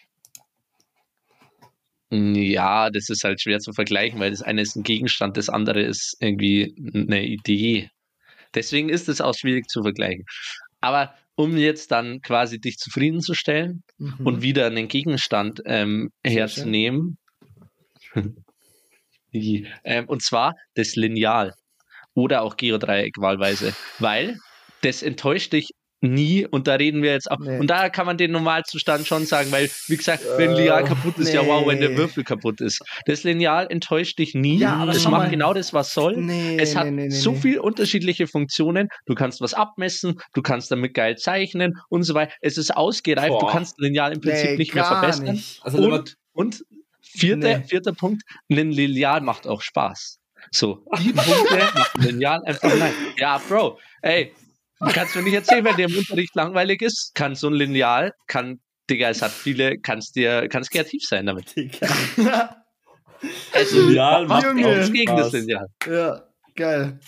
Ja, 2.11 2.91
das 2.91 3.09
ist 3.09 3.23
halt 3.23 3.41
schwer 3.41 3.61
zu 3.61 3.73
vergleichen, 3.73 4.19
weil 4.19 4.31
das 4.31 4.43
eine 4.43 4.63
ist 4.63 4.77
ein 4.77 4.83
Gegenstand, 4.83 5.37
das 5.37 5.49
andere 5.49 5.81
ist 5.83 6.17
irgendwie 6.21 6.75
eine 6.93 7.25
Idee. 7.25 7.89
Deswegen 8.55 8.89
ist 8.89 9.09
es 9.09 9.21
auch 9.21 9.35
schwierig 9.35 9.69
zu 9.69 9.83
vergleichen. 9.83 10.25
Aber 10.81 11.15
um 11.37 11.57
jetzt 11.57 11.93
dann 11.93 12.21
quasi 12.21 12.59
dich 12.61 12.79
zufriedenzustellen 12.79 13.83
Mhm. 13.99 14.27
und 14.27 14.43
wieder 14.43 14.67
einen 14.67 14.89
Gegenstand 14.89 15.63
ähm, 15.67 16.11
herzunehmen, 16.25 17.17
ähm, 19.33 20.09
und 20.09 20.23
zwar 20.23 20.55
das 20.75 20.97
Lineal 20.97 21.55
oder 22.15 22.43
auch 22.43 22.57
Geodreieck 22.57 23.17
wahlweise, 23.19 23.73
weil 23.99 24.37
das 24.83 25.03
enttäuscht 25.03 25.53
dich 25.53 25.71
nie 26.01 26.47
und 26.47 26.67
da 26.67 26.75
reden 26.75 27.03
wir 27.03 27.13
jetzt 27.13 27.31
auch 27.31 27.39
Nee. 27.39 27.59
und 27.59 27.69
da 27.69 27.89
kann 27.91 28.07
man 28.07 28.17
den 28.17 28.33
Normalzustand 28.33 29.07
schon 29.07 29.27
sagen, 29.27 29.53
weil 29.53 29.71
wie 29.89 29.97
gesagt, 29.97 30.25
wenn 30.37 30.51
Äh, 30.53 30.55
Lineal 30.57 30.85
kaputt 30.85 31.19
ist, 31.19 31.33
ja 31.33 31.47
wow, 31.47 31.67
wenn 31.67 31.81
der 31.81 31.91
nee. 31.91 31.97
Würfel 31.99 32.25
kaputt 32.25 32.61
ist. 32.61 32.81
Das 33.07 33.23
Lineal 33.25 33.67
enttäuscht 33.71 34.19
dich 34.19 34.35
nie, 34.35 34.59
Ja, 34.59 34.75
aber 34.77 34.93
es 34.93 35.05
macht 35.05 35.25
mal. 35.25 35.31
genau 35.31 35.53
das, 35.55 35.73
was 35.75 35.93
soll. 35.93 36.17
Nee, 36.17 36.57
Es 36.59 36.75
hat 36.77 36.87
nee, 36.87 36.91
nee, 36.93 37.03
nee, 37.09 37.11
so 37.11 37.33
nee. 37.33 37.39
viel 37.41 37.59
unterschiedliche 37.59 38.27
Funktionen. 38.27 38.89
Du 39.07 39.15
kannst 39.15 39.41
was 39.41 39.55
abmessen, 39.55 40.21
du 40.35 40.43
kannst 40.43 40.71
damit 40.71 40.95
geil 40.95 41.17
zeichnen 41.17 41.75
und 41.89 42.03
so 42.05 42.15
weiter. 42.15 42.33
Es 42.41 42.57
ist 42.59 42.75
ausgereift, 42.77 43.29
du 43.31 43.39
Boah. 43.39 43.51
kannst 43.53 43.79
Lineal 43.81 44.13
im 44.13 44.21
Prinzip 44.21 44.51
Nee, 44.53 44.57
nicht 44.57 44.75
mehr 44.75 44.85
verbessern. 44.85 45.27
nicht. 45.33 45.61
Also 45.65 45.79
Und, 45.79 46.17
und 46.33 46.65
vierter, 47.03 47.59
Nee. 47.59 47.65
vierter 47.67 47.93
Punkt, 47.93 48.23
ein 48.51 48.71
Lineal 48.71 49.21
macht 49.21 49.47
auch 49.47 49.61
Spaß. 49.63 50.19
So, 50.51 50.85
die 50.99 51.13
Punkte 51.13 51.57
macht 51.75 51.97
ein 51.97 52.03
Lineal 52.03 52.41
einfach 52.45 52.75
nein. 52.79 52.93
Ja, 53.19 53.39
Bro, 53.47 53.79
ey, 54.01 54.33
du 54.33 54.50
kannst 54.89 55.15
mir 55.15 55.23
nicht 55.23 55.35
erzählen, 55.35 55.65
wenn 55.65 55.77
dir 55.77 55.89
im 55.89 55.97
Unterricht 55.97 56.35
langweilig 56.35 56.83
ist, 56.83 57.15
kann 57.15 57.35
so 57.35 57.49
ein 57.49 57.55
Lineal, 57.55 58.13
kann, 58.27 58.61
Digga, 58.89 59.11
es 59.11 59.23
hat 59.23 59.31
viele, 59.31 59.79
kannst 59.79 60.17
dir, 60.17 60.49
kannst 60.49 60.71
kreativ 60.71 61.03
sein 61.05 61.27
damit. 61.27 61.57
Digga. 61.57 61.89
Also, 63.53 63.87
Lineal 63.87 64.27
macht 64.27 64.55
nichts 64.55 64.93
gegen 64.93 65.15
das. 65.15 65.33
Lineal. 65.33 65.67
ja, 65.87 66.23
geil. 66.57 66.99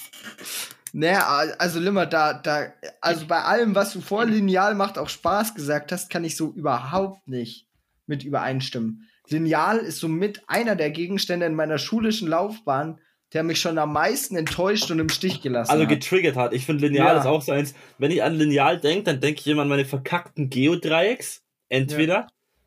Naja, 0.92 1.26
also 1.58 1.80
Limmer, 1.80 2.04
da, 2.04 2.34
da, 2.34 2.66
also 3.00 3.26
bei 3.26 3.40
allem, 3.40 3.74
was 3.74 3.94
du 3.94 4.02
vor 4.02 4.26
Lineal 4.26 4.74
macht, 4.74 4.98
auch 4.98 5.08
Spaß 5.08 5.54
gesagt 5.54 5.90
hast, 5.90 6.10
kann 6.10 6.24
ich 6.24 6.36
so 6.36 6.52
überhaupt 6.52 7.26
nicht 7.26 7.66
mit 8.06 8.24
übereinstimmen. 8.24 9.08
Lineal 9.28 9.78
ist 9.78 10.00
somit 10.00 10.42
einer 10.48 10.76
der 10.76 10.90
Gegenstände 10.90 11.46
in 11.46 11.54
meiner 11.54 11.78
schulischen 11.78 12.28
Laufbahn, 12.28 13.00
der 13.34 13.42
mich 13.42 13.60
schon 13.60 13.78
am 13.78 13.92
meisten 13.92 14.36
enttäuscht 14.36 14.90
und 14.90 14.98
im 14.98 15.08
Stich 15.08 15.40
gelassen 15.40 15.70
Also 15.70 15.84
hat. 15.84 15.88
getriggert 15.90 16.36
hat. 16.36 16.52
Ich 16.52 16.66
finde 16.66 16.86
Lineal 16.86 17.14
Ja. 17.16 17.20
ist 17.20 17.26
auch 17.26 17.42
so 17.42 17.52
eins. 17.52 17.74
Wenn 17.98 18.10
ich 18.10 18.22
an 18.22 18.34
Lineal 18.34 18.78
denke, 18.80 19.04
dann 19.04 19.20
denke 19.20 19.40
ich 19.40 19.46
immer 19.46 19.62
an 19.62 19.68
meine 19.68 19.84
verkackten 19.84 20.50
Geodreiecks. 20.50 21.42
Entweder 21.68 22.26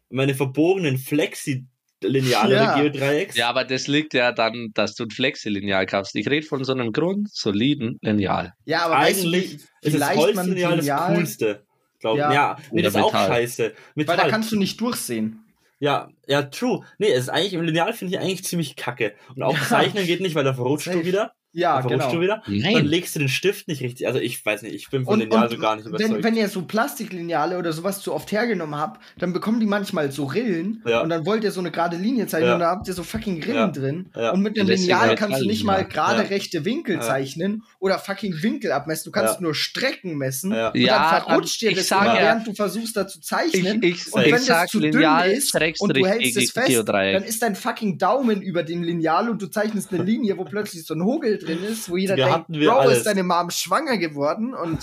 meine 0.09 0.33
verbogenen 0.33 0.97
Flexi-Lineale 0.97 2.55
Ja. 2.55 2.79
Geodreiecks. 2.79 3.35
Ja, 3.35 3.49
aber 3.49 3.63
das 3.63 3.87
liegt 3.87 4.13
ja 4.13 4.31
dann, 4.31 4.71
dass 4.73 4.95
du 4.95 5.03
ein 5.05 5.11
Flexi-Lineal 5.11 5.85
kaufst. 5.85 6.15
Ich 6.15 6.27
rede 6.29 6.45
von 6.45 6.63
so 6.63 6.73
einem 6.73 6.91
grundsoliden 6.91 7.99
Lineal. 8.01 8.53
Ja, 8.65 8.85
aber 8.85 8.95
weißt 8.95 9.23
du, 9.23 9.27
Eigentlich 9.27 9.51
wie, 9.81 9.87
ist 9.89 9.99
das 9.99 10.15
Holzlineal 10.15 10.77
das 10.77 11.07
coolste. 11.15 11.65
Glaub, 11.99 12.17
Ja. 12.17 12.29
ja. 12.29 12.33
ja, 12.33 12.57
nee, 12.71 12.81
Oder 12.81 12.83
das 12.83 12.95
ist 12.95 13.01
auch 13.01 13.13
Metall. 13.13 13.27
scheiße. 13.29 13.63
weil 13.63 13.73
Metall. 13.95 14.17
da 14.17 14.27
kannst 14.29 14.51
du 14.51 14.57
nicht 14.57 14.79
durchsehen. 14.81 15.44
Ja, 15.79 16.09
ja, 16.27 16.43
true. 16.43 16.85
Nee, 16.97 17.11
es 17.11 17.23
ist 17.23 17.29
eigentlich, 17.29 17.53
im 17.53 17.61
Lineal 17.61 17.93
finde 17.93 18.13
ich 18.15 18.19
eigentlich 18.19 18.43
ziemlich 18.45 18.75
kacke. 18.75 19.15
Und 19.35 19.43
auch 19.43 19.57
Ja. 19.57 19.63
Zeichnen 19.63 20.05
geht 20.05 20.21
nicht, 20.21 20.35
weil 20.35 20.43
da 20.43 20.53
verrutscht 20.53 20.87
du 20.87 21.05
wieder. 21.05 21.33
Ja, 21.55 21.81
verrutscht 21.81 21.99
genau. 22.09 22.11
du 22.15 22.21
wieder. 22.21 22.41
Dann 22.45 22.57
Nein. 22.59 22.85
legst 22.85 23.15
du 23.15 23.19
den 23.19 23.29
Stift 23.29 23.67
nicht 23.67 23.81
richtig. 23.81 24.07
Also 24.07 24.19
ich 24.19 24.45
weiß 24.45 24.61
nicht, 24.63 24.75
ich 24.75 24.89
bin 24.89 25.05
von 25.05 25.13
Und, 25.15 25.19
Lineal 25.21 25.49
so 25.49 25.57
gar 25.57 25.75
nicht 25.77 25.85
überzeugt. 25.87 26.13
wenn, 26.13 26.23
wenn 26.23 26.35
ihr 26.35 26.49
so 26.49 26.61
Plastiklineale 26.63 27.57
oder 27.57 27.73
sowas 27.73 28.01
zu 28.01 28.13
oft 28.13 28.31
hergenommen 28.31 28.79
habt, 28.79 29.01
dann 29.17 29.33
bekommen 29.33 29.59
die 29.59 29.65
manchmal 29.65 30.11
so 30.11 30.25
Rillen 30.25 30.83
Ja. 30.85 31.01
und 31.01 31.09
dann 31.09 31.25
wollt 31.25 31.43
ihr 31.43 31.51
so 31.51 31.59
eine 31.61 31.71
gerade 31.71 31.97
Linie 31.97 32.27
zeichnen 32.27 32.49
Ja. 32.49 32.53
und 32.55 32.59
da 32.59 32.69
habt 32.71 32.87
ihr 32.87 32.93
so 32.93 33.03
fucking 33.03 33.41
Rillen 33.43 33.55
Ja. 33.55 33.67
drin. 33.67 34.09
Ja. 34.15 34.31
Und 34.31 34.41
mit 34.41 34.59
einem 34.59 34.69
Lineal 34.69 34.99
halt 34.99 35.19
kannst 35.19 35.41
du 35.41 35.45
nicht 35.45 35.63
mal 35.63 35.85
gerade 35.85 36.23
Ja. 36.23 36.27
rechte 36.29 36.65
Winkel 36.65 36.95
Ja. 36.95 37.01
zeichnen 37.01 37.63
oder 37.79 37.97
fucking 37.99 38.41
Winkel 38.43 38.71
abmessen. 38.71 39.05
Du 39.05 39.11
kannst 39.11 39.35
Ja. 39.35 39.41
nur 39.41 39.55
Strecken 39.55 40.17
messen. 40.17 40.51
Ja. 40.51 40.69
Und 40.69 40.79
Ja, 40.79 41.11
dann 41.11 41.23
verrutscht 41.23 41.61
dir 41.61 41.71
ich 41.71 41.77
das 41.77 41.91
immer, 41.91 42.05
ja- 42.05 42.15
während 42.19 42.47
du 42.47 42.53
versuchst, 42.53 42.97
da 42.97 43.07
zu 43.07 43.21
zeichnen. 43.21 43.81
Ich, 43.81 44.07
ich, 44.07 44.13
und 44.13 44.25
ich 44.25 44.31
wenn 44.33 44.39
sag 44.41 44.63
das 44.63 44.71
zu 44.71 44.79
dünn 44.79 44.91
Lineal 44.91 45.31
ist 45.31 45.53
und 45.79 45.95
du 45.95 46.05
hältst 46.05 46.37
es 46.37 46.51
fest, 46.51 46.83
dann 46.87 47.23
ist 47.23 47.41
dein 47.41 47.55
fucking 47.55 47.97
Daumen 47.97 48.41
über 48.41 48.63
dem 48.63 48.83
Lineal 48.83 49.29
und 49.29 49.41
du 49.41 49.47
zeichnest 49.47 49.93
eine 49.93 50.03
Linie, 50.11 50.37
wo 50.37 50.43
plötzlich 50.43 50.85
so 50.85 50.93
ein 50.93 51.03
Hogel 51.03 51.37
drin 51.37 51.44
ist, 51.53 51.89
wo 51.89 51.97
jeder 51.97 52.15
Wir 52.15 52.25
denkt, 52.25 52.47
Bro, 52.47 52.71
alles. 52.79 52.99
ist 52.99 53.05
deine 53.05 53.23
Mom 53.23 53.49
schwanger 53.49 53.97
geworden 53.97 54.53
und 54.53 54.79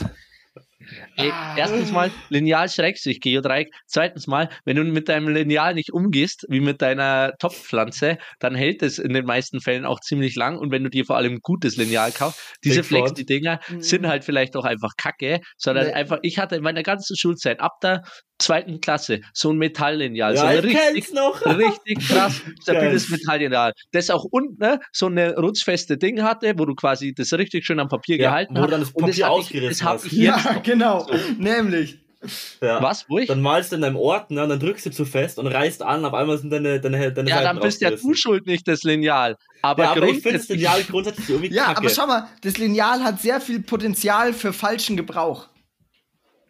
Ey, 1.17 1.31
Ah. 1.31 1.55
erstens 1.57 1.93
mal 1.93 2.11
Lineal 2.29 2.69
Schrägstrich 2.69 3.21
Geodreieck. 3.21 3.69
Zweitens 3.87 4.27
mal, 4.27 4.49
wenn 4.65 4.77
du 4.77 4.85
mit 4.85 5.09
deinem 5.09 5.29
Lineal 5.29 5.75
nicht 5.75 5.93
umgehst, 5.93 6.45
wie 6.49 6.61
mit 6.61 6.83
deiner 6.83 7.33
Topfpflanze, 7.39 8.19
dann 8.41 8.55
hält 8.55 8.83
es 8.83 8.99
in 8.99 9.13
den 9.13 9.25
meisten 9.25 9.61
Fällen 9.61 9.85
auch 9.85 10.01
ziemlich 10.01 10.35
lang. 10.37 10.59
Und 10.59 10.71
wenn 10.73 10.85
du 10.85 10.91
dir 10.91 11.05
vor 11.05 11.17
allem 11.17 11.35
ein 11.35 11.41
gutes 11.43 11.77
Lineal 11.77 12.13
kaufst, 12.13 12.41
diese 12.65 12.83
Fraud. 12.83 13.09
Flex-Dinger 13.15 13.61
Mhm. 13.69 13.83
sind 13.83 14.07
halt 14.07 14.25
vielleicht 14.25 14.57
auch 14.57 14.65
einfach 14.65 14.93
Kacke, 14.97 15.41
sondern 15.57 15.87
Nee. 15.87 15.93
einfach, 15.93 16.19
ich 16.23 16.39
hatte 16.39 16.57
in 16.57 16.63
meiner 16.63 16.83
ganzen 16.83 17.17
Schulzeit 17.17 17.61
ab 17.61 17.73
der 17.83 18.03
zweiten 18.39 18.81
Klasse 18.81 19.21
so 19.33 19.51
ein 19.53 19.57
Metalllineal, 19.57 20.37
so 20.37 20.43
ja, 20.43 20.49
ein 20.51 20.59
ich 20.59 20.65
richtig 20.65 20.81
kenn's 20.95 21.13
noch. 21.13 21.41
richtig 21.47 22.09
krass 22.09 22.41
stabiles. 22.61 23.09
Metalllineal, 23.09 23.73
das 23.93 24.11
auch 24.11 24.25
unten 24.25 24.57
ne, 24.61 24.81
so 24.91 25.07
eine 25.07 25.37
rutschfeste 25.37 25.97
Ding 25.97 26.23
hatte, 26.25 26.55
wo 26.59 26.65
du 26.65 26.75
quasi 26.75 27.15
das 27.15 27.33
richtig 27.35 27.65
schön 27.65 27.79
am 27.79 27.87
Papier 27.89 28.17
Ja, 28.17 28.31
gehalten 28.31 28.55
wo 28.57 28.63
du 28.63 28.63
hast. 28.65 28.71
dann 28.73 28.81
das 28.81 28.91
Und 28.91 29.07
das 29.09 29.11
Papier 29.21 29.27
hab 29.27 29.33
ich, 29.33 29.39
ausgerissen 29.45 29.69
das 29.71 29.83
hab 29.89 29.95
hast. 29.95 30.07
ich 30.07 30.13
jetzt 30.13 30.45
ja, 30.45 30.53
noch. 30.55 30.63
Genau, 30.83 31.07
nämlich. 31.39 31.99
Ja. 32.61 32.81
Was? 32.81 33.05
Wo 33.09 33.19
ich? 33.19 33.27
Dann 33.27 33.41
malst 33.43 33.73
du 33.73 33.77
in 33.77 33.83
deinem 33.83 33.97
Ordner 33.97 34.45
und 34.45 34.49
dann 34.51 34.61
drückst 34.61 34.87
du 34.87 34.91
zu 34.91 35.05
fest 35.05 35.39
und 35.41 35.49
reißt 35.49 35.83
an, 35.83 36.05
auf 36.05 36.15
einmal 36.15 36.39
sind 36.39 36.51
deine, 36.51 36.81
deine, 36.81 37.13
deine 37.13 37.29
Ja, 37.29 37.37
Seiten 37.43 37.47
dann 37.57 37.61
bist 37.61 37.81
ja 37.81 37.91
du 37.91 38.15
schuld, 38.15 38.47
nicht 38.47 38.69
das 38.69 38.85
Lineal. 38.85 39.37
Aber, 39.63 39.83
Ja, 39.83 39.91
aber 39.91 40.07
ich 40.07 40.23
finde 40.23 40.39
das 40.39 40.49
Lineal 40.49 40.85
grundsätzlich 40.85 41.29
irgendwie 41.31 41.53
Ja, 41.53 41.65
kacke. 41.65 41.79
aber 41.79 41.89
schau 41.89 42.07
mal, 42.07 42.29
das 42.43 42.59
Lineal 42.59 43.03
hat 43.03 43.21
sehr 43.21 43.41
viel 43.41 43.61
Potenzial 43.61 44.33
für 44.33 44.53
falschen 44.53 44.97
Gebrauch. 44.97 45.49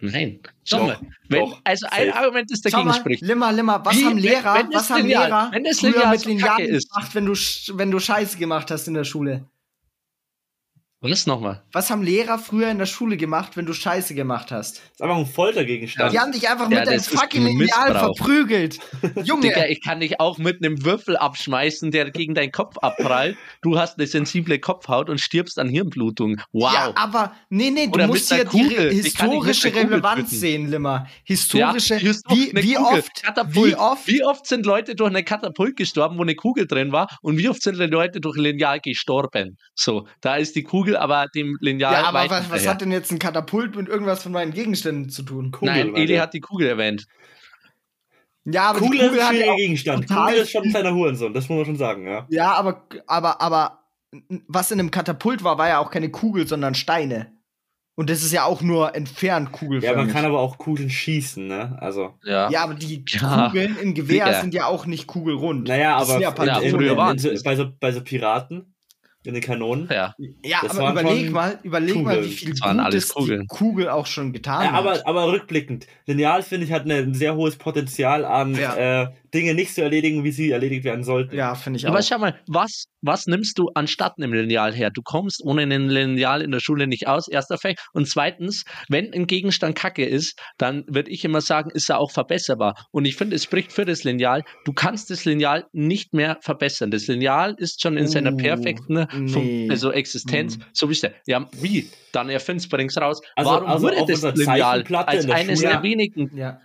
Nein. 0.05 0.41
Schau 0.65 0.79
Doch, 0.79 0.87
mal. 0.89 0.99
Wenn, 1.29 1.41
doch, 1.41 1.61
also 1.65 1.87
ein 1.91 2.07
safe. 2.09 2.19
Argument, 2.19 2.51
das 2.51 2.59
Schau 2.59 2.71
dagegen 2.71 2.89
mal, 2.89 2.95
spricht. 2.95 3.23
Limmer, 3.23 3.53
Limmer, 3.53 3.85
was 3.85 3.97
Wie, 3.97 4.05
haben 4.05 4.17
wenn- 4.17 4.23
Lehrer, 4.25 4.55
wenn 4.57 4.71
das 4.71 4.83
was 4.83 4.91
haben 4.91 5.03
Lineal- 5.07 5.25
Lehrer 5.27 5.49
wenn 5.53 5.65
das 5.65 5.79
früher 5.81 5.91
Lineal 5.93 6.11
mit 6.11 6.21
so 6.21 6.29
Lineal 6.29 6.61
ist. 6.61 6.91
gemacht, 6.93 7.15
wenn 7.15 7.25
du, 7.27 7.33
sch- 7.33 7.79
wenn 7.79 7.91
du 7.91 7.99
Scheiße 7.99 8.37
gemacht 8.37 8.71
hast 8.71 8.89
in 8.89 8.95
der 8.95 9.05
Schule? 9.05 9.47
Was 11.05 11.27
nochmal? 11.27 11.61
Was 11.73 11.91
haben 11.91 12.05
Lehrer 12.05 12.39
früher 12.39 12.71
in 12.71 12.79
der 12.79 12.87
Schule 12.87 13.17
gemacht, 13.17 13.57
wenn 13.57 13.67
du 13.67 13.73
Scheiße 13.73 14.15
gemacht 14.15 14.53
hast? 14.53 14.77
Das 14.77 14.85
ist 14.93 15.03
einfach 15.03 15.17
ein 15.17 15.27
Foltergegenstand. 15.27 16.13
Die 16.13 16.19
haben 16.21 16.31
dich 16.31 16.49
einfach 16.49 16.71
Ja, 16.71 16.79
mit 16.85 16.89
ist 16.91 17.09
fucking 17.09 17.45
Lineal 17.45 17.93
verprügelt. 17.93 18.79
Junge, 19.25 19.49
Digga, 19.49 19.67
ich 19.67 19.83
kann 19.83 19.99
dich 19.99 20.21
auch 20.21 20.39
mit 20.39 20.65
einem 20.65 20.85
Würfel 20.85 21.17
abschmeißen, 21.17 21.91
der 21.91 22.13
gegen 22.13 22.35
deinen 22.35 22.53
Kopf 22.53 22.79
abprallt. 22.79 23.37
Du 23.63 23.81
hast 23.81 23.99
eine 23.99 24.07
sensible 24.07 24.61
Kopfhaut 24.61 25.11
und 25.11 25.21
stirbst 25.21 25.59
an 25.59 25.69
Hirnblutung. 25.69 26.41
Wow. 26.53 26.73
Ja, 26.73 26.93
aber 26.95 27.35
nee, 27.49 27.71
nee, 27.71 27.87
du 27.87 27.95
Oder 27.95 28.07
musst 28.07 28.33
hier 28.33 28.45
die 28.45 28.61
historische 29.03 29.75
Relevanz 29.75 30.31
sehen, 30.31 30.71
Limmer. 30.71 31.09
Historische, 31.25 31.97
doch 31.97 32.37
wie, 32.37 32.53
wie 32.55 32.79
oft, 32.79 33.25
Katapult. 33.25 33.73
wie 33.73 33.75
oft, 33.75 34.07
Wie 34.07 34.25
oft 34.25 34.47
sind 34.47 34.65
Leute 34.65 34.95
durch 34.95 35.11
eine 35.11 35.25
Katapult 35.25 35.77
gestorben, 35.77 36.17
wo 36.17 36.23
eine 36.23 36.37
Kugel 36.37 36.69
drin 36.69 36.93
war? 36.93 37.09
Und 37.23 37.39
wie 37.39 37.49
oft 37.49 37.61
sind 37.61 37.81
die 37.81 37.87
Leute 37.87 38.21
durch 38.21 38.37
ein 38.37 38.45
Lineal 38.45 38.79
gestorben? 38.79 39.59
So, 39.75 40.07
da 40.21 40.37
ist 40.37 40.55
die 40.55 40.63
Kugel 40.63 40.92
aber 40.97 41.27
dem 41.35 41.57
Lineal 41.61 41.93
ja, 41.93 42.05
aber 42.05 42.29
was, 42.31 42.51
was 42.51 42.67
hat 42.67 42.81
denn 42.81 42.93
jetzt 42.93 43.11
ein 43.13 43.19
Katapult 43.19 43.77
mit 43.77 43.89
irgendwas 43.89 44.23
von 44.23 44.33
meinen 44.33 44.53
Gegenständen 44.53 45.11
zu 45.11 45.23
tun? 45.23 45.51
Kugel, 45.51 45.75
Nein, 45.75 45.95
Eli 45.95 46.17
hat 46.17 46.35
die 46.35 46.41
Kugel 46.41 46.69
erwähnt. 46.69 47.07
Ja, 48.45 48.71
aber 48.71 48.81
Kugel, 48.81 48.99
die 48.99 49.05
ist 49.05 49.11
Kugel 49.11 49.21
ein 49.21 49.27
hat 49.27 49.33
ja 49.33 49.37
schwieriger 49.37 49.53
auch 49.53 49.57
Gegenstand. 49.57 50.09
Kugel 50.09 50.35
ist 50.35 50.51
schon 50.51 50.63
ein 50.65 50.71
kleiner 50.71 50.95
Hurensohn, 50.95 51.33
das 51.35 51.49
muss 51.49 51.57
man 51.59 51.67
schon 51.67 51.77
sagen, 51.77 52.07
ja. 52.07 52.27
Ja, 52.29 52.53
aber, 52.55 52.87
aber, 53.07 53.41
aber 53.41 53.79
was 54.49 54.71
in 54.71 54.81
einem 54.81 54.91
Katapult 54.91 55.45
war, 55.45 55.59
war 55.59 55.69
ja 55.69 55.79
auch 55.79 55.91
keine 55.91 56.11
Kugel, 56.11 56.47
sondern 56.47 56.75
Steine. 56.75 57.33
Und 57.95 58.09
das 58.09 58.23
ist 58.23 58.33
ja 58.33 58.45
auch 58.45 58.63
nur 58.63 58.95
entfernt 58.95 59.51
Ja, 59.53 59.59
kugelförmig. 59.59 59.97
man 60.07 60.15
kann 60.15 60.25
aber 60.25 60.41
auch 60.41 60.57
Kugeln 60.57 60.89
schießen, 60.89 61.47
ne? 61.47 61.77
Also. 61.81 62.15
Ja. 62.25 62.49
ja, 62.51 62.63
aber 62.65 62.75
die 62.75 63.05
Ja. 63.07 63.49
Kugeln 63.49 63.77
im 63.77 63.93
Gewehr 63.95 64.25
Digga. 64.25 64.41
sind 64.41 64.55
ja 64.55 64.67
auch 64.67 64.87
nicht 64.87 65.07
kugelrund. 65.07 65.69
Naja, 65.69 65.97
aber 65.97 66.19
ja 66.19 66.31
in, 66.31 66.75
in, 66.75 66.81
in, 66.81 67.17
es. 67.17 67.43
bei, 67.43 67.55
so, 67.55 67.67
bei 67.79 67.93
so 67.93 68.03
Piraten, 68.03 68.72
in 69.25 69.35
den 69.35 69.43
Kanonen. 69.43 69.89
ja. 69.91 70.15
Ja, 70.45 70.59
Das 70.63 70.79
aber 70.79 71.01
überleg 71.01 71.31
mal, 71.31 71.59
überleg 71.63 71.95
mal, 71.97 72.15
Kugeln. 72.17 72.25
wie 72.25 72.35
viel 72.35 72.55
Gutes 72.55 73.09
Kugeln. 73.15 73.41
die 73.43 73.47
Kugel 73.47 73.89
auch 73.89 74.07
schon 74.07 74.33
getan 74.33 74.65
Ja, 74.65 74.73
hat. 74.73 74.79
aber, 74.79 75.07
aber 75.07 75.33
rückblickend. 75.33 75.87
Lineal, 76.07 76.43
finde 76.43 76.67
ich, 76.67 76.73
hat 76.73 76.91
ein 76.91 77.15
sehr 77.15 77.37
hohes 77.37 77.57
Potenzial 77.57 78.25
an 78.25 78.55
Ja. 78.57 79.03
äh, 79.05 79.09
Dinge 79.35 79.55
nicht 79.55 79.75
zu 79.75 79.83
erledigen, 79.83 80.25
wie 80.25 80.31
sie 80.33 80.51
erledigt 80.51 80.85
werden 80.85 81.05
sollten. 81.05 81.35
ja, 81.35 81.55
finde 81.55 81.79
ich 81.79 81.87
Aber 81.89 81.99
auch. 81.99 82.03
schau 82.03 82.19
mal, 82.19 82.39
was, 82.47 82.85
was 83.01 83.27
nimmst 83.27 83.59
du 83.59 83.69
anstatt 83.75 84.15
einem 84.19 84.33
Lineal 84.33 84.75
her? 84.75 84.91
Du 84.91 85.01
kommst 85.03 85.43
ohne 85.45 85.63
ein 85.63 85.89
Lineal 85.89 86.43
in 86.43 86.51
der 86.51 86.61
Schule 86.61 86.87
nicht 86.87 87.07
aus, 87.09 87.29
erster 87.29 87.57
Fakt. 87.59 87.81
Und 87.93 88.09
zweitens, 88.09 88.65
wenn 88.89 89.13
ein 89.15 89.27
Gegenstand 89.27 89.75
kacke 89.77 90.05
ist, 90.05 90.39
dann 90.59 90.85
würde 90.87 91.11
ich 91.11 91.25
immer 91.25 91.41
sagen, 91.41 91.71
ist 91.71 91.89
er 91.89 91.99
auch 91.99 92.11
verbesserbar. 92.11 92.75
Und 92.91 93.05
ich 93.07 93.17
finde, 93.17 93.37
es 93.37 93.45
spricht 93.45 93.73
für 93.73 93.85
das 93.85 94.05
Lineal. 94.05 94.43
Du 94.65 94.73
kannst 94.73 95.11
das 95.11 95.25
Lineal 95.25 95.67
nicht 95.73 96.13
mehr 96.13 96.39
verbessern. 96.43 96.91
Das 96.91 97.07
Lineal 97.07 97.55
ist 97.59 97.81
schon 97.81 97.97
in 97.97 98.07
seiner 98.09 98.33
Uh, 98.33 98.37
perfekten 98.37 99.09
Fun- 99.29 99.45
nee. 99.45 99.69
also 99.71 99.91
Existenz, 99.93 100.59
Mm. 100.59 100.63
so 100.73 100.89
wie 100.89 100.93
es 100.93 101.01
der. 101.01 101.15
Ja, 101.27 101.49
wie? 101.61 101.89
Dann 102.13 102.29
erfind's, 102.29 102.69
bring's 102.69 102.97
raus. 102.99 103.21
Also- 103.37 103.51
Warum 103.51 103.69
also 103.69 103.87
wurde 103.87 104.05
das 104.07 104.23
Lineal 104.37 104.85
als 105.07 105.23
in 105.25 105.27
der 105.29 105.37
eines 105.37 105.61
Schule- 105.61 105.73
der 105.73 105.83
wenigen 105.83 106.37
Ja. 106.37 106.61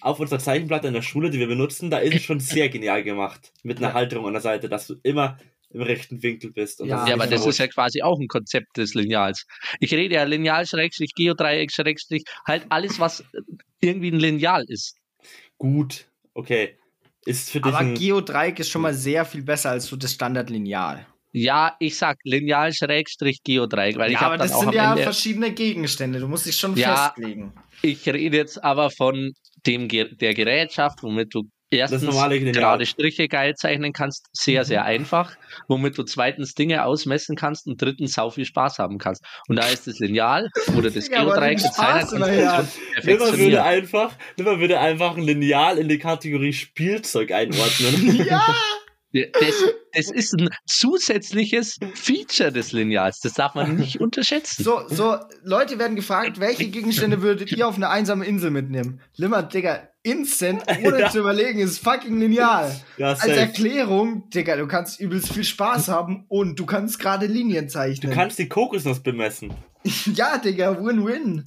Auf 0.00 0.20
unserer 0.20 0.38
Zeichenplatte 0.38 0.88
in 0.88 0.94
der 0.94 1.02
Schule, 1.02 1.30
die 1.30 1.38
wir 1.38 1.48
benutzen, 1.48 1.90
da 1.90 1.98
ist 1.98 2.14
es 2.14 2.22
schon 2.22 2.40
sehr 2.40 2.68
genial 2.68 3.02
gemacht. 3.02 3.52
Mit 3.62 3.78
einer 3.78 3.88
Ja. 3.88 3.94
Halterung 3.94 4.26
an 4.26 4.32
der 4.34 4.42
Seite, 4.42 4.68
dass 4.68 4.86
du 4.86 4.96
immer 5.02 5.38
im 5.70 5.82
rechten 5.82 6.22
Winkel 6.22 6.50
bist. 6.52 6.80
Und 6.80 6.88
Ja, 6.88 7.00
das 7.00 7.08
Ja, 7.08 7.14
aber 7.14 7.26
das 7.26 7.44
ist 7.44 7.58
ja 7.58 7.66
quasi 7.66 8.02
auch 8.02 8.18
ein 8.18 8.28
Konzept 8.28 8.76
des 8.78 8.94
Lineals. 8.94 9.46
Ich 9.80 9.92
rede 9.92 10.14
ja 10.14 10.24
Lineal, 10.24 10.66
Schrägstrich, 10.66 11.12
Geodreieck, 11.14 11.70
Schrägstrich, 11.72 12.24
halt 12.46 12.64
alles, 12.70 12.98
was 13.00 13.22
irgendwie 13.80 14.10
ein 14.10 14.18
Lineal 14.18 14.64
ist. 14.68 14.96
gut. 15.58 16.06
Okay. 16.34 16.78
Ist 17.26 17.50
für 17.50 17.60
dich 17.60 17.66
Aber 17.74 17.78
ein, 17.78 17.94
Geodreieck 17.94 18.60
ist 18.60 18.70
schon 18.70 18.80
mal 18.82 18.94
sehr 18.94 19.24
viel 19.24 19.42
besser 19.42 19.70
als 19.70 19.86
so 19.86 19.96
das 19.96 20.12
Standardlineal. 20.14 21.04
Ja, 21.32 21.76
ich 21.78 21.96
sag 21.96 22.16
Lineal, 22.24 22.72
Schrägstrich, 22.72 23.42
Geodreieck, 23.44 23.96
weil 23.98 24.08
ich 24.10 24.14
Ja, 24.14 24.20
habe 24.22 24.34
aber 24.34 24.38
dann 24.38 24.48
das 24.48 24.56
auch 24.56 24.62
sind 24.62 24.74
ja 24.74 24.90
Ende, 24.92 25.02
verschiedene 25.02 25.52
Gegenstände. 25.52 26.20
Du 26.20 26.28
musst 26.28 26.46
dich 26.46 26.56
schon 26.56 26.76
Ja. 26.76 27.12
festlegen. 27.12 27.52
ich 27.82 28.08
rede 28.08 28.36
jetzt 28.36 28.62
aber 28.64 28.90
von 28.90 29.32
dem, 29.66 29.88
der 29.88 30.34
Gerätschaft, 30.34 30.98
womit 31.02 31.34
du 31.34 31.42
erstens 31.70 32.16
gerade 32.52 32.86
Striche 32.86 33.28
geil 33.28 33.54
zeichnen 33.54 33.92
kannst, 33.92 34.26
sehr, 34.32 34.64
sehr 34.64 34.84
einfach, 34.84 35.36
womit 35.68 35.98
du 35.98 36.02
zweitens 36.02 36.54
Dinge 36.54 36.84
ausmessen 36.84 37.36
kannst 37.36 37.66
und 37.66 37.80
drittens 37.80 38.14
sau 38.14 38.30
viel 38.30 38.46
Spaß 38.46 38.78
haben 38.78 38.96
kannst. 38.98 39.22
Und 39.48 39.56
da 39.56 39.68
ist 39.68 39.86
das 39.86 39.98
Lineal 39.98 40.48
oder 40.76 40.90
das 40.90 41.08
Ja, 41.08 41.22
Geodreieck 41.24 41.60
ja. 41.60 41.68
Konstruktion 41.68 42.68
Nimmer 43.04 43.38
würde 43.38 43.62
einfach, 43.64 44.12
Nimmer 44.38 44.60
würde 44.60 44.80
einfach 44.80 45.16
ein 45.16 45.22
Lineal 45.22 45.76
in 45.78 45.88
die 45.88 45.98
Kategorie 45.98 46.52
Spielzeug 46.54 47.32
einordnen. 47.32 48.16
Ja! 48.28 48.56
Das, 49.32 49.54
das 49.94 50.10
ist 50.10 50.34
ein 50.38 50.48
zusätzliches 50.66 51.78
Feature 51.94 52.52
des 52.52 52.72
Lineals. 52.72 53.20
Das 53.20 53.34
darf 53.34 53.54
man 53.54 53.76
nicht 53.76 54.00
unterschätzen. 54.00 54.62
So, 54.64 54.82
so, 54.88 55.16
Leute 55.42 55.78
werden 55.78 55.96
gefragt, 55.96 56.40
welche 56.40 56.68
Gegenstände 56.68 57.22
würdet 57.22 57.52
ihr 57.52 57.66
auf 57.66 57.76
eine 57.76 57.88
einsame 57.88 58.24
Insel 58.26 58.50
mitnehmen? 58.50 59.00
Limmer, 59.16 59.42
Digga, 59.42 59.88
instant, 60.02 60.62
ohne 60.84 61.00
Ja. 61.00 61.10
zu 61.10 61.18
überlegen, 61.20 61.58
ist 61.60 61.78
fucking 61.78 62.18
Lineal. 62.20 62.74
Ja, 62.96 63.08
Als. 63.08 63.24
Erklärung, 63.26 64.28
Digga, 64.30 64.56
du 64.56 64.66
kannst 64.66 65.00
übelst 65.00 65.32
viel 65.32 65.44
Spaß 65.44 65.88
haben 65.88 66.24
und 66.28 66.58
du 66.58 66.66
kannst 66.66 66.98
gerade 66.98 67.26
Linien 67.26 67.66
Du 67.66 67.72
zeichnen. 67.72 68.12
kannst 68.12 68.38
die 68.38 68.48
Kokosnuss 68.48 69.00
bemessen. 69.02 69.52
ja, 70.14 70.38
Digga, 70.38 70.76
Win-Win. 70.82 71.46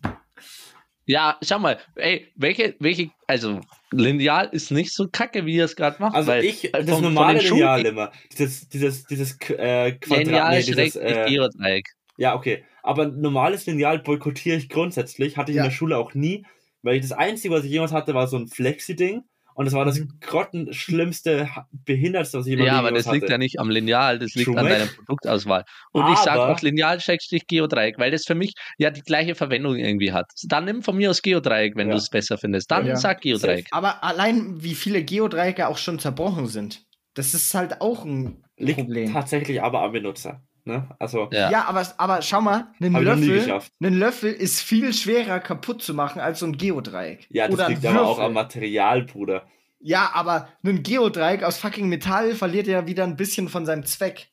Ja, 1.05 1.37
schau 1.41 1.59
mal, 1.59 1.79
ey, 1.95 2.31
welche, 2.35 2.75
welche, 2.79 3.09
also 3.27 3.59
Lineal 3.91 4.49
ist 4.51 4.71
nicht 4.71 4.93
so 4.93 5.07
kacke, 5.11 5.45
wie 5.45 5.55
ihr 5.55 5.65
es 5.65 5.75
gerade 5.75 5.97
macht. 5.99 6.15
Also 6.15 6.33
ich, 6.33 6.71
das 6.71 6.85
von- 6.85 6.93
von 6.95 7.03
normale 7.03 7.41
Schul- 7.41 7.57
Lineal 7.57 7.85
immer. 7.85 8.11
Dieses, 8.31 8.69
dieses, 8.69 9.03
dieses 9.05 9.37
äh, 9.49 9.91
Quadrat, 9.93 10.25
Lineal 10.25 10.57
nee, 10.59 10.63
dieses, 10.63 10.95
äh, 10.95 11.25
Geodreieck. 11.27 11.87
Ja, 12.17 12.35
okay. 12.35 12.63
Aber 12.83 13.07
normales 13.07 13.65
Lineal 13.65 13.99
boykottiere 13.99 14.57
ich 14.57 14.69
grundsätzlich. 14.69 15.37
Hatte 15.37 15.51
ich 15.51 15.57
Ja. 15.57 15.63
in 15.63 15.69
der 15.69 15.75
Schule 15.75 15.97
auch 15.97 16.13
nie. 16.13 16.45
Weil 16.83 16.99
das 16.99 17.11
Einzige, 17.11 17.53
was 17.53 17.63
ich 17.63 17.71
jemals 17.71 17.91
hatte, 17.91 18.13
war 18.13 18.27
so 18.27 18.37
ein 18.37 18.47
Flexi-Ding. 18.47 19.23
Und 19.53 19.65
das 19.65 19.73
war 19.73 19.85
das 19.85 20.01
grottenschlimmste, 20.21 21.49
behindertste, 21.85 22.39
was 22.39 22.45
ich 22.45 22.51
jemals 22.51 22.67
Ja, 22.67 22.79
aber 22.79 22.91
das 22.91 23.05
liegt 23.11 23.23
hatte. 23.23 23.33
ja 23.33 23.37
nicht 23.37 23.59
am 23.59 23.69
Lineal, 23.69 24.19
das 24.19 24.33
liegt 24.35 24.47
an 24.49 24.53
Schumacher. 24.55 24.69
deiner 24.69 24.85
Produktauswahl. 24.91 25.65
Und 25.91 26.11
ich 26.11 26.17
sage 26.19 26.41
Aber- 26.41 26.53
auch 26.53 26.61
Lineal-Geodreieck, 26.61 27.97
weil 27.97 28.11
das 28.11 28.25
für 28.25 28.35
mich 28.35 28.53
ja 28.77 28.89
die 28.91 29.01
gleiche 29.01 29.35
Verwendung 29.35 29.75
irgendwie 29.75 30.11
hat. 30.13 30.27
Dann 30.43 30.65
nimm 30.65 30.81
von 30.83 30.95
mir 30.97 31.09
aus 31.09 31.21
Geodreieck, 31.21 31.75
wenn 31.75 31.87
Ja. 31.87 31.93
du 31.93 31.97
es 31.97 32.09
besser 32.09 32.37
findest. 32.37 32.71
Dann 32.71 32.85
Ja. 32.85 32.95
sag 32.95 33.21
Geodreieck. 33.21 33.67
Aber 33.71 34.03
allein, 34.03 34.61
wie 34.63 34.75
viele 34.75 35.03
Geodreiecke 35.03 35.67
auch 35.67 35.77
schon 35.77 35.99
zerbrochen 35.99 36.47
sind, 36.47 36.83
das 37.13 37.33
ist 37.33 37.53
halt 37.53 37.81
auch 37.81 38.05
ein 38.05 38.43
Liegt 38.57 38.77
Problem. 38.79 39.11
tatsächlich 39.13 39.61
aber 39.61 39.81
am 39.81 39.91
Benutzer. 39.91 40.41
Ne? 40.65 40.87
Also, 40.99 41.29
Ja. 41.31 41.49
Ja, 41.51 41.65
aber, 41.65 41.85
aber 41.97 42.21
schau 42.21 42.41
mal, 42.41 42.67
ein 42.79 42.93
Hab 42.93 43.01
ich 43.01 43.07
noch 43.07 43.15
nie 43.15 43.25
Löffel, 43.27 43.39
geschafft. 43.45 43.71
ein 43.81 43.93
Löffel 43.93 44.31
ist 44.33 44.61
viel 44.61 44.93
schwerer 44.93 45.39
kaputt 45.39 45.81
zu 45.81 45.93
machen 45.93 46.19
als 46.21 46.39
so 46.39 46.45
ein 46.45 46.57
Geodreieck. 46.57 47.27
ja, 47.29 47.47
das 47.47 47.55
Oder 47.55 47.69
liegt 47.69 47.85
aber 47.85 48.03
auch 48.07 48.19
am 48.19 48.33
Material, 48.33 49.03
Bruder. 49.03 49.43
Ja, 49.79 50.11
aber 50.13 50.47
ein 50.63 50.83
Geodreieck 50.83 51.43
aus 51.43 51.57
fucking 51.57 51.89
Metall 51.89 52.35
verliert 52.35 52.67
ja 52.67 52.85
wieder 52.85 53.03
ein 53.03 53.15
bisschen 53.15 53.49
von 53.49 53.65
seinem 53.65 53.85
Zweck. 53.85 54.27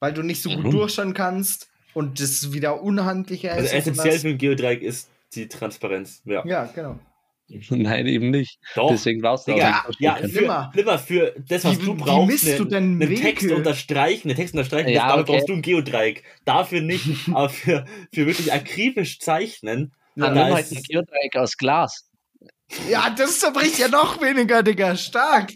Weil 0.00 0.12
du 0.14 0.22
nicht 0.22 0.42
so 0.42 0.48
gut 0.50 0.58
Warum? 0.64 0.70
durchschauen 0.72 1.14
kannst 1.14 1.68
und 1.94 2.20
das 2.20 2.52
wieder 2.52 2.82
unhandlicher 2.82 3.52
Also 3.52 3.64
ist. 3.66 3.72
und 3.72 3.78
essentiell 3.78 4.18
für 4.18 4.28
ein 4.28 4.38
Geodreieck 4.38 4.82
ist 4.82 5.08
die 5.34 5.48
Transparenz. 5.48 6.22
Ja. 6.24 6.44
Ja, 6.46 6.64
genau. 6.74 6.98
Nein, 7.70 8.06
eben 8.06 8.30
nicht. 8.30 8.58
Doch. 8.74 8.90
Deswegen 8.90 9.20
brauchst 9.20 9.46
du 9.46 9.52
auch 9.52 9.56
Digga, 9.56 9.84
nicht 9.88 10.00
ja, 10.00 10.18
Nimmer. 10.20 10.72
nimmer 10.74 10.98
für 10.98 11.34
das, 11.48 11.64
was 11.64 11.80
Wie- 11.80 11.84
du 11.84 11.94
wie 11.96 12.00
brauchst, 12.02 12.26
misst 12.44 12.58
du 12.58 12.62
einen, 12.64 12.98
denn 12.98 13.08
einen 13.08 13.16
Text 13.20 13.50
unterstreichen, 13.50 14.28
einen 14.28 14.36
Text 14.36 14.54
unterstreichen, 14.54 14.88
Ja, 14.88 14.94
das, 14.94 15.08
dafür 15.08 15.22
okay. 15.22 15.32
brauchst 15.32 15.48
du 15.48 15.52
ein 15.52 15.62
Geodreieck. 15.62 16.24
Dafür 16.44 16.80
nicht, 16.80 17.06
aber 17.34 17.48
für, 17.50 17.84
für 18.12 18.26
wirklich 18.26 18.52
akribisch 18.52 19.18
zeichnen, 19.20 19.92
Dann 20.16 20.34
da 20.34 20.44
nimm 20.46 20.54
halt 20.54 20.70
ein 20.72 20.76
es- 20.78 20.88
Geodreieck 20.88 21.36
aus 21.36 21.56
Glas. 21.56 22.08
Ja, 22.90 23.10
das 23.10 23.40
zerbricht 23.40 23.78
ja 23.78 23.88
noch 23.88 24.20
weniger, 24.22 24.62
Digga. 24.62 24.96
Stark. 24.96 25.52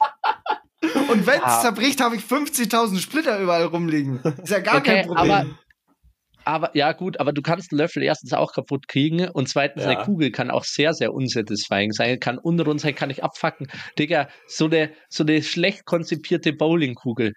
Und 1.11 1.27
wenn 1.27 1.39
es 1.39 1.43
Ah. 1.43 1.61
zerbricht, 1.63 2.01
habe 2.01 2.17
ich 2.17 2.23
50.000 2.23 3.01
Splitter 3.01 3.41
überall 3.41 3.65
rumliegen. 3.65 4.21
Ist 4.43 4.51
ja 4.51 4.61
gar 4.61 4.77
Okay, 4.77 4.97
kein 5.03 5.07
Problem. 5.07 5.31
aber- 5.31 5.47
Aber 6.49 6.75
ja, 6.75 6.93
gut, 6.93 7.21
aber 7.21 7.35
du 7.35 7.43
kannst 7.43 7.73
einen 7.73 7.79
Löffel 7.79 8.03
erstens 8.03 8.33
auch 8.33 8.55
kaputt 8.55 8.89
kriegen 8.89 9.29
und 9.29 9.51
zweitens 9.51 9.85
Ja. 9.85 9.91
eine 9.91 10.03
Kugel 10.03 10.31
kann 10.31 10.51
auch 10.51 10.65
sehr, 10.65 10.95
sehr 10.95 11.13
unsatisfying 11.13 11.93
sein, 11.93 12.19
kann 12.21 12.39
unrund 12.39 12.81
sein, 12.81 12.95
kann 12.95 13.11
ich 13.11 13.23
abfacken. 13.23 13.67
Digga, 13.99 14.31
so 14.47 14.65
eine, 14.65 14.91
so 15.11 15.25
eine 15.25 15.43
schlecht 15.43 15.85
konzipierte 15.85 16.55
Bowlingkugel, 16.55 17.35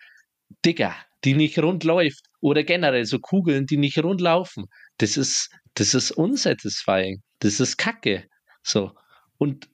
Digga, 0.64 0.96
die 1.26 1.34
nicht 1.34 1.60
rund 1.60 1.84
läuft 1.84 2.22
oder 2.40 2.64
generell 2.64 3.04
so 3.04 3.20
Kugeln, 3.20 3.66
die 3.66 3.76
nicht 3.76 4.02
rund 4.02 4.22
laufen, 4.22 4.68
das 4.98 5.18
ist, 5.18 5.50
das 5.74 5.94
ist 5.94 6.12
unsatisfying. 6.12 7.22
Das 7.40 7.60
ist 7.60 7.76
Kacke. 7.76 8.24
So. 8.64 8.94
Und 9.38 9.68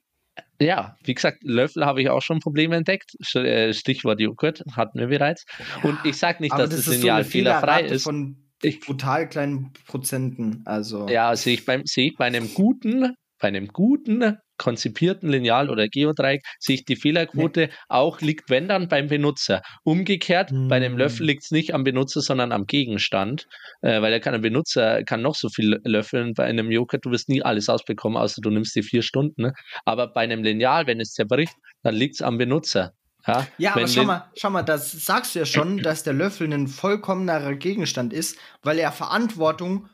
ja, 0.60 0.96
wie 1.04 1.14
gesagt, 1.14 1.44
Löffel 1.44 1.86
habe 1.86 2.02
ich 2.02 2.10
auch 2.10 2.24
schon 2.24 2.40
Probleme 2.40 2.76
entdeckt. 2.76 3.12
Äh, 3.36 3.72
Stichwort 3.74 4.20
Joghurt 4.20 4.64
hatten 4.76 4.98
wir 4.98 5.10
bereits. 5.10 5.46
Und 5.84 6.00
ich 6.06 6.18
sage 6.18 6.42
nicht, 6.42 6.54
dass 6.54 6.72
das 6.72 6.78
das, 6.78 6.86
so 6.86 6.92
Lineal 6.94 7.18
eine 7.18 7.26
fehlerfrei 7.26 7.82
ist. 7.84 8.04
von 8.04 8.47
Ich- 8.62 8.80
brutal 8.82 9.28
kleinen 9.30 9.72
Prozenten. 9.86 10.62
Also. 10.66 11.08
Ja, 11.10 11.36
sehe 11.36 11.54
ich, 11.56 11.66
beim, 11.66 11.84
sehe 11.86 12.08
ich 12.08 12.16
bei 12.18 12.26
einem 12.26 12.54
guten, 12.54 13.16
bei 13.40 13.48
einem 13.50 13.68
guten 13.68 14.38
konzipierten 14.60 15.30
Lineal 15.30 15.70
oder 15.70 15.88
Geodreieck, 15.88 16.42
sehe 16.60 16.74
ich 16.78 16.86
die 16.86 16.96
Fehlerquote 16.96 17.70
auch 17.90 18.22
liegt, 18.22 18.50
wenn 18.50 18.68
dann 18.68 18.88
beim 18.88 19.06
Benutzer. 19.08 19.62
Umgekehrt, 19.84 20.50
bei 20.68 20.78
einem 20.78 20.94
Hm. 20.94 20.98
Löffel 20.98 21.28
liegt 21.28 21.44
es 21.44 21.52
nicht 21.52 21.76
am 21.76 21.84
Benutzer, 21.84 22.22
sondern 22.22 22.52
am 22.52 22.66
Gegenstand, 22.66 23.46
äh, 23.84 24.02
weil 24.02 24.12
er 24.12 24.20
kann 24.20 24.34
ein 24.34 24.42
Benutzer 24.42 25.04
kann 25.04 25.22
noch 25.22 25.36
so 25.36 25.50
viel 25.50 25.80
löffeln. 25.84 26.34
Bei 26.34 26.46
einem 26.46 26.72
Joghurt, 26.72 27.06
du 27.06 27.12
wirst 27.12 27.30
nie 27.30 27.44
alles 27.44 27.70
ausbekommen, 27.70 28.18
außer 28.18 28.42
du 28.42 28.50
nimmst 28.50 28.76
die 28.76 28.82
vier 28.82 29.04
Stunden. 29.04 29.44
Ne? 29.44 29.54
Aber 29.86 30.08
bei 30.12 30.22
einem 30.22 30.42
Lineal, 30.44 30.88
wenn 30.88 31.00
es 31.00 31.12
zerbricht, 31.12 31.54
dann 31.84 31.94
liegt 31.94 32.16
es 32.16 32.24
am 32.24 32.40
Benutzer. 32.40 32.94
Ja, 33.28 33.48
Ja, 33.58 33.76
aber 33.76 33.88
schau 33.88 34.04
mal, 34.04 34.32
schau 34.36 34.50
mal, 34.50 34.64
das 34.64 34.92
sagst 34.92 35.36
du 35.36 35.40
ja 35.40 35.46
schon, 35.46 35.78
dass 35.84 36.04
der 36.04 36.14
Löffel 36.14 36.52
ein 36.52 36.68
vollkommener 36.68 37.56
Gegenstand 37.56 38.14
ist, 38.14 38.38
weil 38.64 38.80
er 38.80 38.92
Verantwortung 38.92 39.88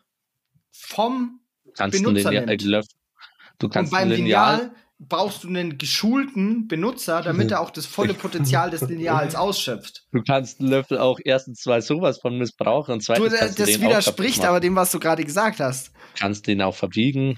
vom 0.72 1.40
kannst 1.76 2.00
du 2.00 2.04
Benutzer 2.04 2.30
Lineal, 2.30 2.44
äh, 2.44 2.48
nimmt. 2.48 2.62
Löffel, 2.64 2.96
du 3.60 3.66
und 3.68 3.74
kannst 3.74 3.92
beim 3.92 4.04
ein 4.04 4.10
Lineal, 4.10 4.58
Lineal 4.58 4.76
brauchst 5.00 5.44
du 5.44 5.48
einen 5.50 5.78
geschulten 5.78 6.68
Benutzer, 6.68 7.22
damit 7.22 7.52
er 7.52 7.60
auch 7.62 7.72
das 7.72 7.86
volle 7.86 8.14
Potenzial 8.14 8.70
des 8.70 8.82
Lineals 8.82 9.36
ausschöpft. 9.36 10.06
du 10.12 10.22
kannst 10.24 10.60
einen 10.60 10.70
Löffel 10.70 10.98
auch 10.98 11.20
erstens 11.24 11.66
mal 11.66 11.82
sowas 11.82 12.20
von 12.20 12.38
missbrauchen 12.38 12.94
und 12.94 13.02
Du, 13.02 13.06
zweitens 13.06 13.32
das 13.32 13.56
du 13.56 13.64
das 13.64 13.82
widerspricht 13.82 14.46
aber 14.46 14.60
dem, 14.60 14.76
was 14.76 14.92
du 14.92 15.00
gerade 15.00 15.24
gesagt 15.26 15.60
hast. 15.60 15.92
kannst 16.18 16.48
den 16.48 16.62
auch 16.62 16.76
verbiegen. 16.76 17.38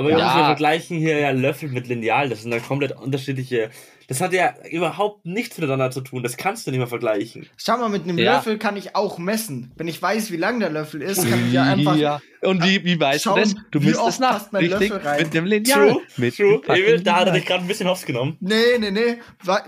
Aber 0.00 0.08
wir 0.08 0.18
Ja. 0.18 0.24
müssen 0.26 0.38
ja 0.38 0.46
vergleichen 0.46 0.98
hier 0.98 1.18
ja 1.18 1.30
Löffel 1.30 1.68
mit 1.68 1.86
Lineal. 1.88 2.28
Das 2.28 2.42
sind 2.42 2.52
ja 2.52 2.58
komplett 2.60 2.92
unterschiedliche. 2.92 3.70
Das 4.08 4.20
hat 4.20 4.32
ja 4.32 4.54
überhaupt 4.68 5.24
nichts 5.24 5.56
miteinander 5.58 5.92
zu 5.92 6.00
tun. 6.00 6.24
Das 6.24 6.36
kannst 6.36 6.66
du 6.66 6.72
nicht 6.72 6.78
mehr 6.78 6.88
vergleichen. 6.88 7.46
Schau 7.56 7.76
mal, 7.76 7.88
mit 7.88 8.02
einem 8.02 8.18
Ja. 8.18 8.36
Löffel 8.38 8.58
kann 8.58 8.76
ich 8.76 8.96
auch 8.96 9.18
messen. 9.18 9.70
Wenn 9.76 9.86
ich 9.86 10.02
weiß, 10.02 10.32
wie 10.32 10.36
lang 10.36 10.58
der 10.58 10.70
Löffel 10.70 11.00
ist, 11.00 11.28
kann 11.30 11.46
ich 11.46 11.52
ja 11.52 11.62
einfach. 11.62 11.94
Ja. 11.96 12.20
Und 12.42 12.64
wie, 12.64 12.84
wie 12.84 12.98
weißt 12.98 13.22
Schauen, 13.22 13.36
du 13.36 13.40
das? 13.42 13.54
Du 13.70 13.80
wie 13.82 13.86
misst 13.86 14.00
es 14.08 14.18
nach. 14.18 14.52
Richtig? 14.52 14.88
Löffel 14.90 15.06
rein. 15.06 15.22
Mit 15.22 15.34
dem 15.34 15.44
Lineal. 15.44 15.88
True, 15.90 16.02
Mit 16.16 16.36
true. 16.36 16.60
Emil, 16.66 17.00
da 17.02 17.16
hat 17.20 17.28
er 17.28 17.34
dich 17.34 17.46
gerade 17.46 17.62
ein 17.62 17.68
bisschen 17.68 17.86
hops 17.88 18.04
genommen. 18.04 18.36
Nee, 18.40 18.54
nee, 18.80 18.90
nee. 18.90 19.18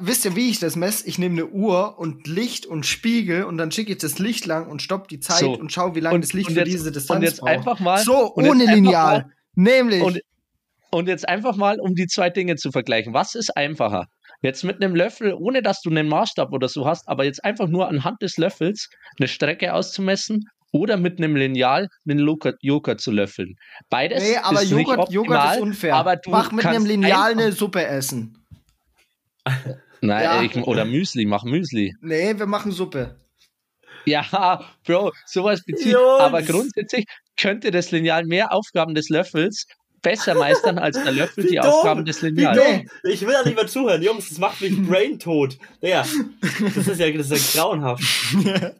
Wisst 0.00 0.24
ihr, 0.24 0.34
wie 0.34 0.50
ich 0.50 0.58
das 0.58 0.74
messe? 0.74 1.06
Ich 1.06 1.18
nehme 1.18 1.34
eine 1.42 1.46
Uhr 1.46 1.98
und 2.00 2.26
Licht 2.26 2.66
und 2.66 2.84
Spiegel 2.84 3.44
und 3.44 3.58
dann 3.58 3.70
schicke 3.70 3.92
ich 3.92 3.98
das 3.98 4.18
Licht 4.18 4.46
lang 4.46 4.66
und 4.66 4.82
stopp 4.82 5.06
die 5.06 5.20
Zeit 5.20 5.38
So. 5.40 5.52
und 5.52 5.70
schau, 5.72 5.94
wie 5.94 6.00
lange 6.00 6.16
Und- 6.16 6.24
das 6.24 6.32
Licht 6.32 6.48
und 6.48 6.54
für 6.54 6.60
jetzt- 6.60 6.72
diese 6.72 6.90
Distanz 6.90 7.18
Und 7.18 7.22
jetzt 7.22 7.40
braucht. 7.40 7.50
einfach 7.50 7.78
mal. 7.78 7.98
so, 7.98 8.26
und 8.32 8.42
jetzt 8.44 8.50
ohne 8.54 8.62
einfach 8.64 8.74
Lineal. 8.74 9.30
Nämlich. 9.54 10.02
Und, 10.02 10.20
und 10.90 11.08
jetzt 11.08 11.28
einfach 11.28 11.56
mal, 11.56 11.80
um 11.80 11.94
die 11.94 12.06
zwei 12.06 12.30
Dinge 12.30 12.56
zu 12.56 12.70
vergleichen. 12.70 13.14
Was 13.14 13.34
ist 13.34 13.56
einfacher? 13.56 14.06
Jetzt 14.42 14.64
mit 14.64 14.82
einem 14.82 14.94
Löffel, 14.94 15.34
ohne 15.34 15.62
dass 15.62 15.80
du 15.82 15.90
einen 15.90 16.08
Maßstab 16.08 16.52
oder 16.52 16.68
so 16.68 16.84
hast, 16.86 17.08
aber 17.08 17.24
jetzt 17.24 17.44
einfach 17.44 17.68
nur 17.68 17.88
anhand 17.88 18.20
des 18.22 18.36
Löffels 18.38 18.88
eine 19.18 19.28
Strecke 19.28 19.72
auszumessen 19.72 20.48
oder 20.72 20.96
mit 20.96 21.18
einem 21.18 21.36
Lineal 21.36 21.88
einen 22.08 22.18
Joghurt, 22.26 22.56
Joghurt 22.60 23.00
zu 23.00 23.12
löffeln. 23.12 23.56
Beides 23.88 24.22
nee, 24.22 24.36
aber 24.36 24.62
ist 24.62 24.70
Joghurt, 24.70 24.98
nicht 24.98 25.10
Joghurt 25.12 25.30
optimal, 25.30 25.56
ist 25.56 25.62
unfair. 25.62 25.94
Aber 25.94 26.16
du 26.16 26.30
Mach 26.30 26.50
mit 26.50 26.66
einem 26.66 26.86
Lineal 26.86 27.32
eine 27.32 27.52
Suppe 27.52 27.86
essen. 27.86 28.38
Nein, 30.00 30.24
Ja. 30.24 30.42
ich, 30.42 30.56
oder 30.56 30.84
Müsli, 30.84 31.26
mach 31.26 31.44
Müsli. 31.44 31.94
Nee, 32.00 32.36
wir 32.36 32.46
machen 32.46 32.72
Suppe. 32.72 33.20
Ja, 34.04 34.64
Bro, 34.84 35.12
sowas 35.26 35.62
bezieht. 35.64 35.92
Jungs. 35.92 36.20
Aber 36.20 36.42
grundsätzlich 36.42 37.04
könnte 37.36 37.70
das 37.70 37.90
Lineal 37.90 38.24
mehr 38.24 38.52
Aufgaben 38.52 38.94
des 38.94 39.08
Löffels 39.08 39.66
besser 40.02 40.34
meistern 40.34 40.78
als 40.78 41.02
der 41.02 41.12
Löffel 41.12 41.44
die 41.48 41.56
dumm, 41.56 41.66
Aufgaben 41.66 42.04
des 42.04 42.22
Lineals. 42.22 42.60
Ich 43.04 43.22
will 43.22 43.32
da 43.32 43.44
nicht 43.44 43.56
mehr 43.56 43.66
zuhören. 43.66 44.02
Jungs, 44.02 44.28
das 44.28 44.38
macht 44.38 44.60
mich 44.60 44.76
braintot. 44.86 45.56
Ja, 45.80 46.04
das 46.74 46.88
ist 46.88 47.00
ja, 47.00 47.10
das 47.10 47.30
ist 47.30 47.54
ja 47.54 47.62
grauenhaft. 47.62 48.02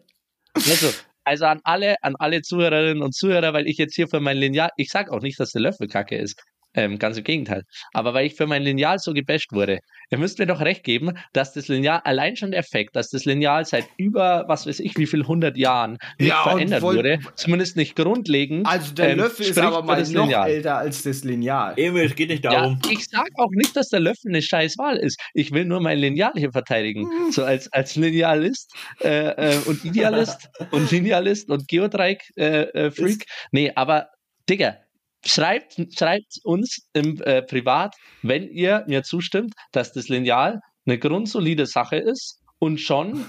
Also, 0.54 0.92
also 1.24 1.46
an 1.46 1.60
alle, 1.64 1.94
an 2.02 2.14
alle 2.18 2.42
Zuhörerinnen 2.42 3.02
und 3.02 3.14
Zuhörer, 3.14 3.54
weil 3.54 3.66
ich 3.66 3.78
jetzt 3.78 3.94
hier 3.94 4.06
für 4.06 4.20
mein 4.20 4.36
Lineal, 4.36 4.68
ich 4.76 4.90
sag 4.90 5.10
auch 5.10 5.22
nicht, 5.22 5.40
dass 5.40 5.52
der 5.52 5.62
Löffel 5.62 5.88
kacke 5.88 6.18
ist. 6.18 6.42
Ähm, 6.74 6.98
ganz 6.98 7.18
im 7.18 7.24
Gegenteil. 7.24 7.64
Aber 7.92 8.14
weil 8.14 8.26
ich 8.26 8.34
für 8.34 8.46
mein 8.46 8.62
Lineal 8.62 8.98
so 8.98 9.12
gebasht 9.12 9.52
wurde, 9.52 9.80
ihr 10.10 10.18
müsst 10.18 10.38
mir 10.38 10.46
doch 10.46 10.60
recht 10.60 10.84
geben, 10.84 11.12
dass 11.32 11.52
das 11.52 11.68
Lineal, 11.68 12.00
allein 12.04 12.34
schon 12.36 12.50
der 12.50 12.62
Fakt, 12.62 12.96
dass 12.96 13.10
das 13.10 13.24
Lineal 13.26 13.64
seit 13.66 13.84
über, 13.98 14.44
was 14.48 14.66
weiß 14.66 14.80
ich, 14.80 14.96
wie 14.96 15.06
viel 15.06 15.26
hundert 15.26 15.56
Jahren 15.58 15.98
nicht 16.18 16.28
Ja, 16.30 16.42
verändert 16.44 16.82
woll- 16.82 16.96
wurde, 16.96 17.18
zumindest 17.34 17.76
nicht 17.76 17.94
grundlegend. 17.96 18.66
Also 18.66 18.94
der 18.94 19.10
ähm, 19.10 19.18
Löffel 19.18 19.46
ist 19.46 19.58
aber 19.58 19.82
mal 19.82 19.96
das 19.98 20.10
noch 20.10 20.24
Lineal. 20.24 20.48
älter 20.48 20.78
als 20.78 21.02
das 21.02 21.24
Lineal. 21.24 21.74
Emil, 21.76 22.04
es 22.06 22.14
geht 22.14 22.30
nicht 22.30 22.44
Ja, 22.44 22.52
darum. 22.52 22.78
ich 22.90 23.06
sag 23.08 23.28
auch 23.36 23.50
nicht, 23.50 23.76
dass 23.76 23.88
der 23.88 24.00
Löffel 24.00 24.30
eine 24.30 24.40
scheiß 24.42 24.78
Wahl 24.78 24.96
ist. 24.96 25.20
Ich 25.34 25.52
will 25.52 25.64
nur 25.66 25.80
mein 25.80 25.98
Lineal 25.98 26.32
hier 26.36 26.52
verteidigen. 26.52 27.06
So 27.32 27.44
als, 27.44 27.70
als 27.72 27.96
Linealist 27.96 28.74
äh, 29.02 29.54
äh, 29.54 29.58
und 29.66 29.84
Idealist 29.84 30.48
und 30.70 30.90
Linealist 30.90 31.50
und 31.50 31.68
Geodreieck-Freak. 31.68 32.36
Äh, 32.36 32.86
äh, 32.86 32.90
Freak. 32.90 33.26
nee, 33.50 33.72
aber 33.74 34.08
Digga, 34.48 34.76
schreibt, 35.24 35.76
schreibt 35.96 36.38
uns 36.44 36.88
im 36.92 37.20
äh, 37.22 37.42
Privat, 37.42 37.94
wenn 38.22 38.48
ihr 38.48 38.84
mir 38.88 39.02
zustimmt, 39.02 39.54
dass 39.72 39.92
das 39.92 40.08
Lineal 40.08 40.60
eine 40.86 40.98
grundsolide 40.98 41.66
Sache 41.66 41.96
ist 41.96 42.40
und 42.58 42.80
schon 42.80 43.24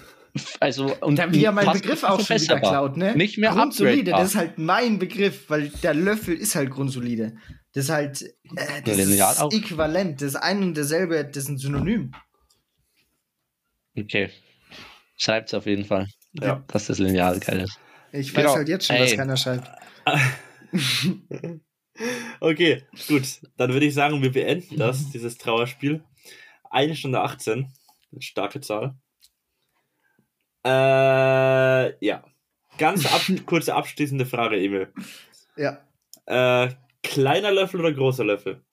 also 0.59 0.95
und 1.01 1.19
Da 1.19 1.31
wie 1.31 1.43
er 1.43 1.51
meinen 1.51 1.65
fast 1.65 1.83
Begriff 1.83 2.03
auch 2.03 2.19
schon 2.19 2.41
wieder 2.41 2.59
klaut, 2.59 2.97
ne? 2.97 3.15
Nicht 3.15 3.37
mehr 3.37 3.51
Grundsolide, 3.51 4.11
das 4.11 4.31
ist 4.31 4.35
halt 4.35 4.57
mein 4.57 4.97
Begriff, 4.97 5.47
weil 5.49 5.69
der 5.83 5.93
Löffel 5.93 6.35
ist 6.35 6.55
halt 6.55 6.71
grundsolide. 6.71 7.35
Das 7.73 7.85
ist 7.85 7.89
halt, 7.91 8.21
äh, 8.23 8.81
das 8.83 8.97
Lineal 8.97 9.31
ist 9.31 9.41
auch. 9.41 9.51
äquivalent. 9.51 10.21
Das 10.21 10.29
ist 10.29 10.35
ein 10.35 10.63
und 10.63 10.73
derselbe, 10.75 11.23
das 11.23 11.43
ist 11.43 11.49
ein 11.49 11.57
Synonym. 11.57 12.13
Okay. 13.97 14.31
Schreibt's 15.17 15.53
auf 15.53 15.65
jeden 15.67 15.85
Fall. 15.85 16.07
Ja. 16.33 16.63
Dass 16.67 16.87
das 16.87 16.97
Lineal 16.97 17.39
geil 17.39 17.61
ist. 17.61 17.79
Ich 18.11 18.35
weiß 18.35 18.43
Genau. 18.43 18.55
halt 18.55 18.69
jetzt 18.69 18.87
schon, 18.87 18.97
was 18.97 19.11
Ey. 19.11 19.17
keiner 19.17 19.37
schreibt. 19.37 19.69
Okay, 22.39 22.83
gut. 23.07 23.41
Dann 23.57 23.71
würde 23.73 23.85
ich 23.85 23.93
sagen, 23.93 24.21
wir 24.21 24.31
beenden 24.31 24.77
das, 24.77 25.11
dieses 25.11 25.37
Trauerspiel. 25.37 26.03
Eine 26.69 26.95
Stunde 26.95 27.21
18. 27.21 27.71
Eine 28.11 28.21
starke 28.21 28.61
Zahl. 28.61 28.95
Äh, 30.65 32.05
ja. 32.05 32.23
Ganz 32.77 33.05
ab 33.11 33.21
kurze 33.45 33.75
abschließende 33.75 34.25
Frage, 34.25 34.57
Emil. 34.57 34.91
Ja. 35.55 35.85
Äh, 36.25 36.73
kleiner 37.03 37.51
Löffel 37.51 37.79
oder 37.79 37.93
großer 37.93 38.23
Löffel? 38.23 38.63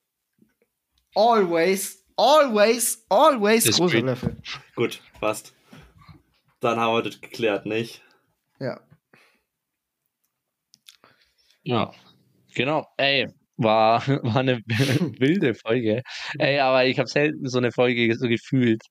Always, 1.15 2.07
always, 2.17 3.05
always 3.09 3.67
Ist 3.67 3.79
großer. 3.79 4.01
Löffel. 4.01 4.37
Gut, 4.77 5.03
passt. 5.21 5.55
Dann 6.61 6.79
haben 6.79 6.95
wir 6.95 7.03
das 7.03 7.21
geklärt, 7.21 7.67
nicht? 7.67 8.03
Ja. 8.59 8.81
Ja. 11.63 11.93
Genau. 12.55 12.87
Ey, 12.97 13.27
war, 13.57 14.07
war 14.23 14.37
eine 14.37 14.61
wilde 15.19 15.55
Folge. 15.55 16.03
Ey, 16.39 16.59
aber 16.61 16.87
ich 16.87 16.99
habe 16.99 17.09
selten 17.09 17.47
so 17.49 17.59
eine 17.59 17.73
Folge 17.73 18.15
so 18.17 18.29
gefühlt. 18.29 18.83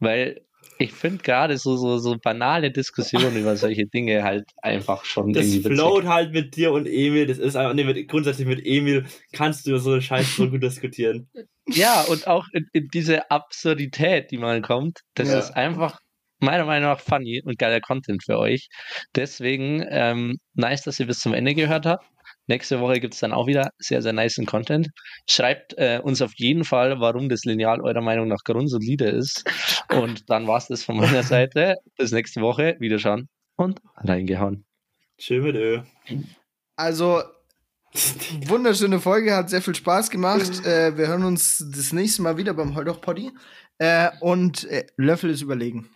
Weil 0.00 0.40
ich 0.78 0.92
finde 0.92 1.22
gerade 1.22 1.56
so, 1.58 1.76
so, 1.76 1.98
so 1.98 2.16
banale 2.22 2.70
Diskussionen 2.72 3.36
über 3.36 3.56
solche 3.56 3.86
Dinge 3.86 4.22
halt 4.24 4.44
einfach 4.62 5.04
schon 5.04 5.32
Das 5.32 5.54
float 5.54 6.04
halt 6.04 6.32
mit 6.32 6.56
dir 6.56 6.72
und 6.72 6.86
Emil. 6.86 7.26
Das 7.26 7.38
ist 7.38 7.54
einfach, 7.54 7.74
nee, 7.74 7.84
mit, 7.84 8.08
grundsätzlich 8.08 8.46
mit 8.46 8.64
Emil 8.64 9.04
kannst 9.32 9.66
du 9.66 9.70
über 9.70 9.78
so 9.78 9.92
eine 9.92 10.02
Scheiße 10.02 10.36
so 10.36 10.50
gut 10.50 10.62
diskutieren. 10.62 11.28
Ja, 11.68 12.02
und 12.02 12.26
auch 12.26 12.46
in, 12.52 12.66
in 12.72 12.88
diese 12.92 13.30
Absurdität, 13.30 14.30
die 14.30 14.38
mal 14.38 14.60
kommt, 14.62 15.00
das 15.14 15.28
Ja. 15.28 15.38
ist 15.38 15.50
einfach 15.52 15.98
meiner 16.40 16.64
Meinung 16.64 16.90
nach 16.90 17.00
funny 17.00 17.40
und 17.44 17.58
geiler 17.58 17.80
Content 17.80 18.22
für 18.24 18.38
euch. 18.38 18.68
Deswegen 19.14 19.84
ähm, 19.88 20.38
nice, 20.54 20.82
dass 20.82 20.98
ihr 21.00 21.06
bis 21.06 21.20
zum 21.20 21.34
Ende 21.34 21.54
gehört 21.54 21.86
habt. 21.86 22.04
Nächste 22.46 22.80
Woche 22.80 23.00
gibt 23.00 23.14
es 23.14 23.20
dann 23.20 23.32
auch 23.32 23.46
wieder 23.46 23.70
sehr, 23.78 24.02
sehr 24.02 24.12
nice 24.12 24.40
Content. 24.46 24.90
Schreibt 25.28 25.74
äh, 25.78 26.00
uns 26.02 26.20
auf 26.20 26.32
jeden 26.36 26.64
Fall, 26.64 27.00
warum 27.00 27.28
das 27.28 27.44
Lineal 27.44 27.80
eurer 27.80 28.02
Meinung 28.02 28.28
nach 28.28 28.44
grundsolide 28.44 29.06
ist. 29.06 29.44
Und 29.90 30.28
dann 30.28 30.46
war's 30.46 30.68
das 30.68 30.82
von 30.82 30.96
meiner 30.96 31.22
Seite. 31.22 31.76
Bis 31.96 32.12
nächste 32.12 32.40
Woche. 32.42 32.76
Wiederschauen 32.78 33.28
und 33.56 33.80
reingehauen. 33.96 34.64
Chill 35.18 35.40
mit 35.40 35.54
Ö. 35.56 35.80
Also, 36.76 37.22
wunderschöne 38.46 39.00
Folge, 39.00 39.34
hat 39.34 39.50
sehr 39.50 39.62
viel 39.62 39.74
Spaß 39.74 40.10
gemacht. 40.10 40.64
äh, 40.66 40.96
wir 40.98 41.06
hören 41.06 41.24
uns 41.24 41.64
das 41.72 41.92
nächste 41.92 42.22
Mal 42.22 42.36
wieder 42.36 42.52
beim 42.52 42.74
Holdoch 42.74 43.00
Poddy. 43.00 43.30
Äh, 43.78 44.10
und 44.20 44.64
äh, 44.64 44.86
Löffel 44.96 45.30
ist 45.30 45.42
überlegen. 45.42 45.88